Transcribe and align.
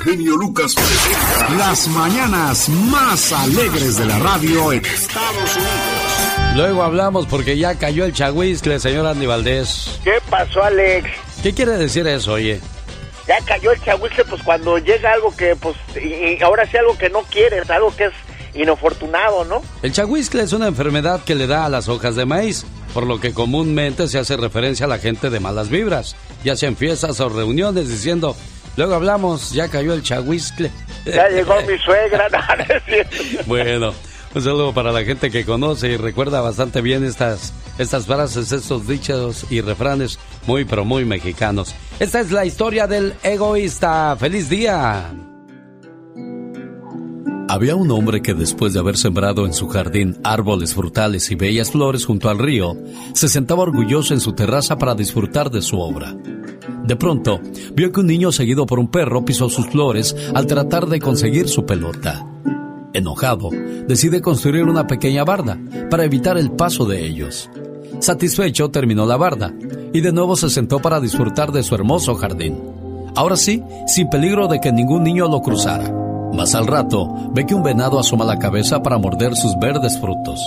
genio 0.00 0.36
Lucas 0.36 0.74
presenta 0.74 1.54
las 1.56 1.88
mañanas 1.88 2.68
más 2.68 3.32
alegres 3.32 3.98
de 3.98 4.06
la 4.06 4.18
radio 4.18 4.72
en 4.72 4.84
Estados 4.84 5.56
Unidos. 5.56 6.54
Luego 6.56 6.82
hablamos 6.82 7.26
porque 7.26 7.58
ya 7.58 7.76
cayó 7.76 8.04
el 8.04 8.12
chagüiscle, 8.12 8.80
señor 8.80 9.06
Andy 9.06 9.26
Valdés. 9.26 10.00
¿Qué 10.02 10.14
pasó, 10.28 10.62
Alex? 10.62 11.08
¿Qué 11.42 11.52
quiere 11.52 11.72
decir 11.72 12.06
eso, 12.06 12.32
oye? 12.32 12.60
Ya 13.28 13.38
cayó 13.44 13.72
el 13.72 13.80
chagüiscle, 13.82 14.24
pues 14.24 14.42
cuando 14.42 14.78
llega 14.78 15.12
algo 15.12 15.36
que, 15.36 15.54
pues, 15.54 15.76
y 16.02 16.42
ahora 16.42 16.66
sí 16.66 16.76
algo 16.76 16.96
que 16.96 17.10
no 17.10 17.22
quieres, 17.22 17.68
algo 17.70 17.94
que 17.94 18.06
es 18.06 18.12
inofortunado, 18.54 19.44
¿no? 19.44 19.62
El 19.82 19.92
chagüiscle 19.92 20.42
es 20.42 20.52
una 20.52 20.66
enfermedad 20.66 21.22
que 21.24 21.34
le 21.34 21.46
da 21.46 21.66
a 21.66 21.68
las 21.68 21.88
hojas 21.88 22.16
de 22.16 22.24
maíz, 22.24 22.64
por 22.94 23.06
lo 23.06 23.20
que 23.20 23.32
comúnmente 23.32 24.08
se 24.08 24.18
hace 24.18 24.36
referencia 24.36 24.86
a 24.86 24.88
la 24.88 24.98
gente 24.98 25.30
de 25.30 25.38
malas 25.40 25.68
vibras, 25.68 26.16
ya 26.42 26.56
sea 26.56 26.68
en 26.68 26.76
fiestas 26.76 27.20
o 27.20 27.28
reuniones, 27.28 27.88
diciendo, 27.88 28.34
luego 28.76 28.94
hablamos, 28.94 29.52
ya 29.52 29.68
cayó 29.68 29.92
el 29.92 30.02
chagüiscle. 30.02 30.70
Ya 31.04 31.28
llegó 31.28 31.54
mi 31.62 31.78
suegra, 31.78 32.28
Bueno, 33.46 33.92
un 34.34 34.42
saludo 34.42 34.72
para 34.72 34.92
la 34.92 35.02
gente 35.02 35.30
que 35.30 35.44
conoce 35.44 35.88
y 35.88 35.96
recuerda 35.96 36.40
bastante 36.40 36.80
bien 36.80 37.04
estas, 37.04 37.52
estas 37.78 38.06
frases, 38.06 38.52
estos 38.52 38.86
dichos 38.86 39.46
y 39.50 39.60
refranes 39.60 40.18
muy, 40.46 40.64
pero 40.64 40.84
muy 40.84 41.04
mexicanos. 41.04 41.74
Esta 41.98 42.20
es 42.20 42.30
la 42.30 42.44
historia 42.44 42.86
del 42.86 43.14
egoísta. 43.22 44.16
¡Feliz 44.18 44.48
día! 44.48 45.10
Había 47.50 47.74
un 47.74 47.90
hombre 47.90 48.22
que 48.22 48.32
después 48.32 48.74
de 48.74 48.78
haber 48.78 48.96
sembrado 48.96 49.44
en 49.44 49.52
su 49.52 49.66
jardín 49.66 50.20
árboles 50.22 50.72
frutales 50.72 51.28
y 51.32 51.34
bellas 51.34 51.72
flores 51.72 52.06
junto 52.06 52.28
al 52.28 52.38
río, 52.38 52.76
se 53.12 53.28
sentaba 53.28 53.62
orgulloso 53.62 54.14
en 54.14 54.20
su 54.20 54.34
terraza 54.34 54.78
para 54.78 54.94
disfrutar 54.94 55.50
de 55.50 55.60
su 55.60 55.80
obra. 55.80 56.14
De 56.84 56.96
pronto, 56.96 57.40
vio 57.74 57.92
que 57.92 58.00
un 58.00 58.06
niño 58.06 58.32
seguido 58.32 58.66
por 58.66 58.78
un 58.78 58.88
perro 58.88 59.24
pisó 59.24 59.48
sus 59.48 59.66
flores 59.68 60.16
al 60.34 60.46
tratar 60.46 60.86
de 60.86 61.00
conseguir 61.00 61.48
su 61.48 61.64
pelota. 61.66 62.26
Enojado, 62.92 63.50
decide 63.86 64.20
construir 64.20 64.64
una 64.64 64.86
pequeña 64.86 65.24
barda 65.24 65.58
para 65.90 66.04
evitar 66.04 66.36
el 66.36 66.50
paso 66.50 66.86
de 66.86 67.04
ellos. 67.04 67.48
Satisfecho, 68.00 68.70
terminó 68.70 69.06
la 69.06 69.16
barda 69.16 69.52
y 69.92 70.00
de 70.00 70.12
nuevo 70.12 70.36
se 70.36 70.50
sentó 70.50 70.80
para 70.80 71.00
disfrutar 71.00 71.52
de 71.52 71.62
su 71.62 71.74
hermoso 71.74 72.14
jardín. 72.14 72.58
Ahora 73.14 73.36
sí, 73.36 73.62
sin 73.86 74.08
peligro 74.08 74.48
de 74.48 74.60
que 74.60 74.72
ningún 74.72 75.04
niño 75.04 75.28
lo 75.28 75.40
cruzara. 75.42 75.92
Más 76.32 76.54
al 76.54 76.66
rato, 76.66 77.12
ve 77.32 77.44
que 77.44 77.54
un 77.54 77.62
venado 77.62 77.98
asoma 77.98 78.24
la 78.24 78.38
cabeza 78.38 78.82
para 78.82 78.98
morder 78.98 79.36
sus 79.36 79.58
verdes 79.58 79.98
frutos. 79.98 80.40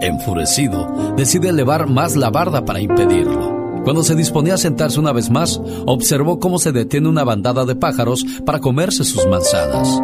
Enfurecido, 0.00 1.14
decide 1.16 1.48
elevar 1.48 1.88
más 1.88 2.14
la 2.14 2.30
barda 2.30 2.64
para 2.64 2.80
impedirlo. 2.80 3.53
Cuando 3.84 4.02
se 4.02 4.14
disponía 4.14 4.54
a 4.54 4.58
sentarse 4.58 4.98
una 4.98 5.12
vez 5.12 5.30
más, 5.30 5.60
observó 5.86 6.38
cómo 6.38 6.58
se 6.58 6.72
detiene 6.72 7.08
una 7.08 7.22
bandada 7.22 7.66
de 7.66 7.76
pájaros 7.76 8.24
para 8.46 8.60
comerse 8.60 9.04
sus 9.04 9.26
manzanas. 9.26 10.00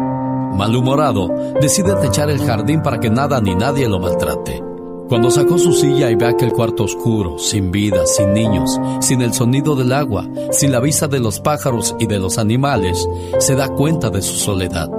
Malhumorado, 0.55 1.29
decide 1.59 1.95
techar 1.95 2.29
el 2.29 2.39
jardín 2.39 2.83
para 2.83 2.99
que 2.99 3.09
nada 3.09 3.41
ni 3.41 3.55
nadie 3.55 3.89
lo 3.89 3.99
maltrate. 3.99 4.61
Cuando 5.09 5.31
sacó 5.31 5.57
su 5.57 5.73
silla 5.73 6.09
y 6.09 6.15
ve 6.15 6.27
aquel 6.27 6.53
cuarto 6.53 6.83
oscuro, 6.83 7.37
sin 7.37 7.71
vida, 7.71 8.05
sin 8.05 8.33
niños, 8.33 8.79
sin 9.01 9.21
el 9.21 9.33
sonido 9.33 9.75
del 9.75 9.91
agua, 9.91 10.25
sin 10.51 10.71
la 10.71 10.79
vista 10.79 11.07
de 11.07 11.19
los 11.19 11.39
pájaros 11.39 11.95
y 11.99 12.05
de 12.05 12.19
los 12.19 12.37
animales, 12.37 13.05
se 13.39 13.55
da 13.55 13.67
cuenta 13.69 14.09
de 14.09 14.21
su 14.21 14.35
soledad 14.35 14.89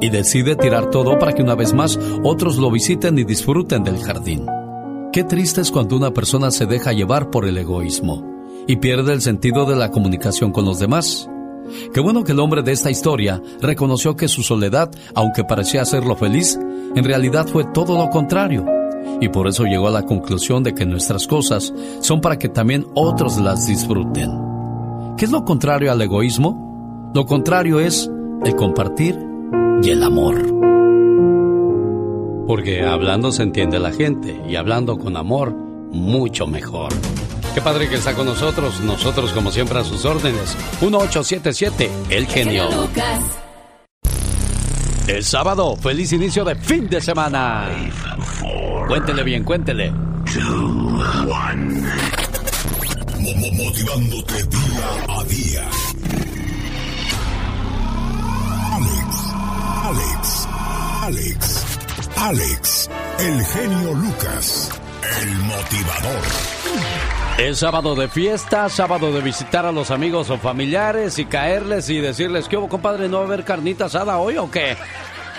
y 0.00 0.10
decide 0.10 0.54
tirar 0.54 0.90
todo 0.90 1.18
para 1.18 1.32
que 1.32 1.42
una 1.42 1.54
vez 1.54 1.72
más 1.72 1.98
otros 2.22 2.56
lo 2.58 2.70
visiten 2.70 3.18
y 3.18 3.24
disfruten 3.24 3.82
del 3.82 3.98
jardín. 3.98 4.46
Qué 5.18 5.24
triste 5.24 5.60
es 5.60 5.72
cuando 5.72 5.96
una 5.96 6.12
persona 6.12 6.52
se 6.52 6.64
deja 6.64 6.92
llevar 6.92 7.28
por 7.30 7.44
el 7.44 7.58
egoísmo 7.58 8.24
y 8.68 8.76
pierde 8.76 9.12
el 9.12 9.20
sentido 9.20 9.66
de 9.66 9.74
la 9.74 9.90
comunicación 9.90 10.52
con 10.52 10.64
los 10.64 10.78
demás. 10.78 11.28
Qué 11.92 11.98
bueno 11.98 12.22
que 12.22 12.30
el 12.30 12.38
hombre 12.38 12.62
de 12.62 12.70
esta 12.70 12.88
historia 12.88 13.42
reconoció 13.60 14.14
que 14.14 14.28
su 14.28 14.44
soledad, 14.44 14.92
aunque 15.16 15.42
parecía 15.42 15.82
hacerlo 15.82 16.14
feliz, 16.14 16.56
en 16.94 17.02
realidad 17.02 17.48
fue 17.48 17.64
todo 17.64 17.98
lo 17.98 18.10
contrario. 18.10 18.64
Y 19.20 19.28
por 19.30 19.48
eso 19.48 19.64
llegó 19.64 19.88
a 19.88 19.90
la 19.90 20.04
conclusión 20.04 20.62
de 20.62 20.72
que 20.72 20.86
nuestras 20.86 21.26
cosas 21.26 21.74
son 22.00 22.20
para 22.20 22.38
que 22.38 22.48
también 22.48 22.86
otros 22.94 23.38
las 23.38 23.66
disfruten. 23.66 24.30
¿Qué 25.16 25.24
es 25.24 25.32
lo 25.32 25.44
contrario 25.44 25.90
al 25.90 26.00
egoísmo? 26.00 27.10
Lo 27.12 27.26
contrario 27.26 27.80
es 27.80 28.08
el 28.44 28.54
compartir 28.54 29.18
y 29.82 29.90
el 29.90 30.04
amor. 30.04 30.57
Porque 32.48 32.82
hablando 32.82 33.30
se 33.30 33.42
entiende 33.42 33.78
la 33.78 33.92
gente 33.92 34.40
y 34.48 34.56
hablando 34.56 34.96
con 34.96 35.18
amor, 35.18 35.52
mucho 35.52 36.46
mejor. 36.46 36.88
Qué 37.54 37.60
padre 37.60 37.90
que 37.90 37.96
está 37.96 38.14
con 38.14 38.24
nosotros, 38.24 38.80
nosotros 38.80 39.34
como 39.34 39.52
siempre 39.52 39.78
a 39.78 39.84
sus 39.84 40.06
órdenes. 40.06 40.56
1877, 40.80 41.90
El 42.08 42.26
Genio. 42.26 42.66
El 45.06 45.24
sábado, 45.24 45.76
feliz 45.76 46.10
inicio 46.14 46.42
de 46.42 46.54
fin 46.54 46.88
de 46.88 47.02
semana. 47.02 47.68
Cuéntele 48.88 49.24
bien, 49.24 49.44
cuéntele. 49.44 49.92
Motivándote 53.58 54.42
día 54.44 54.88
a 55.06 55.24
día. 55.24 55.68
Alex, 58.72 59.34
Alex, 59.84 60.48
Alex, 61.02 61.47
el 62.20 63.44
genio 63.44 63.94
Lucas, 63.94 64.70
el 65.22 65.36
motivador. 65.44 66.22
Es 67.38 67.58
sábado 67.60 67.94
de 67.94 68.08
fiesta, 68.08 68.68
sábado 68.68 69.12
de 69.12 69.20
visitar 69.20 69.64
a 69.64 69.70
los 69.70 69.92
amigos 69.92 70.28
o 70.28 70.36
familiares 70.36 71.20
y 71.20 71.26
caerles 71.26 71.88
y 71.88 72.00
decirles, 72.00 72.48
¿qué 72.48 72.56
hubo, 72.56 72.68
compadre? 72.68 73.08
¿No 73.08 73.18
va 73.18 73.22
a 73.22 73.26
haber 73.28 73.44
carnita 73.44 73.84
asada 73.84 74.18
hoy 74.18 74.36
o 74.36 74.50
qué? 74.50 74.76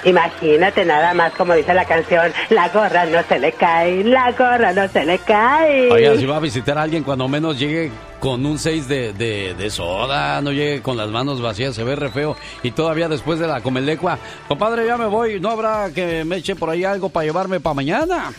Imagínate 0.05 0.85
nada 0.85 1.13
más 1.13 1.33
como 1.33 1.53
dice 1.53 1.73
la 1.73 1.85
canción, 1.85 2.31
la 2.49 2.69
gorra 2.69 3.05
no 3.05 3.21
se 3.23 3.39
le 3.39 3.51
cae, 3.53 4.03
la 4.03 4.31
gorra 4.31 4.73
no 4.73 4.87
se 4.87 5.05
le 5.05 5.19
cae. 5.19 5.91
Oiga, 5.91 6.15
si 6.15 6.25
va 6.25 6.37
a 6.37 6.39
visitar 6.39 6.77
a 6.77 6.83
alguien 6.83 7.03
cuando 7.03 7.27
menos 7.27 7.59
llegue 7.59 7.91
con 8.19 8.45
un 8.45 8.59
6 8.59 8.87
de, 8.87 9.13
de, 9.13 9.69
soda, 9.69 10.41
no 10.41 10.51
llegue 10.51 10.81
con 10.81 10.97
las 10.97 11.09
manos 11.09 11.41
vacías, 11.41 11.75
se 11.75 11.83
ve 11.83 11.95
re 11.95 12.09
feo. 12.09 12.35
Y 12.63 12.71
todavía 12.71 13.07
después 13.07 13.39
de 13.39 13.47
la 13.47 13.61
comelecua, 13.61 14.19
compadre, 14.47 14.85
ya 14.85 14.97
me 14.97 15.05
voy, 15.05 15.39
¿no 15.39 15.49
habrá 15.49 15.89
que 15.93 16.23
me 16.25 16.37
eche 16.37 16.55
por 16.55 16.69
ahí 16.69 16.83
algo 16.83 17.09
para 17.09 17.25
llevarme 17.25 17.59
para 17.59 17.73
mañana? 17.73 18.31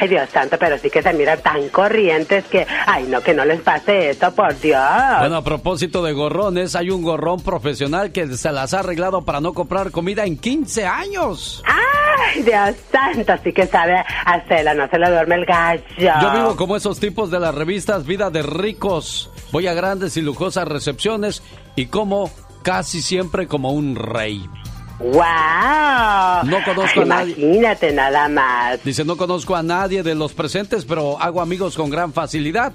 Ay, 0.00 0.08
Dios 0.08 0.28
santo, 0.30 0.56
pero 0.58 0.78
sí 0.78 0.90
que 0.90 1.02
se 1.02 1.12
miran 1.12 1.40
tan 1.40 1.68
corrientes 1.70 2.44
que, 2.44 2.64
ay, 2.86 3.06
no, 3.08 3.20
que 3.20 3.34
no 3.34 3.44
les 3.44 3.60
pase 3.60 4.10
esto, 4.10 4.32
por 4.32 4.58
Dios. 4.60 4.80
Bueno, 5.18 5.36
a 5.36 5.42
propósito 5.42 6.04
de 6.04 6.12
gorrones, 6.12 6.76
hay 6.76 6.90
un 6.90 7.02
gorrón 7.02 7.40
profesional 7.40 8.12
que 8.12 8.26
se 8.36 8.52
las 8.52 8.74
ha 8.74 8.80
arreglado 8.80 9.22
para 9.22 9.40
no 9.40 9.52
comprar 9.52 9.90
comida 9.90 10.24
en 10.24 10.38
15 10.38 10.86
años. 10.86 11.64
Ay, 11.66 12.42
Dios 12.42 12.76
santo, 12.92 13.32
sí 13.42 13.52
que 13.52 13.66
sabe 13.66 14.04
hacerla, 14.24 14.74
no 14.74 14.88
se 14.88 14.98
le 14.98 15.10
duerme 15.10 15.34
el 15.34 15.44
gallo. 15.44 15.82
Yo 15.98 16.30
vivo 16.32 16.56
como 16.56 16.76
esos 16.76 17.00
tipos 17.00 17.30
de 17.30 17.40
las 17.40 17.54
revistas 17.54 18.06
Vida 18.06 18.30
de 18.30 18.42
Ricos. 18.42 19.30
Voy 19.50 19.66
a 19.66 19.74
grandes 19.74 20.16
y 20.16 20.22
lujosas 20.22 20.68
recepciones 20.68 21.42
y 21.74 21.86
como 21.86 22.30
casi 22.62 23.02
siempre 23.02 23.46
como 23.46 23.72
un 23.72 23.96
rey. 23.96 24.48
¡Wow! 25.00 26.44
No 26.44 26.64
conozco 26.64 27.02
a 27.02 27.04
nadie. 27.04 27.34
Imagínate 27.38 27.92
nada 27.92 28.28
más. 28.28 28.82
Dice, 28.84 29.04
no 29.04 29.16
conozco 29.16 29.54
a 29.54 29.62
nadie 29.62 30.02
de 30.02 30.14
los 30.14 30.32
presentes, 30.32 30.84
pero 30.84 31.20
hago 31.20 31.40
amigos 31.40 31.76
con 31.76 31.90
gran 31.90 32.12
facilidad. 32.12 32.72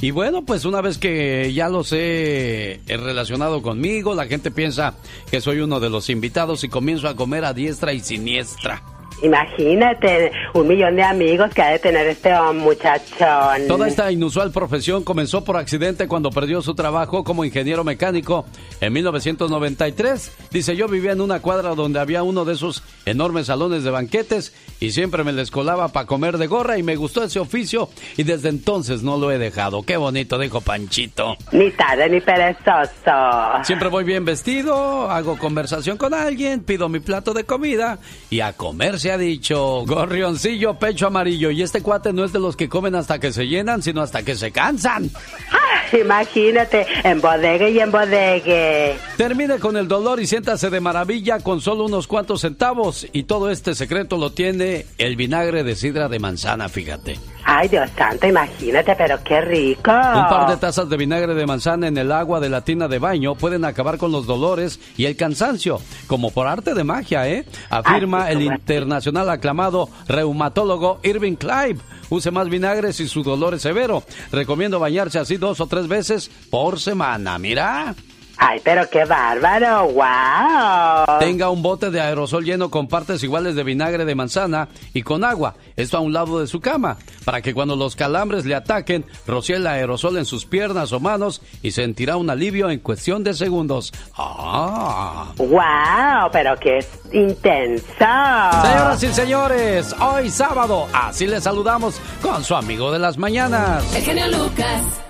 Y 0.00 0.12
bueno, 0.12 0.44
pues 0.44 0.64
una 0.64 0.80
vez 0.80 0.96
que 0.96 1.52
ya 1.52 1.68
los 1.68 1.92
he 1.92 2.80
relacionado 2.86 3.62
conmigo, 3.62 4.14
la 4.14 4.26
gente 4.26 4.50
piensa 4.50 4.94
que 5.30 5.40
soy 5.40 5.58
uno 5.58 5.80
de 5.80 5.90
los 5.90 6.08
invitados 6.08 6.62
y 6.62 6.68
comienzo 6.68 7.08
a 7.08 7.16
comer 7.16 7.44
a 7.44 7.52
diestra 7.52 7.92
y 7.92 8.00
siniestra. 8.00 8.82
Imagínate, 9.22 10.30
un 10.54 10.68
millón 10.68 10.96
de 10.96 11.02
amigos 11.02 11.52
que 11.52 11.62
ha 11.62 11.70
de 11.70 11.78
tener 11.78 12.06
este 12.06 12.30
muchachón. 12.54 13.66
Toda 13.66 13.88
esta 13.88 14.10
inusual 14.12 14.52
profesión 14.52 15.02
comenzó 15.02 15.44
por 15.44 15.56
accidente 15.56 16.06
cuando 16.06 16.30
perdió 16.30 16.62
su 16.62 16.74
trabajo 16.74 17.24
como 17.24 17.44
ingeniero 17.44 17.84
mecánico 17.84 18.46
en 18.80 18.92
1993. 18.92 20.32
Dice, 20.50 20.76
yo 20.76 20.88
vivía 20.88 21.12
en 21.12 21.20
una 21.20 21.40
cuadra 21.40 21.74
donde 21.74 21.98
había 21.98 22.22
uno 22.22 22.44
de 22.44 22.54
esos 22.54 22.82
enormes 23.06 23.46
salones 23.46 23.82
de 23.82 23.90
banquetes 23.90 24.54
y 24.80 24.90
siempre 24.92 25.24
me 25.24 25.32
les 25.32 25.50
colaba 25.50 25.88
para 25.88 26.06
comer 26.06 26.38
de 26.38 26.46
gorra 26.46 26.78
y 26.78 26.82
me 26.82 26.96
gustó 26.96 27.24
ese 27.24 27.40
oficio 27.40 27.88
y 28.16 28.22
desde 28.22 28.48
entonces 28.48 29.02
no 29.02 29.16
lo 29.16 29.32
he 29.32 29.38
dejado. 29.38 29.82
Qué 29.82 29.96
bonito, 29.96 30.38
dijo 30.38 30.60
Panchito. 30.60 31.36
Ni 31.52 31.70
tarde 31.72 32.08
ni 32.08 32.20
perezoso. 32.20 33.64
Siempre 33.64 33.88
voy 33.88 34.04
bien 34.04 34.24
vestido, 34.24 35.10
hago 35.10 35.36
conversación 35.38 35.96
con 35.96 36.14
alguien, 36.14 36.62
pido 36.62 36.88
mi 36.88 37.00
plato 37.00 37.34
de 37.34 37.44
comida 37.44 37.98
y 38.30 38.40
a 38.40 38.52
comerse 38.52 39.07
ha 39.10 39.18
dicho, 39.18 39.84
gorrioncillo, 39.86 40.74
pecho 40.74 41.06
amarillo. 41.06 41.50
Y 41.50 41.62
este 41.62 41.82
cuate 41.82 42.12
no 42.12 42.24
es 42.24 42.32
de 42.32 42.38
los 42.38 42.56
que 42.56 42.68
comen 42.68 42.94
hasta 42.94 43.18
que 43.18 43.32
se 43.32 43.46
llenan, 43.46 43.82
sino 43.82 44.02
hasta 44.02 44.22
que 44.22 44.34
se 44.34 44.50
cansan. 44.50 45.10
Ah, 45.50 45.96
imagínate, 45.96 46.86
en 47.04 47.20
bodegue 47.20 47.70
y 47.70 47.80
en 47.80 47.90
bodegue. 47.90 48.96
Termine 49.16 49.58
con 49.58 49.76
el 49.76 49.88
dolor 49.88 50.20
y 50.20 50.26
siéntase 50.26 50.70
de 50.70 50.80
maravilla 50.80 51.40
con 51.40 51.60
solo 51.60 51.84
unos 51.84 52.06
cuantos 52.06 52.42
centavos. 52.42 53.06
Y 53.12 53.24
todo 53.24 53.50
este 53.50 53.74
secreto 53.74 54.16
lo 54.16 54.32
tiene 54.32 54.86
el 54.98 55.16
vinagre 55.16 55.64
de 55.64 55.76
sidra 55.76 56.08
de 56.08 56.18
manzana, 56.18 56.68
fíjate. 56.68 57.18
Ay, 57.50 57.66
Dios 57.66 57.88
santo, 57.96 58.26
imagínate, 58.26 58.94
pero 58.94 59.24
qué 59.24 59.40
rico. 59.40 59.90
Un 59.90 60.28
par 60.28 60.50
de 60.50 60.58
tazas 60.58 60.86
de 60.86 60.98
vinagre 60.98 61.32
de 61.32 61.46
manzana 61.46 61.88
en 61.88 61.96
el 61.96 62.12
agua 62.12 62.40
de 62.40 62.50
la 62.50 62.60
tina 62.60 62.88
de 62.88 62.98
baño 62.98 63.36
pueden 63.36 63.64
acabar 63.64 63.96
con 63.96 64.12
los 64.12 64.26
dolores 64.26 64.78
y 64.98 65.06
el 65.06 65.16
cansancio, 65.16 65.80
como 66.06 66.30
por 66.30 66.46
arte 66.46 66.74
de 66.74 66.84
magia, 66.84 67.26
¿eh? 67.26 67.46
Afirma 67.70 68.30
el 68.30 68.42
internacional 68.42 69.30
aclamado 69.30 69.88
reumatólogo 70.08 71.00
Irving 71.02 71.36
Clive. 71.36 71.80
Use 72.10 72.30
más 72.30 72.50
vinagre 72.50 72.92
si 72.92 73.08
su 73.08 73.22
dolor 73.22 73.54
es 73.54 73.62
severo. 73.62 74.02
Recomiendo 74.30 74.78
bañarse 74.78 75.18
así 75.18 75.38
dos 75.38 75.58
o 75.62 75.66
tres 75.66 75.88
veces 75.88 76.30
por 76.50 76.78
semana. 76.78 77.38
Mira. 77.38 77.94
Ay, 78.38 78.60
pero 78.62 78.88
qué 78.88 79.04
bárbaro, 79.04 79.88
wow. 79.88 81.18
Tenga 81.18 81.50
un 81.50 81.60
bote 81.60 81.90
de 81.90 82.00
aerosol 82.00 82.44
lleno 82.44 82.70
con 82.70 82.86
partes 82.86 83.22
iguales 83.24 83.56
de 83.56 83.64
vinagre 83.64 84.04
de 84.04 84.14
manzana 84.14 84.68
y 84.94 85.02
con 85.02 85.24
agua. 85.24 85.56
Esto 85.76 85.96
a 85.96 86.00
un 86.00 86.12
lado 86.12 86.38
de 86.38 86.46
su 86.46 86.60
cama, 86.60 86.98
para 87.24 87.42
que 87.42 87.52
cuando 87.52 87.74
los 87.74 87.96
calambres 87.96 88.44
le 88.44 88.54
ataquen, 88.54 89.04
rocíe 89.26 89.56
el 89.56 89.66
aerosol 89.66 90.18
en 90.18 90.24
sus 90.24 90.46
piernas 90.46 90.92
o 90.92 91.00
manos 91.00 91.42
y 91.62 91.72
sentirá 91.72 92.16
un 92.16 92.30
alivio 92.30 92.70
en 92.70 92.78
cuestión 92.78 93.24
de 93.24 93.34
segundos. 93.34 93.92
¡Ah! 94.16 95.32
¡Wow! 95.36 96.30
Pero 96.32 96.54
qué 96.60 96.78
intenso. 97.12 97.84
Señoras 97.88 99.02
y 99.02 99.08
señores, 99.08 99.96
hoy 100.00 100.30
sábado, 100.30 100.86
así 100.92 101.26
les 101.26 101.42
saludamos 101.42 102.00
con 102.22 102.44
su 102.44 102.54
amigo 102.54 102.92
de 102.92 103.00
las 103.00 103.18
mañanas. 103.18 103.84
El 103.96 104.02
genio 104.02 104.28
Lucas. 104.28 105.07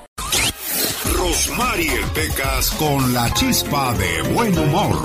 Rosmarie 1.39 2.01
Pecas 2.17 2.73
con 2.73 3.15
la 3.15 3.33
chispa 3.35 3.95
de 3.95 4.23
buen 4.35 4.59
humor. 4.59 4.97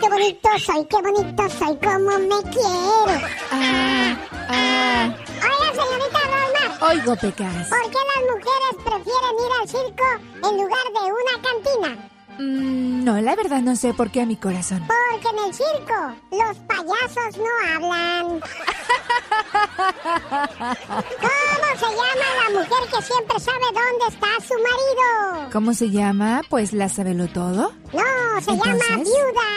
Qué 0.00 0.08
bonito 0.08 0.48
soy, 0.56 0.86
qué 0.86 0.96
bonito 1.02 1.50
soy, 1.58 1.76
cómo 1.82 2.16
me 2.16 2.50
quiero. 2.52 3.26
Ah, 3.50 4.16
ah. 4.50 5.14
Oiga, 5.42 5.82
señorita 5.82 6.20
Rosmar. 6.30 6.90
Oigo, 6.92 7.16
Pecas. 7.16 7.68
¿Por 7.70 7.90
qué 7.90 7.98
las 8.06 8.22
mujeres 8.30 8.74
prefieren 8.84 9.34
ir 9.44 9.52
al 9.60 9.68
circo 9.68 10.08
en 10.48 10.56
lugar 10.62 10.86
de 10.94 11.02
una 11.10 11.34
cantina? 11.42 12.08
Mm, 12.38 13.04
no, 13.04 13.20
la 13.20 13.34
verdad 13.36 13.60
no 13.62 13.74
sé 13.76 13.92
por 13.94 14.10
qué 14.10 14.20
a 14.22 14.26
mi 14.26 14.36
corazón. 14.36 14.86
Porque 14.86 15.28
en 15.28 15.38
el 15.44 15.54
circo 15.54 16.14
los 16.30 16.56
payasos 16.66 17.36
no 17.38 17.50
hablan. 17.74 18.40
¿Cómo 21.20 21.76
se 21.78 21.86
llama 21.96 22.28
la 22.44 22.50
mujer 22.60 22.82
que 22.92 23.02
siempre 23.02 23.40
sabe 23.40 23.64
dónde 23.72 24.06
está 24.08 24.26
su 24.46 24.54
marido? 24.54 25.50
¿Cómo 25.52 25.74
se 25.74 25.90
llama? 25.90 26.42
Pues 26.48 26.72
la 26.72 26.88
sabelo 26.88 27.26
todo. 27.28 27.72
No, 27.92 28.40
se 28.40 28.52
llama 28.52 28.84
viuda. 28.96 29.48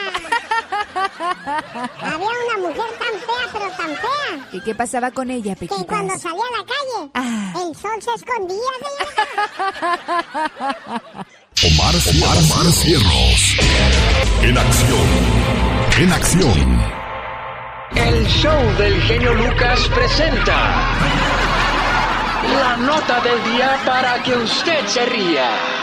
Había 2.02 2.16
una 2.16 2.58
mujer 2.68 2.90
tan 2.98 3.14
fea, 3.20 3.48
pero 3.52 3.68
tan 3.76 3.88
fea, 3.96 4.48
¿Y 4.52 4.60
qué 4.60 4.74
pasaba 4.74 5.10
con 5.10 5.30
ella, 5.30 5.54
que 5.54 5.60
Pequitas? 5.66 5.86
cuando 5.86 6.18
salía 6.18 6.42
a 6.42 6.58
la 6.58 6.64
calle, 6.66 7.10
Ah. 7.14 7.52
el 7.66 7.76
sol 7.76 8.00
se 8.02 8.10
escondía. 8.14 8.72
señorita. 10.58 11.26
Omar, 11.64 11.94
Omar, 11.94 12.36
Omar 12.38 12.72
Cierros. 12.72 13.56
En 14.42 14.58
acción. 14.58 15.08
En 15.96 16.12
acción. 16.12 16.82
El 17.94 18.26
show 18.26 18.76
del 18.78 19.00
genio 19.02 19.32
Lucas 19.32 19.88
presenta 19.94 20.56
la 22.60 22.76
nota 22.78 23.20
del 23.20 23.44
día 23.54 23.80
para 23.86 24.20
que 24.24 24.34
usted 24.34 24.86
se 24.88 25.06
ría. 25.06 25.81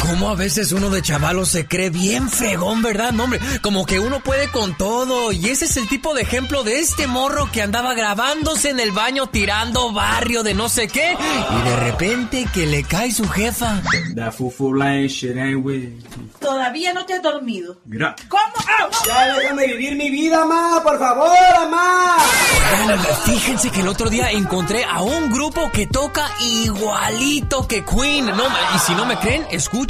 Como 0.00 0.30
a 0.30 0.34
veces 0.34 0.72
uno 0.72 0.90
de 0.90 1.02
chavalo 1.02 1.44
se 1.44 1.66
cree 1.66 1.90
bien 1.90 2.28
fregón, 2.30 2.82
¿verdad? 2.82 3.12
No, 3.12 3.24
hombre, 3.24 3.40
como 3.60 3.84
que 3.84 4.00
uno 4.00 4.20
puede 4.20 4.48
con 4.48 4.76
todo. 4.76 5.30
Y 5.32 5.48
ese 5.48 5.66
es 5.66 5.76
el 5.76 5.88
tipo 5.88 6.14
de 6.14 6.22
ejemplo 6.22 6.62
de 6.64 6.80
este 6.80 7.06
morro 7.06 7.50
que 7.52 7.62
andaba 7.62 7.94
grabándose 7.94 8.70
en 8.70 8.80
el 8.80 8.92
baño 8.92 9.26
tirando 9.28 9.92
barrio 9.92 10.42
de 10.42 10.54
no 10.54 10.68
sé 10.68 10.88
qué. 10.88 11.16
Y 11.16 11.68
de 11.68 11.76
repente 11.76 12.46
que 12.52 12.66
le 12.66 12.82
cae 12.84 13.12
su 13.12 13.28
jefa. 13.28 13.82
With. 15.56 15.90
Todavía 16.40 16.92
no 16.92 17.04
te 17.04 17.14
has 17.14 17.22
dormido. 17.22 17.76
Mira. 17.84 18.16
¿Cómo? 18.28 18.42
¡Au! 18.80 18.90
Ya 19.06 19.36
déjame 19.36 19.66
vivir 19.66 19.96
mi 19.96 20.10
vida, 20.10 20.44
ma, 20.44 20.80
por 20.82 20.98
favor, 20.98 21.28
ma. 21.70 22.16
Oigan, 22.82 23.00
Fíjense 23.24 23.70
que 23.70 23.80
el 23.80 23.88
otro 23.88 24.08
día 24.08 24.30
encontré 24.30 24.84
a 24.84 25.02
un 25.02 25.30
grupo 25.30 25.70
que 25.72 25.86
toca 25.86 26.26
igualito 26.40 27.68
que 27.68 27.84
Queen. 27.84 28.26
No, 28.26 28.44
y 28.74 28.78
si 28.78 28.94
no 28.94 29.04
me 29.04 29.18
creen, 29.18 29.46
escuchen. 29.50 29.89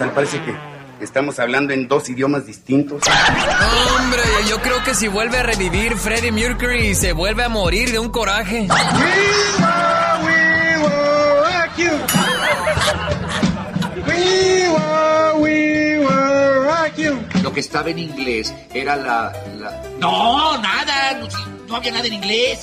Tal 0.00 0.10
parece 0.10 0.42
que 0.42 0.52
estamos 1.00 1.38
hablando 1.38 1.72
en 1.74 1.86
dos 1.86 2.08
idiomas 2.08 2.46
distintos. 2.46 3.02
Hombre, 4.00 4.22
yo 4.48 4.60
creo 4.60 4.82
que 4.82 4.94
si 4.96 5.06
vuelve 5.06 5.38
a 5.38 5.42
revivir 5.44 5.96
Freddie 5.96 6.32
Mercury 6.32 6.96
se 6.96 7.12
vuelve 7.12 7.44
a 7.44 7.48
morir 7.48 7.92
de 7.92 8.00
un 8.00 8.08
coraje. 8.08 8.66
Lo 17.46 17.52
que 17.52 17.60
estaba 17.60 17.88
en 17.90 18.00
inglés 18.00 18.52
era 18.74 18.96
la... 18.96 19.32
la... 19.60 19.80
No, 20.00 20.58
nada, 20.58 21.16
no, 21.68 21.76
había 21.76 21.92
nada 21.92 22.04
en 22.04 22.14
inglés. 22.14 22.58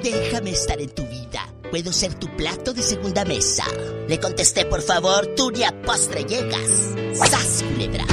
Déjame 0.00 0.50
estar 0.52 0.80
en 0.80 0.94
tu 0.94 1.04
vida. 1.08 1.44
Puedo 1.72 1.92
ser 1.92 2.14
tu 2.14 2.28
plato 2.36 2.72
de 2.72 2.82
segunda 2.82 3.24
mesa. 3.24 3.64
Le 4.06 4.20
contesté, 4.20 4.64
por 4.64 4.80
favor, 4.80 5.26
tú 5.36 5.50
ni 5.50 5.64
a 5.64 5.72
postre 5.82 6.22
llegas. 6.22 6.94
¡Sas, 7.14 7.64
culebra! 7.64 8.04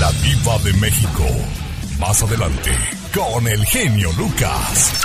La 0.00 0.12
diva 0.22 0.56
de 0.62 0.72
México. 0.80 1.24
Más 1.98 2.22
adelante, 2.22 2.70
con 3.12 3.48
el 3.48 3.58
genio 3.64 4.08
Lucas. 4.16 5.02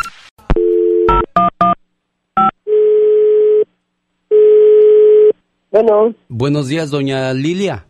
Bueno, 5.72 6.14
Buenos 6.30 6.68
días, 6.68 6.92
doña 6.92 7.34
Lilia. 7.34 7.88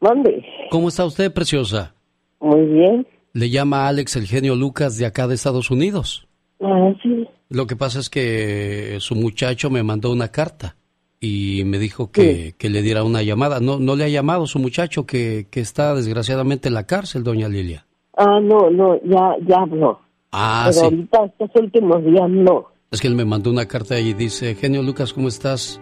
¿dónde? 0.00 0.42
¿Cómo 0.70 0.88
está 0.88 1.04
usted, 1.04 1.30
preciosa? 1.30 1.94
Muy 2.40 2.64
bien. 2.64 3.06
Le 3.34 3.50
llama 3.50 3.86
Alex 3.86 4.16
el 4.16 4.26
genio 4.26 4.56
Lucas 4.56 4.96
de 4.96 5.04
acá 5.04 5.26
de 5.28 5.34
Estados 5.34 5.70
Unidos. 5.70 6.26
Ah, 6.62 6.90
sí. 7.02 7.28
Lo 7.50 7.66
que 7.66 7.76
pasa 7.76 8.00
es 8.00 8.08
que 8.08 8.96
su 9.00 9.14
muchacho 9.14 9.68
me 9.68 9.82
mandó 9.82 10.10
una 10.10 10.28
carta 10.28 10.76
y 11.20 11.62
me 11.64 11.78
dijo 11.78 12.10
que, 12.10 12.54
que 12.58 12.68
le 12.68 12.82
diera 12.82 13.04
una 13.04 13.22
llamada. 13.22 13.60
No, 13.60 13.78
no 13.78 13.96
le 13.96 14.04
ha 14.04 14.08
llamado 14.08 14.46
su 14.46 14.58
muchacho 14.58 15.06
que, 15.06 15.46
que 15.50 15.60
está 15.60 15.94
desgraciadamente 15.94 16.68
en 16.68 16.74
la 16.74 16.86
cárcel, 16.86 17.24
doña 17.24 17.48
Lilia. 17.48 17.86
Ah, 18.16 18.40
no, 18.40 18.70
no, 18.70 18.96
ya, 19.04 19.36
ya 19.46 19.60
habló. 19.60 20.00
Ah, 20.32 20.68
Pero 20.68 20.78
sí. 20.78 20.84
ahorita, 20.84 21.24
estos 21.26 21.62
últimos 21.62 22.04
días, 22.04 22.28
no. 22.28 22.66
Es 22.90 23.00
que 23.00 23.08
él 23.08 23.14
me 23.14 23.24
mandó 23.24 23.50
una 23.50 23.66
carta 23.66 23.98
y 23.98 24.12
dice, 24.14 24.54
genio 24.54 24.82
Lucas, 24.82 25.12
¿cómo 25.12 25.28
estás? 25.28 25.80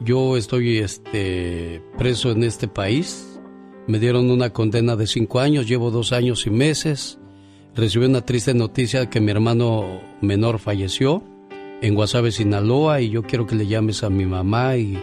Yo 0.00 0.36
estoy 0.36 0.78
este, 0.78 1.82
preso 1.96 2.30
en 2.30 2.44
este 2.44 2.68
país. 2.68 3.40
Me 3.86 3.98
dieron 3.98 4.30
una 4.30 4.50
condena 4.50 4.96
de 4.96 5.06
cinco 5.06 5.40
años, 5.40 5.68
llevo 5.68 5.90
dos 5.90 6.12
años 6.12 6.46
y 6.46 6.50
meses. 6.50 7.18
Recibí 7.74 8.06
una 8.06 8.20
triste 8.22 8.54
noticia 8.54 9.10
que 9.10 9.20
mi 9.20 9.30
hermano 9.30 10.00
menor 10.20 10.58
falleció 10.58 11.22
en 11.84 11.94
Guasave, 11.94 12.32
Sinaloa, 12.32 13.02
y 13.02 13.10
yo 13.10 13.22
quiero 13.22 13.46
que 13.46 13.54
le 13.54 13.66
llames 13.66 14.04
a 14.04 14.08
mi 14.08 14.24
mamá 14.24 14.78
y 14.78 14.98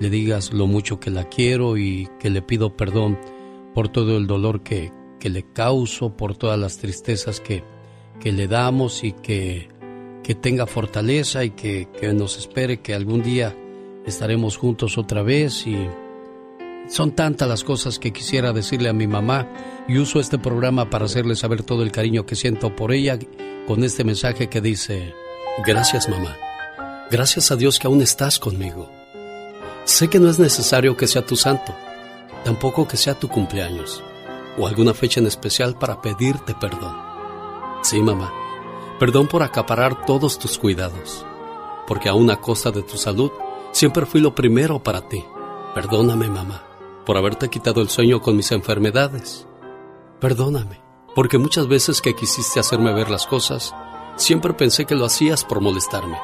le 0.00 0.10
digas 0.10 0.52
lo 0.52 0.66
mucho 0.66 0.98
que 0.98 1.12
la 1.12 1.28
quiero 1.28 1.76
y 1.76 2.08
que 2.18 2.28
le 2.28 2.42
pido 2.42 2.76
perdón 2.76 3.16
por 3.72 3.88
todo 3.88 4.16
el 4.16 4.26
dolor 4.26 4.64
que, 4.64 4.90
que 5.20 5.30
le 5.30 5.44
causo, 5.52 6.16
por 6.16 6.34
todas 6.36 6.58
las 6.58 6.78
tristezas 6.78 7.38
que, 7.38 7.62
que 8.18 8.32
le 8.32 8.48
damos 8.48 9.04
y 9.04 9.12
que, 9.12 9.68
que 10.24 10.34
tenga 10.34 10.66
fortaleza 10.66 11.44
y 11.44 11.50
que, 11.50 11.86
que 12.00 12.12
nos 12.12 12.36
espere 12.36 12.80
que 12.80 12.94
algún 12.94 13.22
día 13.22 13.56
estaremos 14.04 14.56
juntos 14.56 14.98
otra 14.98 15.22
vez. 15.22 15.68
Y 15.68 15.86
son 16.88 17.12
tantas 17.12 17.48
las 17.48 17.62
cosas 17.62 18.00
que 18.00 18.12
quisiera 18.12 18.52
decirle 18.52 18.88
a 18.88 18.92
mi 18.92 19.06
mamá 19.06 19.48
y 19.86 19.98
uso 19.98 20.18
este 20.18 20.38
programa 20.38 20.90
para 20.90 21.04
hacerle 21.04 21.36
saber 21.36 21.62
todo 21.62 21.84
el 21.84 21.92
cariño 21.92 22.26
que 22.26 22.34
siento 22.34 22.74
por 22.74 22.92
ella 22.92 23.20
con 23.68 23.84
este 23.84 24.02
mensaje 24.02 24.48
que 24.48 24.60
dice, 24.60 25.14
gracias 25.62 26.08
mamá, 26.08 26.36
gracias 27.10 27.50
a 27.50 27.56
Dios 27.56 27.78
que 27.78 27.86
aún 27.86 28.02
estás 28.02 28.38
conmigo. 28.38 28.90
Sé 29.84 30.08
que 30.08 30.18
no 30.18 30.28
es 30.28 30.38
necesario 30.38 30.96
que 30.96 31.06
sea 31.06 31.24
tu 31.24 31.36
santo, 31.36 31.74
tampoco 32.44 32.88
que 32.88 32.96
sea 32.96 33.14
tu 33.14 33.28
cumpleaños 33.28 34.02
o 34.58 34.66
alguna 34.66 34.94
fecha 34.94 35.20
en 35.20 35.26
especial 35.26 35.78
para 35.78 36.00
pedirte 36.00 36.54
perdón. 36.54 36.96
Sí, 37.82 38.00
mamá, 38.00 38.32
perdón 38.98 39.28
por 39.28 39.42
acaparar 39.42 40.04
todos 40.06 40.38
tus 40.38 40.58
cuidados, 40.58 41.24
porque 41.86 42.08
aún 42.08 42.30
a 42.30 42.40
costa 42.40 42.70
de 42.70 42.82
tu 42.82 42.96
salud, 42.96 43.30
siempre 43.72 44.06
fui 44.06 44.20
lo 44.20 44.34
primero 44.34 44.82
para 44.82 45.08
ti. 45.08 45.24
Perdóname, 45.74 46.28
mamá. 46.28 46.62
por 47.04 47.18
haberte 47.18 47.50
quitado 47.50 47.82
el 47.82 47.90
sueño 47.90 48.22
con 48.22 48.34
mis 48.36 48.50
enfermedades. 48.52 49.46
Perdóname, 50.20 50.80
porque 51.14 51.36
muchas 51.36 51.68
veces 51.68 52.00
que 52.00 52.14
quisiste 52.14 52.60
hacerme 52.60 52.94
ver 52.94 53.10
las 53.10 53.26
cosas, 53.26 53.74
siempre 54.16 54.52
pensé 54.54 54.84
que 54.84 54.94
lo 54.94 55.04
hacías 55.04 55.44
por 55.44 55.60
molestarme. 55.60 56.18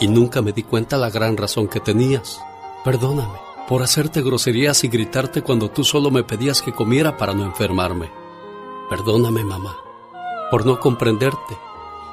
Y 0.00 0.08
nunca 0.08 0.42
me 0.42 0.52
di 0.52 0.62
cuenta 0.62 0.96
la 0.96 1.10
gran 1.10 1.36
razón 1.36 1.68
que 1.68 1.80
tenías. 1.80 2.40
Perdóname 2.84 3.38
por 3.68 3.82
hacerte 3.82 4.22
groserías 4.22 4.84
y 4.84 4.88
gritarte 4.88 5.42
cuando 5.42 5.70
tú 5.70 5.84
solo 5.84 6.10
me 6.10 6.22
pedías 6.22 6.60
que 6.60 6.72
comiera 6.72 7.16
para 7.16 7.32
no 7.32 7.44
enfermarme. 7.44 8.10
Perdóname, 8.90 9.42
mamá, 9.42 9.76
por 10.50 10.66
no 10.66 10.78
comprenderte 10.78 11.56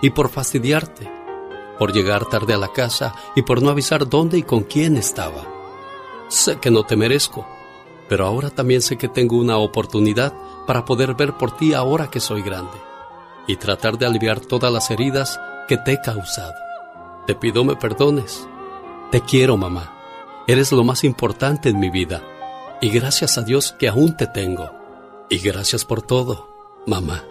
y 0.01 0.12
por 0.12 0.29
fastidiarte, 0.29 1.12
por 1.77 1.91
llegar 1.91 2.25
tarde 2.25 2.53
a 2.53 2.57
la 2.57 2.71
casa 2.71 3.13
y 3.36 3.41
por 3.41 3.62
no 3.62 3.69
avisar 3.69 4.07
dónde 4.07 4.38
y 4.38 4.43
con 4.43 4.63
quién 4.63 4.95
estaba. 4.95 5.45
Sé 6.29 6.57
que 6.60 6.71
no 6.71 6.86
te 6.86 6.95
merezco, 6.95 7.45
pero 8.07 8.25
ahora 8.25 8.50
también 8.50 8.81
sé 8.81 8.98
que 8.98 9.10
tengo 9.10 9.38
una 9.38 9.57
oportunidad 9.57 10.33
para 10.65 10.86
poder 10.86 11.15
ver 11.15 11.33
por 11.33 11.57
ti 11.57 11.74
ahora 11.74 12.10
que 12.10 12.21
soy 12.21 12.41
grande 12.41 12.90
y 13.48 13.57
tratar 13.57 13.98
de 13.98 14.05
aliviar 14.05 14.39
todas 14.39 14.71
las 14.71 14.91
heridas 14.91 15.39
que 15.67 15.77
te 15.77 15.93
he 15.93 16.01
causado. 16.01 16.53
Te 17.27 17.36
pido 17.36 17.63
me 17.63 17.75
perdones. 17.75 18.48
Te 19.12 19.21
quiero, 19.21 19.57
mamá. 19.57 19.93
Eres 20.48 20.71
lo 20.71 20.83
más 20.83 21.03
importante 21.03 21.69
en 21.69 21.79
mi 21.79 21.89
vida. 21.89 22.21
Y 22.81 22.89
gracias 22.89 23.38
a 23.38 23.43
Dios 23.43 23.74
que 23.74 23.88
aún 23.88 24.17
te 24.17 24.27
tengo. 24.27 24.71
Y 25.29 25.38
gracias 25.39 25.86
por 25.86 26.01
todo, 26.01 26.50
mamá. 26.88 27.24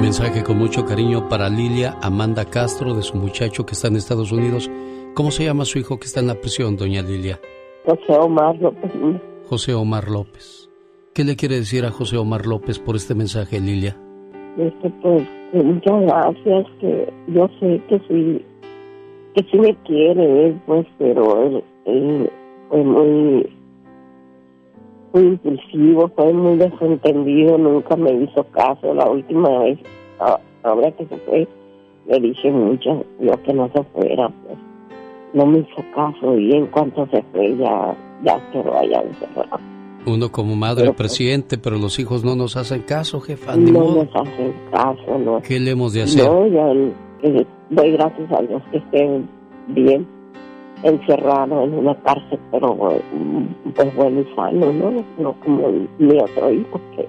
Mensaje 0.00 0.42
con 0.42 0.58
mucho 0.58 0.84
cariño 0.84 1.28
para 1.28 1.48
Lilia 1.48 1.96
Amanda 2.02 2.44
Castro 2.44 2.94
de 2.94 3.02
su 3.02 3.16
muchacho 3.16 3.64
que 3.66 3.74
está 3.74 3.88
en 3.88 3.96
Estados 3.96 4.32
Unidos. 4.32 4.70
¿Cómo 5.14 5.30
se 5.30 5.44
llama 5.44 5.64
su 5.64 5.78
hijo 5.78 5.98
que 5.98 6.06
está 6.06 6.20
en 6.20 6.26
la 6.26 6.34
prisión, 6.34 6.76
doña 6.76 7.02
Lilia? 7.02 7.40
José 7.84 8.12
Omar 8.18 8.56
López. 8.56 8.90
José 9.48 9.74
Omar 9.74 10.08
López. 10.08 10.59
¿Qué 11.12 11.24
le 11.24 11.34
quiere 11.34 11.56
decir 11.56 11.84
a 11.84 11.90
José 11.90 12.16
Omar 12.18 12.46
López 12.46 12.78
por 12.78 12.94
este 12.94 13.16
mensaje, 13.16 13.58
Lilia? 13.58 13.96
Este, 14.56 14.90
pues, 15.02 15.26
muchas 15.52 16.02
gracias, 16.02 16.66
que 16.80 17.12
yo 17.26 17.48
sé 17.58 17.82
que 17.88 17.98
sí, 18.08 18.44
que 19.34 19.42
sí 19.50 19.58
me 19.58 19.74
quiere 19.82 20.46
él, 20.46 20.60
pues, 20.66 20.86
pero 20.98 21.42
él, 21.42 21.64
él 21.86 22.30
fue 22.68 22.84
muy, 22.84 23.52
muy 25.12 25.22
impulsivo, 25.22 26.12
fue 26.14 26.32
muy 26.32 26.56
desentendido, 26.58 27.58
nunca 27.58 27.96
me 27.96 28.12
hizo 28.12 28.44
caso. 28.52 28.94
La 28.94 29.10
última 29.10 29.64
vez, 29.64 29.80
ahora 30.62 30.92
que 30.92 31.06
se 31.06 31.16
fue, 31.16 31.48
le 32.06 32.20
dije 32.20 32.52
mucho, 32.52 33.04
yo 33.18 33.32
que 33.42 33.52
no 33.52 33.68
se 33.74 33.82
fuera, 33.82 34.28
pues, 34.46 34.58
no 35.34 35.44
me 35.44 35.58
hizo 35.58 35.84
caso 35.92 36.38
y 36.38 36.52
en 36.52 36.66
cuanto 36.66 37.04
se 37.08 37.20
fue 37.32 37.56
ya, 37.56 37.96
ya 38.22 38.50
quedó 38.52 38.78
allá 38.78 39.02
encerrado. 39.02 39.79
Uno 40.06 40.32
como 40.32 40.56
madre 40.56 40.84
Pero, 40.84 40.96
presidente, 40.96 41.58
pero 41.58 41.78
los 41.78 41.98
hijos 41.98 42.24
no 42.24 42.34
nos 42.34 42.56
hacen 42.56 42.82
caso, 42.82 43.20
jefa. 43.20 43.54
No 43.56 43.62
ni 43.62 43.72
modo. 43.72 44.04
nos 44.04 44.16
hacen 44.16 44.54
caso, 44.72 45.18
no. 45.18 45.42
¿Qué 45.42 45.60
le 45.60 45.72
hemos 45.72 45.92
de 45.92 46.02
hacer? 46.02 46.24
No, 46.24 46.46
ya 46.46 46.72
eh, 47.22 47.46
doy 47.68 47.92
gracias 47.92 48.32
a 48.32 48.42
Dios 48.42 48.62
que 48.70 48.78
esté 48.78 49.22
bien 49.68 50.06
encerrado 50.82 51.64
en 51.64 51.74
una 51.74 51.94
cárcel, 52.02 52.38
pero 52.50 52.74
mm, 52.74 53.72
pues 53.74 53.94
bueno 53.96 54.20
y 54.20 54.34
sano, 54.34 54.72
¿no? 54.72 55.04
No 55.18 55.40
como 55.40 55.68
mi 55.98 56.18
otro 56.18 56.50
hijo, 56.52 56.80
que, 56.96 57.06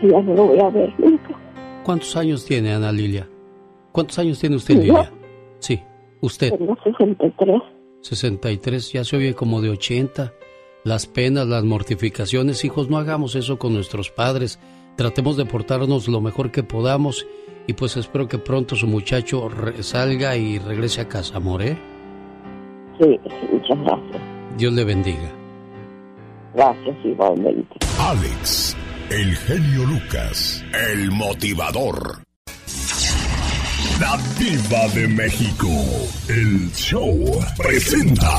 que 0.00 0.08
ya 0.08 0.22
no 0.22 0.34
lo 0.34 0.46
voy 0.46 0.60
a 0.60 0.70
ver 0.70 0.92
nunca. 0.98 1.38
¿Cuántos 1.84 2.16
años 2.16 2.44
tiene 2.44 2.72
Ana 2.72 2.92
Lilia? 2.92 3.28
¿Cuántos 3.92 4.18
años 4.18 4.38
tiene 4.38 4.56
usted, 4.56 4.74
¿Yo? 4.76 4.80
Lilia? 4.80 5.12
Sí, 5.58 5.80
usted. 6.22 6.56
Tengo 6.56 6.76
63. 6.82 7.62
63, 8.00 8.92
ya 8.92 9.04
se 9.04 9.16
oye 9.16 9.34
como 9.34 9.60
de 9.60 9.68
80. 9.68 10.32
Las 10.84 11.06
penas, 11.06 11.46
las 11.46 11.64
mortificaciones, 11.64 12.64
hijos, 12.64 12.88
no 12.88 12.96
hagamos 12.96 13.34
eso 13.34 13.58
con 13.58 13.74
nuestros 13.74 14.10
padres. 14.10 14.58
Tratemos 14.96 15.36
de 15.36 15.44
portarnos 15.44 16.08
lo 16.08 16.20
mejor 16.20 16.50
que 16.50 16.62
podamos 16.62 17.26
y 17.66 17.74
pues 17.74 17.96
espero 17.96 18.28
que 18.28 18.38
pronto 18.38 18.76
su 18.76 18.86
muchacho 18.86 19.48
salga 19.80 20.36
y 20.36 20.58
regrese 20.58 21.02
a 21.02 21.08
casa, 21.08 21.36
amor, 21.36 21.62
¿eh? 21.62 21.78
Sí, 22.98 23.18
sí, 23.22 23.46
muchas 23.52 23.78
gracias. 23.84 24.22
Dios 24.56 24.72
le 24.72 24.84
bendiga. 24.84 25.30
Gracias 26.54 26.96
igualmente. 27.04 27.76
Alex, 27.98 28.76
el 29.10 29.36
genio 29.36 29.84
Lucas, 29.84 30.64
el 30.92 31.10
motivador. 31.12 32.22
La 34.00 34.16
diva 34.38 34.88
de 34.94 35.06
México, 35.08 35.68
el 36.28 36.72
show 36.72 37.38
presenta. 37.56 38.30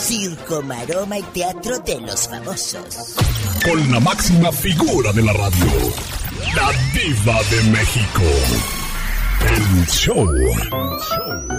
Circo, 0.00 0.62
maroma 0.62 1.18
y 1.18 1.22
teatro 1.24 1.78
de 1.80 2.00
los 2.00 2.26
famosos. 2.26 3.16
Con 3.62 3.92
la 3.92 4.00
máxima 4.00 4.50
figura 4.50 5.12
de 5.12 5.22
la 5.22 5.32
radio, 5.34 5.66
la 6.56 6.72
diva 6.94 7.38
de 7.50 7.62
México, 7.70 8.22
el 9.46 9.86
show. 9.86 10.26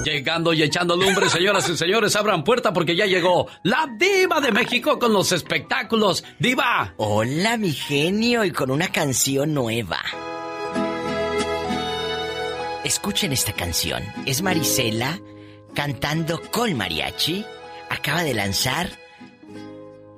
Llegando 0.03 0.53
y 0.53 0.63
echando 0.63 0.95
lumbre, 0.95 1.29
señoras 1.29 1.69
y 1.69 1.77
señores, 1.77 2.15
abran 2.15 2.43
puerta 2.43 2.74
porque 2.74 2.95
ya 2.95 3.05
llegó 3.05 3.48
la 3.62 3.88
diva 3.95 4.41
de 4.41 4.51
México 4.51 4.98
con 4.98 5.13
los 5.13 5.31
espectáculos. 5.31 6.24
¡Diva! 6.39 6.95
Hola, 6.98 7.57
mi 7.57 7.71
genio, 7.71 8.43
y 8.43 8.51
con 8.51 8.71
una 8.71 8.88
canción 8.88 9.53
nueva. 9.53 10.00
Escuchen 12.83 13.33
esta 13.33 13.53
canción. 13.53 14.03
Es 14.25 14.41
Marisela 14.41 15.19
cantando 15.75 16.41
con 16.51 16.75
mariachi. 16.75 17.45
Acaba 18.01 18.24
de 18.24 18.34
lanzar 18.34 18.89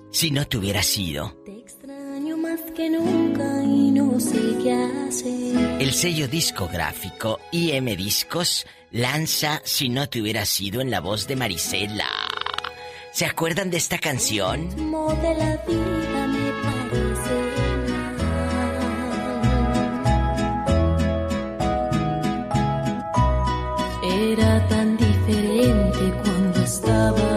Si 0.10 0.32
no 0.32 0.48
te 0.48 0.58
hubiera 0.58 0.82
sido. 0.84 1.36
extraño 1.46 2.38
más 2.38 2.62
que 2.74 2.90
nunca 2.90 3.62
y 3.62 3.92
no 3.92 4.18
sé 4.22 4.40
qué 4.64 4.72
hacer. 5.06 5.82
El 5.82 5.92
sello 5.92 6.30
discográfico 6.30 7.42
IM 7.52 7.88
Discos 7.98 8.66
lanza 8.92 9.62
Si 9.66 9.90
no 9.90 10.08
te 10.08 10.22
hubiera 10.22 10.46
sido 10.46 10.80
en 10.80 10.92
la 10.92 11.02
voz 11.02 11.28
de 11.28 11.36
Marisela. 11.36 12.08
¿Se 13.12 13.26
acuerdan 13.26 13.70
de 13.70 13.76
esta 13.76 13.98
canción? 13.98 14.70
Como 14.70 15.14
de 15.16 15.34
la 15.36 15.58
vida 15.68 16.28
me 16.28 16.52
parece 16.64 17.36
mal. 17.90 18.14
Era 24.32 24.68
tan 24.70 24.96
diferente 24.96 26.14
cuando 26.24 26.64
estabas 26.64 27.33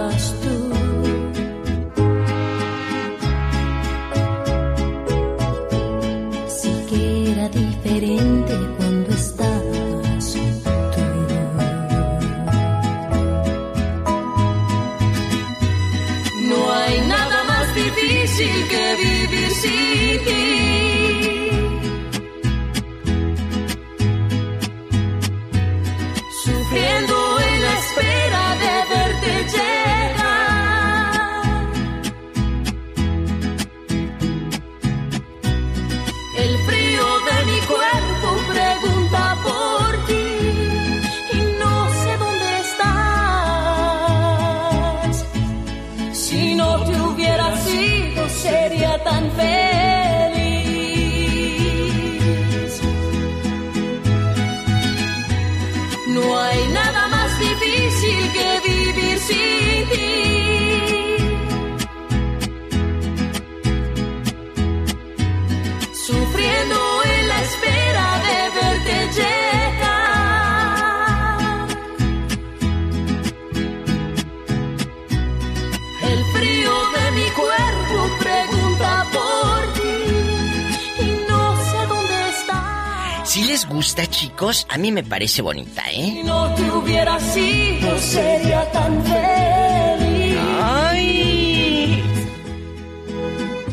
a 84.69 84.79
mí 84.79 84.93
me 84.93 85.03
parece 85.03 85.43
bonita, 85.43 85.83
¿eh? 85.91 86.13
Si 86.17 86.23
no 86.23 86.55
te 86.55 86.71
hubiera 86.71 87.19
sido, 87.19 87.99
sería 87.99 88.71
tan 88.71 89.03
feliz. 89.03 90.39
¡Ay! 90.61 92.03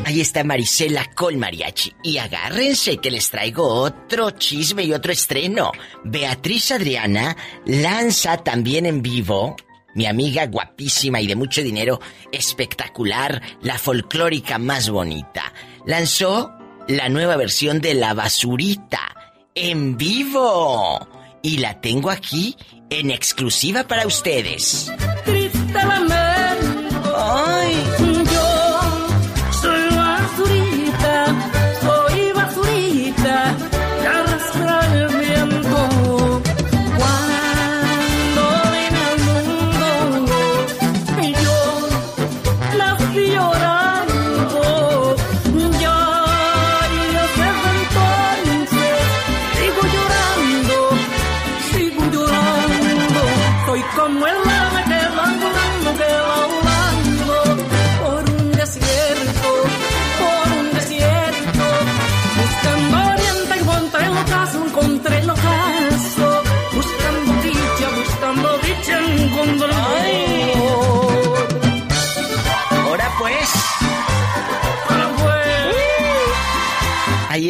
Ahí 0.04 0.20
está 0.20 0.42
Marisela 0.44 1.10
con 1.14 1.38
mariachi. 1.38 1.94
Y 2.02 2.18
agárrense 2.18 2.96
que 2.98 3.10
les 3.10 3.30
traigo 3.30 3.66
otro 3.66 4.30
chisme 4.30 4.84
y 4.84 4.92
otro 4.92 5.12
estreno. 5.12 5.72
Beatriz 6.04 6.72
Adriana 6.72 7.36
lanza 7.66 8.38
también 8.38 8.86
en 8.86 9.02
vivo 9.02 9.56
mi 9.94 10.06
amiga 10.06 10.46
guapísima 10.46 11.20
y 11.20 11.28
de 11.28 11.36
mucho 11.36 11.62
dinero, 11.62 12.00
espectacular, 12.32 13.40
la 13.62 13.78
folclórica 13.78 14.58
más 14.58 14.90
bonita. 14.90 15.52
Lanzó 15.86 16.50
la 16.88 17.08
nueva 17.08 17.36
versión 17.36 17.80
de 17.80 17.94
La 17.94 18.12
Basurita, 18.12 19.23
en 19.54 19.96
vivo. 19.96 21.06
Y 21.42 21.58
la 21.58 21.80
tengo 21.80 22.10
aquí 22.10 22.56
en 22.90 23.10
exclusiva 23.10 23.84
para 23.84 24.06
ustedes. 24.06 24.92
Triste. 25.24 26.23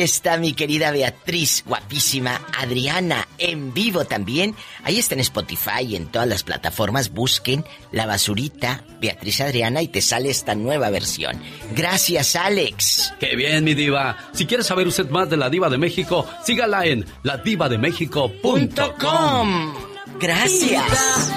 Está 0.05 0.37
mi 0.37 0.53
querida 0.53 0.93
Beatriz, 0.93 1.65
guapísima. 1.67 2.41
Adriana, 2.59 3.27
en 3.39 3.73
vivo 3.75 4.05
también. 4.05 4.55
Ahí 4.85 4.99
está 4.99 5.15
en 5.15 5.21
Spotify 5.21 5.83
y 5.87 5.97
en 5.97 6.07
todas 6.07 6.29
las 6.29 6.43
plataformas. 6.43 7.13
Busquen 7.13 7.65
La 7.91 8.07
Basurita, 8.07 8.85
Beatriz 9.01 9.41
Adriana, 9.41 9.83
y 9.83 9.89
te 9.89 10.01
sale 10.01 10.31
esta 10.31 10.55
nueva 10.55 10.91
versión. 10.91 11.41
Gracias, 11.75 12.37
Alex. 12.37 13.13
¡Qué 13.19 13.35
bien, 13.37 13.65
mi 13.65 13.75
diva! 13.75 14.17
Si 14.33 14.47
quiere 14.47 14.63
saber 14.63 14.87
usted 14.87 15.11
más 15.11 15.29
de 15.31 15.37
la 15.37 15.51
diva 15.51 15.69
de 15.69 15.79
México, 15.79 16.27
sígala 16.45 16.87
en 16.87 17.05
ladivademéxico.com. 17.23 19.75
Gracias. 20.21 21.33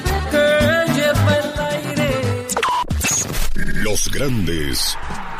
Los 3.55 4.11
grandes 4.11 4.97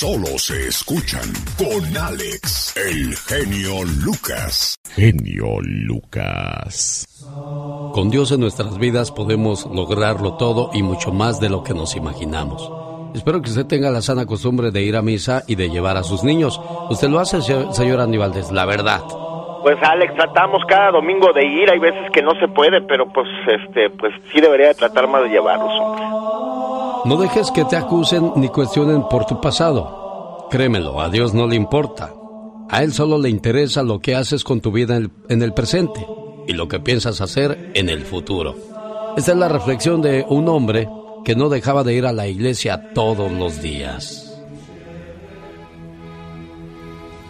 Solo 0.00 0.38
se 0.38 0.68
escuchan 0.68 1.30
con 1.58 1.94
Alex, 1.94 2.74
el 2.74 3.14
genio 3.16 3.84
Lucas. 4.02 4.76
Genio 4.94 5.60
Lucas. 5.60 7.06
Con 7.92 8.08
Dios 8.08 8.32
en 8.32 8.40
nuestras 8.40 8.78
vidas 8.78 9.12
podemos 9.12 9.66
lograrlo 9.66 10.38
todo 10.38 10.70
y 10.72 10.82
mucho 10.82 11.12
más 11.12 11.38
de 11.38 11.50
lo 11.50 11.62
que 11.62 11.74
nos 11.74 11.96
imaginamos. 11.96 12.72
Espero 13.14 13.42
que 13.42 13.50
usted 13.50 13.66
tenga 13.66 13.90
la 13.90 14.00
sana 14.00 14.24
costumbre 14.24 14.70
de 14.70 14.80
ir 14.82 14.96
a 14.96 15.02
misa 15.02 15.44
y 15.46 15.56
de 15.56 15.68
llevar 15.68 15.98
a 15.98 16.02
sus 16.02 16.24
niños. 16.24 16.58
Usted 16.88 17.10
lo 17.10 17.20
hace, 17.20 17.42
se- 17.42 17.70
señor 17.74 18.00
Andy 18.00 18.16
Valdés, 18.16 18.50
la 18.50 18.64
verdad. 18.64 19.02
Pues 19.62 19.76
Alex, 19.82 20.14
tratamos 20.14 20.62
cada 20.66 20.90
domingo 20.90 21.32
de 21.32 21.44
ir, 21.44 21.70
hay 21.70 21.78
veces 21.78 22.10
que 22.12 22.22
no 22.22 22.32
se 22.40 22.48
puede, 22.48 22.80
pero 22.82 23.12
pues 23.12 23.28
este, 23.46 23.90
pues 23.90 24.12
sí 24.32 24.40
debería 24.40 24.68
de 24.68 24.74
tratar 24.74 25.06
más 25.08 25.22
de 25.24 25.28
llevarlos, 25.28 25.70
hombre. 25.80 26.04
No 27.04 27.16
dejes 27.16 27.50
que 27.50 27.64
te 27.64 27.76
acusen 27.76 28.32
ni 28.36 28.48
cuestionen 28.48 29.02
por 29.08 29.26
tu 29.26 29.40
pasado. 29.40 30.46
Créemelo, 30.50 31.00
a 31.00 31.08
Dios 31.08 31.34
no 31.34 31.46
le 31.46 31.56
importa. 31.56 32.10
A 32.70 32.82
Él 32.82 32.92
solo 32.92 33.18
le 33.18 33.28
interesa 33.28 33.82
lo 33.82 34.00
que 34.00 34.14
haces 34.14 34.44
con 34.44 34.60
tu 34.60 34.70
vida 34.70 34.96
en 34.96 35.04
el, 35.04 35.10
en 35.28 35.42
el 35.42 35.52
presente 35.52 36.06
y 36.46 36.52
lo 36.52 36.68
que 36.68 36.80
piensas 36.80 37.20
hacer 37.20 37.70
en 37.74 37.88
el 37.88 38.02
futuro. 38.02 38.54
Esta 39.16 39.32
es 39.32 39.38
la 39.38 39.48
reflexión 39.48 40.02
de 40.02 40.24
un 40.28 40.48
hombre 40.48 40.88
que 41.24 41.34
no 41.34 41.48
dejaba 41.48 41.84
de 41.84 41.94
ir 41.94 42.06
a 42.06 42.12
la 42.12 42.26
iglesia 42.26 42.92
todos 42.94 43.30
los 43.30 43.60
días. 43.60 44.29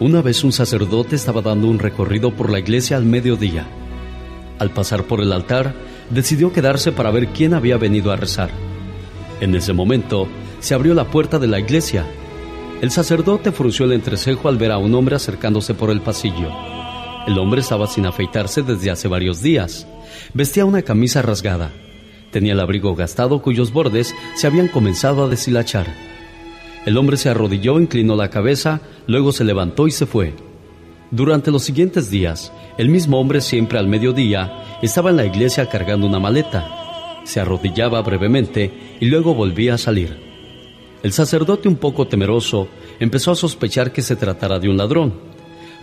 Una 0.00 0.22
vez 0.22 0.44
un 0.44 0.52
sacerdote 0.52 1.14
estaba 1.14 1.42
dando 1.42 1.68
un 1.68 1.78
recorrido 1.78 2.30
por 2.34 2.48
la 2.48 2.58
iglesia 2.58 2.96
al 2.96 3.04
mediodía. 3.04 3.66
Al 4.58 4.70
pasar 4.70 5.04
por 5.04 5.20
el 5.20 5.30
altar, 5.30 5.74
decidió 6.08 6.54
quedarse 6.54 6.90
para 6.90 7.10
ver 7.10 7.28
quién 7.28 7.52
había 7.52 7.76
venido 7.76 8.10
a 8.10 8.16
rezar. 8.16 8.48
En 9.42 9.54
ese 9.54 9.74
momento, 9.74 10.26
se 10.58 10.72
abrió 10.72 10.94
la 10.94 11.04
puerta 11.04 11.38
de 11.38 11.48
la 11.48 11.60
iglesia. 11.60 12.06
El 12.80 12.90
sacerdote 12.90 13.52
frunció 13.52 13.84
el 13.84 13.92
entrecejo 13.92 14.48
al 14.48 14.56
ver 14.56 14.72
a 14.72 14.78
un 14.78 14.94
hombre 14.94 15.16
acercándose 15.16 15.74
por 15.74 15.90
el 15.90 16.00
pasillo. 16.00 16.48
El 17.26 17.38
hombre 17.38 17.60
estaba 17.60 17.86
sin 17.86 18.06
afeitarse 18.06 18.62
desde 18.62 18.90
hace 18.90 19.06
varios 19.06 19.42
días. 19.42 19.86
Vestía 20.32 20.64
una 20.64 20.80
camisa 20.80 21.20
rasgada. 21.20 21.72
Tenía 22.30 22.54
el 22.54 22.60
abrigo 22.60 22.94
gastado 22.94 23.42
cuyos 23.42 23.70
bordes 23.70 24.14
se 24.34 24.46
habían 24.46 24.68
comenzado 24.68 25.24
a 25.24 25.28
deshilachar. 25.28 26.09
El 26.86 26.96
hombre 26.96 27.18
se 27.18 27.28
arrodilló, 27.28 27.78
inclinó 27.78 28.16
la 28.16 28.30
cabeza, 28.30 28.80
luego 29.06 29.32
se 29.32 29.44
levantó 29.44 29.86
y 29.86 29.90
se 29.90 30.06
fue. 30.06 30.32
Durante 31.10 31.50
los 31.50 31.62
siguientes 31.62 32.10
días, 32.10 32.52
el 32.78 32.88
mismo 32.88 33.20
hombre 33.20 33.42
siempre 33.42 33.78
al 33.78 33.86
mediodía 33.86 34.78
estaba 34.80 35.10
en 35.10 35.16
la 35.16 35.26
iglesia 35.26 35.68
cargando 35.68 36.06
una 36.06 36.18
maleta. 36.18 36.66
Se 37.24 37.38
arrodillaba 37.38 38.00
brevemente 38.00 38.96
y 38.98 39.06
luego 39.06 39.34
volvía 39.34 39.74
a 39.74 39.78
salir. 39.78 40.16
El 41.02 41.12
sacerdote, 41.12 41.68
un 41.68 41.76
poco 41.76 42.06
temeroso, 42.06 42.68
empezó 42.98 43.32
a 43.32 43.36
sospechar 43.36 43.92
que 43.92 44.02
se 44.02 44.16
tratara 44.16 44.58
de 44.58 44.68
un 44.70 44.78
ladrón, 44.78 45.12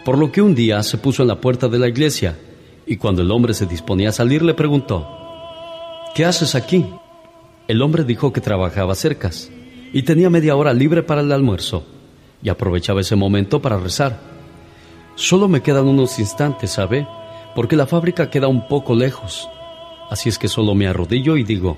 por 0.03 0.17
lo 0.17 0.31
que 0.31 0.41
un 0.41 0.55
día 0.55 0.81
se 0.81 0.97
puso 0.97 1.21
en 1.21 1.27
la 1.27 1.41
puerta 1.41 1.67
de 1.67 1.77
la 1.77 1.87
iglesia 1.87 2.37
y 2.87 2.97
cuando 2.97 3.21
el 3.21 3.29
hombre 3.29 3.53
se 3.53 3.65
disponía 3.65 4.09
a 4.09 4.13
salir 4.13 4.41
le 4.41 4.53
preguntó, 4.53 5.07
¿Qué 6.15 6.25
haces 6.25 6.55
aquí? 6.55 6.85
El 7.67 7.81
hombre 7.81 8.03
dijo 8.03 8.33
que 8.33 8.41
trabajaba 8.41 8.95
cercas 8.95 9.51
y 9.93 10.03
tenía 10.03 10.29
media 10.29 10.55
hora 10.55 10.73
libre 10.73 11.03
para 11.03 11.21
el 11.21 11.31
almuerzo 11.31 11.85
y 12.41 12.49
aprovechaba 12.49 13.01
ese 13.01 13.15
momento 13.15 13.61
para 13.61 13.77
rezar. 13.77 14.19
Solo 15.15 15.47
me 15.47 15.61
quedan 15.61 15.87
unos 15.87 16.19
instantes, 16.19 16.71
¿sabe? 16.71 17.07
Porque 17.55 17.75
la 17.75 17.87
fábrica 17.87 18.29
queda 18.29 18.47
un 18.47 18.67
poco 18.67 18.95
lejos. 18.95 19.49
Así 20.09 20.29
es 20.29 20.37
que 20.37 20.47
solo 20.47 20.75
me 20.75 20.87
arrodillo 20.87 21.37
y 21.37 21.43
digo, 21.43 21.77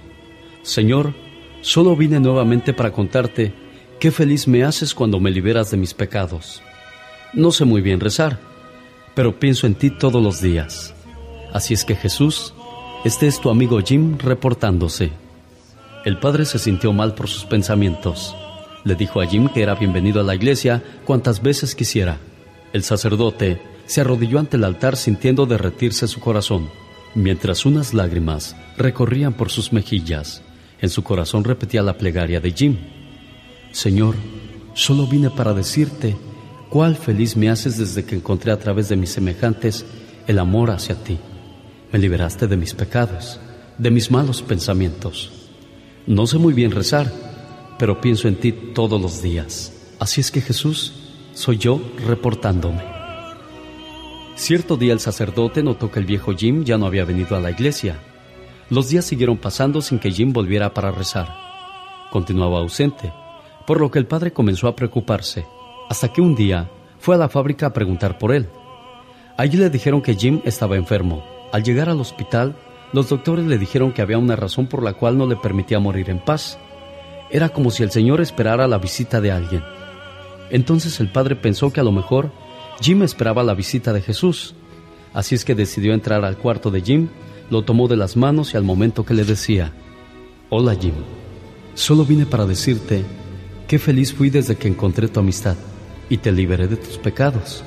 Señor, 0.62 1.14
solo 1.62 1.96
vine 1.96 2.20
nuevamente 2.20 2.74
para 2.74 2.92
contarte 2.92 3.54
qué 4.00 4.12
feliz 4.12 4.48
me 4.48 4.64
haces 4.64 4.94
cuando 4.94 5.20
me 5.20 5.32
liberas 5.32 5.72
de 5.72 5.78
mis 5.78 5.94
pecados. 5.94 6.62
No 7.34 7.52
sé 7.52 7.66
muy 7.66 7.82
bien 7.82 8.00
rezar, 8.00 8.40
pero 9.16 9.40
pienso 9.40 9.68
en 9.68 9.76
ti 9.76 9.90
todos 9.90 10.22
los 10.22 10.42
días. 10.42 10.94
Así 11.54 11.74
es 11.74 11.86
que 11.86 11.96
Jesús, 11.96 12.54
este 13.06 13.28
es 13.28 13.40
tu 13.40 13.50
amigo 13.50 13.80
Jim 13.82 14.18
reportándose. 14.18 15.12
El 16.06 16.18
padre 16.18 16.46
se 16.46 16.60
sintió 16.60 16.94
mal 16.94 17.14
por 17.14 17.28
sus 17.28 17.44
pensamientos. 17.44 18.34
Le 18.86 18.96
dijo 18.96 19.20
a 19.20 19.28
Jim 19.28 19.50
que 19.50 19.62
era 19.62 19.76
bienvenido 19.76 20.22
a 20.22 20.24
la 20.24 20.34
iglesia 20.34 20.82
cuantas 21.04 21.42
veces 21.42 21.76
quisiera. 21.76 22.20
El 22.72 22.84
sacerdote 22.84 23.62
se 23.86 24.00
arrodilló 24.00 24.40
ante 24.40 24.56
el 24.56 24.64
altar 24.64 24.96
sintiendo 24.96 25.46
derretirse 25.46 26.08
su 26.08 26.22
corazón, 26.22 26.70
mientras 27.16 27.66
unas 27.66 27.94
lágrimas 27.94 28.56
recorrían 28.78 29.34
por 29.34 29.50
sus 29.50 29.74
mejillas. 29.74 30.42
En 30.80 30.90
su 30.90 31.04
corazón 31.04 31.44
repetía 31.44 31.84
la 31.84 31.98
plegaria 31.98 32.40
de 32.40 32.52
Jim. 32.52 32.78
Señor, 33.74 34.16
solo 34.76 35.06
vine 35.06 35.30
para 35.30 35.54
decirte 35.54 36.16
cuál 36.70 36.96
feliz 36.96 37.36
me 37.36 37.50
haces 37.50 37.78
desde 37.78 38.06
que 38.06 38.16
encontré 38.16 38.54
a 38.54 38.60
través 38.60 38.88
de 38.88 38.96
mis 38.96 39.10
semejantes 39.10 39.86
el 40.28 40.40
amor 40.40 40.72
hacia 40.72 40.96
ti. 40.96 41.18
Me 41.92 42.00
liberaste 42.00 42.48
de 42.48 42.56
mis 42.56 42.74
pecados, 42.74 43.38
de 43.78 43.92
mis 43.92 44.10
malos 44.12 44.42
pensamientos. 44.42 45.39
No 46.08 46.28
sé 46.28 46.38
muy 46.38 46.54
bien 46.54 46.72
rezar, 46.72 47.12
pero 47.78 48.02
pienso 48.02 48.28
en 48.28 48.36
ti 48.36 48.52
todos 48.52 49.02
los 49.02 49.22
días. 49.22 49.74
Así 50.00 50.22
es 50.22 50.32
que 50.32 50.42
Jesús, 50.42 50.94
soy 51.34 51.58
yo 51.58 51.82
reportándome. 52.06 52.84
Cierto 54.36 54.78
día 54.78 54.94
el 54.94 55.00
sacerdote 55.00 55.64
notó 55.64 55.92
que 55.92 56.00
el 56.00 56.06
viejo 56.06 56.34
Jim 56.34 56.64
ya 56.64 56.78
no 56.78 56.86
había 56.86 57.06
venido 57.06 57.36
a 57.36 57.42
la 57.42 57.52
iglesia. 57.52 58.00
Los 58.70 58.90
días 58.90 59.06
siguieron 59.06 59.38
pasando 59.38 59.82
sin 59.82 60.00
que 60.00 60.12
Jim 60.12 60.32
volviera 60.32 60.74
para 60.74 60.92
rezar. 60.92 61.28
Continuaba 62.12 62.60
ausente, 62.60 63.12
por 63.68 63.80
lo 63.80 63.92
que 63.92 64.00
el 64.00 64.08
padre 64.08 64.32
comenzó 64.32 64.68
a 64.68 64.76
preocuparse, 64.76 65.46
hasta 65.90 66.12
que 66.14 66.22
un 66.22 66.36
día 66.36 66.70
fue 67.00 67.16
a 67.16 67.18
la 67.18 67.30
fábrica 67.30 67.68
a 67.68 67.74
preguntar 67.74 68.18
por 68.18 68.34
él. 68.34 68.48
Allí 69.38 69.58
le 69.58 69.70
dijeron 69.70 70.02
que 70.02 70.16
Jim 70.16 70.42
estaba 70.44 70.76
enfermo. 70.76 71.24
Al 71.52 71.64
llegar 71.64 71.90
al 71.90 72.00
hospital, 72.00 72.56
los 72.92 73.10
doctores 73.10 73.46
le 73.46 73.58
dijeron 73.58 73.92
que 73.92 74.02
había 74.02 74.18
una 74.18 74.36
razón 74.36 74.68
por 74.68 74.84
la 74.84 74.94
cual 74.94 75.18
no 75.18 75.28
le 75.28 75.36
permitía 75.36 75.80
morir 75.80 76.10
en 76.10 76.20
paz. 76.20 76.58
Era 77.30 77.50
como 77.50 77.70
si 77.70 77.84
el 77.84 77.92
Señor 77.92 78.22
esperara 78.22 78.68
la 78.68 78.80
visita 78.80 79.22
de 79.22 79.32
alguien. 79.32 79.64
Entonces 80.50 81.00
el 81.00 81.12
padre 81.12 81.36
pensó 81.36 81.72
que 81.72 81.80
a 81.80 81.84
lo 81.84 81.92
mejor 81.92 82.32
Jim 82.82 83.04
esperaba 83.04 83.44
la 83.44 83.54
visita 83.54 83.94
de 83.94 84.02
Jesús. 84.02 84.56
Así 85.14 85.36
es 85.36 85.46
que 85.46 85.54
decidió 85.56 85.94
entrar 85.94 86.26
al 86.26 86.38
cuarto 86.38 86.72
de 86.72 86.82
Jim, 86.82 87.10
lo 87.50 87.64
tomó 87.64 87.88
de 87.88 87.98
las 87.98 88.18
manos 88.18 88.54
y 88.54 88.58
al 88.58 88.64
momento 88.64 89.06
que 89.06 89.14
le 89.14 89.24
decía, 89.24 89.72
Hola 90.50 90.76
Jim, 90.76 90.94
solo 91.76 92.06
vine 92.06 92.26
para 92.26 92.46
decirte 92.46 93.04
qué 93.68 93.78
feliz 93.78 94.14
fui 94.14 94.32
desde 94.32 94.56
que 94.56 94.68
encontré 94.68 95.08
tu 95.08 95.20
amistad 95.20 95.56
y 96.10 96.18
te 96.18 96.32
liberé 96.32 96.68
de 96.68 96.78
tus 96.78 96.98
pecados. 96.98 97.64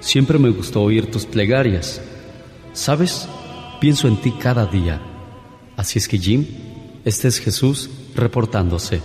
Siempre 0.00 0.38
me 0.38 0.50
gustó 0.50 0.82
oír 0.82 1.10
tus 1.10 1.26
plegarias. 1.26 2.00
¿Sabes? 2.72 3.28
Pienso 3.80 4.08
en 4.08 4.18
ti 4.18 4.32
cada 4.32 4.66
día. 4.66 5.00
Así 5.78 5.98
es 5.98 6.06
que 6.06 6.18
Jim, 6.18 6.46
este 7.06 7.28
es 7.28 7.38
Jesús 7.38 7.88
reportándose. 8.14 9.00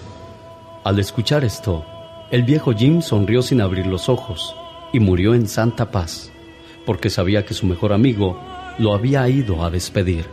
Al 0.84 1.00
escuchar 1.00 1.46
esto, 1.46 1.86
el 2.30 2.44
viejo 2.44 2.74
Jim 2.74 3.02
sonrió 3.02 3.42
sin 3.42 3.62
abrir 3.62 3.88
los 3.88 4.10
ojos 4.10 4.54
y 4.92 5.00
murió 5.00 5.34
en 5.34 5.48
santa 5.48 5.92
paz, 5.92 6.30
porque 6.86 7.10
sabía 7.10 7.46
que 7.46 7.54
su 7.54 7.66
mejor 7.66 7.94
amigo 7.94 8.38
lo 8.78 8.94
había 8.94 9.30
ido 9.30 9.64
a 9.64 9.70
despedir. 9.70 10.26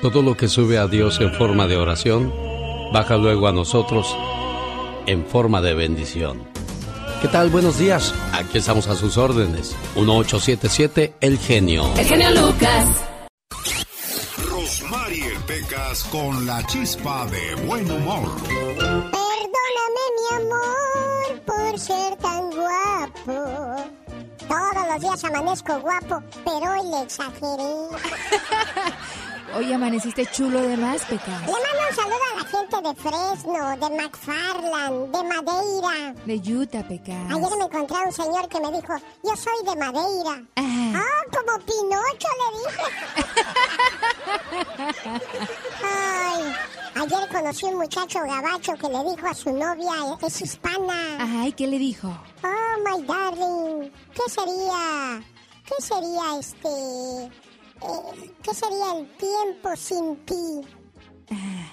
Todo 0.00 0.22
lo 0.22 0.34
que 0.34 0.48
sube 0.48 0.78
a 0.78 0.86
Dios 0.86 1.20
en 1.20 1.34
forma 1.34 1.66
de 1.66 1.76
oración, 1.76 2.32
baja 2.90 3.18
luego 3.18 3.46
a 3.48 3.52
nosotros 3.52 4.16
en 5.06 5.26
forma 5.26 5.60
de 5.60 5.74
bendición. 5.74 6.47
¿Qué 7.20 7.26
tal? 7.26 7.50
Buenos 7.50 7.78
días. 7.78 8.14
Aquí 8.32 8.58
estamos 8.58 8.86
a 8.86 8.94
sus 8.94 9.16
órdenes. 9.16 9.74
1877 9.96 11.14
El 11.20 11.36
Genio. 11.38 11.92
El 11.96 12.06
genio 12.06 12.30
Lucas. 12.30 12.88
Rosmarie 14.48 15.32
Pecas 15.44 16.04
con 16.12 16.46
la 16.46 16.64
chispa 16.66 17.26
de 17.26 17.56
buen 17.66 17.90
humor. 17.90 18.30
Perdóname, 18.44 20.04
mi 20.14 20.36
amor, 20.36 21.40
por 21.44 21.78
ser 21.80 22.14
tan 22.18 22.50
guapo. 22.52 23.82
Todos 24.46 24.86
los 24.92 25.00
días 25.02 25.24
amanezco 25.24 25.80
guapo, 25.80 26.22
pero 26.44 26.70
hoy 26.72 26.88
le 26.88 27.02
exageré. 27.02 27.74
Hoy 29.56 29.72
amaneciste 29.72 30.26
chulo 30.26 30.60
de 30.60 30.76
más, 30.76 31.04
Pecas. 31.06 31.40
Le 31.40 31.46
mando 31.46 31.88
un 31.88 31.96
saludo 31.96 32.18
a 32.32 32.36
la 32.36 32.44
gente 32.48 32.76
de 32.88 32.94
Fresno, 32.94 33.76
de 33.76 33.96
McFarland, 33.96 35.10
de 35.10 35.24
Madeira. 35.24 36.14
De 36.26 36.36
Utah, 36.54 36.86
Pecas. 36.86 37.30
Ayer 37.30 37.56
me 37.58 37.64
encontré 37.64 37.96
a 37.96 38.02
un 38.02 38.12
señor 38.12 38.48
que 38.48 38.60
me 38.60 38.70
dijo, 38.72 38.94
yo 39.24 39.36
soy 39.36 39.64
de 39.64 39.76
Madeira. 39.76 40.42
Ah, 40.56 41.22
como 41.32 41.58
Pinocho 41.64 42.28
le 42.40 42.48
dije. 42.58 42.84
Ay, 45.82 46.42
ayer 46.96 47.28
conocí 47.30 47.66
un 47.66 47.76
muchacho 47.78 48.20
gabacho 48.20 48.74
que 48.74 48.88
le 48.88 49.10
dijo 49.10 49.26
a 49.26 49.34
su 49.34 49.50
novia, 49.52 50.18
es 50.26 50.40
hispana. 50.42 51.18
Ay, 51.42 51.52
¿qué 51.52 51.66
le 51.66 51.78
dijo? 51.78 52.08
Oh, 52.44 52.78
my 52.84 53.02
darling, 53.06 53.90
¿qué 54.14 54.30
sería? 54.30 55.22
¿Qué 55.64 55.82
sería 55.82 56.38
este? 56.38 57.47
Eh, 57.82 58.34
¿Qué 58.42 58.54
sería 58.54 58.98
el 58.98 59.08
tiempo 59.16 59.76
sin 59.76 60.16
ti? 60.24 60.60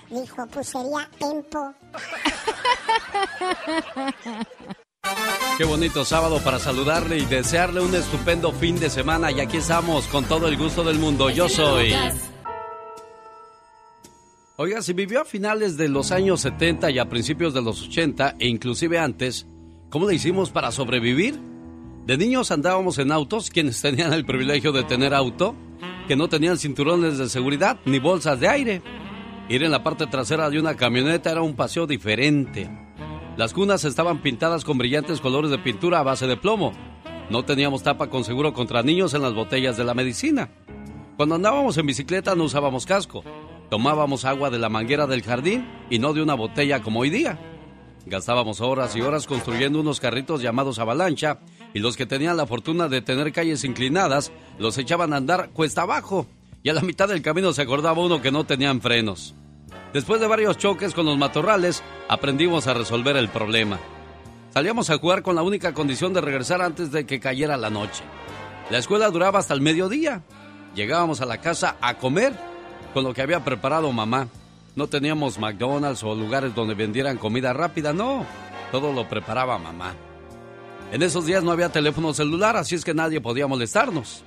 Dijo, 0.10 0.46
pues 0.48 0.68
sería 0.68 1.10
tiempo. 1.18 1.74
Qué 5.58 5.64
bonito 5.64 6.04
sábado 6.04 6.42
para 6.44 6.60
saludarle 6.60 7.18
y 7.18 7.26
desearle 7.26 7.82
un 7.82 7.96
estupendo 7.96 8.52
fin 8.52 8.80
de 8.80 8.90
semana. 8.90 9.32
Y 9.32 9.40
aquí 9.40 9.58
estamos 9.58 10.08
con 10.08 10.26
todo 10.26 10.48
el 10.48 10.58
gusto 10.58 10.84
del 10.84 11.00
mundo. 11.00 11.30
Yo 11.30 11.48
soy. 11.48 11.94
Oiga, 14.58 14.82
si 14.82 14.94
vivió 14.94 15.22
a 15.22 15.26
finales 15.26 15.78
de 15.78 15.90
los 15.90 16.12
años 16.12 16.42
70 16.42 16.92
y 16.92 17.00
a 17.00 17.10
principios 17.10 17.54
de 17.54 17.62
los 17.62 17.82
80 17.84 18.36
e 18.40 18.48
inclusive 18.48 19.00
antes, 19.00 19.46
¿cómo 19.90 20.08
le 20.08 20.16
hicimos 20.16 20.50
para 20.50 20.72
sobrevivir? 20.72 21.40
De 22.06 22.18
niños 22.18 22.52
andábamos 22.52 22.98
en 23.00 23.12
autos, 23.12 23.50
quienes 23.50 23.82
tenían 23.82 24.14
el 24.14 24.26
privilegio 24.26 24.72
de 24.72 24.84
tener 24.84 25.14
auto, 25.14 25.56
que 26.08 26.16
no 26.16 26.28
tenían 26.28 26.58
cinturones 26.58 27.18
de 27.18 27.30
seguridad 27.30 27.78
ni 27.86 28.00
bolsas 28.00 28.40
de 28.40 28.48
aire. 28.48 28.82
Ir 29.50 29.64
en 29.64 29.72
la 29.72 29.84
parte 29.84 30.08
trasera 30.08 30.50
de 30.50 30.60
una 30.60 30.76
camioneta 30.76 31.32
era 31.32 31.42
un 31.42 31.56
paseo 31.56 31.88
diferente. 31.88 32.70
Las 33.38 33.54
cunas 33.54 33.84
estaban 33.84 34.22
pintadas 34.22 34.64
con 34.64 34.78
brillantes 34.78 35.20
colores 35.20 35.52
de 35.52 35.60
pintura 35.60 36.00
a 36.00 36.04
base 36.04 36.28
de 36.28 36.38
plomo. 36.38 36.72
No 37.30 37.44
teníamos 37.44 37.84
tapa 37.84 38.10
con 38.10 38.24
seguro 38.24 38.54
contra 38.54 38.84
niños 38.84 39.14
en 39.14 39.22
las 39.22 39.34
botellas 39.34 39.78
de 39.78 39.84
la 39.84 39.94
medicina. 39.94 40.50
Cuando 41.18 41.36
andábamos 41.36 41.78
en 41.78 41.86
bicicleta 41.86 42.36
no 42.36 42.44
usábamos 42.44 42.86
casco. 42.86 43.24
Tomábamos 43.70 44.26
agua 44.26 44.50
de 44.50 44.60
la 44.60 44.70
manguera 44.70 45.08
del 45.08 45.24
jardín 45.24 45.68
y 45.90 46.00
no 46.00 46.14
de 46.14 46.22
una 46.22 46.36
botella 46.36 46.82
como 46.82 47.00
hoy 47.00 47.10
día. 47.10 47.40
Gastábamos 48.06 48.62
horas 48.62 48.96
y 48.96 49.02
horas 49.02 49.26
construyendo 49.26 49.80
unos 49.80 50.00
carritos 50.00 50.42
llamados 50.42 50.78
avalancha 50.78 51.40
y 51.76 51.80
los 51.80 51.98
que 51.98 52.06
tenían 52.06 52.38
la 52.38 52.48
fortuna 52.48 52.88
de 52.88 53.02
tener 53.02 53.34
calles 53.34 53.66
inclinadas 53.66 54.32
los 54.58 54.78
echaban 54.78 55.12
a 55.12 55.18
andar 55.18 55.50
cuesta 55.50 55.82
abajo 55.82 56.26
y 56.64 56.70
a 56.70 56.74
la 56.74 56.82
mitad 56.82 57.10
del 57.10 57.22
camino 57.22 57.52
se 57.52 57.64
acordaba 57.64 58.02
uno 58.02 58.22
que 58.22 58.32
no 58.32 58.46
tenían 58.46 58.80
frenos. 58.80 59.36
Después 59.94 60.22
de 60.22 60.28
varios 60.28 60.58
choques 60.58 60.94
con 60.94 61.06
los 61.06 61.18
matorrales, 61.18 61.84
aprendimos 62.08 62.68
a 62.68 62.74
resolver 62.74 63.18
el 63.18 63.28
problema. 63.28 63.78
Salíamos 64.54 64.90
a 64.90 64.98
jugar 64.98 65.22
con 65.22 65.36
la 65.36 65.44
única 65.44 65.74
condición 65.74 66.14
de 66.14 66.22
regresar 66.22 66.62
antes 66.62 66.94
de 66.94 67.06
que 67.06 67.20
cayera 67.20 67.58
la 67.58 67.70
noche. 67.70 68.04
La 68.70 68.78
escuela 68.78 69.10
duraba 69.10 69.40
hasta 69.40 69.54
el 69.54 69.60
mediodía. 69.60 70.24
Llegábamos 70.76 71.20
a 71.20 71.26
la 71.26 71.42
casa 71.42 71.76
a 71.82 71.98
comer 71.98 72.34
con 72.94 73.04
lo 73.04 73.14
que 73.14 73.22
había 73.22 73.44
preparado 73.44 73.92
mamá. 73.92 74.30
No 74.78 74.88
teníamos 74.88 75.40
McDonald's 75.40 76.04
o 76.04 76.16
lugares 76.16 76.56
donde 76.56 76.74
vendieran 76.74 77.18
comida 77.18 77.52
rápida, 77.52 77.92
no. 77.92 78.26
Todo 78.72 78.94
lo 78.94 79.10
preparaba 79.10 79.58
mamá. 79.58 79.94
En 80.96 81.04
esos 81.04 81.26
días 81.26 81.44
no 81.44 81.52
había 81.52 81.68
teléfono 81.68 82.14
celular, 82.14 82.56
así 82.56 82.74
es 82.74 82.86
que 82.86 82.94
nadie 82.94 83.20
podía 83.20 83.48
molestarnos. 83.48 84.24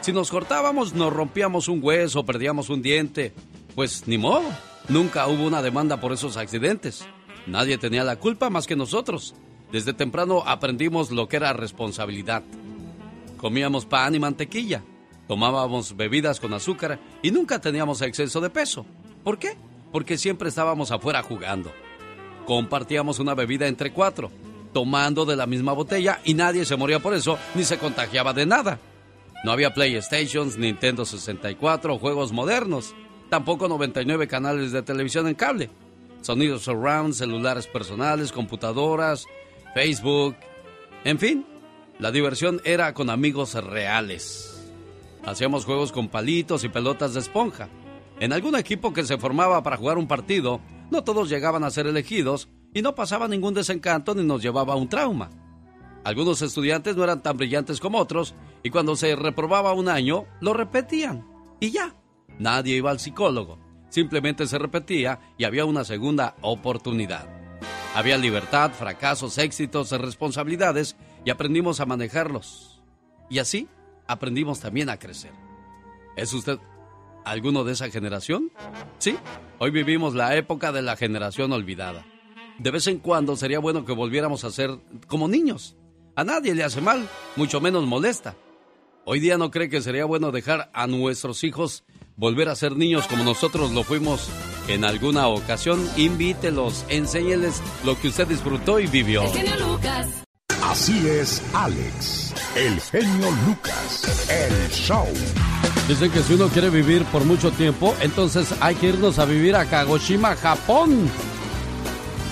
Si 0.00 0.10
nos 0.10 0.30
cortábamos, 0.30 0.94
nos 0.94 1.12
rompíamos 1.12 1.68
un 1.68 1.84
hueso, 1.84 2.24
perdíamos 2.24 2.70
un 2.70 2.80
diente. 2.80 3.34
Pues 3.74 4.08
ni 4.08 4.16
modo, 4.16 4.48
nunca 4.88 5.26
hubo 5.26 5.46
una 5.46 5.60
demanda 5.60 6.00
por 6.00 6.14
esos 6.14 6.38
accidentes. 6.38 7.04
Nadie 7.46 7.76
tenía 7.76 8.04
la 8.04 8.16
culpa 8.16 8.48
más 8.48 8.66
que 8.66 8.74
nosotros. 8.74 9.34
Desde 9.70 9.92
temprano 9.92 10.42
aprendimos 10.46 11.10
lo 11.10 11.28
que 11.28 11.36
era 11.36 11.52
responsabilidad. 11.52 12.42
Comíamos 13.36 13.84
pan 13.84 14.14
y 14.14 14.18
mantequilla, 14.18 14.82
tomábamos 15.26 15.94
bebidas 15.94 16.40
con 16.40 16.54
azúcar 16.54 16.98
y 17.20 17.32
nunca 17.32 17.60
teníamos 17.60 18.00
exceso 18.00 18.40
de 18.40 18.48
peso. 18.48 18.86
¿Por 19.22 19.38
qué? 19.38 19.58
Porque 19.92 20.16
siempre 20.16 20.48
estábamos 20.48 20.90
afuera 20.90 21.22
jugando. 21.22 21.70
Compartíamos 22.46 23.18
una 23.18 23.34
bebida 23.34 23.66
entre 23.66 23.92
cuatro, 23.92 24.30
tomando 24.78 25.26
de 25.26 25.34
la 25.34 25.48
misma 25.48 25.72
botella 25.72 26.20
y 26.22 26.34
nadie 26.34 26.64
se 26.64 26.76
moría 26.76 27.00
por 27.00 27.12
eso 27.12 27.36
ni 27.56 27.64
se 27.64 27.78
contagiaba 27.78 28.32
de 28.32 28.46
nada. 28.46 28.78
No 29.42 29.50
había 29.50 29.74
PlayStations, 29.74 30.56
Nintendo 30.56 31.04
64 31.04 31.94
o 31.96 31.98
juegos 31.98 32.30
modernos. 32.30 32.94
Tampoco 33.28 33.66
99 33.66 34.28
canales 34.28 34.70
de 34.70 34.82
televisión 34.82 35.26
en 35.26 35.34
cable. 35.34 35.68
Sonidos 36.20 36.62
surround, 36.62 37.14
celulares 37.14 37.66
personales, 37.66 38.30
computadoras, 38.30 39.26
Facebook. 39.74 40.36
En 41.02 41.18
fin, 41.18 41.44
la 41.98 42.12
diversión 42.12 42.60
era 42.62 42.94
con 42.94 43.10
amigos 43.10 43.54
reales. 43.54 44.62
Hacíamos 45.24 45.64
juegos 45.64 45.90
con 45.90 46.06
palitos 46.06 46.62
y 46.62 46.68
pelotas 46.68 47.14
de 47.14 47.20
esponja. 47.20 47.68
En 48.20 48.32
algún 48.32 48.54
equipo 48.54 48.92
que 48.92 49.02
se 49.02 49.18
formaba 49.18 49.60
para 49.64 49.76
jugar 49.76 49.98
un 49.98 50.06
partido, 50.06 50.60
no 50.92 51.02
todos 51.02 51.28
llegaban 51.28 51.64
a 51.64 51.70
ser 51.72 51.88
elegidos 51.88 52.48
y 52.78 52.82
no 52.82 52.94
pasaba 52.94 53.26
ningún 53.26 53.54
desencanto 53.54 54.14
ni 54.14 54.22
nos 54.22 54.40
llevaba 54.40 54.74
a 54.74 54.76
un 54.76 54.88
trauma. 54.88 55.30
Algunos 56.04 56.42
estudiantes 56.42 56.94
no 56.94 57.02
eran 57.02 57.24
tan 57.24 57.36
brillantes 57.36 57.80
como 57.80 57.98
otros 57.98 58.36
y 58.62 58.70
cuando 58.70 58.94
se 58.94 59.16
reprobaba 59.16 59.72
un 59.72 59.88
año, 59.88 60.26
lo 60.40 60.54
repetían. 60.54 61.26
Y 61.58 61.72
ya, 61.72 61.96
nadie 62.38 62.76
iba 62.76 62.92
al 62.92 63.00
psicólogo. 63.00 63.58
Simplemente 63.88 64.46
se 64.46 64.58
repetía 64.58 65.18
y 65.36 65.42
había 65.42 65.64
una 65.64 65.82
segunda 65.82 66.36
oportunidad. 66.40 67.26
Había 67.96 68.16
libertad, 68.16 68.70
fracasos, 68.70 69.38
éxitos, 69.38 69.90
responsabilidades 69.90 70.94
y 71.24 71.30
aprendimos 71.30 71.80
a 71.80 71.86
manejarlos. 71.86 72.80
Y 73.28 73.40
así 73.40 73.66
aprendimos 74.06 74.60
también 74.60 74.88
a 74.88 75.00
crecer. 75.00 75.32
¿Es 76.14 76.32
usted 76.32 76.60
alguno 77.24 77.64
de 77.64 77.72
esa 77.72 77.90
generación? 77.90 78.52
Sí, 78.98 79.16
hoy 79.58 79.72
vivimos 79.72 80.14
la 80.14 80.36
época 80.36 80.70
de 80.70 80.82
la 80.82 80.94
generación 80.94 81.52
olvidada. 81.52 82.04
De 82.58 82.70
vez 82.70 82.86
en 82.86 82.98
cuando 82.98 83.36
sería 83.36 83.58
bueno 83.58 83.84
que 83.84 83.92
volviéramos 83.92 84.44
a 84.44 84.50
ser 84.50 84.70
como 85.06 85.28
niños. 85.28 85.76
A 86.16 86.24
nadie 86.24 86.54
le 86.54 86.64
hace 86.64 86.80
mal, 86.80 87.08
mucho 87.36 87.60
menos 87.60 87.86
molesta. 87.86 88.34
Hoy 89.04 89.20
día 89.20 89.38
no 89.38 89.50
cree 89.50 89.70
que 89.70 89.80
sería 89.80 90.04
bueno 90.04 90.32
dejar 90.32 90.70
a 90.74 90.86
nuestros 90.86 91.44
hijos 91.44 91.84
volver 92.16 92.48
a 92.48 92.56
ser 92.56 92.76
niños 92.76 93.06
como 93.06 93.22
nosotros 93.22 93.70
lo 93.70 93.84
fuimos 93.84 94.28
en 94.66 94.84
alguna 94.84 95.28
ocasión. 95.28 95.88
Invítelos, 95.96 96.84
enséñeles 96.88 97.62
lo 97.84 97.98
que 97.98 98.08
usted 98.08 98.26
disfrutó 98.26 98.80
y 98.80 98.86
vivió. 98.86 99.22
Así 100.64 101.08
es, 101.08 101.42
Alex, 101.54 102.34
el 102.56 102.78
genio 102.80 103.30
Lucas, 103.46 104.28
el 104.28 104.70
show. 104.70 105.06
Dicen 105.88 106.10
que 106.10 106.22
si 106.22 106.34
uno 106.34 106.48
quiere 106.48 106.68
vivir 106.68 107.04
por 107.04 107.24
mucho 107.24 107.50
tiempo, 107.52 107.94
entonces 108.00 108.52
hay 108.60 108.74
que 108.74 108.88
irnos 108.88 109.18
a 109.18 109.24
vivir 109.24 109.56
a 109.56 109.64
Kagoshima, 109.64 110.36
Japón. 110.36 111.08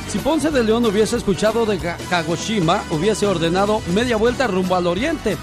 Si 0.09 0.19
Ponce 0.19 0.51
de 0.51 0.63
León 0.63 0.87
hubiese 0.87 1.17
escuchado 1.17 1.67
de 1.67 1.79
Kagoshima, 2.09 2.85
hubiese 2.91 3.27
ordenado 3.27 3.83
media 3.93 4.17
vuelta 4.17 4.47
rumbo 4.47 4.77
al 4.77 4.87
oriente, 4.87 5.37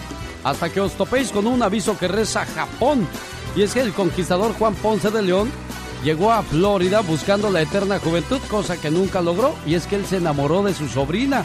hasta 0.44 0.70
que 0.70 0.80
os 0.80 0.94
topéis 0.94 1.32
con 1.32 1.48
un 1.48 1.62
aviso 1.62 1.98
que 1.98 2.08
reza 2.08 2.46
Japón. 2.46 3.08
Y 3.56 3.64
es 3.64 3.74
que 3.74 3.82
el 3.82 3.94
conquistador 3.94 4.54
Juan 4.54 4.74
Ponce 4.76 5.12
de 5.12 5.22
León 5.22 5.52
llegó 6.04 6.32
a 6.32 6.44
Florida 6.44 7.02
buscando 7.02 7.50
la 7.50 7.62
eterna 7.62 8.00
juventud, 8.00 8.40
cosa 8.50 8.78
que 8.78 8.90
nunca 8.90 9.22
logró, 9.22 9.54
y 9.66 9.76
es 9.76 9.86
que 9.86 9.98
él 9.98 10.06
se 10.06 10.18
enamoró 10.18 10.64
de 10.64 10.74
su 10.74 10.88
sobrina. 10.88 11.44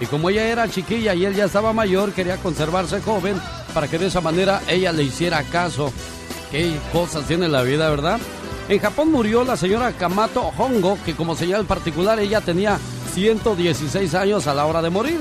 Y 0.00 0.06
como 0.06 0.30
ella 0.30 0.46
era 0.46 0.68
chiquilla 0.68 1.14
y 1.14 1.24
él 1.24 1.34
ya 1.34 1.46
estaba 1.46 1.72
mayor, 1.72 2.12
quería 2.12 2.36
conservarse 2.36 3.00
joven 3.00 3.40
para 3.72 3.88
que 3.88 3.98
de 3.98 4.06
esa 4.06 4.20
manera 4.20 4.60
ella 4.68 4.92
le 4.92 5.04
hiciera 5.04 5.42
caso. 5.42 5.92
Qué 6.50 6.78
cosas 6.92 7.26
tiene 7.26 7.48
la 7.48 7.62
vida, 7.62 7.90
¿verdad? 7.90 8.20
En 8.68 8.78
Japón 8.80 9.10
murió 9.10 9.44
la 9.44 9.56
señora 9.56 9.92
Kamato 9.92 10.52
Hongo, 10.58 10.98
que 11.06 11.14
como 11.14 11.34
señal 11.34 11.64
particular 11.64 12.20
ella 12.20 12.42
tenía 12.42 12.78
116 13.14 14.14
años 14.14 14.46
a 14.46 14.52
la 14.52 14.66
hora 14.66 14.82
de 14.82 14.90
morir. 14.90 15.20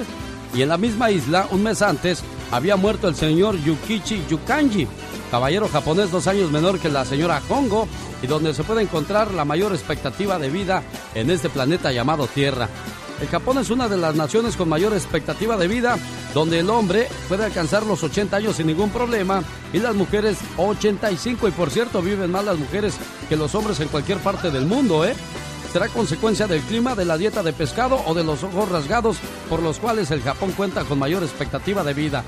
Y 0.53 0.63
en 0.63 0.69
la 0.69 0.77
misma 0.77 1.11
isla, 1.11 1.47
un 1.51 1.63
mes 1.63 1.81
antes, 1.81 2.23
había 2.51 2.75
muerto 2.75 3.07
el 3.07 3.15
señor 3.15 3.57
Yukichi 3.57 4.25
Yukanji, 4.29 4.85
caballero 5.31 5.69
japonés 5.69 6.11
dos 6.11 6.27
años 6.27 6.51
menor 6.51 6.79
que 6.79 6.89
la 6.89 7.05
señora 7.05 7.41
Hongo, 7.47 7.87
y 8.21 8.27
donde 8.27 8.53
se 8.53 8.65
puede 8.65 8.81
encontrar 8.81 9.33
la 9.33 9.45
mayor 9.45 9.71
expectativa 9.71 10.37
de 10.39 10.49
vida 10.49 10.83
en 11.15 11.31
este 11.31 11.49
planeta 11.49 11.93
llamado 11.93 12.27
Tierra. 12.27 12.67
El 13.21 13.27
Japón 13.29 13.57
es 13.57 13.71
una 13.71 13.89
de 13.89 13.97
las 13.97 14.15
naciones 14.15 14.55
con 14.55 14.69
mayor 14.69 14.93
expectativa 14.93 15.57
de 15.57 15.67
vida, 15.67 15.97
donde 16.35 16.59
el 16.59 16.69
hombre 16.69 17.07
puede 17.27 17.45
alcanzar 17.45 17.83
los 17.83 18.03
80 18.03 18.37
años 18.37 18.55
sin 18.57 18.67
ningún 18.67 18.91
problema 18.91 19.43
y 19.73 19.79
las 19.79 19.95
mujeres 19.95 20.37
85 20.55 21.47
y 21.47 21.51
por 21.51 21.71
cierto 21.71 22.01
viven 22.01 22.31
más 22.31 22.45
las 22.45 22.57
mujeres 22.57 22.95
que 23.27 23.35
los 23.35 23.55
hombres 23.55 23.79
en 23.79 23.87
cualquier 23.87 24.19
parte 24.19 24.51
del 24.51 24.67
mundo, 24.67 25.03
¿eh? 25.03 25.15
Será 25.73 25.89
consecuencia 25.89 26.47
del 26.47 26.61
clima, 26.61 26.95
de 26.95 27.05
la 27.05 27.17
dieta 27.17 27.41
de 27.41 27.53
pescado 27.53 28.01
o 28.05 28.13
de 28.13 28.23
los 28.23 28.43
ojos 28.43 28.69
rasgados 28.69 29.17
por 29.49 29.61
los 29.61 29.79
cuales 29.79 30.11
el 30.11 30.21
Japón 30.21 30.51
cuenta 30.55 30.83
con 30.83 30.99
mayor 30.99 31.23
expectativa 31.23 31.83
de 31.83 31.93
vida. 31.93 32.23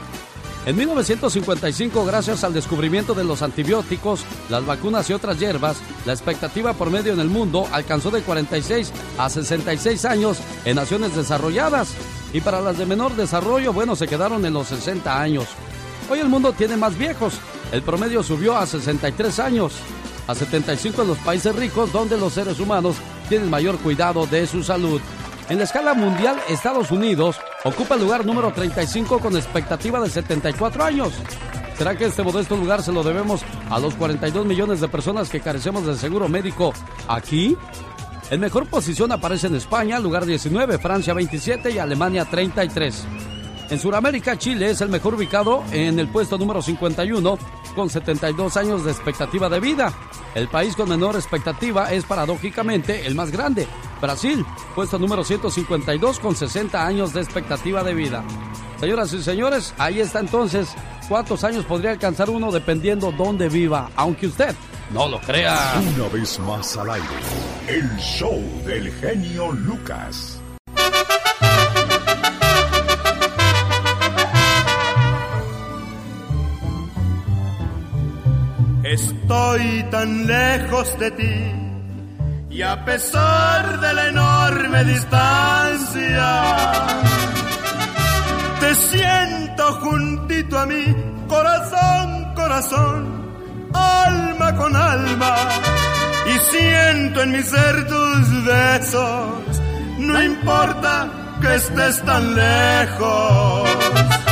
En 0.66 0.76
1955, 0.76 2.06
gracias 2.06 2.44
al 2.44 2.54
descubrimiento 2.54 3.14
de 3.14 3.24
los 3.24 3.42
antibióticos, 3.42 4.26
las 4.50 4.66
vacunas 4.66 5.10
y 5.10 5.14
otras 5.14 5.40
hierbas, 5.40 5.78
la 6.06 6.12
expectativa 6.12 6.74
por 6.74 6.92
medio 6.92 7.14
en 7.14 7.20
el 7.22 7.30
mundo 7.30 7.66
alcanzó 7.72 8.12
de 8.12 8.22
46 8.22 8.92
a 9.18 9.30
66 9.30 10.06
años 10.06 10.38
en 10.66 10.76
naciones 10.76 11.16
desarrolladas. 11.16 11.94
Y 12.34 12.42
para 12.42 12.62
las 12.62 12.78
de 12.78 12.86
menor 12.86 13.16
desarrollo, 13.16 13.72
bueno, 13.72 13.96
se 13.96 14.08
quedaron 14.08 14.46
en 14.46 14.54
los 14.54 14.68
60 14.68 15.20
años. 15.20 15.46
Hoy 16.10 16.20
el 16.20 16.30
mundo 16.30 16.52
tiene 16.52 16.76
más 16.76 16.98
viejos. 16.98 17.36
El 17.72 17.82
promedio 17.82 18.22
subió 18.22 18.58
a 18.58 18.68
63 18.68 19.40
años, 19.40 19.74
a 20.28 20.36
75 20.36 21.04
en 21.04 21.08
los 21.08 21.18
países 21.20 21.56
ricos, 21.56 21.92
donde 21.94 22.18
los 22.18 22.34
seres 22.34 22.60
humanos 22.60 22.98
tienen 23.30 23.50
mayor 23.50 23.78
cuidado 23.78 24.28
de 24.28 24.46
su 24.46 24.62
salud. 24.62 25.00
En 25.50 25.58
la 25.58 25.64
escala 25.64 25.96
mundial, 25.96 26.40
Estados 26.48 26.92
Unidos 26.92 27.38
ocupa 27.64 27.96
el 27.96 28.02
lugar 28.02 28.24
número 28.24 28.54
35 28.54 29.20
con 29.20 29.36
expectativa 29.36 30.00
de 30.00 30.08
74 30.08 30.84
años. 30.84 31.12
¿Será 31.76 31.98
que 31.98 32.06
este 32.06 32.22
modesto 32.22 32.56
lugar 32.56 32.84
se 32.84 32.92
lo 32.92 33.02
debemos 33.02 33.42
a 33.72 33.80
los 33.80 33.96
42 33.96 34.46
millones 34.46 34.80
de 34.80 34.88
personas 34.88 35.28
que 35.28 35.40
carecemos 35.40 35.88
de 35.88 35.96
seguro 35.96 36.30
médico 36.30 36.72
aquí? 37.08 37.58
En 38.30 38.42
mejor 38.42 38.68
posición 38.68 39.12
aparece 39.12 39.48
en 39.48 39.56
España, 39.56 40.00
lugar 40.00 40.24
19, 40.24 40.78
Francia 40.78 41.16
27 41.16 41.72
y 41.72 41.80
Alemania 41.80 42.26
33. 42.26 43.08
En 43.70 43.80
Sudamérica, 43.80 44.36
Chile 44.36 44.72
es 44.72 44.82
el 44.82 44.90
mejor 44.90 45.14
ubicado 45.14 45.64
en 45.72 46.00
el 46.00 46.08
puesto 46.08 46.40
número 46.40 46.60
51 46.60 47.38
con 47.76 47.90
72 47.90 48.58
años 48.58 48.84
de 48.84 48.92
expectativa 48.92 49.48
de 49.48 49.60
vida. 49.60 49.94
El 50.34 50.48
país 50.48 50.76
con 50.76 50.90
menor 50.90 51.16
expectativa 51.16 51.92
es 51.92 52.04
paradójicamente 52.04 53.06
el 53.06 53.14
más 53.14 53.32
grande, 53.32 53.68
Brasil, 54.02 54.44
puesto 54.74 54.98
número 54.98 55.24
152 55.24 56.20
con 56.20 56.36
60 56.36 56.84
años 56.84 57.14
de 57.14 57.22
expectativa 57.22 57.84
de 57.84 57.94
vida. 57.94 58.24
Señoras 58.80 59.14
y 59.14 59.22
señores, 59.22 59.74
ahí 59.78 60.00
está 60.00 60.20
entonces 60.20 60.70
cuántos 61.08 61.44
años 61.44 61.64
podría 61.66 61.92
alcanzar 61.92 62.32
uno 62.32 62.52
dependiendo 62.52 63.12
dónde 63.12 63.50
viva, 63.50 63.92
aunque 63.96 64.28
usted 64.28 64.56
no 64.92 65.08
lo 65.08 65.20
crea. 65.22 65.80
Una 65.96 66.08
vez 66.08 66.40
más 66.40 66.76
al 66.76 66.90
aire, 66.90 67.06
el 67.68 67.98
show 67.98 68.42
del 68.66 68.92
genio 68.94 69.52
Lucas. 69.52 70.39
Estoy 78.90 79.86
tan 79.92 80.26
lejos 80.26 80.98
de 80.98 81.12
ti 81.12 81.52
y 82.50 82.64
a 82.64 82.84
pesar 82.86 83.80
de 83.80 83.94
la 83.94 84.08
enorme 84.08 84.84
distancia, 84.84 86.56
te 88.60 88.74
siento 88.74 89.74
juntito 89.74 90.58
a 90.58 90.66
mí, 90.66 90.84
corazón, 91.28 92.34
corazón, 92.34 93.32
alma 93.76 94.56
con 94.56 94.76
alma, 94.76 95.36
y 96.26 96.40
siento 96.52 97.22
en 97.22 97.32
mi 97.32 97.44
ser 97.44 97.88
tus 97.88 98.44
besos, 98.44 99.62
no 100.00 100.24
importa 100.24 101.38
que 101.40 101.54
estés 101.54 102.04
tan 102.04 102.36
lejos. 102.36 104.29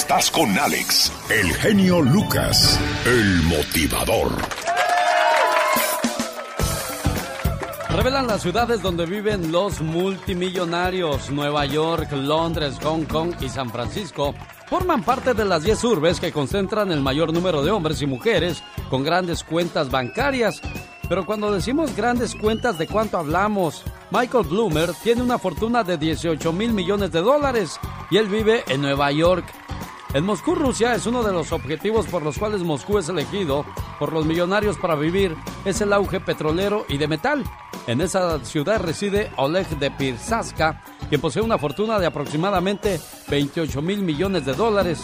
Estás 0.00 0.30
con 0.30 0.58
Alex, 0.58 1.12
el 1.28 1.52
genio 1.56 2.00
Lucas, 2.00 2.80
el 3.04 3.42
motivador. 3.42 4.32
Revelan 7.90 8.26
las 8.26 8.40
ciudades 8.40 8.80
donde 8.80 9.04
viven 9.04 9.52
los 9.52 9.82
multimillonarios. 9.82 11.30
Nueva 11.30 11.66
York, 11.66 12.10
Londres, 12.12 12.78
Hong 12.82 13.04
Kong 13.04 13.34
y 13.42 13.50
San 13.50 13.70
Francisco 13.70 14.34
forman 14.68 15.02
parte 15.02 15.34
de 15.34 15.44
las 15.44 15.64
10 15.64 15.84
urbes 15.84 16.18
que 16.18 16.32
concentran 16.32 16.90
el 16.90 17.02
mayor 17.02 17.34
número 17.34 17.62
de 17.62 17.70
hombres 17.70 18.00
y 18.00 18.06
mujeres 18.06 18.62
con 18.88 19.04
grandes 19.04 19.44
cuentas 19.44 19.90
bancarias. 19.90 20.62
Pero 21.10 21.26
cuando 21.26 21.52
decimos 21.52 21.94
grandes 21.94 22.34
cuentas, 22.34 22.78
¿de 22.78 22.86
cuánto 22.86 23.18
hablamos? 23.18 23.84
Michael 24.10 24.46
Bloomer 24.46 24.94
tiene 25.04 25.20
una 25.20 25.38
fortuna 25.38 25.84
de 25.84 25.98
18 25.98 26.52
mil 26.54 26.72
millones 26.72 27.12
de 27.12 27.20
dólares 27.20 27.78
y 28.10 28.16
él 28.16 28.28
vive 28.28 28.64
en 28.66 28.80
Nueva 28.80 29.12
York. 29.12 29.44
En 30.12 30.24
Moscú, 30.24 30.56
Rusia, 30.56 30.96
es 30.96 31.06
uno 31.06 31.22
de 31.22 31.32
los 31.32 31.52
objetivos 31.52 32.06
por 32.06 32.22
los 32.22 32.36
cuales 32.36 32.62
Moscú 32.62 32.98
es 32.98 33.08
elegido 33.08 33.64
por 34.00 34.12
los 34.12 34.26
millonarios 34.26 34.76
para 34.76 34.96
vivir, 34.96 35.36
es 35.64 35.80
el 35.80 35.92
auge 35.92 36.18
petrolero 36.18 36.84
y 36.88 36.98
de 36.98 37.06
metal. 37.06 37.44
En 37.86 38.00
esa 38.00 38.44
ciudad 38.44 38.80
reside 38.80 39.30
Oleg 39.36 39.68
de 39.78 39.92
Pirsaska, 39.92 40.82
quien 41.08 41.20
posee 41.20 41.42
una 41.42 41.58
fortuna 41.58 42.00
de 42.00 42.06
aproximadamente 42.06 43.00
28 43.28 43.82
mil 43.82 44.02
millones 44.02 44.44
de 44.44 44.54
dólares. 44.54 45.00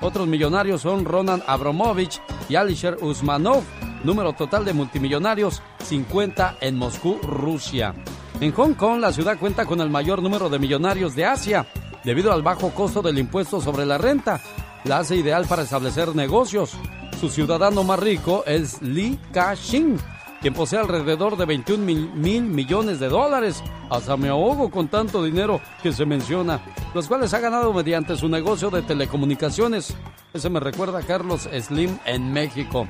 Otros 0.00 0.26
millonarios 0.26 0.82
son 0.82 1.04
Ronan 1.04 1.42
Abramovich 1.46 2.20
y 2.48 2.56
Alisher 2.56 2.96
Usmanov, 3.00 3.62
número 4.02 4.32
total 4.32 4.64
de 4.64 4.72
multimillonarios 4.72 5.62
50 5.84 6.56
en 6.60 6.76
Moscú, 6.76 7.20
Rusia. 7.22 7.94
En 8.40 8.52
Hong 8.52 8.74
Kong, 8.74 8.98
la 9.00 9.12
ciudad 9.12 9.38
cuenta 9.38 9.66
con 9.66 9.80
el 9.80 9.90
mayor 9.90 10.20
número 10.20 10.48
de 10.48 10.58
millonarios 10.58 11.14
de 11.14 11.26
Asia, 11.26 11.66
debido 12.08 12.32
al 12.32 12.40
bajo 12.40 12.70
costo 12.70 13.02
del 13.02 13.18
impuesto 13.18 13.60
sobre 13.60 13.84
la 13.84 13.98
renta. 13.98 14.40
La 14.84 15.00
hace 15.00 15.16
ideal 15.16 15.44
para 15.46 15.64
establecer 15.64 16.16
negocios. 16.16 16.72
Su 17.20 17.28
ciudadano 17.28 17.84
más 17.84 18.00
rico 18.00 18.44
es 18.46 18.80
Li 18.80 19.18
Ka-shing, 19.30 19.98
quien 20.40 20.54
posee 20.54 20.78
alrededor 20.78 21.36
de 21.36 21.44
21 21.44 21.84
mil, 21.84 22.42
millones 22.44 22.98
de 22.98 23.10
dólares. 23.10 23.62
Hasta 23.90 24.16
me 24.16 24.28
ahogo 24.28 24.70
con 24.70 24.88
tanto 24.88 25.22
dinero 25.22 25.60
que 25.82 25.92
se 25.92 26.06
menciona, 26.06 26.62
los 26.94 27.08
cuales 27.08 27.34
ha 27.34 27.40
ganado 27.40 27.74
mediante 27.74 28.16
su 28.16 28.26
negocio 28.26 28.70
de 28.70 28.80
telecomunicaciones. 28.80 29.94
Ese 30.32 30.48
me 30.48 30.60
recuerda 30.60 31.00
a 31.00 31.02
Carlos 31.02 31.46
Slim 31.60 31.98
en 32.06 32.32
México. 32.32 32.88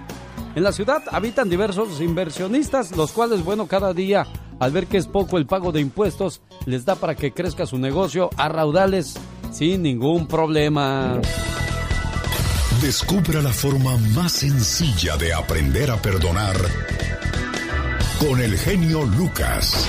En 0.54 0.62
la 0.62 0.70
ciudad 0.70 1.02
habitan 1.10 1.48
diversos 1.48 2.00
inversionistas, 2.00 2.96
los 2.96 3.10
cuales, 3.10 3.44
bueno, 3.44 3.66
cada 3.66 3.92
día, 3.92 4.28
al 4.58 4.72
ver 4.72 4.86
que 4.86 4.96
es 4.96 5.06
poco 5.06 5.38
el 5.38 5.46
pago 5.46 5.72
de 5.72 5.80
impuestos, 5.80 6.40
les 6.66 6.84
da 6.84 6.94
para 6.96 7.14
que 7.14 7.32
crezca 7.32 7.66
su 7.66 7.78
negocio 7.78 8.30
a 8.36 8.48
raudales 8.48 9.14
sin 9.52 9.82
ningún 9.82 10.26
problema. 10.26 11.20
Descubra 12.82 13.42
la 13.42 13.52
forma 13.52 13.96
más 14.14 14.32
sencilla 14.32 15.16
de 15.16 15.32
aprender 15.34 15.90
a 15.90 15.96
perdonar 15.96 16.56
con 18.20 18.40
el 18.40 18.56
genio 18.56 19.04
Lucas. 19.04 19.88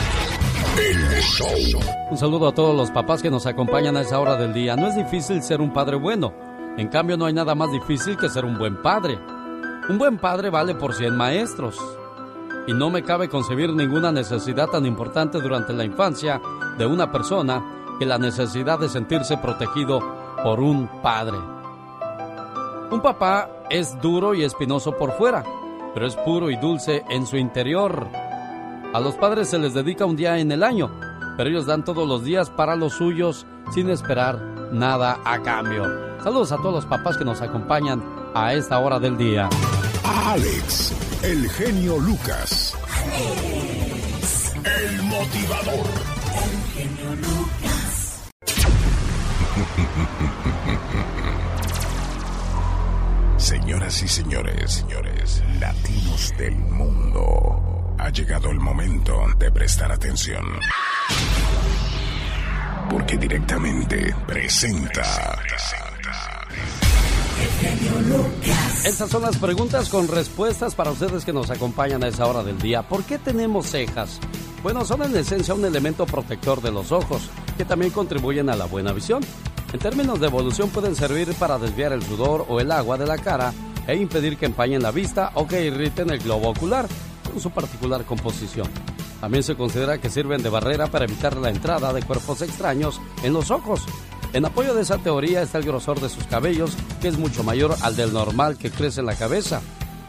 El 0.77 1.21
show. 1.21 1.79
Un 2.09 2.17
saludo 2.17 2.47
a 2.47 2.53
todos 2.53 2.75
los 2.75 2.91
papás 2.91 3.21
que 3.21 3.29
nos 3.29 3.45
acompañan 3.45 3.97
a 3.97 4.01
esa 4.01 4.19
hora 4.19 4.37
del 4.37 4.53
día. 4.53 4.75
No 4.75 4.87
es 4.87 4.95
difícil 4.95 5.41
ser 5.43 5.61
un 5.61 5.73
padre 5.73 5.97
bueno. 5.97 6.33
En 6.77 6.87
cambio, 6.87 7.17
no 7.17 7.25
hay 7.25 7.33
nada 7.33 7.55
más 7.55 7.71
difícil 7.71 8.17
que 8.17 8.29
ser 8.29 8.45
un 8.45 8.57
buen 8.57 8.81
padre. 8.81 9.19
Un 9.89 9.97
buen 9.97 10.17
padre 10.17 10.49
vale 10.49 10.75
por 10.75 10.93
100 10.95 11.15
maestros. 11.15 11.75
Y 12.69 12.73
no 12.73 12.91
me 12.91 13.01
cabe 13.01 13.29
concebir 13.29 13.73
ninguna 13.73 14.11
necesidad 14.11 14.67
tan 14.67 14.85
importante 14.85 15.41
durante 15.41 15.73
la 15.73 15.83
infancia 15.83 16.39
de 16.77 16.85
una 16.85 17.11
persona 17.11 17.97
que 17.97 18.05
la 18.05 18.19
necesidad 18.19 18.77
de 18.77 18.87
sentirse 18.87 19.37
protegido 19.37 19.99
por 20.43 20.59
un 20.59 20.87
padre. 21.01 21.39
Un 22.91 23.01
papá 23.01 23.49
es 23.71 23.99
duro 23.99 24.35
y 24.35 24.43
espinoso 24.43 24.91
por 24.91 25.13
fuera, 25.13 25.43
pero 25.95 26.05
es 26.05 26.15
puro 26.17 26.51
y 26.51 26.57
dulce 26.57 27.03
en 27.09 27.25
su 27.25 27.37
interior. 27.37 28.07
A 28.93 28.99
los 28.99 29.15
padres 29.15 29.49
se 29.49 29.57
les 29.57 29.73
dedica 29.73 30.05
un 30.05 30.15
día 30.15 30.37
en 30.37 30.51
el 30.51 30.61
año, 30.61 30.91
pero 31.37 31.49
ellos 31.49 31.65
dan 31.65 31.83
todos 31.83 32.07
los 32.07 32.23
días 32.23 32.51
para 32.51 32.75
los 32.75 32.93
suyos 32.93 33.47
sin 33.73 33.89
esperar 33.89 34.39
nada 34.71 35.17
a 35.25 35.41
cambio. 35.41 35.85
Saludos 36.23 36.51
a 36.51 36.57
todos 36.57 36.75
los 36.75 36.85
papás 36.85 37.17
que 37.17 37.25
nos 37.25 37.41
acompañan 37.41 38.03
a 38.35 38.53
esta 38.53 38.77
hora 38.77 38.99
del 38.99 39.17
día. 39.17 39.49
Alex, 40.03 40.93
el 41.23 41.49
genio 41.49 41.97
Lucas. 41.99 42.75
el 44.63 45.03
motivador. 45.03 45.87
El 46.43 46.73
genio 46.73 47.15
Lucas. 47.15 48.29
Señoras 53.37 54.03
y 54.03 54.07
señores, 54.07 54.71
señores, 54.71 55.43
latinos 55.59 56.33
del 56.37 56.55
mundo, 56.55 57.95
ha 57.97 58.09
llegado 58.09 58.51
el 58.51 58.59
momento 58.59 59.25
de 59.37 59.51
prestar 59.51 59.91
atención. 59.91 60.45
Porque 62.89 63.17
directamente 63.17 64.15
presenta. 64.25 65.39
Estas 68.85 69.09
son 69.09 69.21
las 69.21 69.37
preguntas 69.37 69.89
con 69.89 70.07
respuestas 70.07 70.75
para 70.75 70.91
ustedes 70.91 71.23
que 71.23 71.33
nos 71.33 71.49
acompañan 71.49 72.03
a 72.03 72.07
esa 72.07 72.25
hora 72.25 72.43
del 72.43 72.57
día. 72.57 72.87
¿Por 72.87 73.03
qué 73.03 73.17
tenemos 73.17 73.67
cejas? 73.67 74.19
Bueno, 74.63 74.83
son 74.83 75.03
en 75.03 75.15
esencia 75.15 75.53
un 75.53 75.63
elemento 75.63 76.05
protector 76.05 76.61
de 76.61 76.71
los 76.71 76.91
ojos, 76.91 77.29
que 77.57 77.65
también 77.65 77.91
contribuyen 77.91 78.49
a 78.49 78.55
la 78.55 78.65
buena 78.65 78.91
visión. 78.91 79.23
En 79.71 79.79
términos 79.79 80.19
de 80.19 80.27
evolución 80.27 80.69
pueden 80.69 80.95
servir 80.95 81.33
para 81.35 81.59
desviar 81.59 81.93
el 81.93 82.03
sudor 82.03 82.45
o 82.49 82.59
el 82.59 82.71
agua 82.71 82.97
de 82.97 83.05
la 83.05 83.17
cara 83.17 83.53
e 83.87 83.95
impedir 83.95 84.37
que 84.37 84.45
empañen 84.45 84.83
la 84.83 84.91
vista 84.91 85.31
o 85.35 85.47
que 85.47 85.65
irriten 85.65 86.09
el 86.09 86.19
globo 86.19 86.49
ocular 86.49 86.87
con 87.23 87.39
su 87.39 87.51
particular 87.51 88.03
composición. 88.05 88.67
También 89.21 89.43
se 89.43 89.55
considera 89.55 89.99
que 89.99 90.09
sirven 90.09 90.41
de 90.41 90.49
barrera 90.49 90.87
para 90.87 91.05
evitar 91.05 91.37
la 91.37 91.49
entrada 91.49 91.93
de 91.93 92.01
cuerpos 92.01 92.41
extraños 92.41 92.99
en 93.23 93.33
los 93.33 93.51
ojos. 93.51 93.85
En 94.31 94.45
apoyo 94.45 94.75
de 94.75 94.83
esa 94.83 94.99
teoría 94.99 95.41
está 95.41 95.57
el 95.57 95.65
grosor 95.65 95.99
de 95.99 96.09
sus 96.09 96.23
cabellos, 96.25 96.77
que 97.01 97.07
es 97.07 97.17
mucho 97.17 97.43
mayor 97.43 97.75
al 97.81 97.95
del 97.95 98.13
normal 98.13 98.57
que 98.57 98.69
crece 98.69 98.99
en 98.99 99.07
la 99.07 99.15
cabeza. 99.15 99.61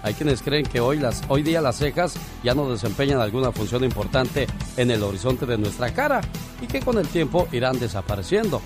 Hay 0.02 0.14
quienes 0.14 0.42
creen 0.42 0.66
que 0.66 0.80
hoy, 0.80 0.98
las, 0.98 1.22
hoy 1.28 1.42
día 1.42 1.61
las 1.61 1.76
cejas 1.76 2.14
ya 2.42 2.54
no 2.54 2.70
desempeñan 2.70 3.20
alguna 3.20 3.50
función 3.52 3.83
importante 3.83 4.46
en 4.76 4.90
el 4.90 5.02
horizonte 5.02 5.46
de 5.46 5.59
nuestra 5.59 5.92
cara 5.92 6.20
y 6.61 6.66
que 6.66 6.80
con 6.80 6.98
el 6.98 7.09
tiempo 7.09 7.48
irán 7.52 7.78
desapareciendo. 7.78 8.61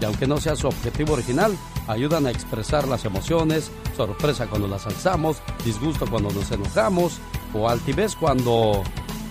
Y 0.00 0.04
aunque 0.04 0.26
no 0.26 0.38
sea 0.38 0.56
su 0.56 0.68
objetivo 0.68 1.14
original, 1.14 1.56
ayudan 1.88 2.26
a 2.26 2.30
expresar 2.30 2.86
las 2.86 3.04
emociones, 3.04 3.70
sorpresa 3.96 4.46
cuando 4.46 4.68
las 4.68 4.86
alzamos, 4.86 5.38
disgusto 5.64 6.06
cuando 6.08 6.30
nos 6.30 6.50
enojamos 6.52 7.18
o 7.54 7.68
altivez 7.68 8.14
cuando, 8.14 8.82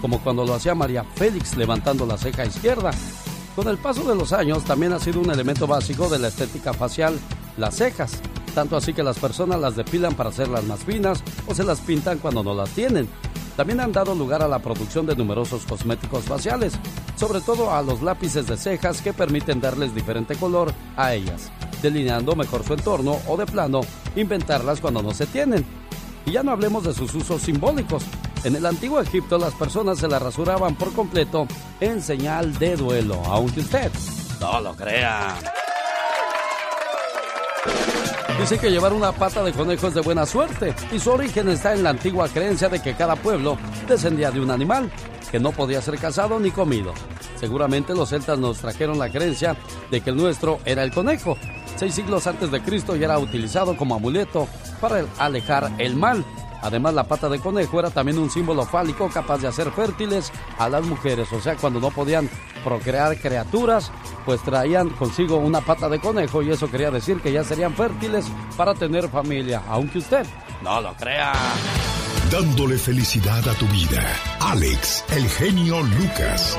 como 0.01 0.19
cuando 0.21 0.43
lo 0.43 0.55
hacía 0.55 0.75
María 0.75 1.03
Félix 1.03 1.55
levantando 1.55 2.05
la 2.05 2.17
ceja 2.17 2.45
izquierda. 2.45 2.91
Con 3.57 3.67
el 3.69 3.79
paso 3.79 4.03
de 4.03 4.13
los 4.13 4.33
años 4.33 4.63
también 4.65 4.93
ha 4.93 4.99
sido 4.99 5.19
un 5.19 5.31
elemento 5.31 5.65
básico 5.65 6.07
de 6.09 6.19
la 6.19 6.27
estética 6.27 6.73
facial 6.73 7.17
las 7.57 7.73
cejas, 7.73 8.21
tanto 8.53 8.77
así 8.77 8.93
que 8.93 9.01
las 9.01 9.17
personas 9.17 9.59
las 9.59 9.75
depilan 9.75 10.13
para 10.13 10.29
hacerlas 10.29 10.63
más 10.65 10.83
finas 10.83 11.23
o 11.47 11.55
se 11.55 11.63
las 11.63 11.81
pintan 11.81 12.19
cuando 12.19 12.43
no 12.43 12.53
las 12.53 12.69
tienen. 12.69 13.09
También 13.55 13.79
han 13.79 13.91
dado 13.91 14.13
lugar 14.13 14.43
a 14.43 14.47
la 14.47 14.59
producción 14.59 15.07
de 15.07 15.15
numerosos 15.15 15.65
cosméticos 15.65 16.25
faciales, 16.25 16.73
sobre 17.15 17.41
todo 17.41 17.73
a 17.73 17.81
los 17.81 18.03
lápices 18.03 18.45
de 18.45 18.57
cejas 18.57 19.01
que 19.01 19.11
permiten 19.11 19.59
darles 19.59 19.95
diferente 19.95 20.35
color 20.35 20.71
a 20.95 21.15
ellas, 21.15 21.51
delineando 21.81 22.35
mejor 22.35 22.63
su 22.63 22.75
entorno 22.75 23.17
o 23.27 23.37
de 23.37 23.47
plano 23.47 23.81
inventarlas 24.15 24.81
cuando 24.81 25.01
no 25.01 25.15
se 25.15 25.25
tienen. 25.25 25.65
Y 26.27 26.31
ya 26.31 26.43
no 26.43 26.51
hablemos 26.51 26.83
de 26.83 26.93
sus 26.93 27.15
usos 27.15 27.41
simbólicos. 27.41 28.03
En 28.43 28.53
el 28.53 28.65
antiguo 28.65 28.99
Egipto 28.99 29.37
las 29.37 29.53
personas 29.53 29.97
se 29.97 30.09
las 30.09 30.21
rasuraban 30.21 30.75
por 30.75 30.91
completo 30.91 31.47
en 31.79 32.01
señal 32.01 32.59
de 32.59 32.75
duelo, 32.75 33.23
aunque 33.25 33.61
usted 33.61 33.89
no 34.41 34.59
lo 34.59 34.75
crea. 34.75 35.37
Dice 38.41 38.59
que 38.59 38.69
llevar 38.69 38.91
una 38.91 39.13
pata 39.13 39.41
de 39.41 39.53
conejo 39.53 39.87
es 39.87 39.93
de 39.93 40.01
buena 40.01 40.25
suerte 40.25 40.75
y 40.91 40.99
su 40.99 41.11
origen 41.11 41.47
está 41.47 41.73
en 41.73 41.83
la 41.83 41.91
antigua 41.91 42.27
creencia 42.27 42.67
de 42.67 42.81
que 42.81 42.93
cada 42.93 43.15
pueblo 43.15 43.57
descendía 43.87 44.29
de 44.29 44.41
un 44.41 44.51
animal 44.51 44.91
que 45.31 45.39
no 45.39 45.53
podía 45.53 45.81
ser 45.81 45.97
cazado 45.97 46.39
ni 46.41 46.51
comido. 46.51 46.93
Seguramente 47.39 47.95
los 47.95 48.09
celtas 48.09 48.37
nos 48.37 48.57
trajeron 48.57 48.99
la 48.99 49.09
creencia 49.09 49.55
de 49.89 50.01
que 50.01 50.09
el 50.09 50.17
nuestro 50.17 50.59
era 50.65 50.83
el 50.83 50.91
conejo. 50.91 51.37
Seis 51.77 51.93
siglos 51.93 52.25
antes 52.25 52.49
de 52.49 52.61
Cristo 52.61 52.95
ya 52.95 53.05
era 53.05 53.19
utilizado 53.19 53.77
como 53.77 53.95
amuleto 53.95 54.47
para 54.81 55.05
alejar 55.19 55.71
el 55.77 55.95
mal. 55.95 56.25
Además, 56.61 56.95
la 56.95 57.03
pata 57.03 57.29
de 57.29 57.39
conejo 57.39 57.79
era 57.79 57.91
también 57.91 58.17
un 58.17 58.31
símbolo 58.31 58.65
fálico 58.65 59.09
capaz 59.13 59.37
de 59.37 59.47
hacer 59.47 59.71
fértiles 59.71 60.31
a 60.57 60.67
las 60.69 60.83
mujeres. 60.85 61.31
O 61.31 61.39
sea, 61.39 61.55
cuando 61.55 61.79
no 61.79 61.91
podían 61.91 62.27
procrear 62.63 63.15
criaturas, 63.17 63.91
pues 64.25 64.41
traían 64.41 64.89
consigo 64.89 65.37
una 65.37 65.61
pata 65.61 65.87
de 65.87 65.99
conejo 65.99 66.41
y 66.41 66.49
eso 66.49 66.69
quería 66.69 66.89
decir 66.89 67.21
que 67.21 67.31
ya 67.31 67.43
serían 67.43 67.75
fértiles 67.75 68.25
para 68.57 68.73
tener 68.73 69.07
familia, 69.09 69.61
aunque 69.67 69.99
usted 69.99 70.25
no 70.63 70.81
lo 70.81 70.93
crea. 70.95 71.31
Dándole 72.31 72.77
felicidad 72.77 73.47
a 73.47 73.53
tu 73.53 73.67
vida. 73.67 74.03
Alex, 74.39 75.05
el 75.11 75.29
genio 75.29 75.81
Lucas. 75.83 76.57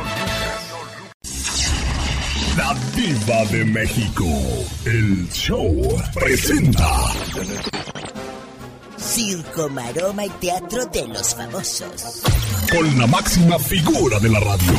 La 2.58 2.74
diva 2.96 3.44
de 3.52 3.64
México. 3.66 4.24
El 4.84 5.28
show 5.30 5.96
presenta. 6.12 6.88
Circo, 8.96 9.68
maroma 9.68 10.26
y 10.26 10.28
teatro 10.40 10.84
de 10.86 11.06
los 11.06 11.36
famosos. 11.36 12.24
Con 12.68 12.98
la 12.98 13.06
máxima 13.06 13.60
figura 13.60 14.18
de 14.18 14.28
la 14.30 14.40
radio. 14.40 14.72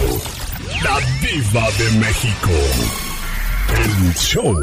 La 0.83 0.99
diva 1.21 1.71
de 1.77 1.99
México. 1.99 2.51
El 3.77 4.13
show. 4.15 4.55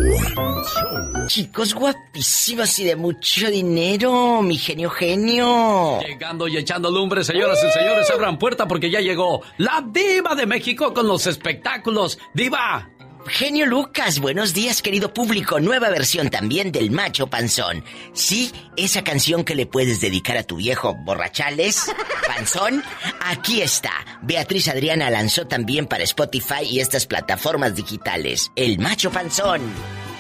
Chicos 1.29 1.73
guapísimos 1.73 2.79
y 2.81 2.85
de 2.85 2.97
mucho 2.97 3.51
dinero, 3.51 4.43
mi 4.43 4.59
genio 4.59 4.91
genio. 4.91 6.01
Llegando 6.01 6.49
y 6.49 6.59
echando 6.59 6.91
lumbre, 6.91 7.25
señoras 7.25 7.65
y 7.67 7.73
señores, 7.73 8.11
abran 8.11 8.39
puerta 8.39 8.69
porque 8.69 8.91
ya 8.91 9.01
llegó 9.01 9.41
la 9.57 9.83
diva 9.91 10.35
de 10.35 10.45
México 10.45 10.93
con 10.93 11.07
los 11.07 11.27
espectáculos. 11.27 12.19
Diva, 12.35 12.91
Genio 13.29 13.67
Lucas, 13.67 14.21
buenos 14.21 14.55
días 14.55 14.83
querido 14.83 15.13
público, 15.13 15.59
nueva 15.59 15.89
versión 15.91 16.31
también 16.31 16.71
del 16.71 16.91
Macho 16.91 17.27
Panzón. 17.27 17.85
Sí, 18.13 18.53
esa 18.77 19.03
canción 19.03 19.45
que 19.45 19.55
le 19.55 19.67
puedes 19.67 20.01
dedicar 20.01 20.37
a 20.37 20.45
tu 20.45 20.57
viejo 20.57 20.95
borrachales, 20.95 21.91
panzón, 22.27 22.85
aquí 23.21 23.63
está. 23.63 23.93
Beatriz 24.23 24.69
Adriana 24.69 25.11
lanzó 25.11 25.47
también 25.47 25.87
para 25.87 26.05
Spotify 26.05 26.63
y 26.65 26.81
estas 26.81 27.07
plataformas 27.07 27.75
digitales. 27.75 28.53
El 28.55 28.79
Macho 28.79 29.11
Panzón, 29.11 29.61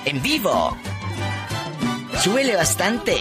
en 0.04 0.22
vivo. 0.22 0.76
Suele 2.22 2.56
bastante. 2.56 3.16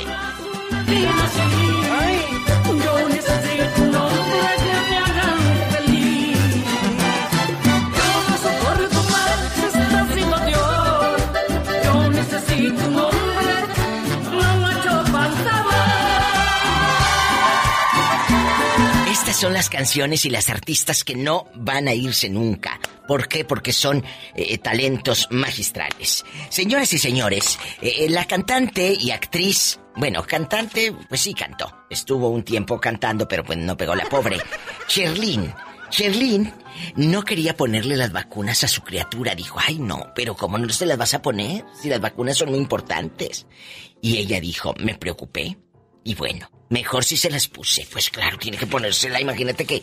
Son 19.46 19.54
las 19.54 19.70
canciones 19.70 20.26
y 20.26 20.32
las 20.32 20.50
artistas 20.50 21.04
que 21.04 21.16
no 21.16 21.46
van 21.54 21.88
a 21.88 21.94
irse 21.94 22.30
nunca. 22.30 22.80
¿Por 23.08 23.28
qué? 23.28 23.46
Porque 23.46 23.74
son 23.74 24.04
eh, 24.34 24.58
talentos 24.58 25.28
magistrales. 25.30 26.26
Señoras 26.50 26.92
y 26.94 26.98
señores, 26.98 27.60
eh, 27.80 28.08
la 28.10 28.26
cantante 28.26 28.98
y 29.00 29.12
actriz, 29.12 29.80
bueno, 29.98 30.24
cantante, 30.24 30.92
pues 31.08 31.22
sí 31.22 31.36
cantó. 31.36 31.72
Estuvo 31.92 32.30
un 32.30 32.42
tiempo 32.42 32.82
cantando, 32.82 33.28
pero 33.28 33.44
pues 33.44 33.60
no 33.60 33.78
pegó 33.78 33.94
la 33.94 34.06
pobre. 34.06 34.42
Sherlyn, 34.88 35.54
Sherlyn 35.92 36.52
no 36.96 37.22
quería 37.24 37.56
ponerle 37.56 37.98
las 37.98 38.12
vacunas 38.12 38.64
a 38.64 38.68
su 38.68 38.82
criatura. 38.82 39.36
Dijo, 39.36 39.60
ay 39.64 39.78
no, 39.78 40.12
pero 40.16 40.36
¿cómo 40.36 40.58
no 40.58 40.70
se 40.70 40.88
las 40.88 40.98
vas 40.98 41.14
a 41.14 41.22
poner? 41.22 41.66
Si 41.80 41.88
las 41.88 42.02
vacunas 42.02 42.36
son 42.36 42.50
muy 42.50 42.58
importantes. 42.58 43.46
Y 44.02 44.18
ella 44.18 44.42
dijo, 44.42 44.74
me 44.80 44.96
preocupé. 44.96 45.56
Y 46.06 46.14
bueno, 46.14 46.50
mejor 46.70 47.04
si 47.04 47.18
se 47.18 47.32
las 47.32 47.48
puse. 47.48 47.86
Pues 47.92 48.12
claro, 48.12 48.38
tiene 48.38 48.58
que 48.58 48.68
ponérsela. 48.68 49.20
Imagínate 49.20 49.66
que 49.66 49.82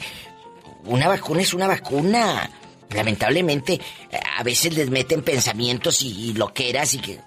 una 0.84 1.08
vacuna 1.08 1.42
es 1.42 1.52
una 1.52 1.66
vacuna. 1.66 2.48
Lamentablemente, 2.90 3.80
a 4.38 4.42
veces 4.44 4.74
les 4.74 4.88
meten 4.88 5.22
pensamientos 5.22 6.00
y, 6.00 6.32
loqueras 6.34 6.94
y 6.94 6.98
que... 7.00 7.20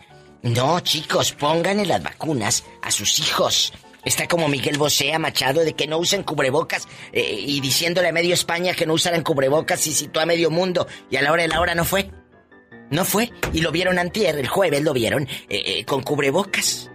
No, 0.44 0.80
chicos, 0.80 1.34
pónganle 1.34 1.86
las 1.86 2.02
vacunas 2.02 2.64
a 2.82 2.90
sus 2.90 3.20
hijos. 3.20 3.74
Está 4.06 4.28
como 4.28 4.48
Miguel 4.48 4.78
Bosé 4.78 5.18
Machado 5.20 5.66
de 5.66 5.74
que 5.74 5.88
no 5.88 5.98
usen 5.98 6.24
cubrebocas 6.24 6.88
eh, 7.12 7.36
y 7.38 7.60
diciéndole 7.60 8.10
a 8.10 8.14
medio 8.14 8.34
España 8.34 8.76
que 8.76 8.86
no 8.86 8.94
usaran 8.94 9.24
cubrebocas 9.24 9.86
y 9.88 9.94
citó 9.94 10.22
a 10.22 10.26
medio 10.26 10.52
mundo 10.52 10.88
y 11.10 11.18
a 11.18 11.22
la 11.24 11.32
hora 11.32 11.42
de 11.42 11.50
la 11.50 11.60
hora 11.60 11.76
no 11.76 11.84
fue. 11.84 12.12
No 12.92 13.04
fue 13.04 13.32
y 13.52 13.62
lo 13.62 13.72
vieron 13.72 13.98
antier, 13.98 14.38
el 14.38 14.48
jueves 14.48 14.84
lo 14.84 14.94
vieron 14.94 15.28
eh, 15.50 15.64
eh, 15.66 15.86
con 15.86 16.04
cubrebocas. 16.04 16.92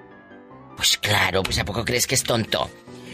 Pues 0.80 0.96
claro, 0.96 1.42
pues 1.42 1.58
¿a 1.58 1.66
poco 1.66 1.84
crees 1.84 2.06
que 2.06 2.14
es 2.14 2.22
tonto? 2.22 2.70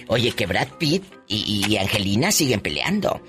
Oye, 0.06 0.30
que 0.30 0.46
Brad 0.46 0.68
Pitt 0.78 1.02
y, 1.26 1.76
Angelina 1.76 2.30
siguen 2.30 2.60
peleando. 2.60 3.20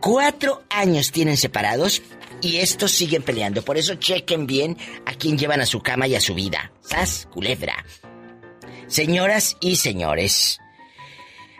Cuatro 0.00 0.62
años 0.70 1.12
tienen 1.12 1.36
separados 1.36 2.00
y 2.40 2.56
estos 2.56 2.90
siguen 2.90 3.22
peleando. 3.22 3.60
Por 3.60 3.76
eso 3.76 3.96
chequen 3.96 4.46
bien 4.46 4.78
a 5.04 5.12
quién 5.12 5.36
llevan 5.36 5.60
a 5.60 5.66
su 5.66 5.82
cama 5.82 6.06
y 6.06 6.14
a 6.14 6.22
su 6.22 6.34
vida. 6.34 6.72
¡Sas, 6.80 7.28
culebra! 7.30 7.84
Señoras 8.86 9.58
y 9.60 9.76
señores, 9.76 10.58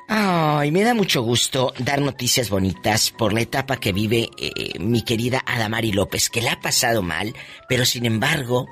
ay, 0.08 0.70
me 0.70 0.84
da 0.84 0.94
mucho 0.94 1.20
gusto 1.20 1.74
dar 1.80 2.00
noticias 2.00 2.48
bonitas 2.48 3.10
por 3.10 3.34
la 3.34 3.42
etapa 3.42 3.76
que 3.76 3.92
vive 3.92 4.30
eh, 4.38 4.78
mi 4.78 5.02
querida 5.02 5.42
Adamari 5.44 5.92
López, 5.92 6.30
que 6.30 6.40
la 6.40 6.52
ha 6.52 6.60
pasado 6.62 7.02
mal, 7.02 7.34
pero 7.68 7.84
sin 7.84 8.06
embargo 8.06 8.68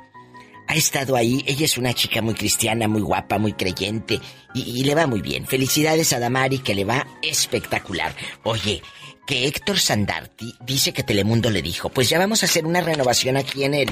ha 0.71 0.75
estado 0.75 1.17
ahí. 1.17 1.43
Ella 1.47 1.65
es 1.65 1.77
una 1.79 1.95
chica 1.95 2.23
muy 2.23 2.35
cristiana, 2.35 2.89
muy 2.89 3.03
guapa, 3.03 3.39
muy 3.39 3.53
creyente 3.53 4.21
y, 4.55 4.85
le 4.85 4.95
va 4.95 5.07
muy 5.07 5.21
bien. 5.21 5.47
Felicidades 5.47 6.13
a 6.13 6.17
Adamari, 6.17 6.61
que 6.61 6.75
le 6.75 6.85
va 6.85 7.07
espectacular. 7.23 8.15
Oye, 8.45 8.83
que 9.27 9.47
Héctor 9.47 9.79
Sandarti 9.79 10.55
dice 10.65 10.93
que 10.93 11.03
Telemundo 11.03 11.51
le 11.51 11.63
dijo, 11.63 11.89
pues 11.89 12.09
ya 12.09 12.19
vamos 12.19 12.43
a 12.43 12.47
hacer 12.47 12.67
una 12.67 12.81
renovación 12.81 13.37
aquí 13.37 13.65
en 13.65 13.75
el 13.75 13.91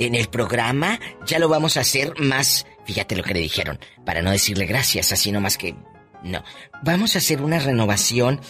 en 0.00 0.14
el 0.14 0.28
programa, 0.28 1.00
ya 1.26 1.40
lo 1.40 1.48
vamos 1.48 1.76
a 1.76 1.80
hacer 1.80 2.14
más 2.20 2.64
Fíjate 2.88 3.16
lo 3.16 3.22
que 3.22 3.34
le 3.34 3.40
dijeron, 3.40 3.78
para 4.06 4.22
no 4.22 4.30
decirle 4.30 4.64
gracias, 4.64 5.12
así 5.12 5.30
nomás 5.30 5.58
que... 5.58 5.74
No, 6.22 6.42
vamos 6.82 7.14
a 7.14 7.18
hacer 7.18 7.42
una 7.42 7.58
renovación. 7.58 8.40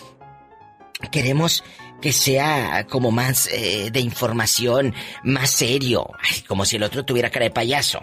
Queremos 1.11 1.65
que 2.01 2.13
sea 2.13 2.87
como 2.89 3.11
más 3.11 3.49
eh, 3.53 3.91
de 3.91 4.01
información, 4.01 4.95
más 5.25 5.51
serio. 5.51 6.11
Ay, 6.21 6.43
como 6.43 6.65
si 6.65 6.77
el 6.77 6.83
otro 6.83 7.05
tuviera 7.05 7.31
cara 7.31 7.45
de 7.45 7.51
payaso. 7.51 8.01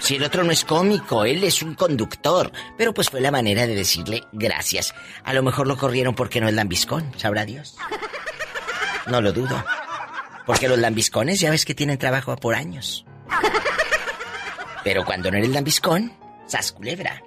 Si 0.00 0.16
el 0.16 0.24
otro 0.24 0.42
no 0.42 0.50
es 0.50 0.64
cómico, 0.64 1.24
él 1.24 1.44
es 1.44 1.62
un 1.62 1.74
conductor. 1.74 2.50
Pero 2.76 2.92
pues 2.92 3.08
fue 3.08 3.20
la 3.20 3.30
manera 3.30 3.66
de 3.66 3.74
decirle 3.74 4.24
gracias. 4.32 4.94
A 5.24 5.32
lo 5.32 5.42
mejor 5.42 5.66
lo 5.66 5.76
corrieron 5.76 6.14
porque 6.14 6.40
no 6.40 6.48
es 6.48 6.54
lambiscón, 6.54 7.12
sabrá 7.16 7.44
Dios. 7.44 7.76
No 9.06 9.20
lo 9.20 9.32
dudo. 9.32 9.64
Porque 10.46 10.68
los 10.68 10.78
lambiscones 10.78 11.40
ya 11.40 11.50
ves 11.50 11.64
que 11.64 11.74
tienen 11.74 11.98
trabajo 11.98 12.34
por 12.36 12.54
años. 12.54 13.04
Pero 14.84 15.04
cuando 15.04 15.30
no 15.30 15.38
eres 15.38 15.50
lambiscón, 15.50 16.12
sas 16.46 16.72
culebra. 16.72 17.22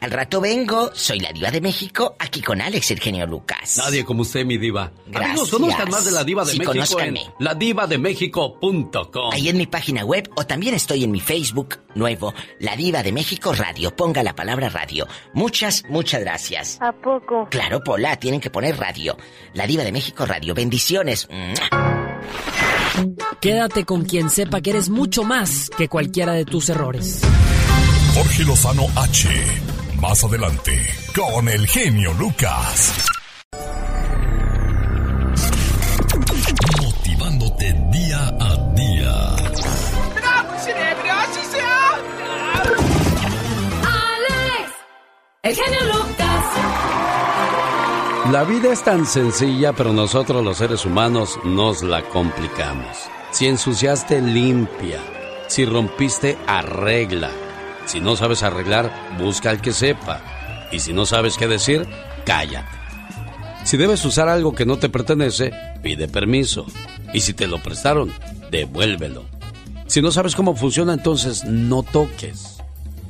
Al 0.00 0.10
rato 0.12 0.40
vengo, 0.40 0.90
soy 0.94 1.18
la 1.18 1.32
diva 1.32 1.50
de 1.50 1.60
México, 1.60 2.14
aquí 2.20 2.40
con 2.40 2.60
Alex, 2.60 2.92
el 2.92 3.00
genio 3.00 3.26
Lucas. 3.26 3.78
Nadie 3.78 4.04
como 4.04 4.22
usted, 4.22 4.44
mi 4.44 4.56
diva. 4.56 4.92
Gracias. 5.08 5.30
Amigos, 5.30 5.50
conozcan 5.50 5.90
más 5.90 6.04
de 6.04 6.12
la 6.12 6.22
diva 6.24 6.44
de 6.44 6.52
Sí, 6.52 6.58
México 6.58 6.72
en 6.72 7.14
conózcanme. 7.14 7.34
ladivademéxico.com. 7.40 9.32
Ahí 9.32 9.48
en 9.48 9.56
mi 9.56 9.66
página 9.66 10.04
web 10.04 10.30
o 10.36 10.44
también 10.46 10.74
estoy 10.74 11.02
en 11.04 11.10
mi 11.10 11.18
Facebook 11.20 11.80
nuevo, 11.96 12.32
La 12.60 12.76
Diva 12.76 13.02
de 13.02 13.10
México 13.12 13.52
Radio. 13.52 13.94
Ponga 13.96 14.22
la 14.22 14.34
palabra 14.36 14.68
radio. 14.68 15.06
Muchas, 15.34 15.82
muchas 15.88 16.20
gracias. 16.20 16.78
¿A 16.80 16.92
poco? 16.92 17.48
Claro, 17.50 17.82
Pola, 17.82 18.16
tienen 18.16 18.40
que 18.40 18.50
poner 18.50 18.76
radio. 18.78 19.16
La 19.54 19.66
Diva 19.66 19.82
de 19.82 19.90
México 19.90 20.24
Radio. 20.26 20.54
Bendiciones. 20.54 21.28
Quédate 23.40 23.84
con 23.84 24.04
quien 24.04 24.30
sepa 24.30 24.60
que 24.60 24.70
eres 24.70 24.88
mucho 24.90 25.24
más 25.24 25.70
que 25.76 25.88
cualquiera 25.88 26.32
de 26.34 26.44
tus 26.44 26.68
errores. 26.68 27.20
Jorge 28.14 28.44
Lozano 28.44 28.86
H. 28.96 29.28
Más 30.00 30.22
adelante, 30.22 30.72
con 31.12 31.48
el 31.48 31.66
genio 31.66 32.12
Lucas. 32.14 33.04
Motivándote 36.80 37.72
día 37.90 38.28
a 38.28 38.74
día. 38.76 39.36
Alex, 43.82 44.72
el 45.42 45.56
genio 45.56 45.84
Lucas. 45.86 46.44
La 48.30 48.44
vida 48.44 48.72
es 48.72 48.84
tan 48.84 49.04
sencilla, 49.04 49.72
pero 49.72 49.92
nosotros 49.92 50.44
los 50.44 50.58
seres 50.58 50.84
humanos 50.84 51.40
nos 51.42 51.82
la 51.82 52.02
complicamos. 52.02 52.96
Si 53.32 53.48
ensuciaste, 53.48 54.20
limpia. 54.20 55.00
Si 55.48 55.64
rompiste, 55.64 56.38
arregla. 56.46 57.47
Si 57.88 58.00
no 58.00 58.16
sabes 58.16 58.42
arreglar, 58.42 58.92
busca 59.18 59.48
al 59.48 59.62
que 59.62 59.72
sepa. 59.72 60.20
Y 60.70 60.80
si 60.80 60.92
no 60.92 61.06
sabes 61.06 61.38
qué 61.38 61.48
decir, 61.48 61.86
cállate. 62.26 62.68
Si 63.64 63.78
debes 63.78 64.04
usar 64.04 64.28
algo 64.28 64.54
que 64.54 64.66
no 64.66 64.76
te 64.76 64.90
pertenece, 64.90 65.52
pide 65.82 66.06
permiso. 66.06 66.66
Y 67.14 67.20
si 67.20 67.32
te 67.32 67.46
lo 67.46 67.62
prestaron, 67.62 68.12
devuélvelo. 68.50 69.24
Si 69.86 70.02
no 70.02 70.10
sabes 70.10 70.36
cómo 70.36 70.54
funciona, 70.54 70.92
entonces 70.92 71.44
no 71.44 71.82
toques. 71.82 72.58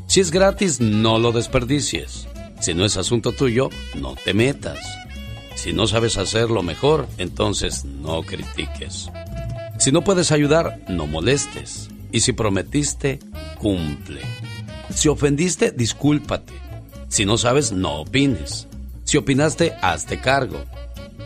Si 0.07 0.21
es 0.21 0.31
gratis, 0.31 0.81
no 0.81 1.19
lo 1.19 1.33
desperdicies. 1.33 2.29
Si 2.61 2.73
no 2.73 2.85
es 2.85 2.97
asunto 2.97 3.33
tuyo, 3.33 3.71
no 3.97 4.15
te 4.15 4.33
metas. 4.33 4.79
Si 5.57 5.73
no 5.73 5.89
sabes 5.89 6.17
hacerlo 6.19 6.63
mejor, 6.63 7.09
entonces 7.19 7.85
no 7.85 8.23
critiques. 8.23 9.11
Si 9.81 9.91
no 9.91 10.05
puedes 10.05 10.31
ayudar, 10.31 10.79
no 10.89 11.09
molestes. 11.09 11.89
Y 12.13 12.21
si 12.21 12.33
prometiste, 12.33 13.19
cumple. 13.59 14.23
Si 14.91 15.09
ofendiste, 15.09 15.71
discúlpate. 15.71 16.53
Si 17.09 17.25
no 17.25 17.39
sabes, 17.39 17.73
no 17.73 18.01
opines. 18.01 18.69
Si 19.05 19.17
opinaste, 19.17 19.75
hazte 19.81 20.21
cargo. 20.21 20.65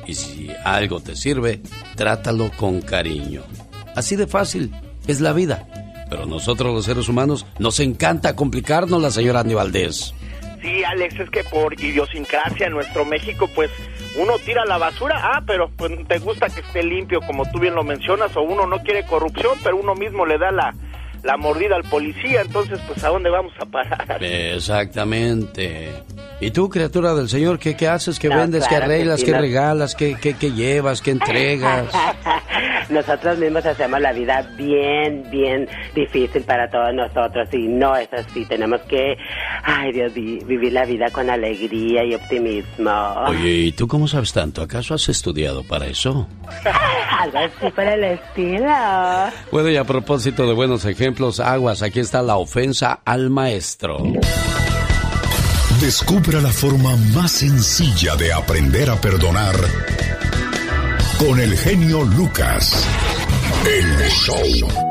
Y 0.07 0.15
si 0.15 0.51
algo 0.65 1.01
te 1.01 1.17
sirve, 1.17 1.61
trátalo 1.97 2.51
con 2.57 2.81
cariño. 2.81 3.43
Así 3.95 4.17
de 4.17 4.27
fácil 4.27 4.73
es 5.07 5.21
la 5.21 5.33
vida. 5.33 5.67
Pero 6.09 6.27
nosotros 6.27 6.75
los 6.75 6.85
seres 6.85 7.09
humanos 7.09 7.47
nos 7.59 7.81
encanta 7.81 8.37
complicarnos 8.37 9.01
la 9.01 9.11
señora 9.11 9.41
Andy. 9.41 9.57
Sí, 10.63 10.85
Alex, 10.85 11.19
es 11.19 11.31
que 11.31 11.43
por 11.43 11.73
idiosincrasia 11.73 12.67
en 12.67 12.75
nuestro 12.75 13.05
México, 13.05 13.49
pues 13.53 13.71
uno 14.17 14.39
tira 14.39 14.65
la 14.65 14.79
basura, 14.79 15.19
ah, 15.21 15.43
pero 15.45 15.71
pues 15.77 15.91
te 16.07 16.19
gusta 16.19 16.49
que 16.49 16.61
esté 16.61 16.85
limpio, 16.85 17.21
como 17.27 17.51
tú 17.51 17.59
bien 17.59 17.75
lo 17.75 17.83
mencionas, 17.83 18.37
o 18.37 18.43
uno 18.43 18.67
no 18.67 18.79
quiere 18.83 19.05
corrupción, 19.07 19.59
pero 19.65 19.77
uno 19.77 19.95
mismo 19.95 20.25
le 20.25 20.39
da 20.39 20.53
la, 20.53 20.75
la 21.23 21.37
mordida 21.37 21.77
al 21.77 21.85
policía, 21.85 22.43
entonces 22.43 22.81
pues 22.87 23.03
a 23.05 23.09
dónde 23.09 23.31
vamos 23.31 23.53
a 23.59 23.67
parar. 23.67 24.23
Exactamente. 24.23 26.03
¿Y 26.45 26.51
tú, 26.51 26.69
criatura 26.69 27.15
del 27.15 27.29
Señor, 27.29 27.59
qué, 27.61 27.77
qué 27.77 27.87
haces, 27.87 28.19
qué 28.19 28.29
No, 28.29 28.37
vendes, 28.37 28.65
qué 28.65 28.71
que 28.71 28.77
arreglas, 28.83 29.21
sí, 29.21 29.27
qué 29.27 29.33
no. 29.33 29.39
regalas, 29.39 29.95
qué, 29.95 30.17
qué, 30.21 30.35
qué 30.35 30.51
llevas, 30.51 31.01
qué 31.01 31.13
entregas? 31.13 31.87
Nosotros 32.91 33.39
mismos 33.39 33.65
hacemos 33.65 34.01
la 34.01 34.13
vida 34.13 34.43
bien, 34.59 35.25
bien 35.31 35.69
difícil 35.95 36.43
para 36.43 36.69
todos 36.69 36.93
nosotros 36.93 37.49
y 37.53 37.69
no 37.69 37.97
es 37.97 38.13
así. 38.13 38.45
Tenemos 38.45 38.81
que, 38.83 39.17
ay 39.63 39.93
Dios, 39.93 40.13
vi- 40.13 40.41
vivir 40.45 40.73
la 40.73 40.85
vida 40.85 41.11
con 41.11 41.31
alegría 41.31 42.05
y 42.05 42.15
optimismo. 42.17 42.91
Oye, 43.29 43.51
¿y 43.51 43.73
tú 43.73 43.87
cómo 43.87 44.09
sabes 44.09 44.33
tanto? 44.33 44.63
¿Acaso 44.63 44.95
has 44.95 45.09
estudiado 45.09 45.63
para 45.63 45.87
eso? 45.87 46.27
Algo 47.21 47.39
así 47.39 47.71
por 47.73 47.85
el 47.85 48.03
estilo. 48.05 48.75
Bueno, 49.53 49.71
y 49.71 49.77
a 49.77 49.85
propósito 49.85 50.45
de 50.47 50.53
buenos 50.55 50.85
ejemplos, 50.87 51.39
aguas, 51.39 51.83
aquí 51.83 52.01
está 52.01 52.21
la 52.21 52.37
ofensa 52.37 53.01
al 53.05 53.31
maestro. 53.31 53.99
Descubra 55.83 56.41
la 56.41 56.53
forma 56.53 56.97
más 57.13 57.33
sencilla 57.33 58.15
de 58.15 58.33
aprender 58.33 58.89
a 58.89 59.01
perdonar 59.01 59.57
con 61.19 61.41
el 61.41 61.57
genio 61.59 62.05
Lucas. 62.05 62.87
El. 63.67 63.91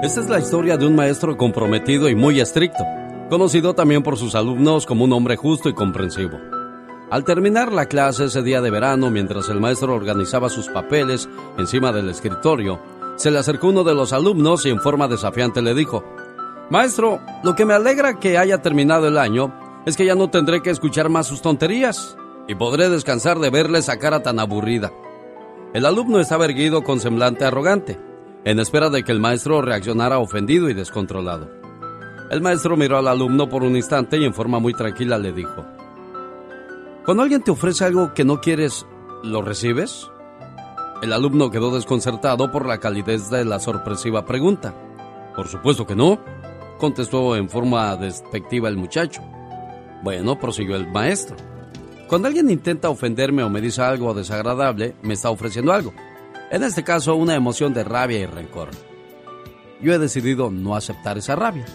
Esta 0.04 0.20
es 0.20 0.28
la 0.28 0.40
historia 0.40 0.76
de 0.76 0.86
un 0.86 0.94
maestro 0.94 1.38
comprometido 1.38 2.10
y 2.10 2.16
muy 2.16 2.42
estricto, 2.42 2.84
conocido 3.30 3.74
también 3.74 4.04
por 4.04 4.18
sus 4.18 4.36
alumnos 4.36 4.86
como 4.86 5.06
un 5.06 5.14
hombre 5.14 5.38
justo 5.38 5.70
y 5.70 5.74
comprensivo. 5.74 6.38
Al 7.10 7.24
terminar 7.24 7.72
la 7.72 7.86
clase 7.86 8.26
ese 8.26 8.42
día 8.42 8.60
de 8.60 8.70
verano, 8.70 9.10
mientras 9.10 9.48
el 9.48 9.62
maestro 9.62 9.96
organizaba 9.96 10.50
sus 10.50 10.68
papeles 10.68 11.30
encima 11.58 11.94
del 11.94 12.10
escritorio, 12.10 12.82
se 13.16 13.32
le 13.32 13.40
acercó 13.40 13.70
uno 13.70 13.86
de 13.86 13.96
los 13.96 14.12
alumnos 14.12 14.66
y 14.66 14.70
en 14.72 14.82
forma 14.82 15.08
desafiante 15.08 15.62
le 15.62 15.74
dijo, 15.74 16.04
Maestro, 16.70 17.22
lo 17.46 17.56
que 17.56 17.64
me 17.64 17.76
alegra 17.76 18.20
que 18.20 18.38
haya 18.38 18.62
terminado 18.62 19.08
el 19.08 19.18
año 19.18 19.71
es 19.86 19.98
que 19.98 20.06
ya 20.06 20.16
no 20.16 20.30
tendré 20.30 20.62
que 20.62 20.70
escuchar 20.70 21.10
más 21.10 21.28
sus 21.28 21.42
tonterías. 21.42 22.18
y 22.48 22.56
podré 22.56 22.90
descansar 22.90 23.40
de 23.40 23.50
verle 23.50 23.80
esa 23.80 23.98
cara 23.98 24.24
tan 24.24 24.40
aburrida. 24.40 24.92
El 25.74 25.86
alumno 25.86 26.20
estaba 26.20 26.46
erguido 26.46 26.84
con 26.84 27.00
semblante 27.00 27.46
arrogante, 27.46 27.98
en 28.44 28.60
espera 28.60 28.90
de 28.90 29.04
que 29.04 29.12
el 29.12 29.22
maestro 29.22 29.62
reaccionara 29.62 30.20
ofendido 30.20 30.68
y 30.70 30.74
descontrolado. 30.74 31.50
El 32.30 32.42
maestro 32.42 32.76
miró 32.76 32.98
al 32.98 33.08
alumno 33.08 33.48
por 33.48 33.64
un 33.64 33.78
instante 33.78 34.18
y 34.18 34.26
en 34.26 34.34
forma 34.34 34.60
muy 34.60 34.74
tranquila 34.74 35.18
le 35.18 35.32
dijo, 35.32 35.66
Cuando 37.06 37.24
alguien 37.24 37.44
te 37.44 37.52
ofrece 37.52 37.86
algo 37.86 38.14
que 38.14 38.26
no 38.26 38.42
quieres, 38.42 38.86
¿lo 39.24 39.42
recibes? 39.44 40.10
El 41.02 41.14
alumno 41.14 41.52
quedó 41.52 41.74
desconcertado 41.74 42.52
por 42.52 42.66
la 42.66 42.80
calidez 42.80 43.30
de 43.30 43.46
la 43.46 43.60
sorpresiva 43.60 44.26
pregunta. 44.26 44.74
Por 45.36 45.48
supuesto 45.48 45.88
que 45.88 45.96
no, 45.96 46.20
contestó 46.80 47.36
en 47.36 47.50
forma 47.50 47.96
despectiva 47.96 48.68
el 48.68 48.78
muchacho. 48.78 49.22
Bueno, 50.04 50.40
prosiguió 50.40 50.76
el 50.76 50.88
maestro. 50.88 51.36
Cuando 52.08 52.28
alguien 52.28 52.50
intenta 52.50 52.90
ofenderme 52.90 53.44
o 53.44 53.50
me 53.50 53.62
dice 53.62 53.82
algo 53.82 54.14
desagradable, 54.14 54.96
me 55.02 55.14
está 55.14 55.30
ofreciendo 55.30 55.72
algo. 55.72 55.94
En 56.52 56.64
este 56.64 56.84
caso, 56.84 57.16
una 57.16 57.36
emoción 57.36 57.74
de 57.74 57.84
rabia 57.84 58.20
y 58.20 58.26
rencor. 58.26 58.70
Yo 59.82 59.94
he 59.94 59.98
decidido 60.00 60.52
no 60.52 60.76
aceptar 60.76 61.18
esa 61.18 61.36
rabia. 61.36 61.66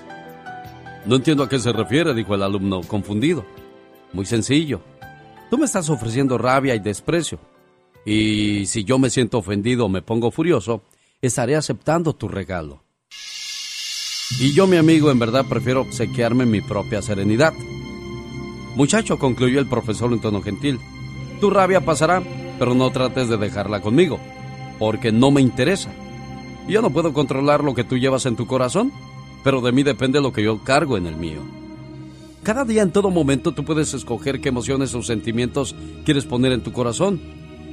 No 1.07 1.17
entiendo 1.17 1.45
a 1.45 1.49
qué 1.49 1.59
se 1.59 1.73
refiere, 1.73 2.13
dijo 2.15 2.35
el 2.35 2.43
alumno, 2.43 2.83
confundido. 2.83 3.47
Muy 4.13 4.27
sencillo. 4.27 4.83
Tú 5.51 5.57
me 5.57 5.65
estás 5.65 5.89
ofreciendo 5.89 6.37
rabia 6.37 6.75
y 6.75 6.81
desprecio. 6.81 7.39
Y 8.05 8.67
si 8.67 8.85
yo 8.85 8.99
me 8.99 9.11
siento 9.11 9.39
ofendido 9.39 9.87
o 9.87 9.89
me 9.89 10.03
pongo 10.03 10.31
furioso, 10.31 10.83
estaré 11.23 11.57
aceptando 11.57 12.15
tu 12.15 12.29
regalo. 12.29 12.83
Y 14.41 14.53
yo, 14.53 14.67
mi 14.67 14.77
amigo, 14.77 15.11
en 15.11 15.19
verdad 15.19 15.47
prefiero 15.49 15.83
obsequiarme 15.83 16.45
mi 16.45 16.61
propia 16.61 17.01
serenidad. 17.01 17.55
Muchacho, 18.77 19.19
concluyó 19.19 19.59
el 19.59 19.67
profesor 19.67 20.13
en 20.13 20.21
tono 20.21 20.43
gentil, 20.43 20.79
tu 21.41 21.51
rabia 21.51 21.81
pasará, 21.81 22.23
pero 22.59 22.75
no 22.75 22.91
trates 22.91 23.29
de 23.29 23.39
dejarla 23.39 23.81
conmigo, 23.81 24.21
porque 24.79 25.13
no 25.13 25.31
me 25.31 25.41
interesa. 25.41 25.91
Yo 26.69 26.83
no 26.83 26.91
puedo 26.91 27.15
controlar 27.15 27.65
lo 27.65 27.75
que 27.75 27.85
tú 27.85 27.97
llevas 27.97 28.27
en 28.27 28.37
tu 28.37 28.47
corazón, 28.47 28.93
pero 29.43 29.63
de 29.63 29.73
mí 29.73 29.83
depende 29.83 30.21
lo 30.21 30.33
que 30.33 30.43
yo 30.43 30.63
cargo 30.63 30.99
en 30.99 31.07
el 31.07 31.17
mío. 31.17 31.41
Cada 32.43 32.65
día, 32.65 32.83
en 32.83 32.93
todo 32.93 33.11
momento, 33.11 33.53
tú 33.53 33.65
puedes 33.65 33.95
escoger 33.95 34.41
qué 34.41 34.51
emociones 34.51 34.95
o 34.95 35.03
sentimientos 35.03 35.75
quieres 36.05 36.27
poner 36.27 36.53
en 36.53 36.63
tu 36.63 36.73
corazón, 36.73 37.19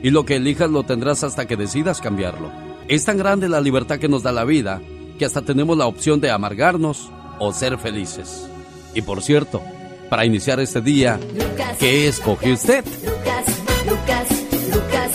y 0.01 0.09
lo 0.09 0.25
que 0.25 0.37
elijas 0.37 0.69
lo 0.69 0.83
tendrás 0.83 1.23
hasta 1.23 1.47
que 1.47 1.57
decidas 1.57 1.99
cambiarlo. 1.99 2.49
Es 2.87 3.03
tan 3.05 3.17
grande 3.17 3.49
la 3.49 3.59
libertad 3.61 3.99
que 3.99 4.09
nos 4.09 4.23
da 4.23 4.31
la 4.31 4.45
vida, 4.45 4.81
que 5.19 5.25
hasta 5.25 5.41
tenemos 5.41 5.77
la 5.77 5.85
opción 5.85 6.21
de 6.21 6.31
amargarnos 6.31 7.09
o 7.39 7.51
ser 7.51 7.77
felices. 7.77 8.47
Y 8.93 9.01
por 9.01 9.21
cierto, 9.21 9.61
para 10.13 10.25
iniciar 10.25 10.59
este 10.59 10.79
día, 10.79 11.19
¿qué 11.79 12.07
escoge 12.07 12.53
usted? 12.53 12.85
Lucas, 12.85 13.45
Lucas, 13.89 14.27
Lucas, 14.71 15.11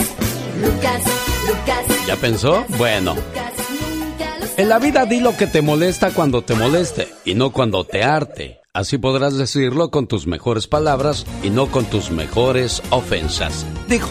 Lucas, 0.61 1.03
Lucas. 1.47 2.05
¿Ya 2.05 2.17
pensó? 2.17 2.65
Bueno. 2.77 3.15
En 4.57 4.67
la 4.67 4.77
vida 4.77 5.05
di 5.05 5.21
lo 5.21 5.37
que 5.37 5.47
te 5.47 5.61
molesta 5.61 6.11
cuando 6.11 6.41
te 6.41 6.53
moleste 6.53 7.07
y 7.23 7.33
no 7.33 7.53
cuando 7.53 7.85
te 7.85 8.03
arte. 8.03 8.59
Así 8.73 8.97
podrás 8.97 9.37
decirlo 9.37 9.89
con 9.89 10.05
tus 10.05 10.27
mejores 10.27 10.67
palabras 10.67 11.25
y 11.43 11.49
no 11.49 11.67
con 11.67 11.85
tus 11.85 12.11
mejores 12.11 12.83
ofensas. 12.89 13.65
Digo, 13.87 14.07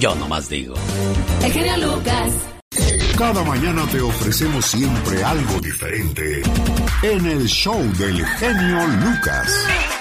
yo 0.00 0.16
nomás 0.16 0.48
digo. 0.48 0.74
El 1.44 1.52
genio 1.52 1.76
Lucas. 1.76 2.32
Cada 3.16 3.44
mañana 3.44 3.86
te 3.92 4.00
ofrecemos 4.00 4.66
siempre 4.66 5.22
algo 5.22 5.60
diferente 5.60 6.42
en 7.02 7.26
el 7.26 7.46
show 7.46 7.80
del 7.96 8.26
genio 8.26 8.86
Lucas. 8.88 9.95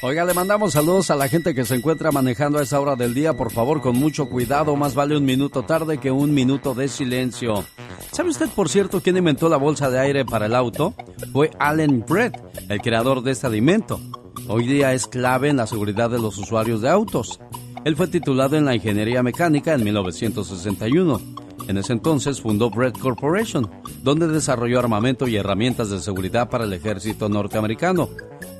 Oiga, 0.00 0.24
le 0.24 0.32
mandamos 0.32 0.74
saludos 0.74 1.10
a 1.10 1.16
la 1.16 1.26
gente 1.26 1.56
que 1.56 1.64
se 1.64 1.74
encuentra 1.74 2.12
manejando 2.12 2.60
a 2.60 2.62
esa 2.62 2.78
hora 2.78 2.94
del 2.94 3.14
día. 3.14 3.36
Por 3.36 3.50
favor, 3.50 3.80
con 3.80 3.98
mucho 3.98 4.28
cuidado. 4.28 4.76
Más 4.76 4.94
vale 4.94 5.16
un 5.16 5.24
minuto 5.24 5.64
tarde 5.64 5.98
que 5.98 6.12
un 6.12 6.32
minuto 6.32 6.72
de 6.72 6.86
silencio. 6.86 7.64
¿Sabe 8.12 8.28
usted, 8.28 8.48
por 8.48 8.68
cierto, 8.68 9.00
quién 9.00 9.16
inventó 9.16 9.48
la 9.48 9.56
bolsa 9.56 9.90
de 9.90 9.98
aire 9.98 10.24
para 10.24 10.46
el 10.46 10.54
auto? 10.54 10.94
Fue 11.32 11.50
Allen 11.58 12.04
Brett, 12.08 12.40
el 12.68 12.80
creador 12.80 13.22
de 13.22 13.32
este 13.32 13.48
alimento. 13.48 14.00
Hoy 14.46 14.68
día 14.68 14.94
es 14.94 15.08
clave 15.08 15.48
en 15.48 15.56
la 15.56 15.66
seguridad 15.66 16.08
de 16.08 16.20
los 16.20 16.38
usuarios 16.38 16.80
de 16.80 16.90
autos. 16.90 17.40
Él 17.84 17.96
fue 17.96 18.06
titulado 18.06 18.56
en 18.56 18.66
la 18.66 18.76
ingeniería 18.76 19.24
mecánica 19.24 19.74
en 19.74 19.82
1961. 19.82 21.20
En 21.66 21.76
ese 21.76 21.92
entonces 21.92 22.40
fundó 22.40 22.70
Brett 22.70 22.96
Corporation, 22.98 23.68
donde 24.02 24.28
desarrolló 24.28 24.78
armamento 24.78 25.26
y 25.26 25.36
herramientas 25.36 25.90
de 25.90 26.00
seguridad 26.00 26.48
para 26.48 26.64
el 26.64 26.72
ejército 26.72 27.28
norteamericano. 27.28 28.08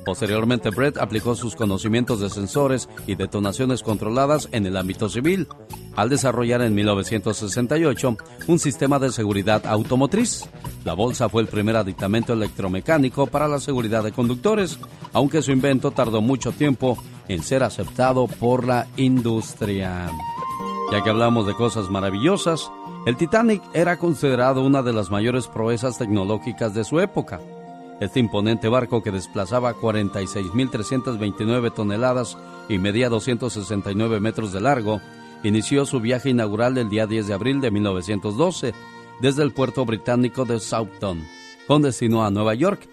Posteriormente, 0.09 0.71
Brett 0.71 0.97
aplicó 0.97 1.35
sus 1.35 1.55
conocimientos 1.55 2.19
de 2.19 2.31
sensores 2.31 2.89
y 3.05 3.13
detonaciones 3.13 3.83
controladas 3.83 4.49
en 4.51 4.65
el 4.65 4.75
ámbito 4.75 5.07
civil, 5.07 5.47
al 5.95 6.09
desarrollar 6.09 6.63
en 6.63 6.73
1968 6.73 8.17
un 8.47 8.57
sistema 8.57 8.97
de 8.97 9.11
seguridad 9.11 9.67
automotriz. 9.67 10.49
La 10.83 10.95
bolsa 10.95 11.29
fue 11.29 11.43
el 11.43 11.47
primer 11.47 11.75
aditamento 11.75 12.33
electromecánico 12.33 13.27
para 13.27 13.47
la 13.47 13.59
seguridad 13.59 14.03
de 14.03 14.11
conductores, 14.11 14.79
aunque 15.13 15.43
su 15.43 15.51
invento 15.51 15.91
tardó 15.91 16.21
mucho 16.21 16.53
tiempo 16.53 16.97
en 17.27 17.43
ser 17.43 17.61
aceptado 17.61 18.25
por 18.25 18.65
la 18.65 18.87
industria. 18.97 20.09
Ya 20.91 21.03
que 21.03 21.09
hablamos 21.11 21.45
de 21.45 21.53
cosas 21.53 21.91
maravillosas, 21.91 22.71
el 23.05 23.15
Titanic 23.15 23.61
era 23.75 23.99
considerado 23.99 24.63
una 24.63 24.81
de 24.81 24.91
las 24.91 25.11
mayores 25.11 25.45
proezas 25.45 25.99
tecnológicas 25.99 26.73
de 26.73 26.83
su 26.83 26.99
época. 26.99 27.39
Este 27.99 28.19
imponente 28.19 28.69
barco 28.69 29.03
que 29.03 29.11
desplazaba 29.11 29.75
46.329 29.75 31.73
toneladas 31.73 32.37
y 32.69 32.77
medía 32.77 33.09
269 33.09 34.21
metros 34.21 34.53
de 34.53 34.61
largo, 34.61 35.01
inició 35.43 35.85
su 35.85 35.99
viaje 35.99 36.29
inaugural 36.29 36.77
el 36.77 36.89
día 36.89 37.07
10 37.07 37.27
de 37.27 37.33
abril 37.33 37.59
de 37.59 37.71
1912 37.71 38.73
desde 39.19 39.43
el 39.43 39.51
puerto 39.51 39.83
británico 39.85 40.45
de 40.45 40.61
Southampton, 40.61 41.27
con 41.67 41.81
destino 41.81 42.23
a 42.23 42.31
Nueva 42.31 42.53
York. 42.53 42.87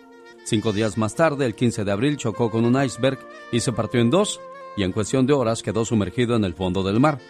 Cinco 0.44 0.72
días 0.72 0.98
más 0.98 1.14
tarde, 1.14 1.46
el 1.46 1.54
15 1.54 1.84
de 1.84 1.92
abril, 1.92 2.16
chocó 2.16 2.50
con 2.50 2.64
un 2.64 2.82
iceberg 2.82 3.20
y 3.52 3.61
se 3.61 3.72
partió 3.72 4.00
en 4.00 4.11
dos, 4.11 4.40
y 4.76 4.82
en 4.82 4.90
cuestión 4.92 5.26
de 5.26 5.34
horas 5.34 5.62
quedó 5.62 5.84
sumergido 5.84 6.34
en 6.34 6.44
el 6.44 6.54
fondo 6.54 6.82
del 6.82 6.98
mar. 6.98 7.20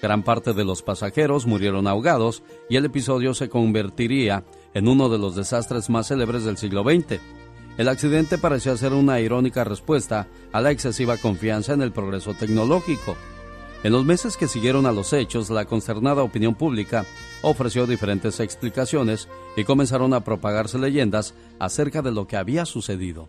Gran 0.00 0.22
parte 0.22 0.52
de 0.52 0.64
los 0.64 0.82
pasajeros 0.82 1.46
murieron 1.46 1.86
ahogados 1.86 2.42
y 2.68 2.76
el 2.76 2.84
episodio 2.84 3.34
se 3.34 3.48
convertiría 3.48 4.44
en 4.74 4.88
uno 4.88 5.08
de 5.08 5.18
los 5.18 5.36
desastres 5.36 5.88
más 5.88 6.08
célebres 6.08 6.44
del 6.44 6.58
siglo 6.58 6.82
XX. 6.82 7.20
El 7.78 7.88
accidente 7.88 8.38
parecía 8.38 8.76
ser 8.76 8.92
una 8.92 9.20
irónica 9.20 9.64
respuesta 9.64 10.28
a 10.52 10.60
la 10.60 10.70
excesiva 10.70 11.16
confianza 11.16 11.72
en 11.72 11.82
el 11.82 11.92
progreso 11.92 12.34
tecnológico. 12.34 13.16
En 13.82 13.92
los 13.92 14.04
meses 14.04 14.36
que 14.36 14.48
siguieron 14.48 14.86
a 14.86 14.92
los 14.92 15.12
hechos, 15.12 15.50
la 15.50 15.64
consternada 15.64 16.22
opinión 16.22 16.54
pública 16.54 17.04
ofreció 17.42 17.86
diferentes 17.86 18.40
explicaciones 18.40 19.28
y 19.56 19.64
comenzaron 19.64 20.14
a 20.14 20.24
propagarse 20.24 20.78
leyendas 20.78 21.34
acerca 21.58 22.00
de 22.00 22.10
lo 22.10 22.26
que 22.26 22.36
había 22.36 22.64
sucedido. 22.64 23.28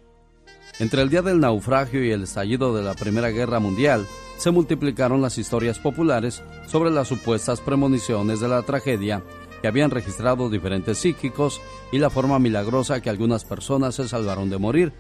Entre 0.80 1.02
el 1.02 1.10
día 1.10 1.22
del 1.22 1.40
naufragio 1.40 2.04
y 2.04 2.12
el 2.12 2.24
estallido 2.24 2.76
de 2.76 2.84
la 2.84 2.94
Primera 2.94 3.30
Guerra 3.30 3.60
Mundial, 3.60 4.06
se 4.38 4.52
multiplicaron 4.52 5.22
las 5.22 5.38
historias 5.38 5.80
populares 5.80 6.44
sobre 6.68 6.92
las 6.92 7.08
supuestas 7.08 7.62
premoniciones 7.62 8.40
de 8.40 8.48
la 8.50 8.62
tragedia 8.64 9.24
habían 9.68 9.92
registrado 9.92 10.50
diferentes 10.50 10.98
psíquicos 10.98 11.62
y 11.92 11.98
la 11.98 12.10
forma 12.10 12.40
milagrosa 12.40 13.02
que 13.02 13.10
algunas 13.10 13.46
personas 13.46 13.96
se 13.96 14.08
salvaron 14.08 14.50
de 14.50 14.58
morir. 14.58 14.94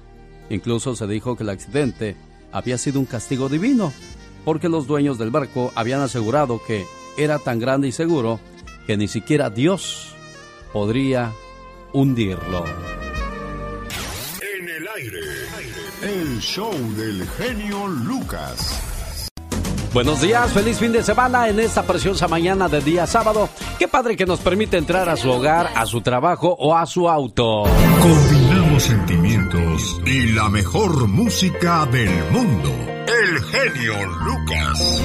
Incluso 0.49 0.95
se 0.95 1.07
dijo 1.07 1.35
que 1.35 1.43
el 1.43 1.49
accidente 1.49 2.15
había 2.51 2.77
sido 2.77 2.99
un 2.99 3.05
castigo 3.05 3.49
divino, 3.49 3.91
porque 4.43 4.69
los 4.69 4.87
dueños 4.87 5.17
del 5.17 5.31
barco 5.31 5.71
habían 5.75 6.01
asegurado 6.01 6.61
que 6.65 6.85
era 7.17 7.39
tan 7.39 7.59
grande 7.59 7.87
y 7.87 7.91
seguro 7.91 8.39
que 8.87 8.97
ni 8.97 9.07
siquiera 9.07 9.49
Dios 9.49 10.13
podría 10.71 11.33
hundirlo. 11.93 12.65
En 14.57 14.69
el 14.69 14.87
aire, 14.95 15.21
el 16.03 16.39
show 16.39 16.73
del 16.95 17.27
genio 17.29 17.87
Lucas. 17.87 18.94
Buenos 19.95 20.19
días, 20.19 20.51
feliz 20.51 20.77
fin 20.77 20.91
de 20.91 21.01
semana 21.01 21.47
en 21.47 21.57
esta 21.57 21.83
preciosa 21.83 22.27
mañana 22.27 22.67
de 22.67 22.81
día 22.81 23.07
sábado. 23.07 23.47
Qué 23.79 23.87
padre 23.87 24.17
que 24.17 24.25
nos 24.25 24.41
permite 24.41 24.75
entrar 24.75 25.07
a 25.07 25.15
su 25.15 25.29
hogar, 25.31 25.71
a 25.73 25.85
su 25.85 26.01
trabajo 26.01 26.53
o 26.59 26.75
a 26.75 26.85
su 26.85 27.07
auto. 27.07 27.63
Combinamos 28.01 28.83
sentimientos 28.83 30.01
y 30.05 30.33
la 30.33 30.49
mejor 30.49 31.07
música 31.07 31.85
del 31.85 32.11
mundo. 32.29 32.71
El 33.07 33.41
genio 33.45 34.05
Lucas. 34.25 35.01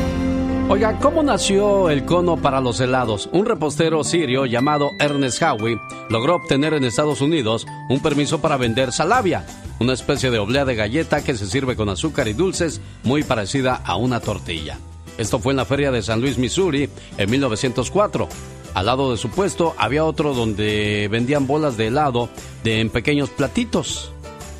Oiga, 0.68 0.98
¿cómo 0.98 1.22
nació 1.22 1.88
el 1.88 2.04
cono 2.04 2.36
para 2.36 2.60
los 2.60 2.80
helados? 2.80 3.28
Un 3.32 3.46
repostero 3.46 4.02
sirio 4.02 4.44
llamado 4.44 4.90
Ernest 4.98 5.40
Howie 5.40 5.80
logró 6.08 6.34
obtener 6.34 6.74
en 6.74 6.82
Estados 6.82 7.20
Unidos 7.20 7.64
un 7.88 8.00
permiso 8.00 8.40
para 8.40 8.56
vender 8.56 8.90
salavia, 8.90 9.46
una 9.80 9.94
especie 9.94 10.30
de 10.30 10.38
oblea 10.38 10.66
de 10.66 10.76
galleta 10.76 11.24
que 11.24 11.34
se 11.34 11.46
sirve 11.46 11.74
con 11.74 11.88
azúcar 11.88 12.28
y 12.28 12.34
dulces, 12.34 12.82
muy 13.02 13.24
parecida 13.24 13.74
a 13.74 13.96
una 13.96 14.20
tortilla. 14.20 14.78
Esto 15.16 15.38
fue 15.38 15.54
en 15.54 15.56
la 15.56 15.64
feria 15.64 15.90
de 15.90 16.02
San 16.02 16.20
Luis, 16.20 16.38
Missouri, 16.38 16.88
en 17.16 17.30
1904. 17.30 18.28
Al 18.74 18.86
lado 18.86 19.10
de 19.10 19.16
su 19.16 19.30
puesto 19.30 19.74
había 19.78 20.04
otro 20.04 20.34
donde 20.34 21.08
vendían 21.10 21.46
bolas 21.46 21.78
de 21.78 21.88
helado 21.88 22.28
de 22.62 22.80
en 22.80 22.90
pequeños 22.90 23.30
platitos. 23.30 24.12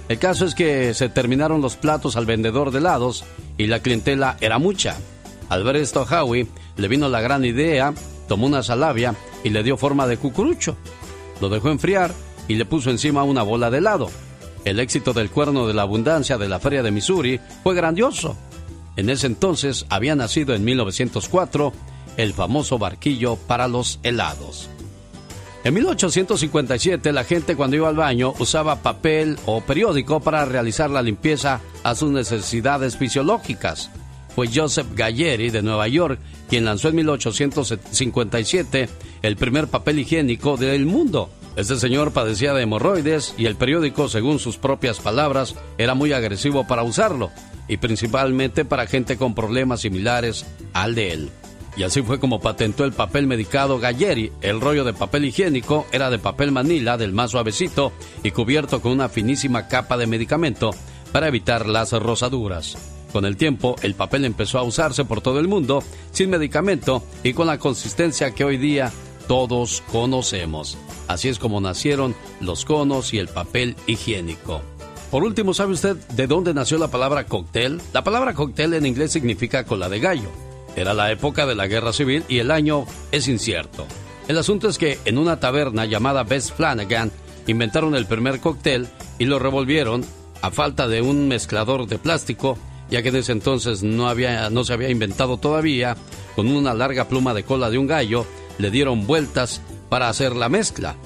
El 0.08 0.18
caso 0.18 0.46
es 0.46 0.54
que 0.54 0.94
se 0.94 1.10
terminaron 1.10 1.60
los 1.60 1.76
platos 1.76 2.16
al 2.16 2.26
vendedor 2.26 2.70
de 2.70 2.78
helados 2.78 3.24
y 3.58 3.66
la 3.66 3.80
clientela 3.80 4.38
era 4.40 4.58
mucha. 4.58 4.96
Al 5.50 5.64
ver 5.64 5.76
esto 5.76 6.00
a 6.00 6.22
Howie 6.24 6.48
le 6.76 6.88
vino 6.88 7.08
la 7.10 7.20
gran 7.20 7.44
idea, 7.44 7.92
tomó 8.26 8.46
una 8.46 8.62
salavia 8.62 9.14
y 9.44 9.50
le 9.50 9.62
dio 9.62 9.76
forma 9.76 10.06
de 10.06 10.16
cucurucho. 10.16 10.76
Lo 11.42 11.50
dejó 11.50 11.68
enfriar 11.68 12.12
y 12.48 12.54
le 12.54 12.64
puso 12.64 12.90
encima 12.90 13.22
una 13.22 13.42
bola 13.42 13.70
de 13.70 13.78
helado. 13.78 14.10
El 14.64 14.78
éxito 14.78 15.12
del 15.12 15.30
cuerno 15.30 15.66
de 15.66 15.74
la 15.74 15.82
abundancia 15.82 16.36
de 16.36 16.48
la 16.48 16.60
feria 16.60 16.82
de 16.82 16.90
Missouri 16.90 17.40
fue 17.62 17.74
grandioso. 17.74 18.36
En 18.96 19.08
ese 19.08 19.26
entonces 19.26 19.86
había 19.88 20.14
nacido 20.14 20.54
en 20.54 20.64
1904 20.64 21.72
el 22.16 22.34
famoso 22.34 22.78
barquillo 22.78 23.36
para 23.36 23.68
los 23.68 23.98
helados. 24.02 24.68
En 25.64 25.74
1857 25.74 27.12
la 27.12 27.24
gente 27.24 27.54
cuando 27.54 27.76
iba 27.76 27.88
al 27.88 27.96
baño 27.96 28.34
usaba 28.38 28.82
papel 28.82 29.38
o 29.46 29.60
periódico 29.60 30.20
para 30.20 30.44
realizar 30.44 30.90
la 30.90 31.02
limpieza 31.02 31.60
a 31.82 31.94
sus 31.94 32.10
necesidades 32.10 32.96
fisiológicas. 32.96 33.90
Fue 34.34 34.48
Joseph 34.48 34.86
Gallieri 34.94 35.50
de 35.50 35.62
Nueva 35.62 35.88
York 35.88 36.18
quien 36.48 36.64
lanzó 36.64 36.88
en 36.88 36.96
1857 36.96 38.88
el 39.22 39.36
primer 39.36 39.68
papel 39.68 40.00
higiénico 40.00 40.56
del 40.56 40.86
mundo. 40.86 41.30
Este 41.56 41.76
señor 41.76 42.12
padecía 42.12 42.54
de 42.54 42.62
hemorroides 42.62 43.34
y 43.36 43.46
el 43.46 43.56
periódico, 43.56 44.08
según 44.08 44.38
sus 44.38 44.56
propias 44.56 45.00
palabras, 45.00 45.56
era 45.78 45.94
muy 45.94 46.12
agresivo 46.12 46.66
para 46.66 46.82
usarlo 46.82 47.30
y 47.68 47.76
principalmente 47.76 48.64
para 48.64 48.86
gente 48.86 49.16
con 49.16 49.34
problemas 49.34 49.80
similares 49.80 50.46
al 50.72 50.94
de 50.94 51.12
él. 51.12 51.30
Y 51.76 51.82
así 51.82 52.02
fue 52.02 52.18
como 52.18 52.40
patentó 52.40 52.84
el 52.84 52.92
papel 52.92 53.26
medicado 53.26 53.78
Gallieri. 53.78 54.32
El 54.40 54.60
rollo 54.60 54.84
de 54.84 54.92
papel 54.92 55.24
higiénico 55.24 55.86
era 55.92 56.10
de 56.10 56.18
papel 56.18 56.52
manila 56.52 56.96
del 56.96 57.12
más 57.12 57.30
suavecito 57.30 57.92
y 58.22 58.32
cubierto 58.32 58.80
con 58.80 58.92
una 58.92 59.08
finísima 59.08 59.68
capa 59.68 59.96
de 59.96 60.06
medicamento 60.06 60.70
para 61.12 61.28
evitar 61.28 61.66
las 61.66 61.92
rosaduras. 61.92 62.76
Con 63.12 63.24
el 63.24 63.36
tiempo, 63.36 63.76
el 63.82 63.94
papel 63.94 64.24
empezó 64.24 64.58
a 64.58 64.62
usarse 64.62 65.04
por 65.04 65.20
todo 65.20 65.40
el 65.40 65.48
mundo 65.48 65.82
sin 66.12 66.30
medicamento 66.30 67.04
y 67.22 67.32
con 67.32 67.46
la 67.46 67.58
consistencia 67.58 68.32
que 68.32 68.44
hoy 68.44 68.56
día 68.56 68.92
todos 69.30 69.84
conocemos. 69.92 70.76
Así 71.06 71.28
es 71.28 71.38
como 71.38 71.60
nacieron 71.60 72.16
los 72.40 72.64
conos 72.64 73.14
y 73.14 73.18
el 73.20 73.28
papel 73.28 73.76
higiénico. 73.86 74.60
Por 75.12 75.22
último, 75.22 75.54
¿sabe 75.54 75.72
usted 75.72 75.94
de 75.94 76.26
dónde 76.26 76.52
nació 76.52 76.78
la 76.78 76.88
palabra 76.88 77.26
cóctel? 77.26 77.80
La 77.92 78.02
palabra 78.02 78.34
cóctel 78.34 78.74
en 78.74 78.86
inglés 78.86 79.12
significa 79.12 79.62
cola 79.62 79.88
de 79.88 80.00
gallo. 80.00 80.30
Era 80.74 80.94
la 80.94 81.12
época 81.12 81.46
de 81.46 81.54
la 81.54 81.68
guerra 81.68 81.92
civil 81.92 82.24
y 82.26 82.38
el 82.38 82.50
año 82.50 82.86
es 83.12 83.28
incierto. 83.28 83.86
El 84.26 84.36
asunto 84.36 84.68
es 84.68 84.78
que 84.78 84.98
en 85.04 85.16
una 85.16 85.38
taberna 85.38 85.84
llamada 85.84 86.24
Best 86.24 86.56
Flanagan 86.56 87.12
inventaron 87.46 87.94
el 87.94 88.06
primer 88.06 88.40
cóctel 88.40 88.88
y 89.20 89.26
lo 89.26 89.38
revolvieron 89.38 90.04
a 90.42 90.50
falta 90.50 90.88
de 90.88 91.02
un 91.02 91.28
mezclador 91.28 91.86
de 91.86 92.00
plástico, 92.00 92.58
ya 92.90 93.00
que 93.00 93.10
en 93.10 93.16
ese 93.16 93.30
entonces 93.30 93.84
no, 93.84 94.08
había, 94.08 94.50
no 94.50 94.64
se 94.64 94.72
había 94.72 94.90
inventado 94.90 95.36
todavía, 95.36 95.96
con 96.34 96.48
una 96.48 96.74
larga 96.74 97.06
pluma 97.06 97.32
de 97.32 97.44
cola 97.44 97.70
de 97.70 97.78
un 97.78 97.86
gallo, 97.86 98.26
le 98.60 98.70
dieron 98.70 99.06
vueltas 99.06 99.60
para 99.88 100.08
hacer 100.08 100.36
la 100.36 100.48
mezcla. 100.48 100.96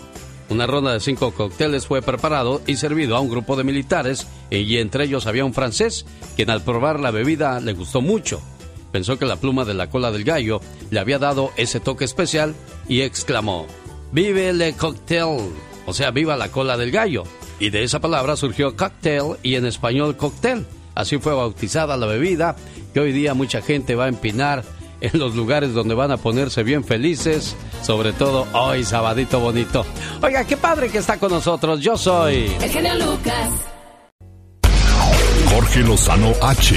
Una 0.51 0.67
ronda 0.67 0.93
de 0.93 1.01
cinco 1.01 1.33
cócteles 1.33 1.87
fue 1.87 2.03
preparado 2.03 2.61
y 2.67 2.77
servido 2.77 3.17
a 3.17 3.21
un 3.21 3.31
grupo 3.31 3.57
de 3.57 3.65
militares 3.65 4.27
y 4.51 4.77
entre 4.77 5.05
ellos 5.05 5.27
había 5.27 5.45
un 5.45 5.55
francés, 5.55 6.05
quien 6.37 6.51
al 6.51 6.63
probar 6.63 7.01
la 7.01 7.11
bebida 7.11 7.61
le 7.61 7.73
gustó 7.73 8.03
mucho. 8.03 8.43
Pensó 8.93 9.19
que 9.19 9.27
la 9.27 9.37
pluma 9.37 9.65
de 9.65 9.75
la 9.75 9.89
cola 9.91 10.13
del 10.13 10.23
gallo 10.23 10.61
le 10.91 11.01
había 11.01 11.19
dado 11.19 11.51
ese 11.57 11.81
toque 11.81 12.05
especial 12.05 12.55
y 12.89 13.01
exclamó, 13.01 13.67
¡Vive 14.13 14.53
le 14.53 14.75
cocktail! 14.75 15.51
O 15.87 15.93
sea, 15.93 16.11
viva 16.11 16.37
la 16.37 16.53
cola 16.53 16.77
del 16.77 16.93
gallo. 16.93 17.25
Y 17.59 17.71
de 17.71 17.83
esa 17.83 18.01
palabra 18.01 18.37
surgió 18.37 18.77
cocktail 18.77 19.37
y 19.43 19.57
en 19.57 19.67
español 19.67 20.17
cóctel. 20.17 20.67
Así 20.95 21.19
fue 21.19 21.35
bautizada 21.35 21.97
la 21.97 22.07
bebida 22.07 22.57
que 22.93 23.01
hoy 23.01 23.13
día 23.13 23.35
mucha 23.35 23.63
gente 23.63 23.97
va 23.97 24.05
a 24.05 24.09
empinar 24.09 24.63
en 25.01 25.19
los 25.19 25.35
lugares 25.35 25.75
donde 25.75 25.95
van 25.95 26.11
a 26.11 26.17
ponerse 26.17 26.63
bien 26.63 26.85
felices, 26.85 27.57
sobre 27.83 28.13
todo 28.13 28.47
hoy, 28.53 28.85
sabadito 28.85 29.41
bonito. 29.41 29.85
Oiga, 30.23 30.45
qué 30.45 30.57
padre 30.57 30.89
que 30.89 30.99
está 30.99 31.19
con 31.19 31.31
nosotros. 31.31 31.81
Yo 31.81 31.97
soy. 31.97 32.53
El 32.61 32.71
genio 32.71 32.95
Lucas. 32.95 33.51
Jorge 35.51 35.81
Lozano 35.81 36.33
H. 36.43 36.77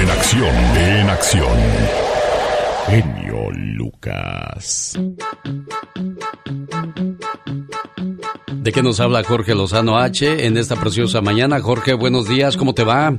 En 0.00 0.10
acción, 0.10 0.54
en 0.76 1.10
acción. 1.10 1.58
Genio 2.86 3.50
Lucas. 3.52 4.98
¿De 8.62 8.70
qué 8.72 8.82
nos 8.82 9.00
habla 9.00 9.24
Jorge 9.24 9.54
Lozano 9.54 9.98
H 9.98 10.46
en 10.46 10.56
esta 10.56 10.76
preciosa 10.76 11.20
mañana? 11.20 11.60
Jorge, 11.60 11.94
buenos 11.94 12.28
días, 12.28 12.56
¿cómo 12.56 12.74
te 12.74 12.84
va? 12.84 13.18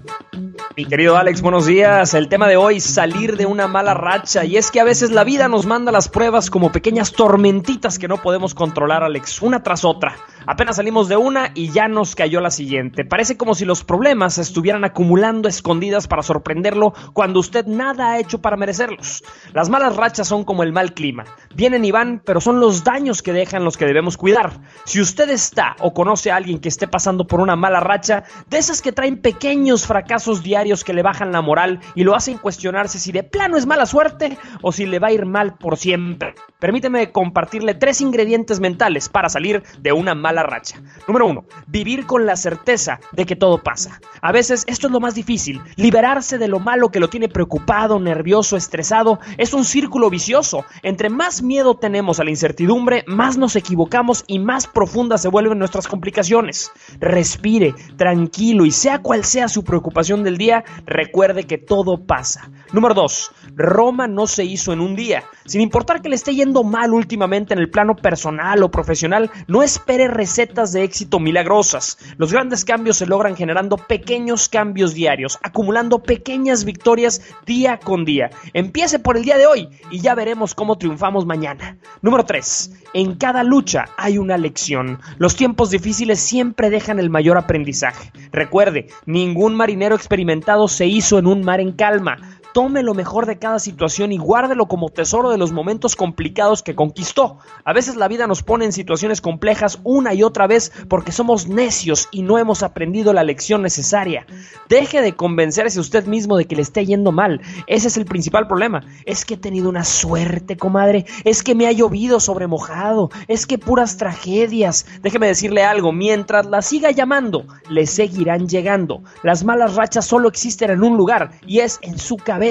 Mi 0.75 0.85
querido 0.85 1.17
Alex, 1.17 1.43
buenos 1.43 1.67
días. 1.67 2.15
El 2.15 2.29
tema 2.29 2.47
de 2.47 2.57
hoy, 2.57 2.79
salir 2.79 3.37
de 3.37 3.45
una 3.45 3.67
mala 3.67 3.93
racha. 3.93 4.43
Y 4.43 4.57
es 4.57 4.71
que 4.71 4.79
a 4.79 4.83
veces 4.83 5.11
la 5.11 5.23
vida 5.23 5.47
nos 5.47 5.67
manda 5.67 5.91
las 5.91 6.09
pruebas 6.09 6.49
como 6.49 6.71
pequeñas 6.71 7.11
tormentitas 7.11 7.99
que 7.99 8.07
no 8.07 8.17
podemos 8.17 8.55
controlar, 8.55 9.03
Alex, 9.03 9.43
una 9.43 9.61
tras 9.61 9.85
otra. 9.85 10.15
Apenas 10.47 10.77
salimos 10.77 11.07
de 11.07 11.15
una 11.15 11.51
y 11.53 11.71
ya 11.71 11.87
nos 11.87 12.15
cayó 12.15 12.41
la 12.41 12.49
siguiente. 12.49 13.05
Parece 13.05 13.37
como 13.37 13.53
si 13.53 13.65
los 13.65 13.83
problemas 13.83 14.39
estuvieran 14.39 14.83
acumulando 14.83 15.47
escondidas 15.47 16.07
para 16.07 16.23
sorprenderlo 16.23 16.93
cuando 17.13 17.39
usted 17.39 17.67
nada 17.67 18.11
ha 18.11 18.19
hecho 18.19 18.41
para 18.41 18.57
merecerlos. 18.57 19.23
Las 19.53 19.69
malas 19.69 19.95
rachas 19.95 20.27
son 20.27 20.43
como 20.43 20.63
el 20.63 20.73
mal 20.73 20.95
clima. 20.95 21.23
Vienen 21.55 21.85
y 21.85 21.91
van, 21.91 22.21
pero 22.25 22.41
son 22.41 22.59
los 22.59 22.83
daños 22.83 23.21
que 23.21 23.31
dejan 23.31 23.63
los 23.63 23.77
que 23.77 23.85
debemos 23.85 24.17
cuidar. 24.17 24.59
Si 24.85 24.99
usted 24.99 25.29
está 25.29 25.75
o 25.79 25.93
conoce 25.93 26.31
a 26.31 26.35
alguien 26.35 26.59
que 26.59 26.69
esté 26.69 26.87
pasando 26.87 27.27
por 27.27 27.39
una 27.39 27.55
mala 27.55 27.79
racha, 27.79 28.23
de 28.49 28.57
esas 28.57 28.81
que 28.81 28.91
traen 28.91 29.21
pequeños 29.21 29.85
fracasos 29.85 30.43
diarios 30.43 30.62
que 30.63 30.93
le 30.93 31.03
bajan 31.03 31.33
la 31.33 31.41
moral 31.41 31.81
y 31.93 32.05
lo 32.05 32.15
hacen 32.15 32.37
cuestionarse 32.37 32.97
si 32.97 33.11
de 33.11 33.23
plano 33.23 33.57
es 33.57 33.65
mala 33.65 33.85
suerte 33.85 34.37
o 34.61 34.71
si 34.71 34.85
le 34.85 34.97
va 34.97 35.07
a 35.07 35.11
ir 35.11 35.25
mal 35.25 35.55
por 35.55 35.77
siempre. 35.77 36.35
Permíteme 36.57 37.11
compartirle 37.11 37.73
tres 37.73 37.99
ingredientes 37.99 38.61
mentales 38.61 39.09
para 39.09 39.27
salir 39.27 39.61
de 39.79 39.91
una 39.91 40.15
mala 40.15 40.43
racha. 40.43 40.81
Número 41.05 41.27
uno, 41.27 41.43
vivir 41.67 42.05
con 42.05 42.25
la 42.25 42.37
certeza 42.37 43.01
de 43.11 43.25
que 43.25 43.35
todo 43.35 43.61
pasa. 43.61 43.99
A 44.21 44.31
veces 44.31 44.63
esto 44.67 44.87
es 44.87 44.93
lo 44.93 45.01
más 45.01 45.15
difícil. 45.15 45.61
Liberarse 45.75 46.37
de 46.37 46.47
lo 46.47 46.59
malo 46.59 46.89
que 46.89 47.01
lo 47.01 47.09
tiene 47.09 47.27
preocupado, 47.27 47.99
nervioso, 47.99 48.55
estresado, 48.55 49.19
es 49.37 49.53
un 49.53 49.65
círculo 49.65 50.09
vicioso. 50.09 50.63
Entre 50.81 51.09
más 51.09 51.41
miedo 51.41 51.75
tenemos 51.75 52.21
a 52.21 52.23
la 52.23 52.29
incertidumbre, 52.29 53.03
más 53.05 53.37
nos 53.37 53.57
equivocamos 53.57 54.23
y 54.27 54.39
más 54.39 54.67
profundas 54.67 55.21
se 55.21 55.27
vuelven 55.27 55.59
nuestras 55.59 55.87
complicaciones. 55.87 56.71
Respire, 57.01 57.75
tranquilo 57.97 58.65
y 58.65 58.71
sea 58.71 58.99
cual 58.99 59.25
sea 59.25 59.49
su 59.49 59.65
preocupación 59.65 60.23
del 60.23 60.37
día, 60.37 60.52
recuerde 60.85 61.45
que 61.45 61.57
todo 61.57 62.05
pasa. 62.05 62.51
Número 62.71 62.93
2. 62.93 63.31
Roma 63.55 64.07
no 64.07 64.27
se 64.27 64.43
hizo 64.45 64.73
en 64.73 64.79
un 64.79 64.95
día. 64.95 65.23
Sin 65.45 65.61
importar 65.61 66.01
que 66.01 66.09
le 66.09 66.15
esté 66.15 66.35
yendo 66.35 66.63
mal 66.63 66.93
últimamente 66.93 67.53
en 67.53 67.59
el 67.59 67.69
plano 67.69 67.95
personal 67.95 68.63
o 68.63 68.71
profesional, 68.71 69.31
no 69.47 69.63
espere 69.63 70.07
recetas 70.07 70.71
de 70.71 70.83
éxito 70.83 71.19
milagrosas. 71.19 71.97
Los 72.17 72.31
grandes 72.31 72.65
cambios 72.65 72.97
se 72.97 73.05
logran 73.05 73.35
generando 73.35 73.77
pequeños 73.77 74.49
cambios 74.49 74.93
diarios, 74.93 75.39
acumulando 75.41 75.99
pequeñas 75.99 76.65
victorias 76.65 77.21
día 77.45 77.79
con 77.79 78.05
día. 78.05 78.29
Empiece 78.53 78.99
por 78.99 79.17
el 79.17 79.23
día 79.23 79.37
de 79.37 79.47
hoy 79.47 79.69
y 79.91 79.99
ya 79.99 80.15
veremos 80.15 80.55
cómo 80.55 80.77
triunfamos 80.77 81.25
mañana. 81.25 81.77
Número 82.01 82.25
3. 82.25 82.81
En 82.93 83.15
cada 83.15 83.43
lucha 83.43 83.85
hay 83.97 84.17
una 84.17 84.37
lección. 84.37 84.99
Los 85.17 85.35
tiempos 85.35 85.69
difíciles 85.69 86.19
siempre 86.19 86.69
dejan 86.69 86.99
el 86.99 87.09
mayor 87.09 87.37
aprendizaje. 87.37 88.11
Recuerde, 88.31 88.87
ningún 89.05 89.55
marinero 89.55 89.95
experimentado 89.95 90.42
se 90.67 90.85
hizo 90.85 91.19
en 91.19 91.27
un 91.27 91.43
mar 91.43 91.59
en 91.59 91.71
calma. 91.71 92.17
Tome 92.53 92.83
lo 92.83 92.93
mejor 92.93 93.25
de 93.25 93.39
cada 93.39 93.57
situación 93.57 94.11
y 94.11 94.19
guárdelo 94.19 94.67
como 94.67 94.89
tesoro 94.89 95.31
de 95.31 95.39
los 95.39 95.51
momentos 95.51 95.95
complicados 95.95 96.61
que 96.61 96.75
conquistó. 96.75 97.39
A 97.65 97.73
veces 97.73 97.95
la 97.95 98.07
vida 98.07 98.27
nos 98.27 98.43
pone 98.43 98.65
en 98.65 98.71
situaciones 98.71 99.21
complejas 99.21 99.79
una 99.83 100.13
y 100.13 100.21
otra 100.21 100.45
vez 100.45 100.71
porque 100.87 101.11
somos 101.11 101.47
necios 101.47 102.09
y 102.11 102.21
no 102.21 102.37
hemos 102.37 102.61
aprendido 102.61 103.11
la 103.11 103.23
lección 103.23 103.63
necesaria. 103.63 104.27
Deje 104.69 105.01
de 105.01 105.15
convencerse 105.15 105.79
usted 105.79 106.05
mismo 106.05 106.37
de 106.37 106.45
que 106.45 106.55
le 106.55 106.61
esté 106.61 106.85
yendo 106.85 107.11
mal. 107.11 107.41
Ese 107.65 107.87
es 107.87 107.97
el 107.97 108.05
principal 108.05 108.45
problema. 108.45 108.83
Es 109.07 109.25
que 109.25 109.33
he 109.33 109.37
tenido 109.37 109.67
una 109.67 109.83
suerte, 109.83 110.55
comadre. 110.55 111.05
Es 111.23 111.41
que 111.41 111.55
me 111.55 111.65
ha 111.65 111.71
llovido 111.71 112.19
sobre 112.19 112.45
mojado. 112.45 113.09
Es 113.27 113.47
que 113.47 113.57
puras 113.57 113.97
tragedias. 113.97 114.85
Déjeme 115.01 115.25
decirle 115.25 115.63
algo. 115.63 115.91
Mientras 115.91 116.45
la 116.45 116.61
siga 116.61 116.91
llamando, 116.91 117.47
le 117.67 117.87
seguirán 117.87 118.47
llegando. 118.47 119.01
Las 119.23 119.43
malas 119.43 119.73
rachas 119.73 120.05
solo 120.05 120.29
existen 120.29 120.69
en 120.69 120.83
un 120.83 120.97
lugar 120.97 121.31
y 121.47 121.59
es 121.59 121.79
en 121.81 121.97
su 121.97 122.15
cabeza. 122.17 122.42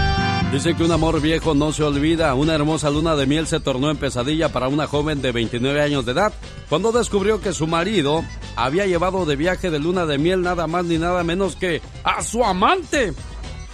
Dice 0.52 0.74
que 0.74 0.82
un 0.82 0.90
amor 0.92 1.20
viejo 1.20 1.54
no 1.54 1.72
se 1.72 1.84
olvida. 1.84 2.34
Una 2.34 2.54
hermosa 2.54 2.90
luna 2.90 3.14
de 3.16 3.26
miel 3.26 3.46
se 3.46 3.60
tornó 3.60 3.90
en 3.90 3.98
pesadilla 3.98 4.48
para 4.48 4.68
una 4.68 4.86
joven 4.86 5.20
de 5.20 5.30
29 5.30 5.82
años 5.82 6.06
de 6.06 6.12
edad 6.12 6.32
cuando 6.70 6.90
descubrió 6.90 7.42
que 7.42 7.52
su 7.52 7.66
marido 7.66 8.24
había 8.56 8.86
llevado 8.86 9.26
de 9.26 9.36
viaje 9.36 9.70
de 9.70 9.78
luna 9.78 10.06
de 10.06 10.16
miel 10.16 10.40
nada 10.40 10.66
más 10.66 10.86
ni 10.86 10.96
nada 10.96 11.22
menos 11.22 11.54
que 11.54 11.82
a 12.02 12.22
su 12.22 12.42
amante. 12.42 13.12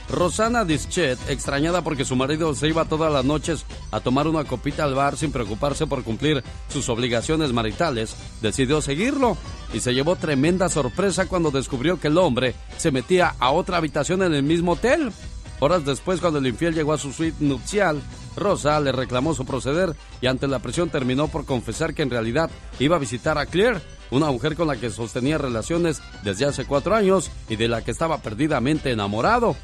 Rosana 0.09 0.65
Dischet, 0.65 1.19
extrañada 1.29 1.83
porque 1.83 2.05
su 2.05 2.17
marido 2.17 2.55
se 2.55 2.69
iba 2.69 2.85
todas 2.85 3.13
las 3.13 3.25
noches 3.25 3.65
a 3.91 4.01
tomar 4.01 4.29
una 4.29 4.45
copita 4.45 4.85
al 4.85 4.95
bar 4.95 5.17
sin 5.17 5.33
preocuparse 5.33 5.87
por 5.87 6.05
cumplir 6.05 6.45
sus 6.69 6.89
obligaciones 6.89 7.53
maritales, 7.53 8.15
decidió 8.43 8.81
seguirlo 8.81 9.37
y 9.73 9.81
se 9.81 9.95
llevó 9.95 10.17
tremenda 10.17 10.69
sorpresa 10.69 11.27
cuando 11.27 11.51
descubrió 11.51 11.99
que 11.99 12.09
el 12.09 12.19
hombre 12.19 12.55
se 12.77 12.91
metía 12.91 13.35
a 13.39 13.51
otra 13.51 13.79
habitación 13.79 14.23
en 14.23 14.35
el 14.35 14.43
mismo 14.43 14.73
hotel. 14.73 15.13
Horas 15.61 15.85
después, 15.85 16.21
cuando 16.21 16.39
el 16.39 16.47
infiel 16.47 16.75
llegó 16.75 16.93
a 16.93 16.99
su 16.99 17.13
suite 17.13 17.37
nupcial, 17.41 18.03
Rosa 18.37 18.79
le 18.81 18.93
reclamó 18.93 19.35
su 19.35 19.47
proceder 19.47 19.95
y 20.21 20.27
ante 20.27 20.49
la 20.49 20.59
presión 20.59 20.91
terminó 20.91 21.29
por 21.29 21.45
confesar 21.45 21.95
que 21.95 22.03
en 22.03 22.11
realidad 22.11 22.51
iba 22.79 22.97
a 22.97 22.99
visitar 23.01 23.39
a 23.39 23.47
Claire, 23.47 23.81
una 24.11 24.31
mujer 24.31 24.57
con 24.57 24.67
la 24.67 24.77
que 24.77 24.91
sostenía 24.91 25.39
relaciones 25.39 26.03
desde 26.23 26.45
hace 26.45 26.67
cuatro 26.67 26.95
años 26.95 27.31
y 27.49 27.57
de 27.57 27.69
la 27.69 27.83
que 27.83 27.93
estaba 27.93 28.19
perdidamente 28.19 28.91
enamorado. 28.91 29.57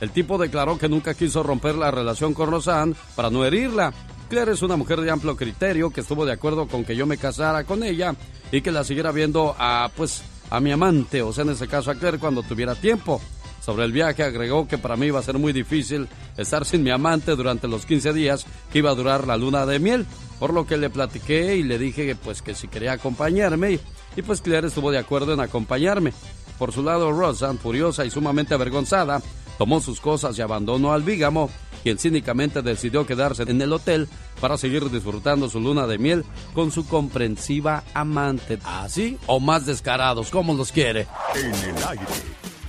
El 0.00 0.10
tipo 0.10 0.38
declaró 0.38 0.78
que 0.78 0.88
nunca 0.88 1.14
quiso 1.14 1.42
romper 1.42 1.74
la 1.74 1.90
relación 1.90 2.34
con 2.34 2.50
Rosanne 2.50 2.94
para 3.16 3.30
no 3.30 3.44
herirla. 3.44 3.92
Claire 4.28 4.52
es 4.52 4.62
una 4.62 4.76
mujer 4.76 5.00
de 5.00 5.10
amplio 5.10 5.36
criterio 5.36 5.90
que 5.90 6.02
estuvo 6.02 6.24
de 6.24 6.32
acuerdo 6.32 6.68
con 6.68 6.84
que 6.84 6.94
yo 6.94 7.06
me 7.06 7.16
casara 7.16 7.64
con 7.64 7.82
ella 7.82 8.14
y 8.52 8.60
que 8.60 8.70
la 8.70 8.84
siguiera 8.84 9.10
viendo 9.10 9.54
a, 9.58 9.90
pues, 9.96 10.22
a 10.50 10.60
mi 10.60 10.70
amante, 10.70 11.22
o 11.22 11.32
sea, 11.32 11.44
en 11.44 11.50
ese 11.50 11.66
caso 11.66 11.90
a 11.90 11.94
Claire 11.94 12.18
cuando 12.18 12.42
tuviera 12.42 12.74
tiempo. 12.74 13.20
Sobre 13.60 13.84
el 13.84 13.92
viaje 13.92 14.22
agregó 14.22 14.66
que 14.66 14.78
para 14.78 14.96
mí 14.96 15.06
iba 15.06 15.18
a 15.18 15.22
ser 15.22 15.38
muy 15.38 15.52
difícil 15.52 16.08
estar 16.36 16.64
sin 16.64 16.82
mi 16.82 16.90
amante 16.90 17.36
durante 17.36 17.68
los 17.68 17.84
15 17.84 18.12
días 18.12 18.46
que 18.72 18.78
iba 18.78 18.90
a 18.90 18.94
durar 18.94 19.26
la 19.26 19.36
luna 19.36 19.66
de 19.66 19.78
miel, 19.78 20.06
por 20.38 20.54
lo 20.54 20.66
que 20.66 20.78
le 20.78 20.88
platiqué 20.88 21.56
y 21.56 21.64
le 21.64 21.78
dije 21.78 22.16
pues 22.16 22.40
que 22.40 22.54
si 22.54 22.68
quería 22.68 22.92
acompañarme 22.92 23.78
y 24.16 24.22
pues 24.22 24.40
Claire 24.40 24.68
estuvo 24.68 24.90
de 24.90 24.98
acuerdo 24.98 25.34
en 25.34 25.40
acompañarme. 25.40 26.12
Por 26.58 26.72
su 26.72 26.82
lado, 26.82 27.12
Rosanne, 27.12 27.58
furiosa 27.58 28.04
y 28.04 28.10
sumamente 28.10 28.54
avergonzada, 28.54 29.20
tomó 29.58 29.80
sus 29.80 30.00
cosas 30.00 30.38
y 30.38 30.42
abandonó 30.42 30.92
al 30.92 31.02
Vígamo, 31.02 31.50
quien 31.82 31.98
cínicamente 31.98 32.62
decidió 32.62 33.04
quedarse 33.06 33.42
en 33.42 33.60
el 33.60 33.72
hotel 33.72 34.08
para 34.40 34.56
seguir 34.56 34.88
disfrutando 34.90 35.48
su 35.50 35.60
luna 35.60 35.86
de 35.86 35.98
miel 35.98 36.24
con 36.54 36.70
su 36.70 36.86
comprensiva 36.86 37.84
amante. 37.94 38.58
Así 38.64 39.18
o 39.26 39.40
más 39.40 39.66
descarados, 39.66 40.30
como 40.30 40.54
los 40.54 40.72
quiere. 40.72 41.06
En 41.34 41.46
el 41.54 41.84
aire, 41.88 42.06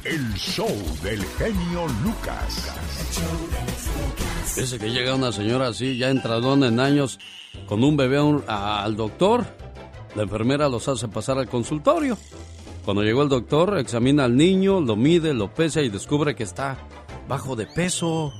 el 0.05 0.33
show 0.35 0.69
del 1.03 1.23
genio 1.37 1.87
Lucas. 2.03 2.69
Dice 4.55 4.79
que 4.79 4.89
llega 4.91 5.15
una 5.15 5.31
señora 5.31 5.67
así, 5.67 5.97
ya 5.97 6.09
entradona 6.09 6.67
en 6.67 6.79
años, 6.79 7.19
con 7.67 7.83
un 7.83 7.95
bebé 7.97 8.17
a 8.17 8.23
un- 8.23 8.43
a- 8.47 8.83
al 8.83 8.95
doctor. 8.95 9.45
La 10.15 10.23
enfermera 10.23 10.67
los 10.69 10.87
hace 10.87 11.07
pasar 11.07 11.37
al 11.37 11.47
consultorio. 11.47 12.17
Cuando 12.89 13.03
llegó 13.03 13.21
el 13.21 13.29
doctor, 13.29 13.77
examina 13.77 14.23
al 14.25 14.35
niño, 14.35 14.81
lo 14.81 14.95
mide, 14.95 15.35
lo 15.35 15.53
pesa 15.53 15.83
y 15.83 15.89
descubre 15.89 16.33
que 16.33 16.41
está 16.41 16.75
bajo 17.27 17.55
de 17.55 17.67
peso. 17.67 18.33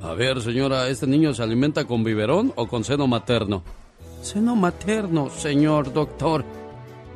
A 0.00 0.12
ver, 0.12 0.40
señora, 0.40 0.88
¿este 0.88 1.08
niño 1.08 1.34
se 1.34 1.42
alimenta 1.42 1.84
con 1.84 2.04
biberón 2.04 2.52
o 2.54 2.68
con 2.68 2.84
seno 2.84 3.08
materno? 3.08 3.64
Seno 4.22 4.54
materno, 4.54 5.30
señor 5.30 5.92
doctor. 5.92 6.44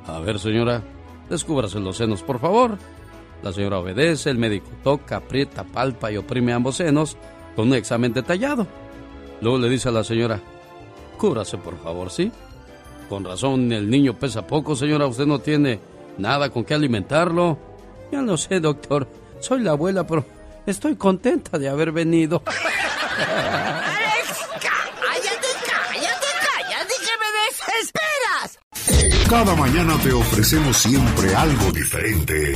A 0.08 0.18
ver, 0.18 0.40
señora, 0.40 0.82
descúbrase 1.28 1.78
los 1.78 1.96
senos, 1.96 2.24
por 2.24 2.40
favor. 2.40 2.78
La 3.44 3.52
señora 3.52 3.78
obedece, 3.78 4.28
el 4.30 4.38
médico 4.38 4.70
toca, 4.82 5.18
aprieta, 5.18 5.62
palpa 5.62 6.10
y 6.10 6.16
oprime 6.16 6.52
ambos 6.52 6.78
senos 6.78 7.16
con 7.54 7.68
un 7.68 7.74
examen 7.74 8.12
detallado. 8.12 8.66
Luego 9.40 9.56
le 9.56 9.68
dice 9.68 9.88
a 9.88 9.92
la 9.92 10.02
señora, 10.02 10.40
cúbrase, 11.16 11.58
por 11.58 11.78
favor, 11.78 12.10
¿sí? 12.10 12.32
Con 13.08 13.22
razón, 13.22 13.70
el 13.70 13.88
niño 13.88 14.18
pesa 14.18 14.44
poco, 14.44 14.74
señora, 14.74 15.06
usted 15.06 15.26
no 15.26 15.38
tiene 15.38 15.78
nada 16.20 16.50
con 16.50 16.64
qué 16.64 16.74
alimentarlo. 16.74 17.58
Ya 18.12 18.22
lo 18.22 18.36
sé, 18.36 18.60
doctor. 18.60 19.08
Soy 19.40 19.62
la 19.62 19.72
abuela, 19.72 20.06
pero 20.06 20.24
estoy 20.66 20.96
contenta 20.96 21.58
de 21.58 21.68
haber 21.68 21.92
venido. 21.92 22.42
¡Alex! 23.16 24.38
¡Cállate, 24.52 25.48
cállate, 25.66 26.26
cállate! 26.46 26.94
¡Que 27.04 27.14
me 27.20 27.28
desesperas! 27.46 29.28
Cada 29.28 29.54
mañana 29.54 29.96
te 30.02 30.12
ofrecemos 30.12 30.76
siempre 30.76 31.34
algo 31.34 31.70
diferente 31.70 32.52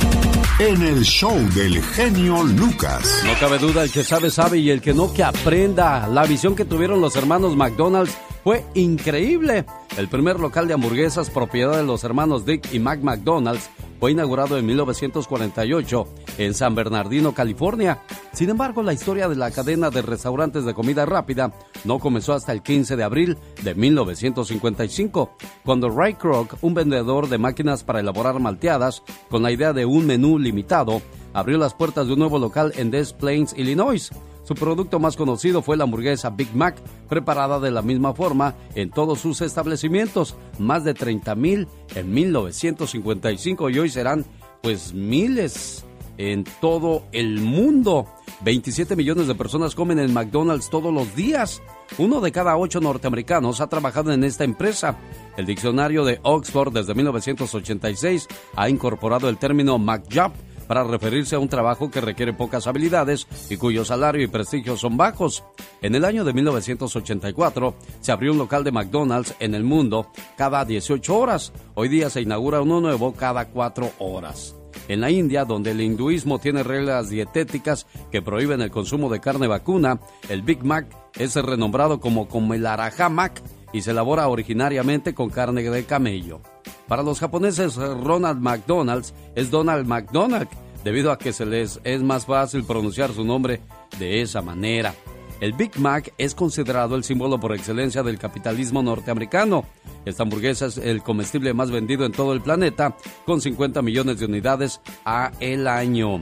en 0.59 0.81
el 0.81 1.03
show 1.03 1.37
del 1.53 1.81
genio 1.81 2.43
Lucas. 2.43 3.23
No 3.25 3.33
cabe 3.39 3.57
duda, 3.57 3.83
el 3.83 3.91
que 3.91 4.03
sabe, 4.03 4.29
sabe 4.29 4.57
y 4.59 4.69
el 4.69 4.81
que 4.81 4.93
no, 4.93 5.13
que 5.13 5.23
aprenda. 5.23 6.07
La 6.07 6.23
visión 6.23 6.55
que 6.55 6.65
tuvieron 6.65 7.01
los 7.01 7.15
hermanos 7.15 7.55
McDonald's 7.55 8.17
fue 8.45 8.63
increíble. 8.75 9.65
El 9.97 10.07
primer 10.07 10.39
local 10.39 10.67
de 10.67 10.75
hamburguesas, 10.75 11.31
propiedad 11.31 11.77
de 11.77 11.83
los 11.83 12.03
hermanos 12.03 12.45
Dick 12.45 12.71
y 12.71 12.77
Mac 12.77 13.01
McDonald's, 13.01 13.71
fue 13.99 14.11
inaugurado 14.11 14.59
en 14.59 14.67
1948 14.67 16.07
en 16.37 16.53
San 16.53 16.75
Bernardino, 16.75 17.33
California. 17.33 18.03
Sin 18.33 18.51
embargo, 18.51 18.83
la 18.83 18.93
historia 18.93 19.27
de 19.27 19.35
la 19.35 19.49
cadena 19.49 19.89
de 19.89 20.03
restaurantes 20.03 20.63
de 20.63 20.75
comida 20.75 21.07
rápida 21.07 21.53
no 21.85 21.97
comenzó 21.97 22.33
hasta 22.33 22.51
el 22.51 22.61
15 22.61 22.95
de 22.95 23.03
abril 23.03 23.35
de 23.63 23.73
1955, 23.73 25.31
cuando 25.63 25.89
Ray 25.89 26.13
Kroc, 26.13 26.55
un 26.61 26.75
vendedor 26.75 27.29
de 27.29 27.39
máquinas 27.39 27.83
para 27.83 28.01
elaborar 28.01 28.39
malteadas, 28.39 29.01
con 29.27 29.41
la 29.41 29.51
idea 29.51 29.73
de 29.73 29.85
un 29.85 30.05
menú 30.05 30.37
limitado, 30.37 31.01
abrió 31.33 31.57
las 31.57 31.73
puertas 31.73 32.05
de 32.05 32.13
un 32.13 32.19
nuevo 32.19 32.37
local 32.37 32.73
en 32.75 32.91
Des 32.91 33.11
Plaines, 33.11 33.55
Illinois. 33.57 34.11
Su 34.45 34.53
producto 34.53 34.99
más 34.99 35.17
conocido 35.17 35.63
fue 35.63 35.75
la 35.75 35.85
hamburguesa 35.85 36.29
Big 36.29 36.55
Mac, 36.55 36.77
preparada 37.09 37.59
de 37.59 37.71
la 37.71 37.81
misma 37.81 38.13
forma 38.13 38.53
en 38.75 38.91
todos 38.91 39.19
sus 39.19 39.41
establecimientos, 39.41 40.35
más 40.59 40.83
de 40.83 40.93
30 40.93 41.33
mil 41.33 41.67
en 41.95 42.13
1955 42.13 43.71
y 43.71 43.79
hoy 43.79 43.89
serán 43.89 44.23
pues 44.61 44.93
miles 44.93 45.83
en 46.17 46.43
todo 46.61 47.03
el 47.11 47.41
mundo. 47.41 48.05
27 48.41 48.95
millones 48.95 49.27
de 49.27 49.33
personas 49.33 49.73
comen 49.73 49.97
en 49.97 50.13
McDonald's 50.13 50.69
todos 50.69 50.93
los 50.93 51.15
días. 51.15 51.63
Uno 51.97 52.21
de 52.21 52.31
cada 52.31 52.55
ocho 52.55 52.79
norteamericanos 52.79 53.61
ha 53.61 53.67
trabajado 53.67 54.13
en 54.13 54.23
esta 54.23 54.43
empresa. 54.43 54.95
El 55.37 55.47
diccionario 55.47 56.05
de 56.05 56.19
Oxford 56.21 56.71
desde 56.71 56.93
1986 56.93 58.27
ha 58.55 58.69
incorporado 58.69 59.27
el 59.27 59.37
término 59.37 59.79
McJob 59.79 60.33
para 60.67 60.83
referirse 60.83 61.35
a 61.35 61.39
un 61.39 61.49
trabajo 61.49 61.89
que 61.89 62.01
requiere 62.01 62.33
pocas 62.33 62.67
habilidades 62.67 63.27
y 63.49 63.57
cuyo 63.57 63.85
salario 63.85 64.23
y 64.23 64.27
prestigio 64.27 64.77
son 64.77 64.97
bajos. 64.97 65.43
En 65.81 65.95
el 65.95 66.05
año 66.05 66.23
de 66.23 66.33
1984 66.33 67.75
se 68.01 68.11
abrió 68.11 68.31
un 68.31 68.37
local 68.37 68.63
de 68.63 68.71
McDonald's 68.71 69.35
en 69.39 69.55
el 69.55 69.63
mundo 69.63 70.07
cada 70.37 70.65
18 70.65 71.17
horas. 71.17 71.53
Hoy 71.73 71.89
día 71.89 72.09
se 72.09 72.21
inaugura 72.21 72.61
uno 72.61 72.81
nuevo 72.81 73.13
cada 73.13 73.45
4 73.45 73.91
horas. 73.99 74.55
En 74.87 75.01
la 75.01 75.09
India, 75.09 75.45
donde 75.45 75.71
el 75.71 75.81
hinduismo 75.81 76.39
tiene 76.39 76.61
reglas 76.61 77.09
dietéticas 77.09 77.87
que 78.11 78.21
prohíben 78.21 78.61
el 78.61 78.71
consumo 78.71 79.09
de 79.09 79.19
carne 79.19 79.47
vacuna, 79.47 79.99
el 80.29 80.41
Big 80.43 80.63
Mac 80.63 80.87
es 81.15 81.35
renombrado 81.35 81.99
como 81.99 82.27
Komelarajá 82.27 83.09
Mac 83.09 83.41
y 83.73 83.81
se 83.81 83.91
elabora 83.91 84.27
originariamente 84.27 85.13
con 85.13 85.29
carne 85.29 85.63
de 85.63 85.85
camello. 85.85 86.41
Para 86.87 87.03
los 87.03 87.19
japoneses, 87.19 87.75
Ronald 87.75 88.41
McDonald's 88.41 89.13
es 89.35 89.51
Donald 89.51 89.87
McDonald, 89.87 90.47
debido 90.83 91.11
a 91.11 91.17
que 91.17 91.33
se 91.33 91.45
les 91.45 91.79
es 91.83 92.01
más 92.01 92.25
fácil 92.25 92.63
pronunciar 92.63 93.11
su 93.13 93.23
nombre 93.23 93.61
de 93.99 94.21
esa 94.21 94.41
manera. 94.41 94.93
El 95.41 95.53
Big 95.53 95.77
Mac 95.79 96.13
es 96.17 96.33
considerado 96.33 96.95
el 96.95 97.03
símbolo 97.03 97.39
por 97.39 97.53
excelencia 97.53 98.03
del 98.03 98.17
capitalismo 98.17 98.81
norteamericano. 98.81 99.65
Esta 100.05 100.23
hamburguesa 100.23 100.67
es 100.67 100.77
el 100.77 101.03
comestible 101.03 101.53
más 101.53 101.71
vendido 101.71 102.05
en 102.05 102.13
todo 102.13 102.33
el 102.33 102.41
planeta, 102.41 102.95
con 103.25 103.41
50 103.41 103.81
millones 103.81 104.19
de 104.19 104.25
unidades 104.25 104.79
a 105.03 105.31
el 105.39 105.67
año. 105.67 106.21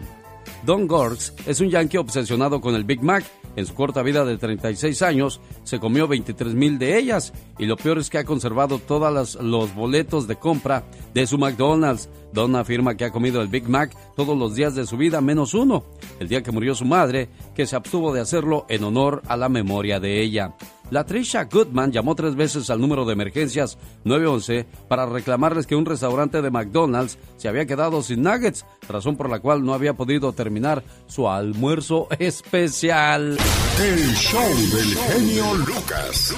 Don 0.66 0.88
Gorks 0.88 1.34
es 1.46 1.60
un 1.60 1.70
yankee 1.70 1.98
obsesionado 1.98 2.60
con 2.60 2.76
el 2.76 2.86
Big 2.86 3.04
Mac. 3.04 3.24
En 3.56 3.66
su 3.66 3.74
corta 3.74 4.02
vida 4.02 4.26
de 4.26 4.38
36 4.38 5.02
años, 5.02 5.42
se 5.64 5.80
comió 5.80 6.08
23 6.08 6.54
mil 6.54 6.80
de 6.80 6.98
ellas. 6.98 7.34
Y 7.58 7.66
lo 7.66 7.78
peor 7.78 8.00
es 8.00 8.10
que 8.10 8.18
ha 8.18 8.26
conservado 8.26 8.80
todos 8.80 9.36
los 9.42 9.76
boletos 9.76 10.28
de 10.28 10.36
compra 10.36 10.84
de 11.14 11.28
su 11.28 11.38
McDonald's. 11.38 12.10
Don 12.34 12.56
afirma 12.56 12.96
que 12.96 13.06
ha 13.06 13.12
comido 13.12 13.42
el 13.42 13.48
Big 13.48 13.70
Mac 13.70 13.96
todos 14.16 14.38
los 14.38 14.56
días 14.56 14.76
de 14.76 14.88
su 14.88 14.98
vida, 14.98 15.22
menos 15.22 15.54
uno, 15.54 15.84
el 16.20 16.28
día 16.28 16.42
que 16.42 16.52
murió 16.52 16.74
su 16.74 16.86
madre, 16.86 17.30
que 17.56 17.68
se 17.68 17.76
abstuvo 17.76 18.12
de 18.14 18.22
hacerlo 18.22 18.66
en 18.70 18.84
honor 18.84 19.22
a 19.28 19.38
la 19.38 19.50
memoria 19.50 20.00
de 20.00 20.22
ella. 20.22 20.56
La 20.90 21.06
Trisha 21.06 21.46
Goodman 21.46 21.92
llamó 21.92 22.14
tres 22.14 22.36
veces 22.36 22.70
al 22.70 22.82
número 22.82 23.06
de 23.06 23.14
emergencias 23.14 23.78
911 24.04 24.66
para 24.88 25.06
reclamarles 25.06 25.66
que 25.66 25.76
un 25.76 25.86
restaurante 25.86 26.42
de 26.42 26.52
McDonald's 26.52 27.18
se 27.38 27.48
había 27.48 27.66
quedado 27.66 28.02
sin 28.02 28.22
nuggets, 28.22 28.66
razón 28.88 29.16
por 29.16 29.30
la 29.30 29.40
cual 29.40 29.64
no 29.64 29.74
había 29.74 29.94
podido 29.94 30.34
terminar 30.34 30.84
su 31.08 31.30
almuerzo 31.30 32.08
especial. 32.20 33.38
El 33.82 34.16
show 34.16 34.50
del 34.72 34.96
genio 34.96 35.54
Lucas. 35.56 36.36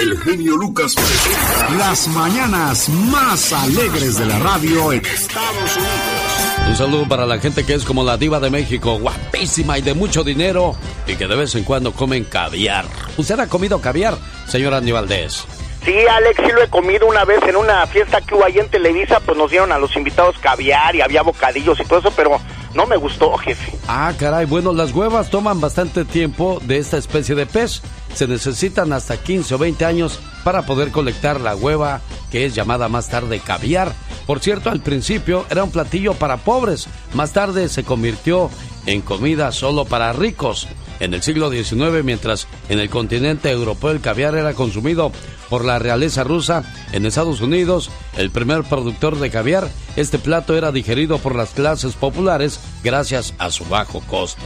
El 0.00 0.18
genio 0.20 0.56
Lucas 0.56 0.94
presenta 0.94 1.70
las 1.78 2.08
mañanas 2.08 2.88
más 2.88 3.52
alegres 3.52 4.18
de 4.18 4.26
la 4.26 4.38
radio 4.38 4.92
en 4.92 5.04
Estados 5.04 5.76
Unidos. 5.76 6.68
Un 6.68 6.76
saludo 6.76 7.08
para 7.08 7.24
la 7.24 7.38
gente 7.38 7.64
que 7.64 7.74
es 7.74 7.84
como 7.84 8.04
la 8.04 8.18
diva 8.18 8.38
de 8.38 8.50
México, 8.50 8.98
guapísima 8.98 9.78
y 9.78 9.82
de 9.82 9.94
mucho 9.94 10.22
dinero 10.22 10.74
y 11.06 11.16
que 11.16 11.26
de 11.26 11.36
vez 11.36 11.54
en 11.54 11.64
cuando 11.64 11.92
comen 11.92 12.24
caviar. 12.24 12.84
¿Usted 13.16 13.40
ha 13.40 13.48
comido 13.48 13.80
caviar, 13.80 14.18
señor 14.46 14.74
Andy 14.74 14.92
Valdés? 14.92 15.46
Sí, 15.84 15.94
Alex, 15.94 16.42
sí 16.44 16.52
lo 16.52 16.62
he 16.62 16.68
comido 16.68 17.06
una 17.06 17.24
vez 17.24 17.40
en 17.48 17.56
una 17.56 17.86
fiesta 17.86 18.20
que 18.20 18.34
hubo 18.34 18.44
ahí 18.44 18.58
en 18.58 18.68
Televisa, 18.68 19.20
pues 19.20 19.38
nos 19.38 19.50
dieron 19.50 19.72
a 19.72 19.78
los 19.78 19.96
invitados 19.96 20.36
caviar 20.38 20.94
y 20.94 21.00
había 21.00 21.22
bocadillos 21.22 21.78
y 21.80 21.84
todo 21.84 22.00
eso, 22.00 22.12
pero 22.16 22.40
no 22.76 22.86
me 22.86 22.96
gustó, 22.96 23.36
jefe. 23.38 23.72
Ah, 23.88 24.12
caray, 24.18 24.44
bueno, 24.44 24.72
las 24.72 24.92
huevas 24.92 25.30
toman 25.30 25.60
bastante 25.60 26.04
tiempo 26.04 26.60
de 26.64 26.78
esta 26.78 26.98
especie 26.98 27.34
de 27.34 27.46
pez. 27.46 27.82
Se 28.14 28.28
necesitan 28.28 28.92
hasta 28.92 29.16
15 29.16 29.54
o 29.54 29.58
20 29.58 29.84
años 29.84 30.20
para 30.44 30.62
poder 30.66 30.90
colectar 30.90 31.40
la 31.40 31.56
hueva, 31.56 32.02
que 32.30 32.44
es 32.44 32.54
llamada 32.54 32.88
más 32.88 33.08
tarde 33.08 33.40
caviar. 33.40 33.92
Por 34.26 34.40
cierto, 34.40 34.70
al 34.70 34.80
principio 34.80 35.46
era 35.50 35.64
un 35.64 35.70
platillo 35.70 36.14
para 36.14 36.36
pobres, 36.36 36.86
más 37.14 37.32
tarde 37.32 37.68
se 37.68 37.82
convirtió 37.82 38.50
en 38.86 39.00
comida 39.00 39.52
solo 39.52 39.84
para 39.84 40.12
ricos. 40.12 40.68
En 41.00 41.14
el 41.14 41.22
siglo 41.22 41.50
XIX, 41.50 42.04
mientras 42.04 42.46
en 42.68 42.78
el 42.78 42.88
continente 42.88 43.50
europeo 43.50 43.90
el 43.90 44.00
caviar 44.00 44.34
era 44.34 44.54
consumido 44.54 45.12
por 45.48 45.64
la 45.64 45.78
realeza 45.78 46.24
rusa, 46.24 46.64
en 46.92 47.06
Estados 47.06 47.40
Unidos, 47.40 47.90
el 48.16 48.30
primer 48.30 48.64
productor 48.64 49.18
de 49.18 49.30
caviar, 49.30 49.68
este 49.96 50.18
plato 50.18 50.56
era 50.56 50.72
digerido 50.72 51.18
por 51.18 51.34
las 51.34 51.50
clases 51.50 51.94
populares 51.94 52.60
gracias 52.82 53.34
a 53.38 53.50
su 53.50 53.64
bajo 53.64 54.00
costo. 54.00 54.42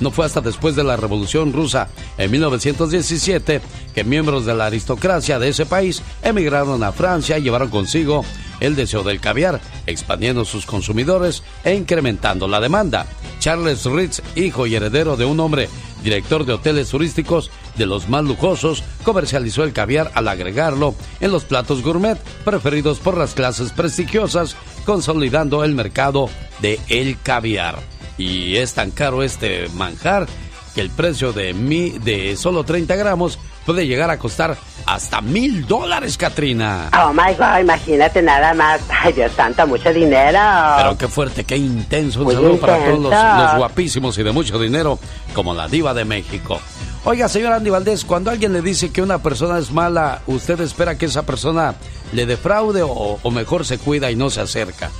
No 0.00 0.10
fue 0.10 0.26
hasta 0.26 0.40
después 0.40 0.74
de 0.74 0.84
la 0.84 0.96
Revolución 0.96 1.52
Rusa, 1.52 1.88
en 2.18 2.30
1917, 2.30 3.60
que 3.94 4.04
miembros 4.04 4.44
de 4.44 4.54
la 4.54 4.66
aristocracia 4.66 5.38
de 5.38 5.48
ese 5.48 5.66
país 5.66 6.02
emigraron 6.22 6.82
a 6.82 6.92
Francia 6.92 7.38
y 7.38 7.42
llevaron 7.42 7.70
consigo 7.70 8.24
el 8.60 8.76
deseo 8.76 9.02
del 9.02 9.20
caviar, 9.20 9.60
expandiendo 9.86 10.44
sus 10.44 10.66
consumidores 10.66 11.42
e 11.64 11.74
incrementando 11.74 12.48
la 12.48 12.60
demanda. 12.60 13.06
Charles 13.38 13.84
Ritz, 13.84 14.22
hijo 14.36 14.66
y 14.66 14.74
heredero 14.74 15.16
de 15.16 15.24
un 15.24 15.38
hombre 15.38 15.68
director 16.02 16.44
de 16.44 16.54
hoteles 16.54 16.88
turísticos 16.88 17.50
de 17.76 17.86
los 17.86 18.08
más 18.08 18.24
lujosos, 18.24 18.82
comercializó 19.02 19.64
el 19.64 19.72
caviar 19.72 20.10
al 20.14 20.28
agregarlo 20.28 20.94
en 21.20 21.32
los 21.32 21.44
platos 21.44 21.82
gourmet 21.82 22.18
preferidos 22.44 22.98
por 22.98 23.16
las 23.16 23.34
clases 23.34 23.72
prestigiosas, 23.72 24.56
consolidando 24.84 25.64
el 25.64 25.74
mercado 25.74 26.28
de 26.60 26.80
el 26.88 27.18
caviar. 27.20 27.78
Y 28.16 28.56
es 28.56 28.74
tan 28.74 28.90
caro 28.90 29.22
este 29.22 29.68
manjar 29.74 30.26
que 30.74 30.80
el 30.80 30.90
precio 30.90 31.32
de, 31.32 31.54
mi, 31.54 31.90
de 31.90 32.36
solo 32.36 32.64
30 32.64 32.96
gramos 32.96 33.38
puede 33.64 33.86
llegar 33.86 34.10
a 34.10 34.18
costar 34.18 34.56
hasta 34.86 35.20
mil 35.20 35.66
dólares, 35.66 36.18
Katrina. 36.18 36.90
Oh 36.92 37.12
my 37.12 37.34
God, 37.38 37.60
imagínate 37.60 38.20
nada 38.20 38.52
más. 38.54 38.80
Ay, 38.88 39.12
Dios 39.12 39.32
santo, 39.32 39.66
mucho 39.66 39.92
dinero. 39.92 40.38
Pero 40.76 40.98
qué 40.98 41.08
fuerte, 41.08 41.44
qué 41.44 41.56
intenso. 41.56 42.20
Un 42.20 42.24
Muy 42.26 42.34
saludo 42.34 42.56
para 42.58 42.84
todos 42.84 43.00
los, 43.00 43.12
los 43.12 43.56
guapísimos 43.56 44.18
y 44.18 44.22
de 44.22 44.32
mucho 44.32 44.58
dinero, 44.58 44.98
como 45.34 45.54
la 45.54 45.68
diva 45.68 45.94
de 45.94 46.04
México. 46.04 46.60
Oiga, 47.06 47.28
señor 47.28 47.52
Andy 47.52 47.68
Valdés, 47.68 48.02
cuando 48.02 48.30
alguien 48.30 48.54
le 48.54 48.62
dice 48.62 48.90
que 48.90 49.02
una 49.02 49.22
persona 49.22 49.58
es 49.58 49.70
mala, 49.70 50.22
¿usted 50.26 50.58
espera 50.60 50.96
que 50.96 51.04
esa 51.04 51.26
persona 51.26 51.74
le 52.12 52.24
defraude 52.24 52.82
o, 52.82 53.18
o 53.22 53.30
mejor 53.30 53.66
se 53.66 53.76
cuida 53.76 54.10
y 54.10 54.16
no 54.16 54.30
se 54.30 54.40
acerca? 54.40 54.90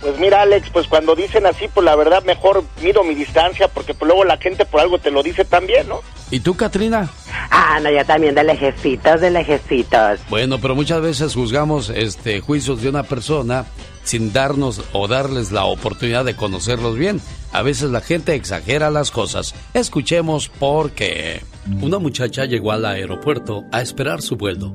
Pues 0.00 0.16
mira, 0.20 0.42
Alex, 0.42 0.70
pues 0.72 0.86
cuando 0.86 1.16
dicen 1.16 1.46
así, 1.46 1.66
pues 1.74 1.84
la 1.84 1.96
verdad 1.96 2.22
mejor 2.22 2.62
mido 2.80 3.02
mi 3.02 3.16
distancia, 3.16 3.66
porque 3.66 3.94
pues 3.94 4.06
luego 4.06 4.24
la 4.24 4.36
gente 4.36 4.64
por 4.64 4.80
algo 4.80 4.98
te 4.98 5.10
lo 5.10 5.24
dice 5.24 5.44
también, 5.44 5.88
¿no? 5.88 6.02
¿Y 6.30 6.38
tú, 6.38 6.56
Katrina? 6.56 7.10
Ah, 7.50 7.80
no, 7.82 7.90
yo 7.90 8.04
también 8.06 8.36
de 8.36 8.44
lejecitos, 8.44 9.20
de 9.20 9.30
lejecitos. 9.30 10.20
Bueno, 10.30 10.60
pero 10.60 10.76
muchas 10.76 11.02
veces 11.02 11.34
juzgamos 11.34 11.90
este 11.90 12.40
juicios 12.40 12.80
de 12.80 12.88
una 12.88 13.02
persona 13.02 13.66
sin 14.04 14.32
darnos 14.32 14.82
o 14.92 15.08
darles 15.08 15.52
la 15.52 15.64
oportunidad 15.64 16.24
de 16.24 16.36
conocerlos 16.36 16.96
bien. 16.96 17.20
A 17.52 17.62
veces 17.62 17.90
la 17.90 18.00
gente 18.00 18.34
exagera 18.34 18.90
las 18.90 19.10
cosas. 19.10 19.54
Escuchemos 19.74 20.48
por 20.48 20.92
qué. 20.92 21.42
Una 21.82 21.98
muchacha 21.98 22.44
llegó 22.44 22.72
al 22.72 22.84
aeropuerto 22.84 23.64
a 23.72 23.80
esperar 23.80 24.22
su 24.22 24.36
vuelo. 24.36 24.74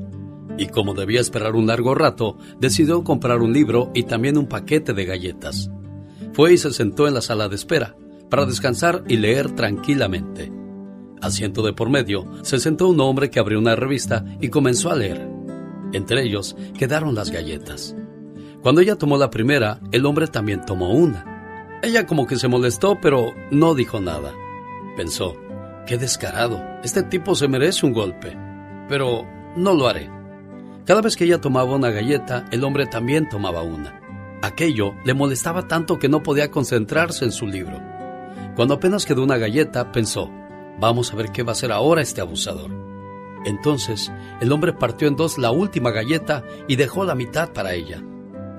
Y 0.57 0.67
como 0.67 0.93
debía 0.93 1.19
esperar 1.19 1.55
un 1.55 1.67
largo 1.67 1.95
rato, 1.95 2.37
decidió 2.59 3.03
comprar 3.03 3.41
un 3.41 3.51
libro 3.51 3.91
y 3.93 4.03
también 4.03 4.37
un 4.37 4.47
paquete 4.47 4.93
de 4.93 5.05
galletas. 5.05 5.69
Fue 6.33 6.53
y 6.53 6.57
se 6.57 6.71
sentó 6.71 7.07
en 7.07 7.13
la 7.13 7.21
sala 7.21 7.49
de 7.49 7.55
espera 7.55 7.95
para 8.29 8.45
descansar 8.45 9.03
y 9.07 9.17
leer 9.17 9.51
tranquilamente. 9.51 10.51
Asiento 11.21 11.63
de 11.63 11.73
por 11.73 11.89
medio, 11.89 12.25
se 12.43 12.59
sentó 12.59 12.87
un 12.87 12.99
hombre 12.99 13.29
que 13.29 13.39
abrió 13.39 13.59
una 13.59 13.75
revista 13.75 14.25
y 14.41 14.49
comenzó 14.49 14.91
a 14.91 14.95
leer. 14.95 15.29
Entre 15.93 16.23
ellos 16.23 16.55
quedaron 16.77 17.15
las 17.15 17.31
galletas. 17.31 17.95
Cuando 18.65 18.81
ella 18.81 18.95
tomó 18.95 19.15
la 19.19 19.29
primera, 19.29 19.79
el 19.91 20.07
hombre 20.07 20.25
también 20.25 20.65
tomó 20.65 20.89
una. 20.89 21.77
Ella 21.83 22.07
como 22.07 22.25
que 22.25 22.35
se 22.35 22.47
molestó, 22.47 22.97
pero 22.99 23.31
no 23.51 23.75
dijo 23.75 23.99
nada. 23.99 24.33
Pensó, 24.97 25.35
qué 25.85 25.99
descarado, 25.99 26.59
este 26.83 27.03
tipo 27.03 27.35
se 27.35 27.47
merece 27.47 27.85
un 27.85 27.93
golpe. 27.93 28.35
Pero 28.89 29.23
no 29.55 29.75
lo 29.75 29.87
haré. 29.87 30.09
Cada 30.83 31.01
vez 31.01 31.15
que 31.15 31.25
ella 31.25 31.39
tomaba 31.39 31.75
una 31.75 31.91
galleta, 31.91 32.47
el 32.51 32.63
hombre 32.63 32.87
también 32.87 33.29
tomaba 33.29 33.61
una. 33.61 34.01
Aquello 34.41 34.95
le 35.05 35.13
molestaba 35.13 35.67
tanto 35.67 35.99
que 35.99 36.09
no 36.09 36.23
podía 36.23 36.49
concentrarse 36.49 37.23
en 37.23 37.33
su 37.33 37.45
libro. 37.45 37.79
Cuando 38.55 38.73
apenas 38.73 39.05
quedó 39.05 39.23
una 39.23 39.37
galleta, 39.37 39.91
pensó, 39.91 40.31
vamos 40.79 41.13
a 41.13 41.15
ver 41.15 41.31
qué 41.31 41.43
va 41.43 41.51
a 41.51 41.53
hacer 41.53 41.71
ahora 41.71 42.01
este 42.01 42.21
abusador. 42.21 42.71
Entonces, 43.45 44.11
el 44.41 44.51
hombre 44.51 44.73
partió 44.73 45.07
en 45.07 45.15
dos 45.15 45.37
la 45.37 45.51
última 45.51 45.91
galleta 45.91 46.43
y 46.67 46.77
dejó 46.77 47.05
la 47.05 47.13
mitad 47.13 47.53
para 47.53 47.75
ella. 47.75 48.01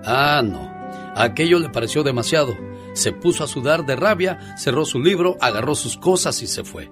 Ah, 0.07 0.42
no. 0.42 0.70
Aquello 1.14 1.59
le 1.59 1.68
pareció 1.68 2.02
demasiado. 2.02 2.57
Se 2.94 3.12
puso 3.12 3.44
a 3.44 3.48
sudar 3.48 3.84
de 3.84 3.96
rabia, 3.96 4.57
cerró 4.57 4.84
su 4.84 5.00
libro, 5.00 5.36
agarró 5.40 5.74
sus 5.74 5.98
cosas 5.98 6.40
y 6.42 6.46
se 6.46 6.64
fue. 6.64 6.90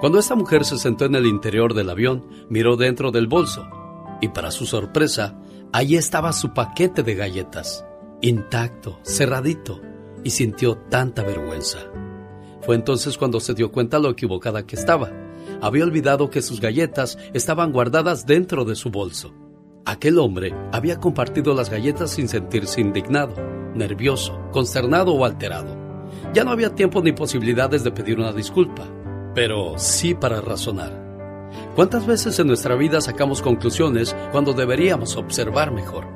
Cuando 0.00 0.18
esta 0.18 0.34
mujer 0.34 0.64
se 0.64 0.78
sentó 0.78 1.04
en 1.04 1.14
el 1.14 1.26
interior 1.26 1.74
del 1.74 1.90
avión, 1.90 2.26
miró 2.48 2.76
dentro 2.76 3.10
del 3.10 3.26
bolso 3.26 3.64
y 4.20 4.28
para 4.28 4.50
su 4.50 4.66
sorpresa, 4.66 5.38
ahí 5.72 5.96
estaba 5.96 6.32
su 6.32 6.54
paquete 6.54 7.02
de 7.02 7.14
galletas, 7.14 7.84
intacto, 8.22 8.98
cerradito, 9.02 9.80
y 10.22 10.30
sintió 10.30 10.78
tanta 10.88 11.22
vergüenza. 11.22 11.80
Fue 12.62 12.74
entonces 12.74 13.18
cuando 13.18 13.40
se 13.40 13.52
dio 13.52 13.70
cuenta 13.70 13.98
lo 13.98 14.08
equivocada 14.08 14.66
que 14.66 14.76
estaba. 14.76 15.10
Había 15.60 15.84
olvidado 15.84 16.30
que 16.30 16.40
sus 16.40 16.60
galletas 16.60 17.18
estaban 17.34 17.72
guardadas 17.72 18.24
dentro 18.24 18.64
de 18.64 18.74
su 18.74 18.90
bolso. 18.90 19.34
Aquel 19.86 20.18
hombre 20.18 20.54
había 20.72 20.98
compartido 20.98 21.52
las 21.52 21.68
galletas 21.68 22.12
sin 22.12 22.26
sentirse 22.26 22.80
indignado, 22.80 23.34
nervioso, 23.74 24.40
consternado 24.50 25.12
o 25.12 25.26
alterado. 25.26 25.76
Ya 26.32 26.42
no 26.42 26.52
había 26.52 26.74
tiempo 26.74 27.02
ni 27.02 27.12
posibilidades 27.12 27.84
de 27.84 27.90
pedir 27.90 28.18
una 28.18 28.32
disculpa, 28.32 28.84
pero 29.34 29.78
sí 29.78 30.14
para 30.14 30.40
razonar. 30.40 31.04
¿Cuántas 31.76 32.06
veces 32.06 32.38
en 32.38 32.46
nuestra 32.46 32.76
vida 32.76 33.02
sacamos 33.02 33.42
conclusiones 33.42 34.16
cuando 34.32 34.54
deberíamos 34.54 35.16
observar 35.16 35.70
mejor? 35.70 36.06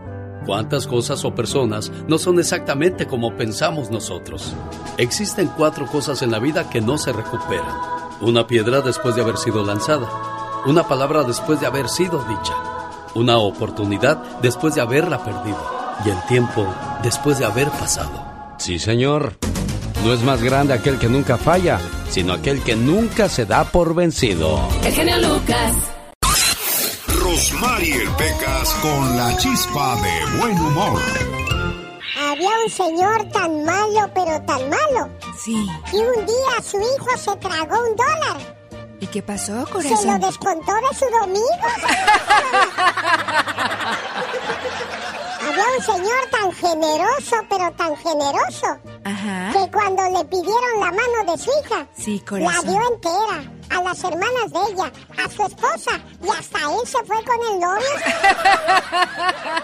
¿Cuántas 0.47 0.87
cosas 0.87 1.23
o 1.27 1.35
personas 1.35 1.93
no 2.09 2.17
son 2.17 2.39
exactamente 2.39 3.07
como 3.07 3.37
pensamos 3.37 3.91
nosotros? 3.91 4.55
Existen 4.97 5.51
cuatro 5.59 5.85
cosas 5.87 6.23
en 6.23 6.31
la 6.31 6.39
vida 6.39 6.71
que 6.71 6.81
no 6.81 6.97
se 6.97 7.13
recuperan. 7.13 7.77
Una 8.23 8.47
piedra 8.47 8.81
después 8.81 9.15
de 9.15 9.21
haber 9.21 9.37
sido 9.37 9.63
lanzada. 9.63 10.09
Una 10.65 10.89
palabra 10.89 11.23
después 11.23 11.61
de 11.61 11.67
haber 11.67 11.91
sido 11.91 12.25
dicha. 12.25 12.78
Una 13.15 13.39
oportunidad 13.39 14.17
después 14.41 14.75
de 14.75 14.81
haberla 14.81 15.23
perdido. 15.25 15.59
Y 16.05 16.11
el 16.11 16.23
tiempo 16.27 16.67
después 17.03 17.39
de 17.39 17.47
haber 17.47 17.69
pasado. 17.71 18.25
Sí, 18.59 18.79
señor. 18.79 19.37
No 20.05 20.13
es 20.13 20.23
más 20.23 20.43
grande 20.43 20.75
aquel 20.75 20.99
que 20.99 21.09
nunca 21.09 21.37
falla, 21.37 21.81
sino 22.09 22.33
aquel 22.33 22.63
que 22.63 22.77
nunca 22.77 23.29
se 23.29 23.47
da 23.47 23.65
por 23.65 23.95
vencido. 23.95 24.61
El 24.85 24.93
genio 24.93 25.17
Lucas. 25.19 25.75
Rosmarie 27.21 28.09
Pecas 28.17 28.75
con 28.81 29.17
la 29.17 29.37
chispa 29.37 29.97
de 29.97 30.39
buen 30.39 30.59
humor. 30.59 31.01
Había 32.21 32.51
un 32.65 32.71
señor 32.71 33.25
tan 33.33 33.65
malo, 33.65 34.11
pero 34.15 34.41
tan 34.43 34.71
malo. 34.71 35.09
Sí. 35.37 35.67
Y 35.93 35.97
un 35.97 36.27
día 36.27 36.63
su 36.63 36.79
hijo 36.79 37.17
se 37.17 37.37
tragó 37.37 37.77
un 37.81 37.97
dólar. 37.97 38.58
¿Y 39.09 39.11
qué 39.11 39.23
pasó, 39.23 39.53
Se 39.53 39.59
lo 39.59 39.67
corazón? 39.67 40.21
descontó 40.21 40.73
de 40.75 40.97
su 40.99 41.07
domingo. 41.21 41.69
Había 45.41 45.65
un 45.79 45.83
señor 45.85 46.31
tan 46.31 46.53
generoso, 46.53 47.37
pero 47.49 47.73
tan 47.73 47.97
generoso, 47.97 48.67
Ajá. 49.05 49.51
que 49.53 49.71
cuando 49.71 50.03
le 50.19 50.25
pidieron 50.27 50.81
la 50.81 50.87
mano 50.87 51.33
de 51.33 51.39
su 51.39 51.51
hija, 51.65 51.87
Sí, 51.97 52.19
la 52.25 52.31
corazón. 52.31 52.67
dio 52.69 52.81
entera 52.93 53.53
a 53.71 53.83
las 53.83 54.05
hermanas 54.05 54.53
de 54.53 54.59
ella, 54.73 54.93
a 55.25 55.31
su 55.31 55.43
esposa, 55.45 56.01
y 56.23 56.29
hasta 56.29 56.59
él 56.59 56.87
se 56.87 56.99
fue 57.05 57.17
con 57.25 57.37
el 57.53 57.61
novio. 57.61 57.81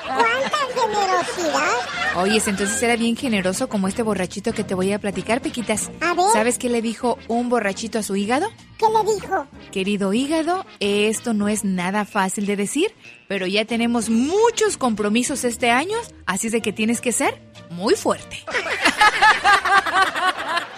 ¡Cuánta 0.07 0.59
generosidad! 0.75 1.73
Oyes, 2.17 2.47
entonces 2.49 2.83
era 2.83 2.97
bien 2.97 3.17
generoso 3.17 3.69
como 3.69 3.89
este 3.89 4.03
borrachito 4.03 4.53
que 4.53 4.65
te 4.65 4.75
voy 4.75 4.93
a 4.93 4.99
platicar, 4.99 5.41
Pequitas. 5.41 5.91
A 6.01 6.15
ver. 6.15 6.27
¿Sabes 6.33 6.59
qué 6.59 6.69
le 6.69 6.83
dijo 6.83 7.19
un 7.29 7.49
borrachito 7.49 7.99
a 7.99 8.03
su 8.03 8.17
hígado? 8.17 8.49
¿Qué 8.79 8.87
le 8.87 9.15
dijo? 9.15 9.47
Querido 9.73 10.13
hígado, 10.13 10.65
esto 10.81 11.33
no 11.35 11.49
es 11.49 11.65
nada 11.65 12.05
fácil 12.05 12.47
de 12.47 12.57
decir, 12.57 12.95
pero 13.29 13.47
ya 13.47 13.65
tenemos 13.65 14.11
muchos 14.11 14.77
compromisos 14.77 15.45
este 15.45 15.71
año, 15.71 15.97
así 16.27 16.49
es 16.49 16.53
de 16.53 16.61
que 16.61 16.73
tienes 16.73 17.01
que 17.01 17.13
ser 17.13 17.41
muy 17.71 17.95
fuerte. 17.95 18.45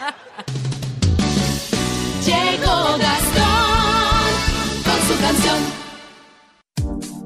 Gastón 2.99 4.33
con 4.85 5.01
su 5.09 5.21
canción. 5.21 5.87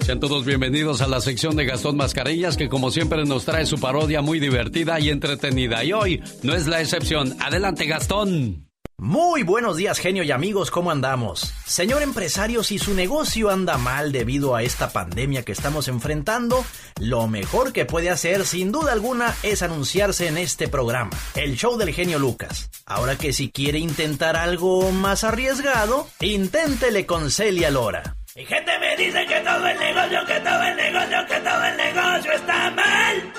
Sean 0.01 0.21
todos 0.21 0.45
bienvenidos 0.45 1.03
a 1.03 1.09
la 1.09 1.21
sección 1.21 1.57
de 1.57 1.66
Gastón 1.66 1.97
Mascarillas 1.97 2.57
que 2.57 2.68
como 2.68 2.91
siempre 2.91 3.25
nos 3.25 3.45
trae 3.45 3.66
su 3.66 3.79
parodia 3.79 4.23
muy 4.23 4.41
divertida 4.41 4.99
y 4.99 5.11
entretenida. 5.11 5.85
Y 5.85 5.93
hoy 5.93 6.23
no 6.43 6.55
es 6.55 6.66
la 6.66 6.81
excepción. 6.81 7.37
Adelante 7.41 7.87
Gastón. 7.87 8.70
Muy 9.03 9.45
buenos 9.45 9.79
días, 9.79 9.99
genio 9.99 10.25
y 10.25 10.31
amigos, 10.31 10.71
¿cómo 10.71 10.91
andamos? 10.91 11.55
Señor 11.65 12.03
empresario, 12.03 12.63
si 12.63 12.79
su 12.79 12.93
negocio 12.93 13.49
anda 13.49 13.79
mal 13.79 14.13
debido 14.13 14.55
a 14.55 14.63
esta 14.63 14.91
pandemia 14.91 15.43
que 15.43 15.53
estamos 15.53 15.89
enfrentando, 15.89 16.67
lo 16.99 17.27
mejor 17.27 17.73
que 17.73 17.87
puede 17.87 18.11
hacer, 18.11 18.45
sin 18.45 18.73
duda 18.73 18.93
alguna, 18.93 19.35
es 19.43 19.63
anunciarse 19.63 20.29
en 20.29 20.37
este 20.37 20.69
programa, 20.69 21.13
el 21.35 21.57
show 21.57 21.79
del 21.79 21.95
genio 21.95 22.19
Lucas. 22.19 22.69
Ahora 22.85 23.17
que 23.17 23.33
si 23.33 23.51
quiere 23.51 23.79
intentar 23.79 24.37
algo 24.37 24.93
más 24.93 25.25
arriesgado, 25.25 26.07
inténtele 26.21 27.07
con 27.07 27.31
Celia 27.31 27.71
Lora. 27.71 28.17
Y 28.37 28.45
gente 28.45 28.79
me 28.81 28.97
dice 28.99 29.25
que 29.25 29.41
todo 29.41 29.67
el 29.67 29.79
negocio, 29.79 30.27
que 30.27 30.41
todo 30.41 30.63
el 30.63 30.77
negocio, 30.77 31.27
que 31.27 31.41
todo 31.41 31.65
el 31.65 31.77
negocio 31.79 32.33
está 32.33 32.71
mal. 32.73 33.33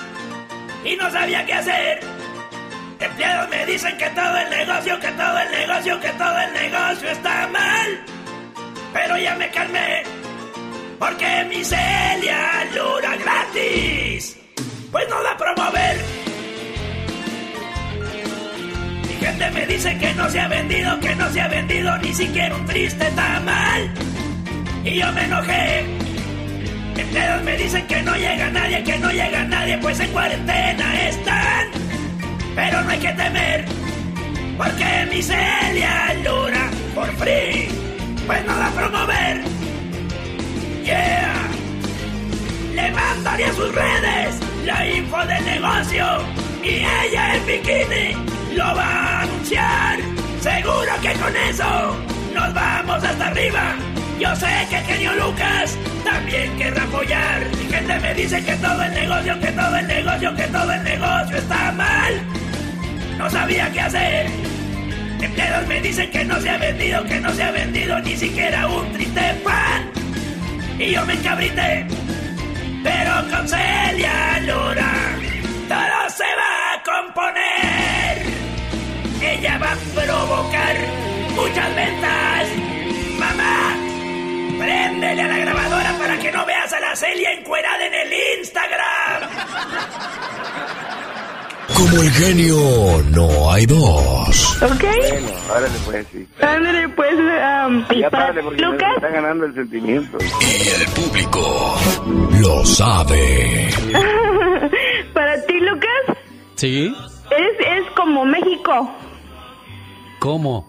Y 0.84 0.96
no 0.96 1.08
sabía 1.12 1.46
qué 1.46 1.52
hacer. 1.52 2.11
Dicen 3.66 3.96
que 3.96 4.10
todo 4.10 4.36
el 4.36 4.50
negocio, 4.50 5.00
que 5.00 5.08
todo 5.12 5.38
el 5.38 5.50
negocio, 5.50 6.00
que 6.00 6.08
todo 6.10 6.38
el 6.38 6.52
negocio 6.52 7.10
está 7.10 7.48
mal. 7.48 8.04
Pero 8.92 9.16
ya 9.16 9.34
me 9.36 9.50
calmé. 9.50 10.02
Porque 10.98 11.44
mi 11.48 11.64
Celia 11.64 12.64
Lura 12.74 13.16
gratis. 13.16 14.36
Pues 14.90 15.08
no 15.08 15.22
da 15.22 15.32
a 15.32 15.36
promover. 15.36 15.96
Mi 19.08 19.26
gente 19.26 19.50
me 19.50 19.66
dice 19.66 19.96
que 19.96 20.14
no 20.14 20.28
se 20.28 20.40
ha 20.40 20.48
vendido, 20.48 21.00
que 21.00 21.14
no 21.16 21.30
se 21.30 21.40
ha 21.40 21.48
vendido 21.48 21.98
ni 21.98 22.14
siquiera 22.14 22.54
un 22.54 22.66
triste 22.66 23.10
tamal. 23.12 23.94
Y 24.84 24.98
yo 24.98 25.12
me 25.12 25.24
enojé. 25.24 25.84
Empleados 26.96 27.42
me 27.42 27.56
dicen 27.56 27.86
que 27.86 28.02
no 28.02 28.14
llega 28.16 28.50
nadie, 28.50 28.84
que 28.84 28.98
no 28.98 29.10
llega 29.10 29.44
nadie, 29.44 29.78
pues 29.78 29.98
en 29.98 30.10
cuarentena 30.10 31.08
están. 31.08 31.81
Pero 32.54 32.82
no 32.82 32.90
hay 32.90 32.98
que 32.98 33.12
temer, 33.12 33.64
porque 34.58 35.08
mi 35.10 35.22
Celia 35.22 36.14
Lura 36.22 36.70
por 36.94 37.08
free, 37.16 37.68
pues 38.26 38.44
no 38.46 38.54
da 38.54 38.68
a 38.68 38.70
promover. 38.70 39.42
Yeah. 40.84 41.32
Levantaría 42.74 43.52
sus 43.52 43.74
redes, 43.74 44.40
la 44.64 44.86
info 44.86 45.18
del 45.26 45.44
negocio, 45.44 46.04
y 46.62 46.68
ella 46.68 47.36
en 47.36 47.46
bikini 47.46 48.54
lo 48.54 48.64
va 48.64 48.84
a 48.84 49.22
anunciar. 49.22 49.98
Seguro 50.40 50.92
que 51.00 51.12
con 51.14 51.36
eso 51.36 51.96
nos 52.34 52.54
vamos 52.54 53.02
hasta 53.02 53.28
arriba. 53.28 53.74
Yo 54.18 54.34
sé 54.36 54.46
que 54.68 54.76
el 54.76 54.84
genio 54.84 55.12
Lucas 55.14 55.76
también 56.04 56.56
querrá 56.56 56.82
apoyar. 56.84 57.46
Mi 57.58 57.72
gente 57.72 57.98
me 57.98 58.14
dice 58.14 58.44
que 58.44 58.56
todo 58.56 58.82
el 58.82 58.92
negocio, 58.92 59.40
que 59.40 59.52
todo 59.52 59.76
el 59.76 59.86
negocio, 59.86 60.34
que 60.36 60.42
todo 60.44 60.72
el 60.72 60.82
negocio 60.84 61.36
está 61.38 61.72
mal. 61.72 62.41
No 63.22 63.30
sabía 63.30 63.70
qué 63.70 63.80
hacer. 63.80 64.26
Empleados 65.20 65.68
me 65.68 65.80
dicen 65.80 66.10
que 66.10 66.24
no 66.24 66.40
se 66.40 66.50
ha 66.50 66.58
vendido, 66.58 67.04
que 67.04 67.20
no 67.20 67.32
se 67.32 67.44
ha 67.44 67.52
vendido 67.52 68.00
ni 68.00 68.16
siquiera 68.16 68.66
un 68.66 68.92
triste 68.92 69.40
pan. 69.44 69.92
Y 70.76 70.90
yo 70.90 71.06
me 71.06 71.12
encabrité. 71.12 71.86
Pero 72.82 73.12
con 73.30 73.48
Celia 73.48 74.40
Lura 74.40 74.92
todo 75.68 76.10
se 76.10 76.24
va 76.24 76.74
a 76.74 76.82
componer. 76.82 78.22
Ella 79.22 79.56
va 79.56 79.70
a 79.70 79.76
provocar 79.94 80.76
muchas 81.36 81.76
ventas. 81.76 82.48
Mamá, 83.20 83.76
préndele 84.58 85.22
a 85.22 85.28
la 85.28 85.38
grabadora 85.38 85.96
para 85.96 86.18
que 86.18 86.32
no 86.32 86.44
veas 86.44 86.72
a 86.72 86.80
la 86.80 86.96
Celia 86.96 87.32
encuerada 87.34 87.86
en 87.86 87.94
el 87.94 88.12
Instagram. 88.40 89.30
Como 91.82 92.00
el 92.00 92.10
genio, 92.12 92.56
no 93.10 93.52
hay 93.52 93.66
dos. 93.66 94.62
¿Ok? 94.62 94.84
Bueno, 94.84 95.28
órale 95.50 95.78
pues, 95.84 96.06
sí. 96.12 96.28
Ándale, 96.40 96.88
pues, 96.90 97.12
um, 97.12 97.84
y 97.90 98.00
Ya 98.00 98.08
para 98.10 98.26
párale 98.26 98.42
porque 98.44 98.62
me 98.64 98.72
Lucas, 98.72 98.90
está 98.94 99.08
ganando 99.08 99.46
el 99.46 99.54
sentimiento. 99.54 100.18
Y 100.20 100.68
el 100.68 100.86
público 100.90 101.76
lo 102.40 102.64
sabe. 102.64 103.68
para 105.12 105.44
ti, 105.44 105.54
Lucas, 105.58 106.18
¿Sí? 106.54 106.94
eres, 107.32 107.82
es 107.82 107.90
como 107.96 108.24
México. 108.26 108.88
¿Cómo? 110.20 110.68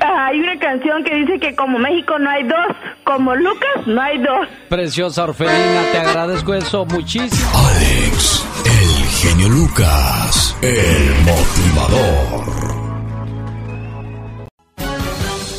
Ah, 0.00 0.28
hay 0.28 0.40
una 0.40 0.58
canción 0.58 1.04
que 1.04 1.14
dice 1.14 1.38
que 1.40 1.54
como 1.56 1.78
México 1.78 2.18
no 2.18 2.30
hay 2.30 2.42
dos, 2.44 2.76
como 3.04 3.34
Lucas 3.34 3.86
no 3.86 4.00
hay 4.00 4.16
dos. 4.18 4.48
Preciosa 4.70 5.24
Orfelina, 5.24 5.82
te 5.92 5.98
agradezco 5.98 6.54
eso 6.54 6.86
muchísimo. 6.86 7.50
Alex, 7.54 8.43
genio 9.24 9.48
Lucas, 9.48 10.54
el 10.60 11.14
motivador. 11.24 12.44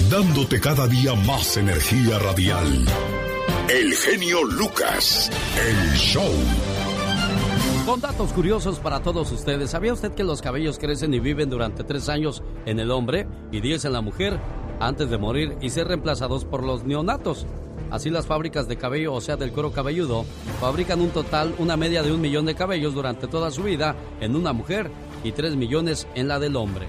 Dándote 0.07 0.61
cada 0.61 0.87
día 0.87 1.15
más 1.15 1.57
energía 1.57 2.19
radial. 2.19 2.85
El 3.67 3.91
genio 3.95 4.43
Lucas, 4.43 5.31
el 5.59 5.97
show. 5.97 6.31
Con 7.87 8.01
datos 8.01 8.31
curiosos 8.33 8.79
para 8.79 9.01
todos 9.01 9.31
ustedes, 9.31 9.71
¿sabía 9.71 9.93
usted 9.93 10.13
que 10.13 10.23
los 10.23 10.43
cabellos 10.43 10.77
crecen 10.77 11.15
y 11.15 11.19
viven 11.19 11.49
durante 11.49 11.83
tres 11.83 12.07
años 12.07 12.43
en 12.67 12.79
el 12.79 12.91
hombre 12.91 13.27
y 13.51 13.61
10 13.61 13.85
en 13.85 13.93
la 13.93 14.01
mujer 14.01 14.39
antes 14.79 15.09
de 15.09 15.17
morir 15.17 15.57
y 15.59 15.71
ser 15.71 15.87
reemplazados 15.87 16.45
por 16.45 16.63
los 16.63 16.83
neonatos? 16.83 17.47
Así 17.95 18.09
las 18.09 18.27
fábricas 18.27 18.67
de 18.67 18.75
cabello, 18.75 19.13
o 19.13 19.21
sea, 19.21 19.37
del 19.37 19.53
cuero 19.53 19.71
cabelludo, 19.71 20.25
fabrican 20.59 20.99
un 20.99 21.11
total, 21.11 21.55
una 21.59 21.77
media 21.77 22.03
de 22.03 22.11
un 22.11 22.19
millón 22.19 22.45
de 22.45 22.53
cabellos 22.53 22.93
durante 22.93 23.25
toda 23.25 23.51
su 23.51 23.63
vida 23.63 23.95
en 24.19 24.35
una 24.35 24.51
mujer 24.51 24.91
y 25.23 25.31
tres 25.31 25.55
millones 25.55 26.05
en 26.13 26.27
la 26.27 26.37
del 26.37 26.57
hombre. 26.57 26.87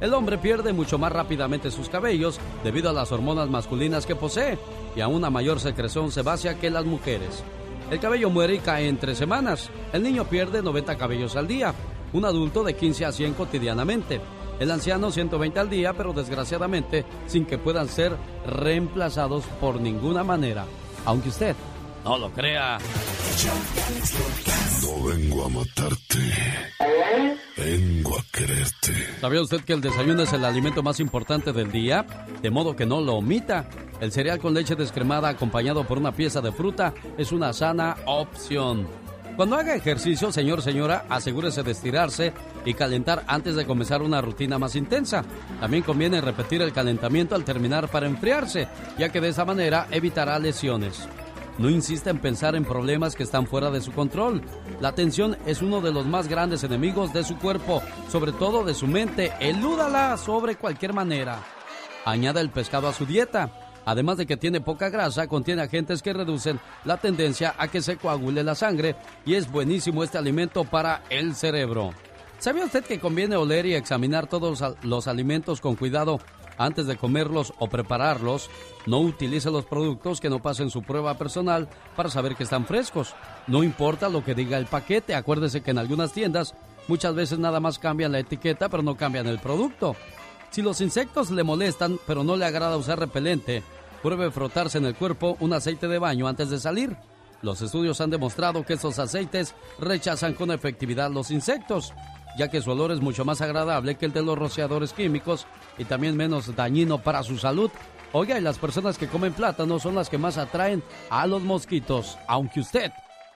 El 0.00 0.14
hombre 0.14 0.38
pierde 0.38 0.72
mucho 0.72 0.96
más 0.96 1.12
rápidamente 1.12 1.70
sus 1.70 1.90
cabellos 1.90 2.40
debido 2.64 2.88
a 2.88 2.94
las 2.94 3.12
hormonas 3.12 3.50
masculinas 3.50 4.06
que 4.06 4.16
posee 4.16 4.58
y 4.96 5.02
a 5.02 5.08
una 5.08 5.28
mayor 5.28 5.60
secreción 5.60 6.10
sebácea 6.10 6.58
que 6.58 6.70
las 6.70 6.86
mujeres. 6.86 7.44
El 7.90 8.00
cabello 8.00 8.30
muere 8.30 8.54
y 8.54 8.60
cae 8.60 8.88
en 8.88 8.96
tres 8.96 9.18
semanas. 9.18 9.68
El 9.92 10.04
niño 10.04 10.24
pierde 10.24 10.62
90 10.62 10.96
cabellos 10.96 11.36
al 11.36 11.46
día. 11.46 11.74
Un 12.14 12.24
adulto 12.24 12.64
de 12.64 12.74
15 12.74 13.04
a 13.04 13.12
100 13.12 13.34
cotidianamente. 13.34 14.22
El 14.58 14.70
anciano 14.70 15.10
120 15.10 15.60
al 15.60 15.70
día, 15.70 15.92
pero 15.92 16.12
desgraciadamente 16.12 17.04
sin 17.26 17.44
que 17.44 17.58
puedan 17.58 17.88
ser 17.88 18.16
reemplazados 18.46 19.44
por 19.60 19.80
ninguna 19.80 20.24
manera. 20.24 20.64
Aunque 21.04 21.28
usted 21.28 21.54
no 22.04 22.16
lo 22.18 22.30
crea. 22.30 22.78
No 24.82 25.04
vengo 25.04 25.44
a 25.44 25.48
matarte, 25.48 26.18
vengo 27.56 28.16
a 28.16 28.22
quererte. 28.32 28.92
¿Sabía 29.20 29.42
usted 29.42 29.60
que 29.62 29.72
el 29.72 29.80
desayuno 29.80 30.22
es 30.22 30.32
el 30.32 30.44
alimento 30.44 30.82
más 30.82 31.00
importante 31.00 31.52
del 31.52 31.72
día? 31.72 32.06
De 32.40 32.50
modo 32.50 32.76
que 32.76 32.86
no 32.86 33.00
lo 33.00 33.16
omita. 33.16 33.68
El 34.00 34.12
cereal 34.12 34.38
con 34.38 34.54
leche 34.54 34.76
descremada 34.76 35.28
acompañado 35.28 35.84
por 35.84 35.98
una 35.98 36.12
pieza 36.12 36.40
de 36.40 36.52
fruta 36.52 36.94
es 37.18 37.32
una 37.32 37.52
sana 37.52 37.96
opción. 38.06 38.86
Cuando 39.36 39.56
haga 39.56 39.74
ejercicio, 39.74 40.32
señor, 40.32 40.62
señora, 40.62 41.04
asegúrese 41.08 41.62
de 41.62 41.72
estirarse 41.72 42.32
y 42.66 42.74
calentar 42.74 43.24
antes 43.26 43.54
de 43.54 43.64
comenzar 43.64 44.02
una 44.02 44.20
rutina 44.20 44.58
más 44.58 44.76
intensa. 44.76 45.24
También 45.60 45.82
conviene 45.82 46.20
repetir 46.20 46.60
el 46.60 46.74
calentamiento 46.74 47.34
al 47.34 47.44
terminar 47.44 47.88
para 47.88 48.06
enfriarse, 48.06 48.68
ya 48.98 49.08
que 49.08 49.22
de 49.22 49.28
esa 49.28 49.46
manera 49.46 49.86
evitará 49.90 50.38
lesiones. 50.38 51.08
No 51.58 51.70
insista 51.70 52.10
en 52.10 52.18
pensar 52.18 52.54
en 52.54 52.66
problemas 52.66 53.14
que 53.14 53.22
están 53.22 53.46
fuera 53.46 53.70
de 53.70 53.80
su 53.80 53.92
control. 53.92 54.42
La 54.80 54.92
tensión 54.92 55.38
es 55.46 55.62
uno 55.62 55.80
de 55.80 55.92
los 55.92 56.04
más 56.04 56.28
grandes 56.28 56.62
enemigos 56.64 57.14
de 57.14 57.24
su 57.24 57.38
cuerpo, 57.38 57.82
sobre 58.10 58.32
todo 58.32 58.62
de 58.62 58.74
su 58.74 58.86
mente. 58.86 59.32
Elúdala 59.40 60.18
sobre 60.18 60.56
cualquier 60.56 60.92
manera. 60.92 61.42
Añada 62.04 62.42
el 62.42 62.50
pescado 62.50 62.88
a 62.88 62.92
su 62.92 63.06
dieta. 63.06 63.50
Además 63.86 64.18
de 64.18 64.26
que 64.26 64.36
tiene 64.36 64.60
poca 64.60 64.90
grasa, 64.90 65.28
contiene 65.28 65.62
agentes 65.62 66.02
que 66.02 66.12
reducen 66.12 66.60
la 66.84 66.98
tendencia 66.98 67.54
a 67.56 67.68
que 67.68 67.80
se 67.80 67.96
coagule 67.96 68.42
la 68.42 68.56
sangre 68.56 68.96
y 69.24 69.34
es 69.34 69.50
buenísimo 69.50 70.02
este 70.02 70.18
alimento 70.18 70.64
para 70.64 71.04
el 71.08 71.36
cerebro. 71.36 71.92
¿Sabía 72.38 72.66
usted 72.66 72.84
que 72.84 73.00
conviene 73.00 73.36
oler 73.36 73.66
y 73.66 73.74
examinar 73.74 74.26
todos 74.26 74.62
los 74.82 75.08
alimentos 75.08 75.60
con 75.60 75.74
cuidado 75.74 76.20
antes 76.58 76.86
de 76.86 76.96
comerlos 76.96 77.54
o 77.58 77.68
prepararlos? 77.68 78.50
No 78.84 79.00
utilice 79.00 79.50
los 79.50 79.64
productos 79.64 80.20
que 80.20 80.28
no 80.28 80.40
pasen 80.40 80.70
su 80.70 80.82
prueba 80.82 81.16
personal 81.16 81.68
para 81.96 82.10
saber 82.10 82.36
que 82.36 82.44
están 82.44 82.66
frescos. 82.66 83.14
No 83.46 83.64
importa 83.64 84.10
lo 84.10 84.22
que 84.22 84.34
diga 84.34 84.58
el 84.58 84.66
paquete, 84.66 85.14
acuérdese 85.14 85.62
que 85.62 85.70
en 85.70 85.78
algunas 85.78 86.12
tiendas 86.12 86.54
muchas 86.88 87.14
veces 87.14 87.38
nada 87.38 87.58
más 87.58 87.78
cambian 87.78 88.12
la 88.12 88.20
etiqueta 88.20 88.68
pero 88.68 88.82
no 88.82 88.96
cambian 88.96 89.26
el 89.26 89.38
producto. 89.38 89.96
Si 90.50 90.60
los 90.62 90.80
insectos 90.82 91.30
le 91.30 91.42
molestan 91.42 91.98
pero 92.06 92.22
no 92.22 92.36
le 92.36 92.44
agrada 92.44 92.76
usar 92.76 92.98
repelente, 92.98 93.62
pruebe 94.02 94.30
frotarse 94.30 94.76
en 94.78 94.84
el 94.84 94.94
cuerpo 94.94 95.38
un 95.40 95.54
aceite 95.54 95.88
de 95.88 95.98
baño 95.98 96.28
antes 96.28 96.50
de 96.50 96.60
salir. 96.60 96.96
Los 97.42 97.60
estudios 97.60 98.00
han 98.00 98.10
demostrado 98.10 98.64
que 98.64 98.74
esos 98.74 98.98
aceites 98.98 99.54
rechazan 99.78 100.34
con 100.34 100.50
efectividad 100.50 101.10
los 101.10 101.30
insectos, 101.30 101.92
ya 102.36 102.48
que 102.48 102.60
su 102.60 102.70
olor 102.70 102.92
es 102.92 103.00
mucho 103.00 103.24
más 103.24 103.40
agradable 103.40 103.96
que 103.96 104.06
el 104.06 104.12
de 104.12 104.22
los 104.22 104.38
rociadores 104.38 104.92
químicos 104.92 105.46
y 105.78 105.84
también 105.84 106.16
menos 106.16 106.54
dañino 106.54 106.98
para 106.98 107.22
su 107.22 107.38
salud. 107.38 107.70
Oiga, 108.12 108.38
y 108.38 108.42
las 108.42 108.58
personas 108.58 108.98
que 108.98 109.08
comen 109.08 109.32
plátano 109.32 109.78
son 109.78 109.94
las 109.94 110.08
que 110.08 110.18
más 110.18 110.38
atraen 110.38 110.82
a 111.10 111.26
los 111.26 111.42
mosquitos, 111.42 112.18
aunque 112.28 112.60
usted 112.60 112.92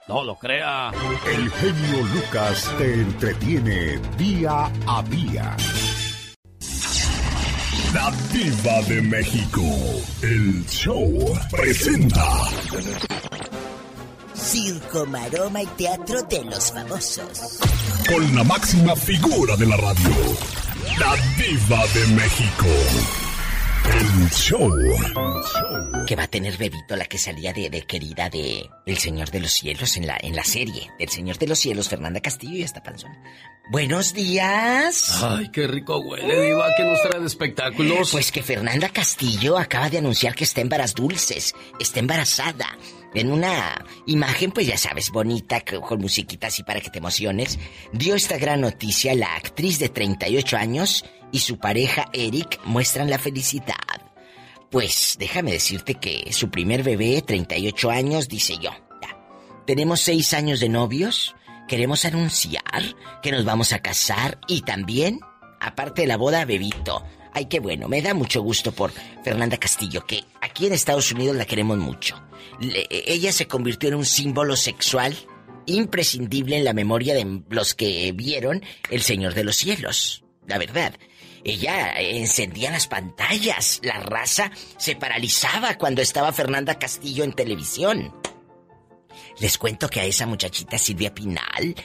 no 0.07 0.23
lo 0.23 0.35
crea. 0.35 0.91
El 1.25 1.49
genio 1.51 2.05
Lucas 2.13 2.73
te 2.77 2.93
entretiene 2.93 3.99
día 4.17 4.71
a 4.87 5.03
día. 5.03 5.55
La 7.93 8.11
Diva 8.31 8.81
de 8.87 9.01
México. 9.01 9.61
El 10.21 10.65
show 10.65 11.33
presenta. 11.51 12.25
Circo, 14.41 15.05
maroma 15.05 15.61
y 15.61 15.67
teatro 15.67 16.23
de 16.23 16.43
los 16.43 16.71
famosos. 16.71 17.59
Con 18.07 18.35
la 18.35 18.43
máxima 18.43 18.95
figura 18.95 19.55
de 19.55 19.67
la 19.67 19.77
radio. 19.77 20.09
La 20.99 21.15
Diva 21.37 21.85
de 21.93 22.07
México. 22.15 22.65
El 23.85 24.29
show. 24.31 24.71
Que 26.07 26.15
va 26.15 26.23
a 26.23 26.27
tener 26.27 26.57
bebito 26.57 26.95
la 26.95 27.05
que 27.05 27.17
salía 27.19 27.53
de, 27.53 27.69
de 27.69 27.83
querida 27.83 28.29
de 28.29 28.67
El 28.85 28.97
Señor 28.97 29.29
de 29.29 29.41
los 29.41 29.51
Cielos 29.51 29.95
en 29.97 30.07
la, 30.07 30.17
en 30.19 30.35
la 30.35 30.43
serie. 30.43 30.89
El 30.99 31.09
Señor 31.09 31.37
de 31.37 31.47
los 31.47 31.59
Cielos, 31.59 31.87
Fernanda 31.87 32.19
Castillo 32.19 32.57
y 32.57 32.63
esta 32.63 32.81
panzona. 32.81 33.17
Buenos 33.71 34.13
días. 34.13 35.21
Ay, 35.23 35.49
qué 35.51 35.67
rico 35.67 35.99
huele, 35.99 36.47
Diva, 36.47 36.67
que 36.75 36.83
nos 36.83 37.01
trae 37.03 37.19
de 37.19 37.27
espectáculos. 37.27 38.11
Pues 38.11 38.31
que 38.31 38.41
Fernanda 38.41 38.89
Castillo 38.89 39.57
acaba 39.57 39.89
de 39.89 39.99
anunciar 39.99 40.33
que 40.35 40.43
está 40.43 40.61
en 40.61 40.69
varas 40.69 40.95
dulces, 40.95 41.53
está 41.79 41.99
embarazada. 41.99 42.67
En 43.13 43.31
una 43.31 43.85
imagen, 44.05 44.51
pues 44.51 44.67
ya 44.67 44.77
sabes, 44.77 45.11
bonita, 45.11 45.61
con 45.61 45.99
musiquita 45.99 46.47
así 46.47 46.63
para 46.63 46.79
que 46.79 46.89
te 46.89 46.99
emociones, 46.99 47.59
dio 47.91 48.15
esta 48.15 48.37
gran 48.37 48.61
noticia 48.61 49.13
la 49.15 49.35
actriz 49.35 49.79
de 49.79 49.89
38 49.89 50.57
años 50.57 51.03
y 51.31 51.39
su 51.39 51.57
pareja 51.57 52.05
Eric 52.13 52.59
muestran 52.63 53.09
la 53.09 53.19
felicidad. 53.19 53.75
Pues 54.69 55.17
déjame 55.19 55.51
decirte 55.51 55.95
que 55.95 56.31
su 56.31 56.49
primer 56.49 56.83
bebé, 56.83 57.21
38 57.21 57.89
años, 57.89 58.29
dice 58.29 58.57
yo. 58.61 58.71
Tenemos 59.67 60.01
seis 60.01 60.33
años 60.33 60.59
de 60.59 60.69
novios, 60.69 61.35
queremos 61.67 62.05
anunciar 62.05 62.95
que 63.21 63.31
nos 63.31 63.45
vamos 63.45 63.73
a 63.73 63.79
casar 63.79 64.39
y 64.47 64.61
también, 64.61 65.19
aparte 65.59 66.01
de 66.01 66.07
la 66.07 66.17
boda, 66.17 66.45
bebito. 66.45 67.03
Ay, 67.33 67.45
qué 67.45 67.59
bueno, 67.59 67.87
me 67.87 68.01
da 68.01 68.13
mucho 68.13 68.41
gusto 68.41 68.71
por 68.71 68.91
Fernanda 69.23 69.57
Castillo, 69.57 70.05
que 70.05 70.23
aquí 70.51 70.67
en 70.67 70.73
Estados 70.73 71.11
Unidos 71.11 71.35
la 71.35 71.45
queremos 71.45 71.77
mucho. 71.77 72.21
Le- 72.59 72.87
ella 72.89 73.31
se 73.31 73.47
convirtió 73.47 73.89
en 73.89 73.95
un 73.95 74.05
símbolo 74.05 74.55
sexual 74.55 75.17
imprescindible 75.65 76.57
en 76.57 76.65
la 76.65 76.73
memoria 76.73 77.13
de 77.13 77.41
los 77.49 77.73
que 77.73 78.11
vieron 78.11 78.63
El 78.89 79.01
Señor 79.01 79.33
de 79.33 79.43
los 79.43 79.55
Cielos. 79.55 80.23
La 80.47 80.57
verdad, 80.57 80.93
ella 81.43 81.93
encendía 81.99 82.71
las 82.71 82.87
pantallas, 82.87 83.79
la 83.83 83.99
raza 83.99 84.51
se 84.77 84.95
paralizaba 84.95 85.77
cuando 85.77 86.01
estaba 86.01 86.33
Fernanda 86.33 86.77
Castillo 86.77 87.23
en 87.23 87.33
televisión. 87.33 88.13
Les 89.39 89.57
cuento 89.57 89.87
que 89.89 90.01
a 90.01 90.05
esa 90.05 90.25
muchachita 90.25 90.77
Silvia 90.77 91.13
Pinal 91.13 91.75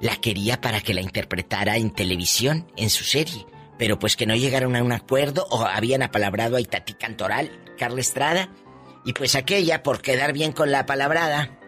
la 0.00 0.16
quería 0.16 0.60
para 0.60 0.80
que 0.80 0.94
la 0.94 1.00
interpretara 1.00 1.76
en 1.76 1.90
televisión, 1.90 2.70
en 2.76 2.90
su 2.90 3.02
serie. 3.04 3.46
Pero 3.78 3.98
pues 3.98 4.14
que 4.16 4.26
no 4.26 4.36
llegaron 4.36 4.76
a 4.76 4.82
un 4.82 4.92
acuerdo 4.92 5.46
o 5.50 5.64
habían 5.64 6.02
apalabrado 6.02 6.56
a 6.56 6.60
Itatí 6.60 6.94
Cantoral, 6.94 7.50
Carla 7.78 8.00
Estrada. 8.00 8.48
Y 9.04 9.12
pues 9.12 9.34
aquella, 9.34 9.82
por 9.82 10.00
quedar 10.00 10.32
bien 10.32 10.52
con 10.52 10.70
la 10.70 10.86
palabrada. 10.86 11.58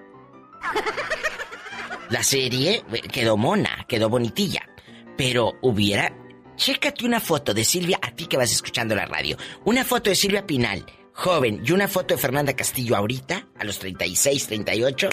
La 2.11 2.23
serie 2.23 2.85
eh, 2.93 3.01
quedó 3.01 3.37
mona, 3.37 3.85
quedó 3.89 4.09
bonitilla. 4.09 4.69
Pero 5.17 5.55
hubiera... 5.63 6.13
Chécate 6.57 7.05
una 7.05 7.19
foto 7.19 7.53
de 7.53 7.65
Silvia, 7.65 7.99
a 8.01 8.13
ti 8.13 8.27
que 8.27 8.37
vas 8.37 8.53
escuchando 8.53 8.95
la 8.95 9.07
radio. 9.07 9.37
Una 9.65 9.85
foto 9.85 10.11
de 10.11 10.15
Silvia 10.15 10.47
Pinal, 10.47 10.87
joven, 11.13 11.61
y 11.65 11.73
una 11.73 11.89
foto 11.89 12.15
de 12.15 12.21
Fernanda 12.21 12.55
Castillo 12.55 12.95
ahorita, 12.95 13.49
a 13.59 13.65
los 13.65 13.81
36, 13.81 14.47
38, 14.47 15.09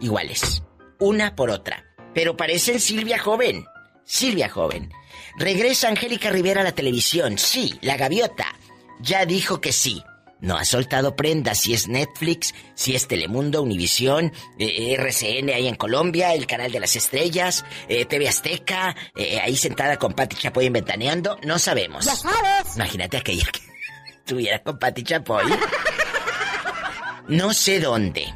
iguales. 0.00 0.64
Una 0.98 1.36
por 1.36 1.50
otra. 1.50 1.84
Pero 2.14 2.36
parecen 2.36 2.80
Silvia 2.80 3.20
joven. 3.20 3.64
Silvia 4.04 4.48
joven. 4.48 4.90
Regresa 5.38 5.88
Angélica 5.88 6.30
Rivera 6.30 6.62
a 6.62 6.64
la 6.64 6.72
televisión. 6.72 7.38
Sí, 7.38 7.78
la 7.80 7.96
gaviota. 7.96 8.46
Ya 9.00 9.24
dijo 9.24 9.60
que 9.60 9.72
sí. 9.72 10.02
No 10.42 10.56
ha 10.56 10.64
soltado 10.64 11.14
prendas 11.14 11.60
si 11.60 11.72
es 11.72 11.86
Netflix, 11.86 12.52
si 12.74 12.96
es 12.96 13.06
Telemundo, 13.06 13.62
Univisión, 13.62 14.32
eh, 14.58 14.96
RCN 14.98 15.50
ahí 15.50 15.68
en 15.68 15.76
Colombia, 15.76 16.34
el 16.34 16.48
canal 16.48 16.72
de 16.72 16.80
las 16.80 16.96
estrellas, 16.96 17.64
eh, 17.88 18.06
TV 18.06 18.28
Azteca, 18.28 18.96
eh, 19.14 19.38
ahí 19.40 19.56
sentada 19.56 20.00
con 20.00 20.14
Pati 20.14 20.34
Chapoy 20.34 20.66
en 20.66 20.72
Ventaneando, 20.72 21.38
no 21.44 21.60
sabemos. 21.60 22.04
Ya 22.06 22.16
sabes. 22.16 22.74
Imagínate 22.74 23.18
aquella 23.18 23.46
que 23.52 23.60
estuviera 24.18 24.60
con 24.64 24.80
Pati 24.80 25.04
Chapoy. 25.04 25.44
No 27.28 27.54
sé 27.54 27.78
dónde. 27.78 28.34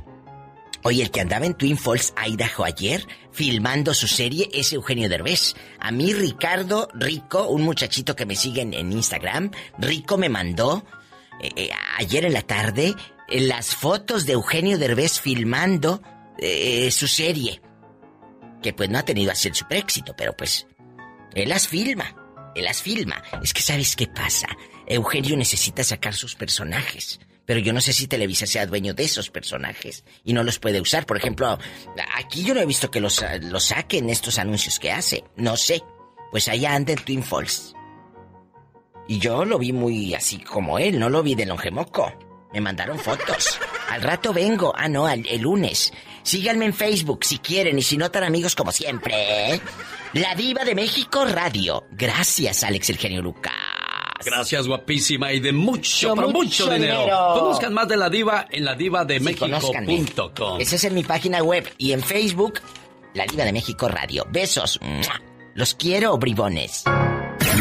Oye, 0.85 1.03
el 1.03 1.11
que 1.11 1.21
andaba 1.21 1.45
en 1.45 1.55
Twin 1.55 1.77
Falls, 1.77 2.15
Idaho 2.25 2.63
ayer, 2.63 3.05
filmando 3.33 3.93
su 3.93 4.07
serie, 4.07 4.49
es 4.53 4.73
Eugenio 4.73 5.09
Derbez. 5.09 5.57
A 5.81 5.91
mí, 5.91 6.15
Ricardo 6.15 6.89
Rico, 6.95 7.49
un 7.49 7.63
muchachito 7.63 8.15
que 8.15 8.27
me 8.27 8.37
sigue 8.37 8.61
en, 8.61 8.73
en 8.73 8.93
Instagram, 8.93 9.51
Rico 9.79 10.17
me 10.17 10.29
mandó 10.29 10.85
eh, 11.41 11.51
eh, 11.57 11.71
ayer 11.99 12.25
en 12.25 12.33
la 12.33 12.43
tarde 12.43 12.95
eh, 13.29 13.41
las 13.41 13.75
fotos 13.75 14.27
de 14.27 14.35
Eugenio 14.35 14.79
Derbez 14.79 15.21
filmando 15.21 16.03
su 16.91 17.09
serie. 17.09 17.63
Que 18.63 18.75
pues 18.75 18.91
no 18.91 18.99
ha 18.99 19.05
tenido 19.05 19.33
así 19.33 19.51
super 19.55 19.79
éxito, 19.79 20.15
pero 20.17 20.37
pues 20.37 20.67
él 21.35 21.49
las 21.49 21.67
filma. 21.67 22.15
Él 22.55 22.65
las 22.65 22.83
filma. 22.83 23.23
Es 23.43 23.55
que 23.55 23.63
sabes 23.63 23.97
qué 23.97 24.07
pasa. 24.07 24.49
Eugenio 24.87 25.37
necesita 25.37 25.83
sacar 25.83 26.15
sus 26.15 26.35
personajes. 26.35 27.21
Pero 27.47 27.61
yo 27.61 27.73
no 27.73 27.81
sé 27.81 27.93
si 27.93 28.09
Televisa 28.09 28.45
sea 28.45 28.67
dueño 28.67 28.93
de 28.93 29.05
esos 29.05 29.31
personajes 29.31 30.05
y 30.25 30.33
no 30.33 30.43
los 30.43 30.59
puede 30.59 30.81
usar. 30.81 31.07
Por 31.07 31.17
ejemplo, 31.17 31.59
aquí 32.17 32.43
yo 32.43 32.55
no 32.55 32.61
he 32.61 32.67
visto 32.67 32.91
que 32.91 33.01
los, 33.01 33.25
los 33.43 33.65
saquen 33.65 34.11
estos 34.11 34.39
anuncios 34.39 34.79
que 34.79 34.91
hace. 34.91 35.25
No 35.37 35.57
sé. 35.57 35.83
Pues 36.33 36.49
allá 36.49 36.75
anda 36.75 36.93
en 36.93 36.99
Twin 36.99 37.23
Falls. 37.23 37.76
Y 39.09 39.19
yo 39.19 39.45
lo 39.45 39.59
vi 39.59 39.73
muy 39.73 40.15
así 40.15 40.39
como 40.39 40.79
él, 40.79 40.99
no 40.99 41.09
lo 41.09 41.23
vi 41.23 41.35
de 41.35 41.47
longemoco. 41.47 42.13
Me 42.53 42.61
mandaron 42.61 42.99
fotos. 42.99 43.59
Al 43.91 44.03
rato 44.03 44.33
vengo. 44.33 44.73
Ah, 44.77 44.89
no, 44.89 45.07
al- 45.07 45.27
el 45.29 45.43
lunes. 45.43 45.93
Síganme 46.23 46.65
en 46.67 46.75
Facebook 46.75 47.25
si 47.25 47.39
quieren 47.39 47.79
y 47.79 47.83
si 47.83 47.97
no 47.97 48.11
tan 48.11 48.25
amigos 48.25 48.55
como 48.57 48.73
siempre. 48.73 49.55
¿eh? 49.55 49.61
La 50.15 50.35
Diva 50.35 50.65
de 50.65 50.75
México 50.75 51.25
Radio. 51.25 51.85
Gracias, 51.93 52.65
Alex 52.65 52.91
el 52.91 52.97
genio 52.99 53.23
Lucas. 53.23 53.53
Gracias, 54.25 54.67
guapísima, 54.67 55.33
y 55.33 55.39
de 55.41 55.53
mucho, 55.53 56.09
Mucho, 56.09 56.15
pero 56.17 56.29
mucho, 56.31 56.65
mucho 56.65 56.75
dinero. 56.75 56.99
dinero. 57.01 57.35
Conozcan 57.39 57.75
más 57.75 57.87
de 57.87 57.97
la 57.97 58.11
diva 58.11 58.47
en 58.51 58.65
Sí, 58.65 59.35
conózcanme. 59.37 59.87
ladivademexico.com. 59.93 60.61
Esa 60.61 60.77
es 60.77 60.85
en 60.85 60.95
mi 60.95 61.05
página 61.05 61.43
web 61.45 61.73
y 61.79 61.93
en 61.93 62.03
Facebook, 62.03 62.55
La 63.15 63.25
Diva 63.27 63.45
de 63.45 63.53
México 63.53 63.87
Radio. 63.87 64.27
Besos. 64.31 64.81
¡Mua! 64.83 65.21
Los 65.55 65.75
quiero, 65.77 66.17
bribones. 66.19 66.83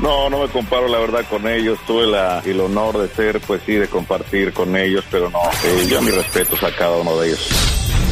No, 0.00 0.30
no 0.30 0.40
me 0.40 0.48
comparo 0.48 0.86
la 0.86 0.98
verdad 0.98 1.24
con 1.28 1.46
ellos. 1.48 1.78
Tuve 1.86 2.06
la, 2.06 2.40
el 2.40 2.60
honor 2.60 2.98
de 2.98 3.08
ser, 3.08 3.40
pues 3.40 3.62
sí, 3.66 3.72
de 3.74 3.88
compartir 3.88 4.52
con 4.52 4.76
ellos, 4.76 5.04
pero 5.10 5.28
no, 5.28 5.40
eh, 5.64 5.86
yo 5.88 6.00
mis 6.02 6.14
respetos 6.14 6.62
a 6.62 6.74
cada 6.74 6.96
uno 6.98 7.18
de 7.18 7.28
ellos. 7.28 7.48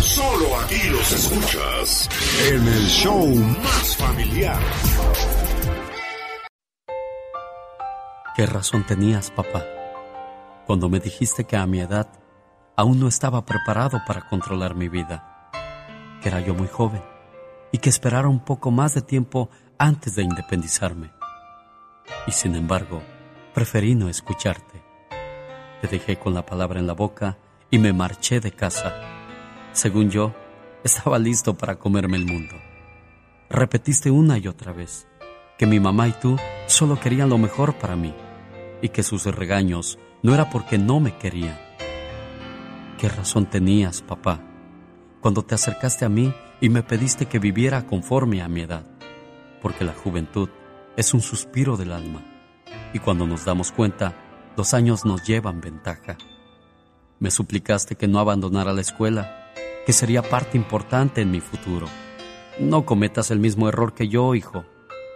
Solo 0.01 0.57
aquí 0.61 0.89
los 0.91 1.13
escuchas 1.13 2.09
en 2.51 2.67
el 2.67 2.87
show 2.87 3.27
más 3.63 3.97
familiar. 3.97 4.61
¿Qué 8.35 8.47
razón 8.47 8.85
tenías, 8.85 9.31
papá, 9.31 9.65
cuando 10.67 10.89
me 10.89 11.01
dijiste 11.01 11.45
que 11.45 11.57
a 11.57 11.67
mi 11.67 11.81
edad 11.81 12.09
aún 12.77 13.01
no 13.01 13.09
estaba 13.09 13.47
preparado 13.47 14.03
para 14.07 14.29
controlar 14.29 14.75
mi 14.75 14.89
vida? 14.89 15.51
Que 16.21 16.29
era 16.29 16.41
yo 16.41 16.55
muy 16.55 16.69
joven 16.69 17.03
y 17.73 17.79
que 17.79 17.89
esperara 17.89 18.29
un 18.29 18.45
poco 18.45 18.71
más 18.71 18.95
de 18.95 19.03
tiempo 19.03 19.49
antes 19.79 20.17
de 20.17 20.23
independizarme. 20.23 21.16
Y 22.27 22.33
sin 22.33 22.55
embargo, 22.55 23.03
preferí 23.55 23.95
no 23.95 24.09
escucharte. 24.09 24.83
Te 25.81 25.89
dejé 25.89 26.19
con 26.19 26.35
la 26.35 26.45
palabra 26.45 26.81
en 26.81 26.87
la 26.87 26.95
boca 26.95 27.39
y 27.71 27.79
me 27.79 27.93
marché 27.93 28.41
de 28.41 28.53
casa. 28.53 28.95
Según 29.73 30.11
yo, 30.11 30.35
estaba 30.85 31.19
listo 31.19 31.55
para 31.55 31.79
comerme 31.79 32.17
el 32.17 32.27
mundo. 32.27 32.55
Repetiste 33.49 34.11
una 34.11 34.39
y 34.39 34.49
otra 34.49 34.73
vez 34.73 35.07
que 35.59 35.67
mi 35.67 35.81
mamá 35.81 36.09
y 36.09 36.13
tú 36.13 36.37
solo 36.67 36.99
querían 37.01 37.29
lo 37.29 37.39
mejor 37.39 37.79
para 37.79 37.97
mí 37.97 38.15
y 38.83 38.91
que 38.91 39.03
sus 39.03 39.25
regaños 39.25 39.99
no 40.23 40.35
era 40.35 40.51
porque 40.51 40.79
no 40.79 41.01
me 41.01 41.17
querían. 41.17 41.59
¿Qué 42.99 43.09
razón 43.09 43.47
tenías, 43.47 44.03
papá, 44.03 44.41
cuando 45.21 45.43
te 45.43 45.55
acercaste 45.55 46.05
a 46.05 46.09
mí 46.09 46.33
y 46.61 46.69
me 46.69 46.83
pediste 46.83 47.27
que 47.27 47.39
viviera 47.39 47.87
conforme 47.87 48.43
a 48.43 48.49
mi 48.49 48.63
edad? 48.63 48.87
Porque 49.63 49.85
la 49.85 49.93
juventud 49.93 50.49
es 50.97 51.13
un 51.13 51.21
suspiro 51.21 51.77
del 51.77 51.93
alma 51.93 52.23
y 52.93 52.99
cuando 52.99 53.27
nos 53.27 53.45
damos 53.45 53.73
cuenta, 53.73 54.15
los 54.57 54.73
años 54.73 55.05
nos 55.05 55.25
llevan 55.25 55.61
ventaja. 55.61 56.17
Me 57.19 57.31
suplicaste 57.31 57.97
que 57.97 58.09
no 58.09 58.19
abandonara 58.19 58.73
la 58.73 58.81
escuela, 58.81 59.53
que 59.85 59.93
sería 59.93 60.23
parte 60.23 60.57
importante 60.57 61.21
en 61.21 61.31
mi 61.31 61.41
futuro. 61.41 61.87
No 62.59 62.87
cometas 62.87 63.31
el 63.31 63.39
mismo 63.39 63.69
error 63.69 63.93
que 63.93 64.09
yo, 64.09 64.35
hijo, 64.35 64.65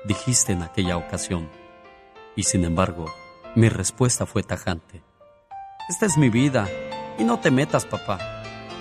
dijiste 0.05 0.53
en 0.53 0.63
aquella 0.63 0.99
ocasión. 0.99 1.49
Y 2.37 2.43
sin 2.43 2.65
embargo, 2.65 3.07
mi 3.55 3.71
respuesta 3.71 4.27
fue 4.27 4.43
tajante. 4.43 5.03
Esta 5.89 6.05
es 6.07 6.19
mi 6.19 6.29
vida 6.29 6.69
y 7.19 7.25
no 7.25 7.41
te 7.41 7.51
metas, 7.51 7.87
papá. 7.87 8.19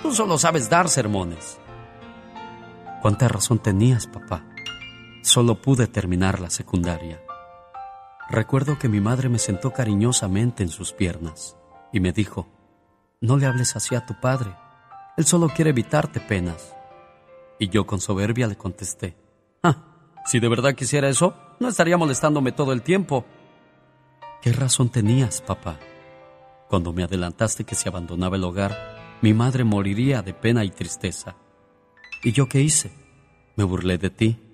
Tú 0.02 0.12
solo 0.12 0.38
sabes 0.38 0.68
dar 0.68 0.88
sermones. 0.88 1.58
¿Cuánta 3.00 3.28
razón 3.28 3.58
tenías, 3.58 4.06
papá? 4.06 4.44
Solo 5.22 5.60
pude 5.60 5.86
terminar 5.86 6.40
la 6.40 6.50
secundaria. 6.50 7.20
Recuerdo 8.30 8.78
que 8.78 8.88
mi 8.88 9.00
madre 9.00 9.28
me 9.28 9.38
sentó 9.38 9.72
cariñosamente 9.72 10.62
en 10.62 10.68
sus 10.68 10.92
piernas 10.92 11.56
y 11.92 12.00
me 12.00 12.12
dijo, 12.12 12.48
no 13.20 13.36
le 13.36 13.46
hables 13.46 13.76
así 13.76 13.94
a 13.94 14.06
tu 14.06 14.18
padre, 14.20 14.54
él 15.16 15.26
solo 15.26 15.48
quiere 15.48 15.70
evitarte 15.70 16.20
penas. 16.20 16.74
Y 17.58 17.68
yo 17.68 17.86
con 17.86 18.00
soberbia 18.00 18.46
le 18.46 18.56
contesté, 18.56 19.16
ah, 19.62 19.76
si 20.24 20.40
de 20.40 20.48
verdad 20.48 20.74
quisiera 20.74 21.08
eso, 21.08 21.34
no 21.58 21.68
estaría 21.68 21.98
molestándome 21.98 22.52
todo 22.52 22.72
el 22.72 22.82
tiempo. 22.82 23.26
¿Qué 24.40 24.52
razón 24.52 24.88
tenías, 24.88 25.42
papá? 25.42 25.78
Cuando 26.68 26.92
me 26.92 27.02
adelantaste 27.02 27.64
que 27.64 27.74
si 27.74 27.88
abandonaba 27.88 28.36
el 28.36 28.44
hogar, 28.44 29.18
mi 29.20 29.34
madre 29.34 29.64
moriría 29.64 30.22
de 30.22 30.32
pena 30.32 30.64
y 30.64 30.70
tristeza. 30.70 31.36
¿Y 32.22 32.32
yo 32.32 32.48
qué 32.48 32.62
hice? 32.62 32.90
Me 33.56 33.64
burlé 33.64 33.98
de 33.98 34.08
ti. 34.08 34.49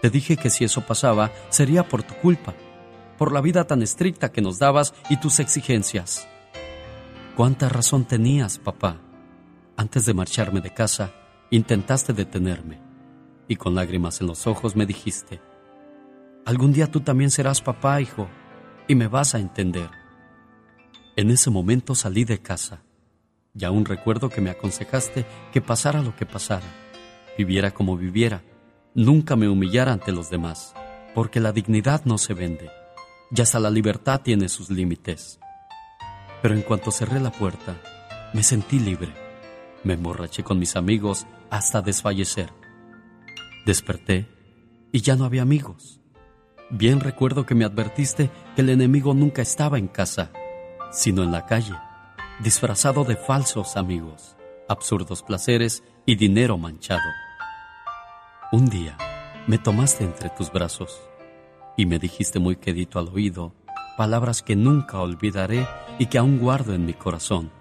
Te 0.00 0.10
dije 0.10 0.36
que 0.36 0.50
si 0.50 0.64
eso 0.64 0.80
pasaba, 0.86 1.30
sería 1.50 1.86
por 1.86 2.02
tu 2.02 2.14
culpa, 2.14 2.54
por 3.18 3.32
la 3.32 3.40
vida 3.40 3.66
tan 3.66 3.82
estricta 3.82 4.32
que 4.32 4.40
nos 4.40 4.58
dabas 4.58 4.94
y 5.10 5.18
tus 5.18 5.40
exigencias. 5.40 6.26
¿Cuánta 7.36 7.68
razón 7.68 8.06
tenías, 8.06 8.58
papá? 8.58 9.00
Antes 9.76 10.06
de 10.06 10.14
marcharme 10.14 10.60
de 10.60 10.72
casa, 10.72 11.12
intentaste 11.50 12.12
detenerme 12.12 12.80
y 13.48 13.56
con 13.56 13.74
lágrimas 13.74 14.20
en 14.20 14.26
los 14.26 14.46
ojos 14.46 14.76
me 14.76 14.86
dijiste, 14.86 15.40
algún 16.46 16.72
día 16.72 16.90
tú 16.90 17.00
también 17.00 17.30
serás 17.30 17.60
papá, 17.60 18.00
hijo, 18.00 18.28
y 18.86 18.94
me 18.94 19.08
vas 19.08 19.34
a 19.34 19.38
entender. 19.38 19.90
En 21.16 21.30
ese 21.30 21.50
momento 21.50 21.94
salí 21.94 22.24
de 22.24 22.40
casa 22.40 22.82
y 23.54 23.64
aún 23.64 23.84
recuerdo 23.84 24.28
que 24.28 24.40
me 24.40 24.50
aconsejaste 24.50 25.26
que 25.52 25.60
pasara 25.60 26.02
lo 26.02 26.14
que 26.14 26.26
pasara, 26.26 26.66
viviera 27.36 27.72
como 27.72 27.96
viviera, 27.96 28.42
nunca 28.94 29.36
me 29.36 29.48
humillara 29.48 29.92
ante 29.92 30.12
los 30.12 30.30
demás, 30.30 30.74
porque 31.14 31.40
la 31.40 31.52
dignidad 31.52 32.04
no 32.04 32.18
se 32.18 32.34
vende, 32.34 32.70
y 33.30 33.40
hasta 33.40 33.58
la 33.60 33.70
libertad 33.70 34.20
tiene 34.22 34.48
sus 34.48 34.70
límites. 34.70 35.40
Pero 36.42 36.54
en 36.54 36.62
cuanto 36.62 36.90
cerré 36.90 37.20
la 37.20 37.30
puerta, 37.30 37.80
me 38.32 38.42
sentí 38.42 38.78
libre. 38.78 39.12
Me 39.82 39.94
emborraché 39.94 40.42
con 40.42 40.58
mis 40.58 40.76
amigos 40.76 41.26
hasta 41.50 41.82
desfallecer. 41.82 42.52
Desperté 43.66 44.28
y 44.92 45.00
ya 45.00 45.16
no 45.16 45.24
había 45.24 45.42
amigos. 45.42 46.00
Bien 46.70 47.00
recuerdo 47.00 47.46
que 47.46 47.54
me 47.54 47.64
advertiste 47.64 48.30
que 48.54 48.62
el 48.62 48.70
enemigo 48.70 49.14
nunca 49.14 49.42
estaba 49.42 49.78
en 49.78 49.88
casa, 49.88 50.30
sino 50.92 51.22
en 51.22 51.32
la 51.32 51.46
calle, 51.46 51.74
disfrazado 52.42 53.04
de 53.04 53.16
falsos 53.16 53.76
amigos, 53.76 54.36
absurdos 54.68 55.22
placeres 55.22 55.82
y 56.06 56.14
dinero 56.14 56.58
manchado. 56.58 57.02
Un 58.52 58.68
día 58.68 58.98
me 59.46 59.58
tomaste 59.58 60.02
entre 60.02 60.28
tus 60.28 60.50
brazos 60.50 61.00
y 61.76 61.86
me 61.86 62.00
dijiste 62.00 62.40
muy 62.40 62.56
quedito 62.56 62.98
al 62.98 63.06
oído 63.06 63.54
palabras 63.96 64.42
que 64.42 64.56
nunca 64.56 64.98
olvidaré 64.98 65.68
y 66.00 66.06
que 66.06 66.18
aún 66.18 66.40
guardo 66.40 66.74
en 66.74 66.84
mi 66.84 66.92
corazón. 66.92 67.52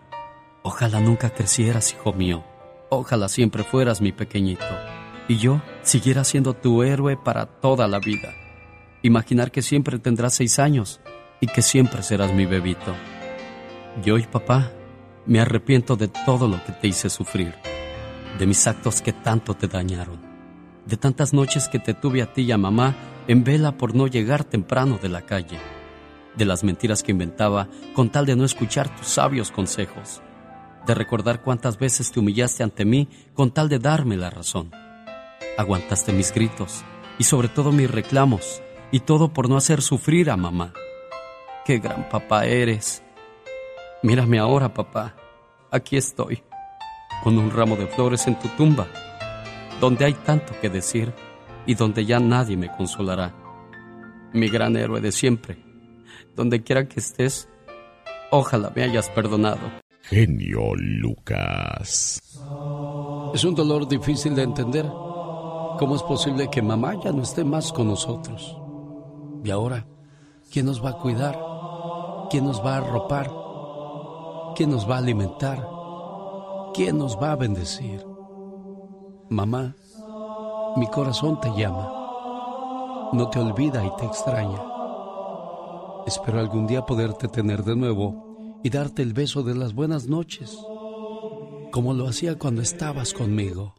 Ojalá 0.63 0.99
nunca 0.99 1.29
crecieras, 1.29 1.93
hijo 1.93 2.11
mío. 2.13 2.43
Ojalá 2.89 3.29
siempre 3.29 3.63
fueras 3.63 4.01
mi 4.01 4.11
pequeñito 4.11 4.65
y 5.27 5.37
yo 5.37 5.61
siguiera 5.83 6.23
siendo 6.23 6.55
tu 6.55 6.81
héroe 6.81 7.17
para 7.17 7.45
toda 7.45 7.87
la 7.87 7.99
vida. 7.99 8.33
Imaginar 9.03 9.51
que 9.51 9.61
siempre 9.61 9.99
tendrás 9.99 10.33
seis 10.33 10.57
años 10.57 11.01
y 11.39 11.45
que 11.45 11.61
siempre 11.61 12.01
serás 12.01 12.33
mi 12.33 12.47
bebito. 12.47 12.95
Y 14.03 14.09
hoy, 14.09 14.23
papá, 14.23 14.71
me 15.27 15.39
arrepiento 15.39 15.95
de 15.95 16.07
todo 16.07 16.47
lo 16.47 16.63
que 16.63 16.71
te 16.71 16.87
hice 16.87 17.11
sufrir, 17.11 17.53
de 18.39 18.47
mis 18.47 18.65
actos 18.65 19.03
que 19.03 19.13
tanto 19.13 19.53
te 19.53 19.67
dañaron, 19.67 20.28
de 20.89 20.97
tantas 20.97 21.33
noches 21.33 21.67
que 21.67 21.77
te 21.77 21.93
tuve 21.93 22.21
a 22.21 22.33
ti 22.33 22.41
y 22.41 22.51
a 22.51 22.57
mamá 22.57 22.95
en 23.27 23.43
vela 23.43 23.77
por 23.77 23.93
no 23.93 24.07
llegar 24.07 24.43
temprano 24.43 24.97
de 25.01 25.07
la 25.07 25.21
calle, 25.21 25.59
de 26.35 26.45
las 26.45 26.63
mentiras 26.63 27.03
que 27.03 27.11
inventaba 27.11 27.67
con 27.93 28.09
tal 28.09 28.25
de 28.25 28.35
no 28.35 28.43
escuchar 28.43 28.93
tus 28.95 29.07
sabios 29.07 29.51
consejos, 29.51 30.21
de 30.87 30.95
recordar 30.95 31.43
cuántas 31.43 31.77
veces 31.77 32.11
te 32.11 32.19
humillaste 32.19 32.63
ante 32.63 32.85
mí 32.85 33.07
con 33.35 33.51
tal 33.51 33.69
de 33.69 33.77
darme 33.77 34.17
la 34.17 34.31
razón. 34.31 34.71
Aguantaste 35.59 36.11
mis 36.11 36.33
gritos 36.33 36.83
y 37.19 37.23
sobre 37.23 37.49
todo 37.49 37.71
mis 37.71 37.91
reclamos, 37.91 38.61
y 38.91 39.01
todo 39.01 39.31
por 39.31 39.47
no 39.47 39.57
hacer 39.57 39.83
sufrir 39.83 40.31
a 40.31 40.37
mamá. 40.37 40.73
¡Qué 41.65 41.77
gran 41.77 42.09
papá 42.09 42.45
eres! 42.45 43.03
Mírame 44.01 44.39
ahora, 44.39 44.73
papá. 44.73 45.15
Aquí 45.69 45.97
estoy, 45.97 46.41
con 47.23 47.37
un 47.37 47.51
ramo 47.51 47.75
de 47.75 47.85
flores 47.85 48.25
en 48.25 48.39
tu 48.39 48.47
tumba, 48.49 48.87
donde 49.79 50.05
hay 50.05 50.13
tanto 50.13 50.53
que 50.61 50.69
decir 50.69 51.13
y 51.65 51.75
donde 51.75 52.05
ya 52.05 52.19
nadie 52.19 52.57
me 52.57 52.71
consolará. 52.75 53.33
Mi 54.33 54.49
gran 54.49 54.75
héroe 54.75 55.01
de 55.01 55.11
siempre, 55.11 55.57
donde 56.35 56.61
quiera 56.61 56.87
que 56.87 56.99
estés, 56.99 57.47
ojalá 58.31 58.71
me 58.75 58.83
hayas 58.83 59.09
perdonado. 59.09 59.59
Genio 60.03 60.75
Lucas. 60.75 62.21
Es 63.33 63.43
un 63.43 63.55
dolor 63.55 63.87
difícil 63.87 64.35
de 64.35 64.43
entender. 64.43 64.85
¿Cómo 64.85 65.95
es 65.95 66.03
posible 66.03 66.49
que 66.49 66.61
mamá 66.61 66.95
ya 67.03 67.11
no 67.11 67.23
esté 67.23 67.43
más 67.43 67.71
con 67.71 67.87
nosotros? 67.87 68.57
Y 69.43 69.49
ahora, 69.49 69.85
¿quién 70.51 70.65
nos 70.65 70.83
va 70.83 70.89
a 70.91 70.97
cuidar? 70.97 71.39
¿Quién 72.29 72.45
nos 72.45 72.63
va 72.63 72.75
a 72.75 72.77
arropar? 72.77 73.31
¿Quién 74.55 74.71
nos 74.71 74.89
va 74.89 74.95
a 74.95 74.99
alimentar? 74.99 75.65
¿Quién 76.73 76.97
nos 76.97 77.17
va 77.17 77.31
a 77.31 77.35
bendecir? 77.35 78.08
Mamá, 79.29 79.75
mi 80.75 80.87
corazón 80.87 81.39
te 81.39 81.49
llama. 81.49 81.87
No 83.13 83.29
te 83.29 83.37
olvida 83.37 83.85
y 83.85 83.95
te 83.95 84.07
extraña. 84.07 84.59
Espero 86.07 86.39
algún 86.39 86.65
día 86.65 86.83
poderte 86.87 87.27
tener 87.27 87.63
de 87.63 87.75
nuevo 87.75 88.59
y 88.63 88.71
darte 88.71 89.03
el 89.03 89.13
beso 89.13 89.43
de 89.43 89.53
las 89.53 89.75
buenas 89.75 90.07
noches, 90.07 90.57
como 91.71 91.93
lo 91.93 92.07
hacía 92.07 92.39
cuando 92.39 92.63
estabas 92.63 93.13
conmigo. 93.13 93.75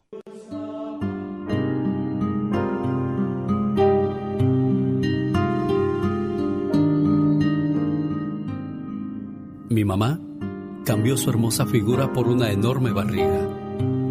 Mi 9.69 9.83
mamá 9.83 10.17
cambió 10.85 11.17
su 11.17 11.29
hermosa 11.29 11.65
figura 11.65 12.13
por 12.13 12.29
una 12.29 12.51
enorme 12.51 12.93
barriga. 12.93 13.60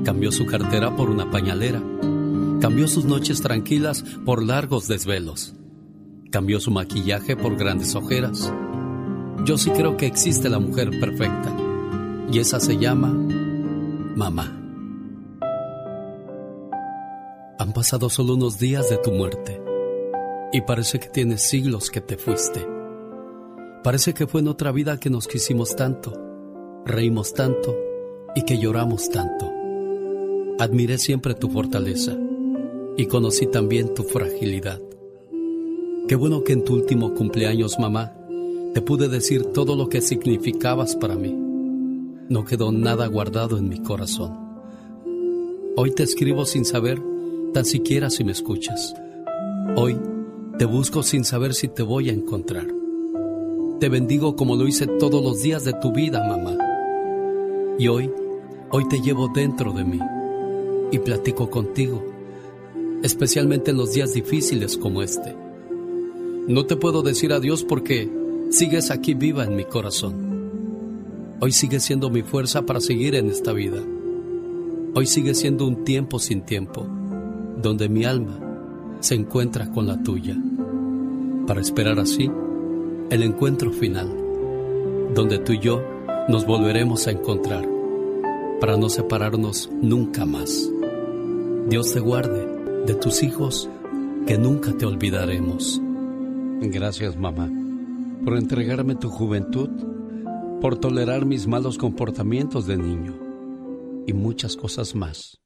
Cambió 0.05 0.33
su 0.33 0.47
cartera 0.47 0.97
por 0.97 1.11
una 1.11 1.31
pañalera. 1.31 1.83
Cambió 2.61 2.89
sus 2.89 3.05
noches 3.05 3.43
tranquilas 3.43 4.03
por 4.25 4.43
largos 4.43 4.89
desvelos. 4.89 5.55
Cambió 6.31 6.61
su 6.61 6.71
maquillaje 6.71 7.37
por 7.37 7.57
grandes 7.57 7.95
ojeras. 7.95 8.53
Yo 9.45 9.59
sí 9.59 9.71
creo 9.71 9.97
que 9.97 10.07
existe 10.07 10.49
la 10.49 10.59
mujer 10.59 10.91
perfecta. 11.01 11.55
Y 12.33 12.39
esa 12.39 12.61
se 12.61 12.79
llama 12.79 13.09
mamá. 14.17 14.57
Han 17.59 17.73
pasado 17.75 18.09
solo 18.09 18.35
unos 18.35 18.59
días 18.59 18.89
de 18.89 18.97
tu 18.97 19.13
muerte. 19.13 19.61
Y 20.53 20.63
parece 20.63 20.99
que 20.99 21.09
tienes 21.09 21.43
siglos 21.43 21.91
que 21.91 22.01
te 22.01 22.17
fuiste. 22.17 22.67
Parece 23.83 24.15
que 24.15 24.27
fue 24.27 24.41
en 24.41 24.49
otra 24.49 24.73
vida 24.73 24.99
que 24.99 25.11
nos 25.11 25.27
quisimos 25.27 25.77
tanto, 25.77 26.13
reímos 26.85 27.33
tanto 27.33 27.77
y 28.35 28.43
que 28.43 28.59
lloramos 28.59 29.09
tanto. 29.11 29.60
Admiré 30.61 30.99
siempre 30.99 31.33
tu 31.33 31.49
fortaleza 31.49 32.15
y 32.99 33.07
conocí 33.07 33.47
también 33.47 33.95
tu 33.95 34.03
fragilidad. 34.03 34.79
Qué 36.07 36.15
bueno 36.17 36.45
que 36.45 36.53
en 36.53 36.65
tu 36.65 36.75
último 36.75 37.15
cumpleaños, 37.15 37.79
mamá, 37.79 38.13
te 38.75 38.83
pude 38.83 39.09
decir 39.09 39.43
todo 39.55 39.75
lo 39.75 39.89
que 39.89 40.03
significabas 40.03 40.97
para 40.97 41.15
mí. 41.15 41.35
No 42.29 42.45
quedó 42.45 42.73
nada 42.73 43.07
guardado 43.07 43.57
en 43.57 43.71
mi 43.71 43.83
corazón. 43.83 44.37
Hoy 45.79 45.93
te 45.93 46.03
escribo 46.03 46.45
sin 46.45 46.67
saber 46.67 47.01
tan 47.55 47.65
siquiera 47.65 48.11
si 48.11 48.23
me 48.23 48.33
escuchas. 48.33 48.95
Hoy 49.77 49.97
te 50.59 50.67
busco 50.67 51.03
sin 51.03 51.25
saber 51.25 51.55
si 51.55 51.69
te 51.69 51.83
voy 51.83 52.11
a 52.11 52.13
encontrar. 52.13 52.67
Te 53.79 53.89
bendigo 53.89 54.37
como 54.37 54.57
lo 54.57 54.69
hice 54.69 54.87
todos 54.87 55.25
los 55.25 55.41
días 55.41 55.65
de 55.65 55.73
tu 55.73 55.91
vida, 55.91 56.23
mamá. 56.29 56.59
Y 57.79 57.89
hoy, 57.89 58.11
hoy 58.71 58.87
te 58.91 59.01
llevo 59.01 59.31
dentro 59.35 59.73
de 59.73 59.85
mí 59.85 60.01
y 60.91 60.99
platico 60.99 61.51
contigo, 61.51 62.05
especialmente 63.03 63.71
en 63.71 63.77
los 63.77 63.93
días 63.93 64.13
difíciles 64.13 64.77
como 64.77 65.03
este. 65.03 65.35
No 66.47 66.67
te 66.67 66.77
puedo 66.77 67.03
decir 67.03 67.33
adiós 67.33 67.65
porque 67.65 68.11
sigues 68.51 68.91
aquí 68.91 69.15
viva 69.15 69.45
en 69.45 69.57
mi 69.57 69.65
corazón. 69.65 70.31
Hoy 71.41 71.53
sigues 71.53 71.85
siendo 71.85 72.11
mi 72.11 72.23
fuerza 72.23 72.63
para 72.63 72.81
seguir 72.81 73.15
en 73.15 73.31
esta 73.31 73.53
vida. 73.53 73.83
Hoy 74.95 75.07
sigue 75.07 75.35
siendo 75.35 75.67
un 75.67 75.85
tiempo 75.85 76.19
sin 76.19 76.43
tiempo, 76.43 76.87
donde 77.63 77.89
mi 77.89 78.05
alma 78.05 78.39
se 79.01 79.15
encuentra 79.15 79.71
con 79.71 79.87
la 79.87 80.03
tuya, 80.03 80.37
para 81.47 81.61
esperar 81.61 81.99
así 81.99 82.31
el 83.11 83.23
encuentro 83.23 83.73
final, 83.73 84.09
donde 85.15 85.39
tú 85.39 85.53
y 85.53 85.59
yo 85.59 85.83
nos 86.29 86.47
volveremos 86.47 87.07
a 87.07 87.13
encontrar 87.13 87.69
para 88.61 88.77
no 88.77 88.89
separarnos 88.89 89.71
nunca 89.81 90.25
más. 90.27 90.70
Dios 91.71 91.93
te 91.93 92.01
guarde 92.01 92.85
de 92.85 92.95
tus 92.97 93.23
hijos 93.23 93.71
que 94.27 94.37
nunca 94.37 94.77
te 94.77 94.87
olvidaremos. 94.87 95.81
Gracias 96.63 97.17
mamá 97.17 97.49
por 98.25 98.37
entregarme 98.37 98.97
tu 98.97 99.09
juventud, 99.09 99.71
por 100.61 100.81
tolerar 100.81 101.27
mis 101.27 101.47
malos 101.47 101.79
comportamientos 101.79 102.67
de 102.67 102.77
niño 102.77 103.17
y 104.05 104.13
muchas 104.13 104.57
cosas 104.57 104.97
más. 104.97 105.39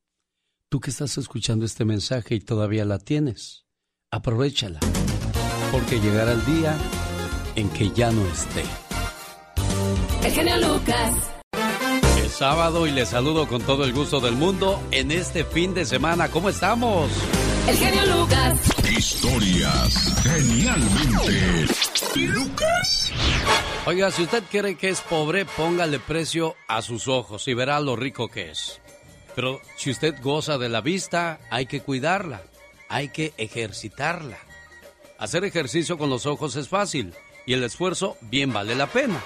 Tú 0.70 0.80
que 0.80 0.88
estás 0.88 1.18
escuchando 1.18 1.66
este 1.66 1.84
mensaje 1.84 2.36
y 2.36 2.40
todavía 2.40 2.86
la 2.86 2.98
tienes, 2.98 3.66
aprovechala, 4.10 4.80
porque 5.72 6.00
llegará 6.00 6.32
el 6.32 6.44
día 6.46 6.74
en 7.54 7.68
que 7.68 7.90
ya 7.90 8.10
no 8.10 8.24
esté. 8.28 8.64
El 10.26 10.32
genio 10.32 10.56
Lucas. 10.56 11.33
Sábado 12.34 12.88
y 12.88 12.90
les 12.90 13.10
saludo 13.10 13.46
con 13.46 13.62
todo 13.62 13.84
el 13.84 13.92
gusto 13.92 14.18
del 14.18 14.34
mundo 14.34 14.82
en 14.90 15.12
este 15.12 15.44
fin 15.44 15.72
de 15.72 15.84
semana. 15.84 16.28
¿Cómo 16.32 16.48
estamos? 16.48 17.08
El 17.68 17.76
genio 17.76 18.04
Lucas. 18.06 18.58
Historias 18.90 20.20
genialmente 20.24 21.66
Lucas. 22.16 23.12
Oiga, 23.86 24.10
si 24.10 24.24
usted 24.24 24.42
cree 24.50 24.74
que 24.74 24.88
es 24.88 25.00
pobre, 25.02 25.44
póngale 25.44 26.00
precio 26.00 26.56
a 26.66 26.82
sus 26.82 27.06
ojos 27.06 27.46
y 27.46 27.54
verá 27.54 27.78
lo 27.78 27.94
rico 27.94 28.26
que 28.26 28.50
es. 28.50 28.80
Pero 29.36 29.60
si 29.76 29.92
usted 29.92 30.20
goza 30.20 30.58
de 30.58 30.68
la 30.68 30.80
vista, 30.80 31.38
hay 31.50 31.66
que 31.66 31.82
cuidarla, 31.82 32.42
hay 32.88 33.10
que 33.10 33.32
ejercitarla. 33.38 34.38
Hacer 35.18 35.44
ejercicio 35.44 35.98
con 35.98 36.10
los 36.10 36.26
ojos 36.26 36.56
es 36.56 36.68
fácil 36.68 37.14
y 37.46 37.52
el 37.52 37.62
esfuerzo 37.62 38.16
bien 38.22 38.52
vale 38.52 38.74
la 38.74 38.88
pena, 38.88 39.22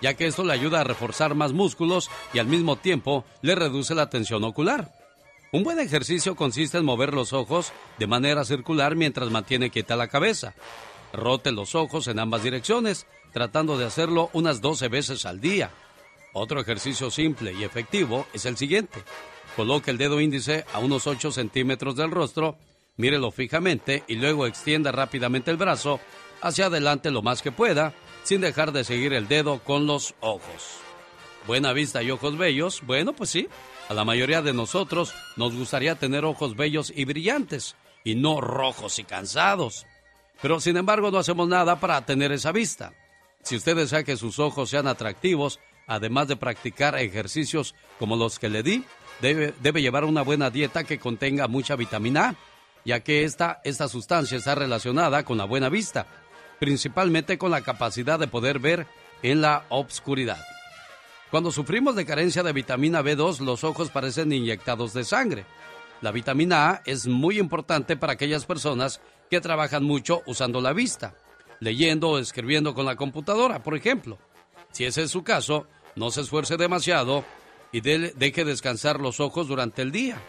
ya 0.00 0.14
que 0.14 0.26
esto 0.26 0.44
le 0.44 0.52
ayuda 0.52 0.80
a 0.80 0.84
reforzar 0.84 1.34
más 1.34 1.52
músculos 1.52 2.10
y 2.32 2.38
al 2.38 2.46
mismo 2.46 2.76
tiempo 2.76 3.24
le 3.42 3.54
reduce 3.54 3.94
la 3.94 4.10
tensión 4.10 4.44
ocular. 4.44 4.92
Un 5.52 5.64
buen 5.64 5.80
ejercicio 5.80 6.36
consiste 6.36 6.78
en 6.78 6.84
mover 6.84 7.12
los 7.12 7.32
ojos 7.32 7.72
de 7.98 8.06
manera 8.06 8.44
circular 8.44 8.94
mientras 8.94 9.30
mantiene 9.30 9.70
quieta 9.70 9.96
la 9.96 10.08
cabeza. 10.08 10.54
Rote 11.12 11.50
los 11.50 11.74
ojos 11.74 12.06
en 12.06 12.20
ambas 12.20 12.44
direcciones, 12.44 13.06
tratando 13.32 13.76
de 13.76 13.84
hacerlo 13.84 14.30
unas 14.32 14.60
12 14.60 14.88
veces 14.88 15.26
al 15.26 15.40
día. 15.40 15.70
Otro 16.32 16.60
ejercicio 16.60 17.10
simple 17.10 17.52
y 17.52 17.64
efectivo 17.64 18.26
es 18.32 18.44
el 18.46 18.56
siguiente. 18.56 19.02
Coloque 19.56 19.90
el 19.90 19.98
dedo 19.98 20.20
índice 20.20 20.64
a 20.72 20.78
unos 20.78 21.08
8 21.08 21.32
centímetros 21.32 21.96
del 21.96 22.12
rostro, 22.12 22.56
mírelo 22.96 23.32
fijamente 23.32 24.04
y 24.06 24.14
luego 24.14 24.46
extienda 24.46 24.92
rápidamente 24.92 25.50
el 25.50 25.56
brazo 25.56 25.98
hacia 26.40 26.66
adelante 26.66 27.10
lo 27.10 27.22
más 27.22 27.42
que 27.42 27.50
pueda, 27.50 27.92
sin 28.22 28.40
dejar 28.40 28.72
de 28.72 28.84
seguir 28.84 29.12
el 29.12 29.28
dedo 29.28 29.60
con 29.60 29.86
los 29.86 30.14
ojos. 30.20 30.78
Buena 31.46 31.72
vista 31.72 32.02
y 32.02 32.10
ojos 32.10 32.36
bellos, 32.36 32.82
bueno, 32.86 33.12
pues 33.12 33.30
sí, 33.30 33.48
a 33.88 33.94
la 33.94 34.04
mayoría 34.04 34.42
de 34.42 34.52
nosotros 34.52 35.14
nos 35.36 35.54
gustaría 35.54 35.94
tener 35.96 36.24
ojos 36.24 36.56
bellos 36.56 36.92
y 36.94 37.04
brillantes, 37.04 37.76
y 38.04 38.14
no 38.14 38.40
rojos 38.40 38.98
y 38.98 39.04
cansados. 39.04 39.86
Pero 40.40 40.60
sin 40.60 40.76
embargo 40.76 41.10
no 41.10 41.18
hacemos 41.18 41.48
nada 41.48 41.80
para 41.80 42.04
tener 42.06 42.32
esa 42.32 42.52
vista. 42.52 42.92
Si 43.42 43.56
usted 43.56 43.76
desea 43.76 44.04
que 44.04 44.16
sus 44.16 44.38
ojos 44.38 44.70
sean 44.70 44.86
atractivos, 44.86 45.60
además 45.86 46.28
de 46.28 46.36
practicar 46.36 46.96
ejercicios 46.98 47.74
como 47.98 48.16
los 48.16 48.38
que 48.38 48.48
le 48.48 48.62
di, 48.62 48.84
debe, 49.20 49.82
llevar 49.82 50.04
una 50.04 50.22
buena 50.22 50.50
dieta 50.50 50.84
que 50.84 50.98
contenga 50.98 51.48
mucha 51.48 51.76
vitamina 51.76 52.28
A, 52.28 52.34
ya 52.84 53.00
que 53.00 53.24
esta, 53.24 53.60
esta 53.64 53.88
sustancia 53.88 54.38
está 54.38 54.54
relacionada 54.54 55.24
con 55.24 55.36
la 55.36 55.44
buena 55.44 55.68
vista 55.68 56.06
principalmente 56.60 57.38
con 57.38 57.50
la 57.50 57.62
capacidad 57.62 58.20
de 58.20 58.28
poder 58.28 58.60
ver 58.60 58.86
en 59.22 59.40
la 59.40 59.64
obscuridad. 59.70 60.38
Cuando 61.30 61.50
sufrimos 61.50 61.96
de 61.96 62.06
carencia 62.06 62.42
de 62.42 62.52
vitamina 62.52 63.02
B2, 63.02 63.40
los 63.40 63.64
ojos 63.64 63.90
parecen 63.90 64.32
inyectados 64.32 64.92
de 64.92 65.04
sangre. 65.04 65.46
La 66.00 66.12
vitamina 66.12 66.70
A 66.70 66.82
es 66.84 67.06
muy 67.06 67.38
importante 67.38 67.96
para 67.96 68.12
aquellas 68.12 68.44
personas 68.44 69.00
que 69.30 69.40
trabajan 69.40 69.84
mucho 69.84 70.22
usando 70.26 70.60
la 70.60 70.72
vista, 70.72 71.14
leyendo 71.60 72.10
o 72.10 72.18
escribiendo 72.18 72.74
con 72.74 72.84
la 72.84 72.96
computadora, 72.96 73.62
por 73.62 73.74
ejemplo. 73.74 74.18
Si 74.70 74.84
ese 74.84 75.02
es 75.02 75.10
su 75.10 75.22
caso, 75.22 75.66
no 75.96 76.10
se 76.10 76.20
esfuerce 76.20 76.56
demasiado 76.56 77.24
y 77.72 77.80
deje 77.80 78.44
descansar 78.44 79.00
los 79.00 79.20
ojos 79.20 79.48
durante 79.48 79.82
el 79.82 79.92
día. 79.92 80.20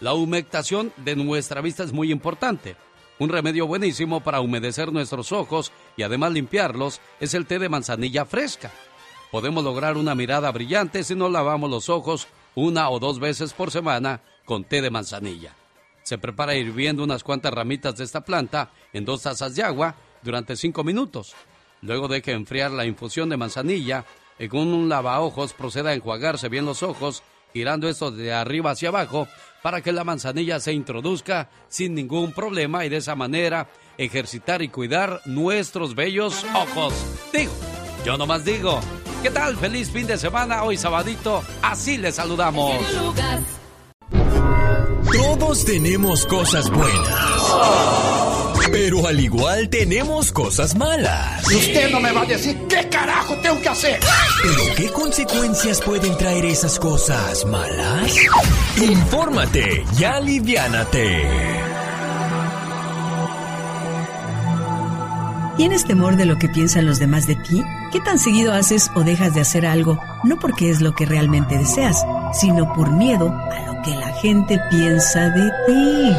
La 0.00 0.14
humectación 0.14 0.92
de 0.96 1.16
nuestra 1.16 1.60
vista 1.60 1.84
es 1.84 1.92
muy 1.92 2.10
importante. 2.10 2.76
Un 3.18 3.28
remedio 3.28 3.68
buenísimo 3.68 4.20
para 4.20 4.40
humedecer 4.40 4.92
nuestros 4.92 5.30
ojos 5.30 5.70
y 5.96 6.02
además 6.02 6.32
limpiarlos 6.32 7.00
es 7.20 7.34
el 7.34 7.46
té 7.46 7.60
de 7.60 7.68
manzanilla 7.68 8.24
fresca. 8.24 8.72
Podemos 9.30 9.62
lograr 9.62 9.96
una 9.96 10.16
mirada 10.16 10.50
brillante 10.50 11.04
si 11.04 11.14
nos 11.14 11.30
lavamos 11.30 11.70
los 11.70 11.88
ojos 11.88 12.26
una 12.56 12.90
o 12.90 12.98
dos 12.98 13.20
veces 13.20 13.52
por 13.52 13.70
semana 13.70 14.20
con 14.44 14.64
té 14.64 14.82
de 14.82 14.90
manzanilla. 14.90 15.54
Se 16.02 16.18
prepara 16.18 16.56
hirviendo 16.56 17.04
unas 17.04 17.22
cuantas 17.22 17.54
ramitas 17.54 17.96
de 17.96 18.04
esta 18.04 18.24
planta 18.24 18.70
en 18.92 19.04
dos 19.04 19.22
tazas 19.22 19.54
de 19.54 19.62
agua 19.62 19.94
durante 20.22 20.56
cinco 20.56 20.82
minutos. 20.82 21.34
Luego 21.82 22.08
deje 22.08 22.32
enfriar 22.32 22.72
la 22.72 22.84
infusión 22.84 23.28
de 23.28 23.36
manzanilla 23.36 24.04
y 24.40 24.48
con 24.48 24.72
un 24.72 24.88
lavaojos 24.88 25.52
proceda 25.52 25.90
a 25.90 25.94
enjuagarse 25.94 26.48
bien 26.48 26.64
los 26.66 26.82
ojos, 26.82 27.22
girando 27.52 27.88
esto 27.88 28.10
de 28.10 28.32
arriba 28.32 28.72
hacia 28.72 28.88
abajo 28.88 29.28
para 29.64 29.80
que 29.80 29.92
la 29.92 30.04
manzanilla 30.04 30.60
se 30.60 30.74
introduzca 30.74 31.48
sin 31.68 31.94
ningún 31.94 32.32
problema 32.32 32.84
y 32.84 32.90
de 32.90 32.98
esa 32.98 33.14
manera 33.14 33.66
ejercitar 33.96 34.60
y 34.60 34.68
cuidar 34.68 35.22
nuestros 35.24 35.94
bellos 35.94 36.44
ojos. 36.54 36.92
Digo, 37.32 37.50
yo 38.04 38.18
nomás 38.18 38.44
digo, 38.44 38.78
¿qué 39.22 39.30
tal? 39.30 39.56
Feliz 39.56 39.90
fin 39.90 40.06
de 40.06 40.18
semana, 40.18 40.64
hoy 40.64 40.76
sabadito, 40.76 41.42
así 41.62 41.96
les 41.96 42.16
saludamos. 42.16 42.74
Todos 45.10 45.64
tenemos 45.64 46.26
cosas 46.26 46.68
buenas. 46.68 48.23
Pero 48.70 49.06
al 49.06 49.20
igual 49.20 49.68
tenemos 49.68 50.32
cosas 50.32 50.74
malas. 50.76 51.50
Y 51.50 51.56
usted 51.56 51.90
no 51.90 52.00
me 52.00 52.12
va 52.12 52.22
a 52.22 52.26
decir 52.26 52.56
qué 52.68 52.88
carajo 52.88 53.36
tengo 53.42 53.60
que 53.60 53.68
hacer. 53.68 54.00
¿Pero 54.42 54.74
qué 54.76 54.88
consecuencias 54.90 55.80
pueden 55.80 56.16
traer 56.16 56.44
esas 56.46 56.78
cosas 56.78 57.44
malas? 57.46 58.16
Infórmate 58.76 59.84
y 59.98 60.04
aliviánate. 60.04 61.64
¿Tienes 65.56 65.84
temor 65.84 66.16
de 66.16 66.26
lo 66.26 66.36
que 66.36 66.48
piensan 66.48 66.84
los 66.84 66.98
demás 66.98 67.28
de 67.28 67.36
ti? 67.36 67.62
¿Qué 67.92 68.00
tan 68.00 68.18
seguido 68.18 68.52
haces 68.52 68.90
o 68.96 69.04
dejas 69.04 69.34
de 69.34 69.40
hacer 69.40 69.66
algo 69.66 70.00
no 70.24 70.36
porque 70.36 70.68
es 70.68 70.80
lo 70.80 70.96
que 70.96 71.06
realmente 71.06 71.56
deseas, 71.56 72.04
sino 72.32 72.72
por 72.72 72.90
miedo 72.90 73.28
a 73.30 73.66
lo 73.72 73.82
que 73.82 73.94
la 73.94 74.12
gente 74.14 74.60
piensa 74.68 75.28
de 75.30 75.50
ti? 75.66 76.16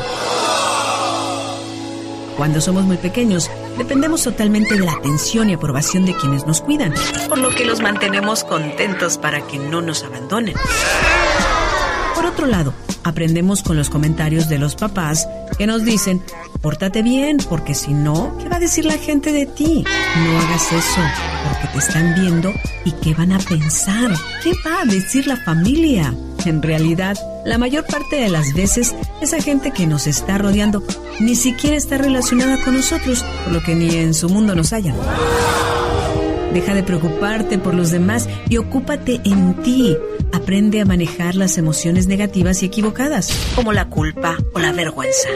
Cuando 2.38 2.60
somos 2.60 2.84
muy 2.84 2.98
pequeños, 2.98 3.50
dependemos 3.78 4.24
totalmente 4.24 4.76
de 4.76 4.86
la 4.86 4.92
atención 4.92 5.50
y 5.50 5.54
aprobación 5.54 6.06
de 6.06 6.16
quienes 6.16 6.46
nos 6.46 6.62
cuidan, 6.62 6.94
por 7.30 7.38
lo 7.38 7.50
que 7.50 7.64
los 7.64 7.82
mantenemos 7.82 8.44
contentos 8.44 9.18
para 9.18 9.48
que 9.48 9.58
no 9.58 9.82
nos 9.82 10.04
abandonen. 10.04 10.56
Por 12.14 12.26
otro 12.26 12.46
lado, 12.46 12.74
aprendemos 13.04 13.64
con 13.64 13.78
los 13.78 13.90
comentarios 13.90 14.50
de 14.50 14.60
los 14.60 14.76
papás 14.76 15.28
que 15.58 15.68
nos 15.68 15.86
dicen, 15.86 16.22
pórtate 16.62 17.04
bien, 17.04 17.38
porque 17.50 17.74
si 17.74 17.94
no, 17.94 18.38
¿qué 18.42 18.50
va 18.50 18.58
a 18.58 18.60
decir 18.60 18.84
la 18.84 18.98
gente 18.98 19.32
de 19.32 19.46
ti? 19.46 19.86
No 20.18 20.40
hagas 20.40 20.74
eso, 20.74 21.02
porque 21.48 21.68
te 21.72 21.78
están 21.78 22.16
viendo 22.16 22.52
y 22.84 22.92
qué 22.94 23.14
van 23.14 23.32
a 23.32 23.40
pensar, 23.40 24.12
qué 24.44 24.52
va 24.66 24.82
a 24.82 24.86
decir 24.86 25.28
la 25.28 25.38
familia. 25.38 26.14
En 26.46 26.62
realidad, 26.62 27.18
la 27.46 27.58
mayor 27.58 27.86
parte 27.86 28.18
de 28.18 28.30
las 28.30 28.54
veces, 28.54 28.96
esa 29.22 29.40
gente 29.42 29.72
que 29.72 29.88
nos 29.88 30.08
está 30.08 30.38
rodeando 30.38 30.84
ni 31.20 31.36
siquiera 31.36 31.78
está 31.78 31.98
relacionada 31.98 32.62
con 32.64 32.76
nosotros, 32.76 33.24
por 33.44 33.54
lo 33.54 33.64
que 33.64 33.76
ni 33.76 33.96
en 33.96 34.14
su 34.14 34.28
mundo 34.30 34.56
nos 34.56 34.74
hallan. 34.74 34.96
Deja 36.54 36.74
de 36.74 36.84
preocuparte 36.84 37.58
por 37.58 37.74
los 37.74 37.92
demás 37.92 38.28
y 38.50 38.58
ocúpate 38.58 39.22
en 39.24 39.62
ti. 39.62 39.96
Aprende 40.34 40.82
a 40.82 40.86
manejar 40.86 41.36
las 41.36 41.58
emociones 41.58 42.08
negativas 42.08 42.64
y 42.64 42.66
equivocadas, 42.66 43.30
como 43.56 43.74
la 43.74 43.90
culpa 43.90 44.38
o 44.54 44.60
la 44.60 44.72
vergüenza. 44.72 45.30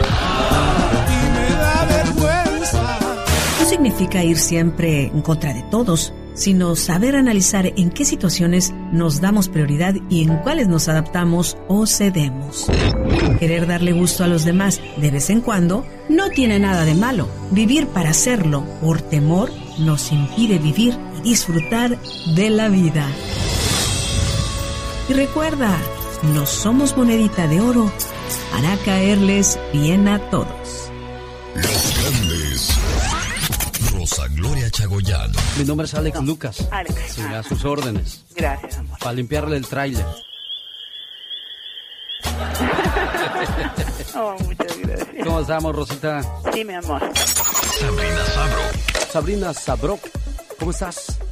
No 3.60 3.66
significa 3.68 4.24
ir 4.24 4.38
siempre 4.38 5.04
en 5.06 5.22
contra 5.22 5.54
de 5.54 5.62
todos, 5.70 6.12
sino 6.34 6.76
saber 6.76 7.16
analizar 7.16 7.66
en 7.66 7.90
qué 7.90 8.04
situaciones 8.04 8.72
nos 8.92 9.20
damos 9.20 9.48
prioridad 9.48 9.94
y 10.08 10.22
en 10.22 10.36
cuáles 10.38 10.68
nos 10.68 10.88
adaptamos 10.88 11.56
o 11.68 11.86
cedemos. 11.86 12.66
Querer 13.38 13.66
darle 13.66 13.92
gusto 13.92 14.24
a 14.24 14.26
los 14.26 14.44
demás 14.44 14.80
de 14.96 15.10
vez 15.10 15.30
en 15.30 15.40
cuando 15.40 15.84
no 16.08 16.30
tiene 16.30 16.58
nada 16.58 16.84
de 16.84 16.94
malo. 16.94 17.28
Vivir 17.50 17.86
para 17.88 18.10
hacerlo 18.10 18.64
por 18.80 19.00
temor 19.00 19.50
nos 19.78 20.12
impide 20.12 20.58
vivir 20.58 20.96
y 21.18 21.22
disfrutar 21.22 21.98
de 22.34 22.50
la 22.50 22.68
vida. 22.68 23.06
Y 25.08 25.12
recuerda, 25.12 25.76
no 26.34 26.46
somos 26.46 26.96
monedita 26.96 27.46
de 27.48 27.60
oro 27.60 27.90
para 28.52 28.76
caerles 28.84 29.58
bien 29.72 30.06
a 30.08 30.18
todos. 30.30 30.90
Mi 35.56 35.64
nombre 35.64 35.86
es 35.86 35.94
Alex 35.94 36.20
Lucas. 36.20 36.66
Alex. 36.72 36.94
Sí, 37.14 37.22
a 37.22 37.44
sus 37.44 37.64
órdenes. 37.64 38.24
Gracias, 38.34 38.76
amor. 38.78 38.98
Para 38.98 39.12
limpiarle 39.12 39.56
el 39.56 39.66
tráiler. 39.66 40.04
Oh, 44.12 44.36
muchas 44.44 44.76
gracias. 44.78 45.24
¿Cómo 45.24 45.40
estamos, 45.40 45.76
Rosita? 45.76 46.20
Sí, 46.52 46.64
mi 46.64 46.74
amor. 46.74 47.00
Sabrina 47.14 48.24
Sabro. 48.34 48.62
Sabrina 49.12 49.54
Sabrok, 49.54 50.00
¿cómo 50.58 50.72
estás? 50.72 51.16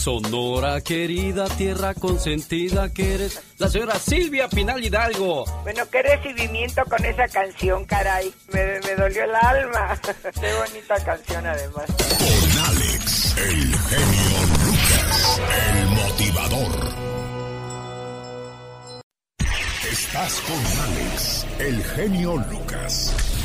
Sonora 0.00 0.80
querida, 0.80 1.46
tierra 1.46 1.92
consentida 1.92 2.90
que 2.90 3.16
eres 3.16 3.38
la 3.58 3.68
señora 3.68 3.98
Silvia 3.98 4.48
Pinal 4.48 4.82
Hidalgo. 4.82 5.44
Bueno, 5.62 5.82
qué 5.92 6.00
recibimiento 6.02 6.82
con 6.86 7.04
esa 7.04 7.28
canción, 7.28 7.84
caray. 7.84 8.32
Me, 8.50 8.80
me 8.80 8.94
dolió 8.94 9.24
el 9.24 9.34
alma. 9.34 10.00
qué 10.40 10.54
bonita 10.54 11.04
canción, 11.04 11.46
además. 11.46 11.84
Con 11.98 12.64
Alex, 12.64 13.36
el 13.36 13.78
genio 13.78 14.40
Lucas, 14.64 15.40
el 15.68 15.86
motivador. 15.88 17.10
Estás 19.92 20.40
con 20.40 20.82
Alex, 20.82 21.46
el 21.58 21.84
genio 21.84 22.36
Lucas. 22.50 23.39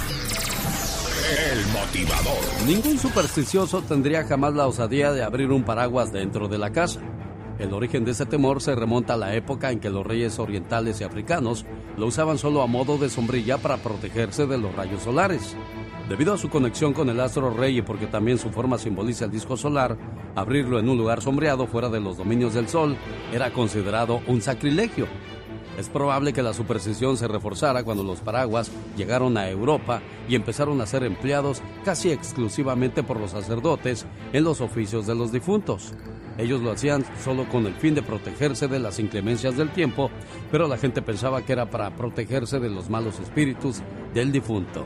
El 1.26 1.65
motivador. 1.73 2.68
Ningún 2.68 2.99
supersticioso 2.99 3.81
tendría 3.81 4.26
jamás 4.26 4.53
la 4.53 4.68
osadía 4.68 5.11
de 5.11 5.23
abrir 5.23 5.52
un 5.52 5.64
paraguas 5.64 6.14
dentro 6.14 6.47
de 6.47 6.60
la 6.60 6.72
casa. 6.72 7.02
El 7.57 7.73
origen 7.73 8.06
de 8.06 8.11
ese 8.11 8.27
temor 8.27 8.61
se 8.61 8.76
remonta 8.76 9.15
a 9.15 9.18
la 9.18 9.34
época 9.34 9.72
en 9.72 9.80
que 9.80 9.89
los 9.89 10.06
reyes 10.06 10.38
orientales 10.38 11.02
y 11.02 11.03
africanos 11.03 11.65
lo 11.97 12.06
usaban 12.06 12.38
solo 12.38 12.61
a 12.61 12.68
modo 12.68 12.99
de 12.99 13.10
sombrilla 13.10 13.57
para 13.57 13.77
protegerse 13.77 14.45
de 14.45 14.60
los 14.60 14.76
rayos 14.76 15.02
solares. 15.02 15.56
Debido 16.07 16.31
a 16.31 16.38
su 16.38 16.47
conexión 16.49 16.93
con 16.93 17.10
el 17.10 17.19
astro 17.19 17.49
rey 17.49 17.80
y 17.80 17.81
porque 17.81 18.06
también 18.06 18.38
su 18.38 18.52
forma 18.52 18.77
simboliza 18.77 19.26
el 19.26 19.31
disco 19.31 19.57
solar, 19.57 19.97
abrirlo 20.35 20.77
en 20.77 20.89
un 20.89 20.97
lugar 20.99 21.23
sombreado 21.23 21.65
fuera 21.65 21.89
de 21.89 22.02
los 22.02 22.18
dominios 22.18 22.53
del 22.53 22.68
sol 22.68 22.95
era 23.34 23.52
considerado 23.52 24.22
un 24.27 24.41
sacrilegio. 24.41 25.07
Es 25.77 25.89
probable 25.89 26.31
que 26.31 26.41
la 26.41 26.53
superstición 26.53 27.18
se 27.18 27.27
reforzara 27.27 27.84
cuando 27.84 28.03
los 28.03 28.22
paraguas 28.22 28.72
llegaron 28.95 29.38
a 29.38 29.49
Europa 29.49 30.02
y 30.30 30.35
empezaron 30.35 30.80
a 30.80 30.85
ser 30.85 31.03
empleados 31.03 31.61
casi 31.84 32.11
exclusivamente 32.11 33.03
por 33.03 33.19
los 33.19 33.31
sacerdotes 33.31 34.06
en 34.31 34.43
los 34.45 34.61
oficios 34.61 35.06
de 35.06 35.15
los 35.15 35.34
difuntos. 35.34 35.93
Ellos 36.38 36.61
lo 36.61 36.72
hacían 36.72 37.06
solo 37.23 37.47
con 37.49 37.65
el 37.65 37.73
fin 37.73 37.95
de 37.95 38.02
protegerse 38.02 38.68
de 38.68 38.80
las 38.80 38.99
inclemencias 38.99 39.57
del 39.57 39.69
tiempo, 39.69 40.10
pero 40.52 40.68
la 40.68 40.77
gente 40.77 41.02
pensaba 41.02 41.41
que 41.41 41.53
era 41.53 41.69
para 41.69 41.95
protegerse 41.95 42.60
de 42.60 42.69
los 42.69 42.89
malos 42.89 43.19
espíritus 43.19 43.81
del 44.14 44.31
difunto. 44.31 44.85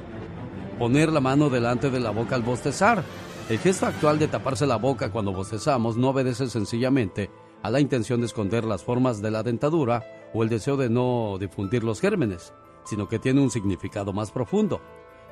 Poner 0.78 1.12
la 1.12 1.22
mano 1.22 1.50
delante 1.50 1.90
de 1.90 2.00
la 2.00 2.12
boca 2.12 2.36
al 2.36 2.44
bostezar. 2.44 3.04
El 3.50 3.58
gesto 3.60 3.88
actual 3.88 4.20
de 4.20 4.28
taparse 4.28 4.68
la 4.68 4.78
boca 4.78 5.12
cuando 5.12 5.34
bostezamos 5.34 5.98
no 5.98 6.10
obedece 6.10 6.48
sencillamente 6.48 7.32
a 7.64 7.72
la 7.72 7.80
intención 7.80 8.22
de 8.22 8.28
esconder 8.28 8.64
las 8.64 8.84
formas 8.84 9.22
de 9.22 9.32
la 9.32 9.44
dentadura 9.44 10.04
o 10.34 10.44
el 10.44 10.50
deseo 10.50 10.78
de 10.78 10.90
no 10.90 11.38
difundir 11.40 11.84
los 11.84 12.02
gérmenes, 12.02 12.54
sino 12.84 13.08
que 13.08 13.20
tiene 13.20 13.42
un 13.42 13.52
significado 13.52 14.14
más 14.14 14.32
profundo. 14.32 14.82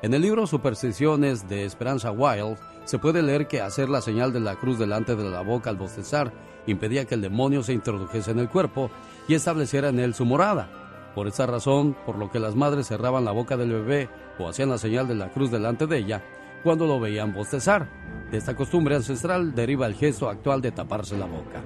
En 0.00 0.14
el 0.14 0.22
libro 0.22 0.46
Supersticiones 0.46 1.48
de 1.48 1.64
Esperanza 1.64 2.12
Wild 2.12 2.56
se 2.84 2.98
puede 2.98 3.20
leer 3.20 3.48
que 3.48 3.60
hacer 3.60 3.88
la 3.88 4.00
señal 4.00 4.32
de 4.32 4.40
la 4.40 4.54
cruz 4.54 4.78
delante 4.78 5.16
de 5.16 5.28
la 5.28 5.40
boca 5.42 5.70
al 5.70 5.76
bostezar 5.76 6.32
impedía 6.66 7.04
que 7.04 7.16
el 7.16 7.22
demonio 7.22 7.62
se 7.62 7.72
introdujese 7.72 8.30
en 8.30 8.38
el 8.38 8.48
cuerpo 8.48 8.90
y 9.26 9.34
estableciera 9.34 9.88
en 9.88 9.98
él 9.98 10.14
su 10.14 10.24
morada. 10.24 10.70
Por 11.14 11.26
esa 11.26 11.46
razón, 11.46 11.96
por 12.06 12.16
lo 12.16 12.30
que 12.30 12.38
las 12.38 12.54
madres 12.54 12.86
cerraban 12.86 13.24
la 13.24 13.32
boca 13.32 13.56
del 13.56 13.72
bebé 13.72 14.08
o 14.38 14.48
hacían 14.48 14.70
la 14.70 14.78
señal 14.78 15.08
de 15.08 15.16
la 15.16 15.30
cruz 15.30 15.50
delante 15.50 15.86
de 15.86 15.98
ella 15.98 16.22
cuando 16.62 16.86
lo 16.86 17.00
veían 17.00 17.34
bostezar. 17.34 17.88
De 18.30 18.38
esta 18.38 18.54
costumbre 18.54 18.94
ancestral 18.94 19.54
deriva 19.54 19.86
el 19.86 19.94
gesto 19.94 20.28
actual 20.28 20.60
de 20.60 20.70
taparse 20.70 21.16
la 21.16 21.26
boca. 21.26 21.62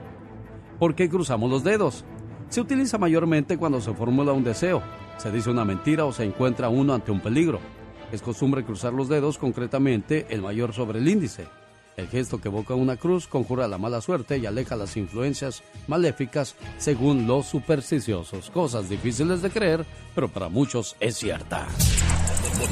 ¿Por 0.78 0.94
qué 0.94 1.08
cruzamos 1.08 1.50
los 1.50 1.64
dedos? 1.64 2.04
Se 2.52 2.60
utiliza 2.60 2.98
mayormente 2.98 3.56
cuando 3.56 3.80
se 3.80 3.94
formula 3.94 4.32
un 4.32 4.44
deseo, 4.44 4.82
se 5.16 5.32
dice 5.32 5.48
una 5.48 5.64
mentira 5.64 6.04
o 6.04 6.12
se 6.12 6.24
encuentra 6.24 6.68
uno 6.68 6.92
ante 6.92 7.10
un 7.10 7.18
peligro. 7.18 7.60
Es 8.12 8.20
costumbre 8.20 8.62
cruzar 8.62 8.92
los 8.92 9.08
dedos, 9.08 9.38
concretamente 9.38 10.26
el 10.28 10.42
mayor 10.42 10.74
sobre 10.74 10.98
el 10.98 11.08
índice. 11.08 11.46
El 11.96 12.08
gesto 12.08 12.42
que 12.42 12.48
evoca 12.48 12.74
una 12.74 12.98
cruz 12.98 13.26
conjura 13.26 13.66
la 13.68 13.78
mala 13.78 14.02
suerte 14.02 14.36
y 14.36 14.44
aleja 14.44 14.76
las 14.76 14.98
influencias 14.98 15.62
maléficas 15.88 16.54
según 16.76 17.26
los 17.26 17.46
supersticiosos. 17.46 18.50
Cosas 18.50 18.90
difíciles 18.90 19.40
de 19.40 19.48
creer, 19.48 19.86
pero 20.14 20.28
para 20.28 20.50
muchos 20.50 20.94
es 21.00 21.16
cierta. 21.16 21.66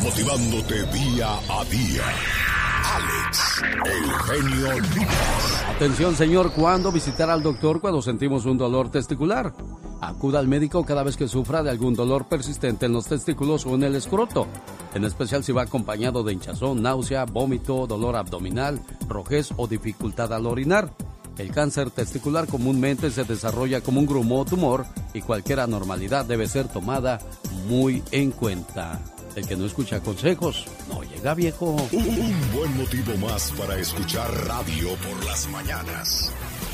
Motivándote 0.05 0.74
día 0.93 1.39
a 1.48 1.65
día. 1.65 2.49
Alex, 2.82 3.62
el 3.85 4.11
genio 4.12 4.81
Lucas. 4.81 5.65
Atención, 5.77 6.15
señor, 6.16 6.52
¿cuándo 6.52 6.90
visitar 6.90 7.31
al 7.31 7.43
doctor 7.43 7.81
cuando 7.81 8.02
sentimos 8.02 8.47
un 8.47 8.59
dolor 8.59 8.90
testicular? 8.90 9.52
Acuda 10.01 10.39
al 10.39 10.48
médico 10.48 10.85
cada 10.85 11.02
vez 11.02 11.16
que 11.16 11.28
sufra 11.28 11.62
de 11.62 11.70
algún 11.70 11.94
dolor 11.94 12.27
persistente 12.27 12.86
en 12.86 12.93
los 12.93 13.07
testículos 13.07 13.66
o 13.66 13.74
en 13.74 13.85
el 13.85 13.97
escroto, 13.97 14.47
en 14.94 15.05
especial 15.05 15.44
si 15.44 15.52
va 15.52 15.62
acompañado 15.62 16.23
de 16.23 16.32
hinchazón, 16.32 16.82
náusea, 16.82 17.27
vómito, 17.27 17.86
dolor 17.86 18.16
abdominal, 18.16 18.81
rojez 19.09 19.51
o 19.57 19.66
dificultad 19.66 20.32
al 20.32 20.47
orinar. 20.47 20.90
El 21.36 21.51
cáncer 21.52 21.90
testicular 21.90 22.47
comúnmente 22.47 23.11
se 23.11 23.24
desarrolla 23.24 23.81
como 23.81 24.01
un 24.01 24.07
grumo 24.07 24.40
o 24.40 24.44
tumor 24.44 24.86
y 25.15 25.20
cualquier 25.23 25.61
anormalidad 25.61 26.24
debe 26.24 26.47
ser 26.47 26.69
tomada 26.69 27.19
muy 27.66 28.02
en 28.11 28.31
cuenta. 28.31 29.01
El 29.36 29.47
que 29.47 29.57
no 29.57 29.66
escucha 29.66 30.01
consejos 30.01 30.66
no 30.89 31.02
llega 31.02 31.35
viejo. 31.35 31.77
Un, 31.93 32.52
buen 32.52 32.77
motivo 32.77 33.16
más 33.19 33.52
para 33.52 33.78
escuchar 33.78 34.28
radio 34.47 34.89
por 34.97 35.24
las 35.24 35.48
mañanas. 35.48 36.32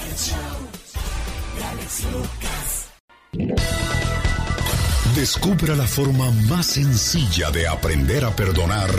El 0.09 0.17
show 0.17 0.39
de 1.57 1.65
Alex 1.65 2.05
Lucas. 2.13 2.87
Descubra 5.15 5.77
la 5.77 5.87
forma 5.87 6.31
más 6.49 6.67
sencilla 6.67 7.51
de 7.51 7.69
aprender 7.69 8.25
a 8.25 8.35
perdonar 8.35 8.91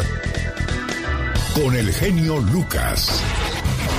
con 1.53 1.75
el 1.75 1.91
genio 1.91 2.39
Lucas. 2.39 3.21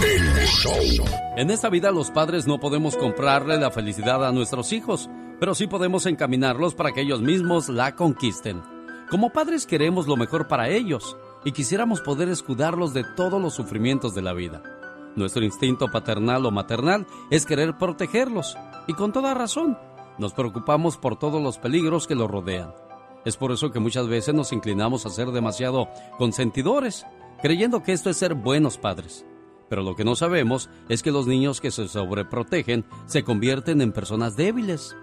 El 0.03 0.47
show. 0.47 1.05
En 1.37 1.51
esta 1.51 1.69
vida 1.69 1.91
los 1.91 2.11
padres 2.11 2.47
no 2.47 2.61
podemos 2.61 2.97
comprarle 2.97 3.59
la 3.59 3.71
felicidad 3.71 4.25
a 4.27 4.33
nuestros 4.33 4.73
hijos, 4.73 5.11
pero 5.41 5.55
sí 5.55 5.67
podemos 5.67 6.07
encaminarlos 6.07 6.75
para 6.75 6.93
que 6.93 7.01
ellos 7.01 7.21
mismos 7.21 7.69
la 7.69 7.95
conquisten. 7.95 8.78
Como 9.11 9.31
padres 9.31 9.67
queremos 9.67 10.07
lo 10.07 10.17
mejor 10.17 10.49
para 10.49 10.69
ellos 10.69 11.17
y 11.43 11.53
quisiéramos 11.53 12.03
poder 12.03 12.29
escudarlos 12.29 12.93
de 12.93 13.05
todos 13.05 13.41
los 13.41 13.55
sufrimientos 13.55 14.15
de 14.15 14.21
la 14.21 14.35
vida. 14.35 14.63
Nuestro 15.17 15.43
instinto 15.45 15.89
paternal 15.91 16.45
o 16.45 16.51
maternal 16.51 17.07
es 17.31 17.47
querer 17.47 17.79
protegerlos, 17.79 18.57
y 18.87 18.93
con 18.93 19.13
toda 19.13 19.33
razón, 19.33 19.79
nos 20.19 20.35
preocupamos 20.35 20.99
por 20.99 21.19
todos 21.19 21.43
los 21.43 21.57
peligros 21.57 22.07
que 22.07 22.15
los 22.15 22.31
rodean. 22.31 22.75
Es 23.25 23.39
por 23.39 23.51
eso 23.51 23.71
que 23.71 23.81
muchas 23.81 24.09
veces 24.09 24.35
nos 24.35 24.53
inclinamos 24.53 25.07
a 25.07 25.11
ser 25.11 25.29
demasiado 25.29 25.89
consentidores, 26.19 27.07
creyendo 27.41 27.83
que 27.83 27.93
esto 27.93 28.11
es 28.11 28.19
ser 28.19 28.35
buenos 28.35 28.77
padres. 28.77 29.25
Pero 29.71 29.83
lo 29.83 29.97
que 29.97 30.05
no 30.05 30.17
sabemos 30.17 30.69
es 30.89 31.03
que 31.03 31.13
los 31.13 31.27
niños 31.27 31.61
que 31.61 31.71
se 31.71 31.89
sobreprotegen 31.89 32.85
se 33.07 33.25
convierten 33.25 33.81
en 33.81 33.93
personas 33.93 34.37
débiles. 34.37 34.95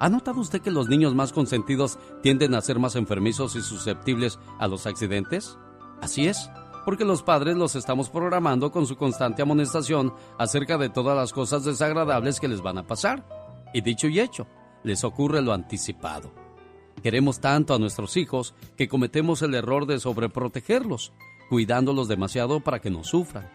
¿Ha 0.00 0.08
notado 0.08 0.40
usted 0.40 0.60
que 0.60 0.70
los 0.70 0.88
niños 0.88 1.14
más 1.14 1.32
consentidos 1.32 1.98
tienden 2.22 2.54
a 2.54 2.60
ser 2.60 2.78
más 2.78 2.94
enfermizos 2.94 3.56
y 3.56 3.62
susceptibles 3.62 4.38
a 4.60 4.68
los 4.68 4.86
accidentes? 4.86 5.58
Así 6.00 6.28
es, 6.28 6.50
porque 6.84 7.04
los 7.04 7.24
padres 7.24 7.56
los 7.56 7.74
estamos 7.74 8.08
programando 8.08 8.70
con 8.70 8.86
su 8.86 8.96
constante 8.96 9.42
amonestación 9.42 10.14
acerca 10.38 10.78
de 10.78 10.88
todas 10.88 11.16
las 11.16 11.32
cosas 11.32 11.64
desagradables 11.64 12.38
que 12.38 12.46
les 12.46 12.62
van 12.62 12.78
a 12.78 12.86
pasar. 12.86 13.26
Y 13.74 13.80
dicho 13.80 14.06
y 14.06 14.20
hecho, 14.20 14.46
les 14.84 15.02
ocurre 15.02 15.42
lo 15.42 15.52
anticipado. 15.52 16.30
Queremos 17.02 17.40
tanto 17.40 17.74
a 17.74 17.78
nuestros 17.78 18.16
hijos 18.16 18.54
que 18.76 18.88
cometemos 18.88 19.42
el 19.42 19.54
error 19.54 19.86
de 19.86 19.98
sobreprotegerlos, 19.98 21.12
cuidándolos 21.50 22.06
demasiado 22.06 22.60
para 22.60 22.78
que 22.78 22.90
no 22.90 23.02
sufran. 23.02 23.50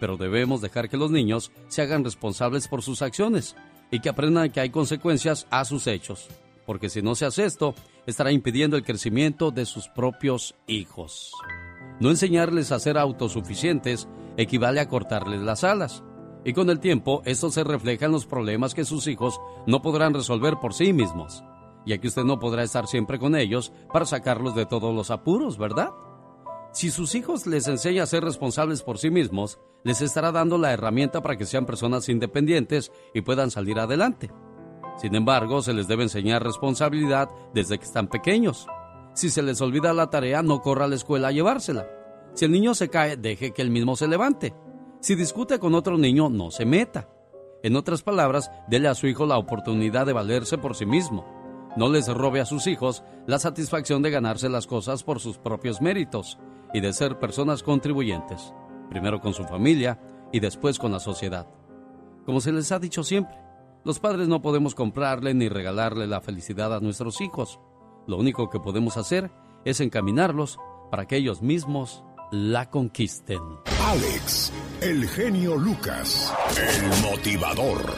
Pero 0.00 0.16
debemos 0.16 0.62
dejar 0.62 0.88
que 0.88 0.96
los 0.96 1.10
niños 1.10 1.52
se 1.68 1.82
hagan 1.82 2.02
responsables 2.02 2.66
por 2.66 2.82
sus 2.82 3.02
acciones 3.02 3.56
y 3.92 4.00
que 4.00 4.08
aprendan 4.08 4.50
que 4.50 4.58
hay 4.58 4.70
consecuencias 4.70 5.46
a 5.50 5.64
sus 5.64 5.86
hechos, 5.86 6.26
porque 6.66 6.88
si 6.88 7.02
no 7.02 7.14
se 7.14 7.26
hace 7.26 7.44
esto, 7.44 7.74
estará 8.06 8.32
impidiendo 8.32 8.76
el 8.76 8.84
crecimiento 8.84 9.52
de 9.52 9.66
sus 9.66 9.86
propios 9.86 10.56
hijos. 10.66 11.32
No 12.00 12.10
enseñarles 12.10 12.72
a 12.72 12.80
ser 12.80 12.98
autosuficientes 12.98 14.08
equivale 14.36 14.80
a 14.80 14.88
cortarles 14.88 15.42
las 15.42 15.62
alas. 15.62 16.02
Y 16.44 16.54
con 16.54 16.70
el 16.70 16.80
tiempo, 16.80 17.22
esto 17.24 17.50
se 17.50 17.62
refleja 17.62 18.06
en 18.06 18.12
los 18.12 18.26
problemas 18.26 18.74
que 18.74 18.84
sus 18.84 19.06
hijos 19.06 19.38
no 19.66 19.82
podrán 19.82 20.14
resolver 20.14 20.56
por 20.60 20.74
sí 20.74 20.92
mismos, 20.92 21.44
ya 21.86 21.98
que 21.98 22.08
usted 22.08 22.24
no 22.24 22.40
podrá 22.40 22.64
estar 22.64 22.86
siempre 22.88 23.18
con 23.18 23.36
ellos 23.36 23.72
para 23.92 24.06
sacarlos 24.06 24.56
de 24.56 24.66
todos 24.66 24.92
los 24.92 25.10
apuros, 25.10 25.58
¿verdad? 25.58 25.90
Si 26.72 26.90
sus 26.90 27.14
hijos 27.14 27.46
les 27.46 27.68
enseña 27.68 28.02
a 28.02 28.06
ser 28.06 28.24
responsables 28.24 28.82
por 28.82 28.96
sí 28.96 29.10
mismos, 29.10 29.58
les 29.84 30.00
estará 30.00 30.32
dando 30.32 30.56
la 30.56 30.72
herramienta 30.72 31.20
para 31.20 31.36
que 31.36 31.44
sean 31.44 31.66
personas 31.66 32.08
independientes 32.08 32.90
y 33.12 33.20
puedan 33.20 33.50
salir 33.50 33.78
adelante. 33.78 34.30
Sin 34.96 35.14
embargo, 35.14 35.60
se 35.60 35.74
les 35.74 35.86
debe 35.86 36.04
enseñar 36.04 36.42
responsabilidad 36.42 37.28
desde 37.52 37.78
que 37.78 37.84
están 37.84 38.08
pequeños. 38.08 38.66
Si 39.12 39.28
se 39.28 39.42
les 39.42 39.60
olvida 39.60 39.92
la 39.92 40.08
tarea, 40.08 40.42
no 40.42 40.62
corra 40.62 40.86
a 40.86 40.88
la 40.88 40.94
escuela 40.94 41.28
a 41.28 41.32
llevársela. 41.32 41.86
Si 42.32 42.46
el 42.46 42.52
niño 42.52 42.74
se 42.74 42.88
cae, 42.88 43.18
deje 43.18 43.52
que 43.52 43.60
él 43.60 43.70
mismo 43.70 43.94
se 43.94 44.08
levante. 44.08 44.54
Si 45.00 45.14
discute 45.14 45.58
con 45.58 45.74
otro 45.74 45.98
niño, 45.98 46.30
no 46.30 46.50
se 46.50 46.64
meta. 46.64 47.10
En 47.62 47.76
otras 47.76 48.02
palabras, 48.02 48.50
dele 48.68 48.88
a 48.88 48.94
su 48.94 49.06
hijo 49.06 49.26
la 49.26 49.36
oportunidad 49.36 50.06
de 50.06 50.14
valerse 50.14 50.56
por 50.56 50.74
sí 50.74 50.86
mismo. 50.86 51.26
No 51.76 51.90
les 51.90 52.08
robe 52.08 52.40
a 52.40 52.46
sus 52.46 52.66
hijos 52.66 53.02
la 53.26 53.38
satisfacción 53.38 54.00
de 54.00 54.10
ganarse 54.10 54.48
las 54.48 54.66
cosas 54.66 55.04
por 55.04 55.20
sus 55.20 55.36
propios 55.36 55.82
méritos 55.82 56.38
y 56.72 56.80
de 56.80 56.92
ser 56.92 57.18
personas 57.18 57.62
contribuyentes, 57.62 58.52
primero 58.90 59.20
con 59.20 59.34
su 59.34 59.44
familia 59.44 60.00
y 60.32 60.40
después 60.40 60.78
con 60.78 60.92
la 60.92 61.00
sociedad. 61.00 61.46
Como 62.24 62.40
se 62.40 62.52
les 62.52 62.72
ha 62.72 62.78
dicho 62.78 63.02
siempre, 63.04 63.36
los 63.84 63.98
padres 63.98 64.28
no 64.28 64.42
podemos 64.42 64.74
comprarle 64.74 65.34
ni 65.34 65.48
regalarle 65.48 66.06
la 66.06 66.20
felicidad 66.20 66.74
a 66.74 66.80
nuestros 66.80 67.20
hijos. 67.20 67.58
Lo 68.06 68.16
único 68.16 68.48
que 68.48 68.60
podemos 68.60 68.96
hacer 68.96 69.30
es 69.64 69.80
encaminarlos 69.80 70.58
para 70.90 71.06
que 71.06 71.16
ellos 71.16 71.42
mismos 71.42 72.04
la 72.30 72.70
conquisten. 72.70 73.40
Alex, 73.84 74.52
el 74.80 75.08
genio 75.08 75.56
Lucas, 75.56 76.32
el 76.56 77.10
motivador. 77.10 77.94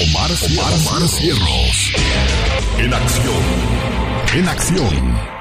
Omar, 0.00 0.30
Omar, 0.30 0.72
Omar 0.72 1.08
Cierros. 1.08 1.92
En 2.78 2.94
acción. 2.94 3.42
En 4.34 4.48
acción. 4.48 5.37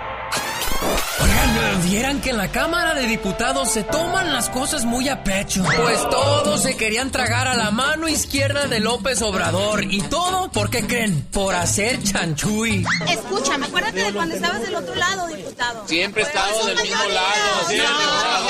Oigan, 1.19 1.83
vieran 1.89 2.21
que 2.21 2.29
en 2.29 2.37
la 2.37 2.51
Cámara 2.51 2.93
de 2.93 3.07
Diputados 3.07 3.69
se 3.71 3.83
toman 3.83 4.33
las 4.33 4.49
cosas 4.49 4.85
muy 4.85 5.09
a 5.09 5.23
pecho. 5.23 5.63
Pues 5.63 6.09
todos 6.09 6.61
se 6.61 6.77
querían 6.77 7.11
tragar 7.11 7.47
a 7.47 7.55
la 7.55 7.71
mano 7.71 8.07
izquierda 8.07 8.67
de 8.67 8.79
López 8.79 9.21
Obrador. 9.21 9.83
¿Y 9.83 10.01
todo 10.01 10.51
por 10.51 10.69
qué 10.69 10.85
creen? 10.85 11.23
Por 11.31 11.55
hacer 11.55 12.01
chanchuy. 12.03 12.85
Escúchame, 13.09 13.65
acuérdate 13.65 14.03
de 14.03 14.13
cuando 14.13 14.35
estabas 14.35 14.61
del 14.61 14.75
otro 14.75 14.95
lado, 14.95 15.27
diputado. 15.27 15.87
Siempre 15.87 16.23
he 16.23 16.25
estado 16.25 16.65
del 16.67 16.81
mismo 16.81 17.03
lado. 17.05 17.67
siempre. 17.67 17.87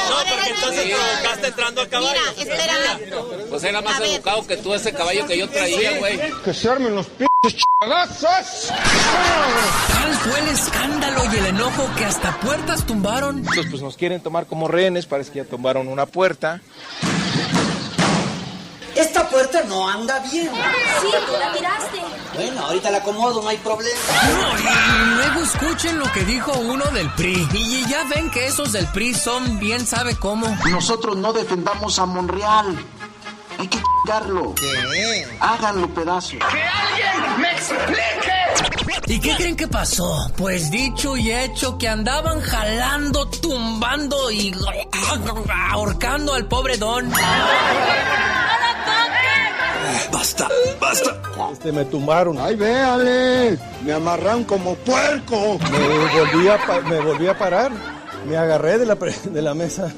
No, 0.10 0.35
porque 0.35 0.49
entonces 0.49 0.84
te 0.84 0.91
equivocaste 0.91 1.48
entrando 1.48 1.81
al 1.81 1.89
caballo. 1.89 2.19
Mira, 2.38 2.52
espera. 2.52 2.73
Pues 3.49 3.64
era 3.64 3.81
más 3.81 3.99
educado 4.02 4.45
que 4.45 4.57
tú 4.57 4.73
ese 4.73 4.91
caballo 4.94 5.26
que 5.26 5.38
yo 5.38 5.49
traía, 5.49 5.98
güey. 5.99 6.19
Que 6.44 6.53
se 6.53 6.69
armen 6.69 6.95
los 6.95 7.06
chingazos. 7.07 7.26
Tal 7.39 7.51
fue 10.23 10.39
el 10.39 10.47
escándalo 10.47 11.22
y 11.31 11.38
el 11.38 11.45
enojo 11.45 11.88
que 11.95 12.05
hasta 12.05 12.39
puertas 12.39 12.84
tumbaron. 12.85 13.38
Entonces, 13.38 13.68
pues 13.69 13.84
nos 13.84 13.95
quieren 13.95 14.22
tomar 14.22 14.47
como 14.47 14.68
rehenes, 14.68 15.05
parece 15.05 15.31
que 15.31 15.38
ya 15.43 15.45
tumbaron 15.45 15.88
una 15.88 16.07
puerta. 16.07 16.61
Esta 18.95 19.30
puerta 19.30 19.61
no 19.65 19.88
anda 19.88 20.18
bien. 20.31 20.49
Sí, 20.49 21.07
tú 21.27 21.34
la 21.39 21.53
tiraste. 21.53 21.99
Bueno, 22.34 22.65
ahorita 22.65 22.89
la 22.89 22.97
acomodo, 22.97 23.43
no 23.43 23.49
hay 23.49 23.57
problema. 23.57 23.99
No, 24.23 24.59
y 24.59 25.15
luego 25.15 25.41
escuchen 25.41 25.99
lo 25.99 26.11
que 26.11 26.26
dijo 26.26 26.51
uno 26.53 26.85
del 26.85 27.07
PRI. 27.11 27.47
Y 27.53 27.88
ya 27.88 28.03
ven 28.05 28.31
que 28.31 28.47
esos 28.47 28.72
del 28.72 28.88
PRI 28.88 29.14
son 29.14 29.59
bien 29.59 29.85
sabe 29.85 30.15
cómo. 30.15 30.47
Nosotros 30.72 31.15
no 31.15 31.34
defendamos 31.34 31.99
a 31.99 32.07
Monreal. 32.07 32.84
Hay 33.59 33.67
que 33.67 33.79
chingarlo. 33.79 34.53
¿Qué? 34.55 35.27
Háganlo 35.39 35.88
pedazo. 35.93 36.31
¡Que 36.38 36.45
alguien 36.45 37.41
me 37.41 37.51
explique! 37.51 39.13
¿Y 39.13 39.19
qué 39.19 39.35
creen 39.35 39.55
que 39.55 39.67
pasó? 39.67 40.29
Pues 40.38 40.69
dicho 40.69 41.15
y 41.15 41.31
hecho 41.31 41.77
que 41.77 41.88
andaban 41.88 42.41
jalando, 42.41 43.25
tumbando 43.29 44.29
y 44.31 44.53
ahorcando 45.71 46.34
al 46.34 46.45
pobre 46.45 46.77
don. 46.77 47.09
Basta, 50.11 50.47
basta. 50.79 51.15
Este, 51.53 51.71
me 51.71 51.85
tumbaron. 51.85 52.38
Ay, 52.39 52.55
véale. 52.55 53.57
Me 53.84 53.93
amarraron 53.93 54.43
como 54.43 54.75
puerco. 54.75 55.57
Me 55.71 55.79
volví 56.19 56.47
a, 56.49 56.57
pa- 56.65 56.81
me 56.81 56.99
volví 56.99 57.27
a 57.27 57.38
parar. 57.38 57.71
Me 58.27 58.35
agarré 58.38 58.77
de 58.77 58.85
la, 58.85 58.95
pre- 58.95 59.15
de 59.25 59.41
la 59.41 59.53
mesa 59.53 59.91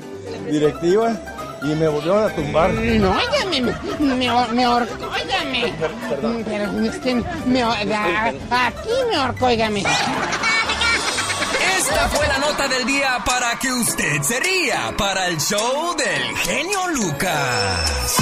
directiva 0.50 1.16
y 1.64 1.68
me 1.76 1.88
volvieron 1.88 2.24
a 2.32 2.36
tumbar. 2.36 2.72
No, 2.72 3.12
óigame, 3.18 3.62
me, 3.62 3.74
me, 4.00 4.48
me 4.54 4.64
ahorcó, 4.64 5.06
óigame. 5.08 5.74
Pero 6.46 6.82
es 6.84 6.96
que 6.98 7.24
me, 7.46 7.62
a- 7.64 8.28
aquí 8.68 8.90
me 9.10 9.16
ahorcó, 9.16 9.46
óigame. 9.48 9.84
Esta 11.78 12.10
fue 12.10 12.28
la 12.28 12.38
nota 12.40 12.68
del 12.68 12.86
día 12.86 13.18
para 13.26 13.58
que 13.60 13.72
usted 13.72 14.22
se 14.22 14.40
ría 14.40 14.94
para 14.98 15.28
el 15.28 15.38
show 15.40 15.96
del 15.96 16.38
genio 16.38 16.88
Lucas. 16.90 18.16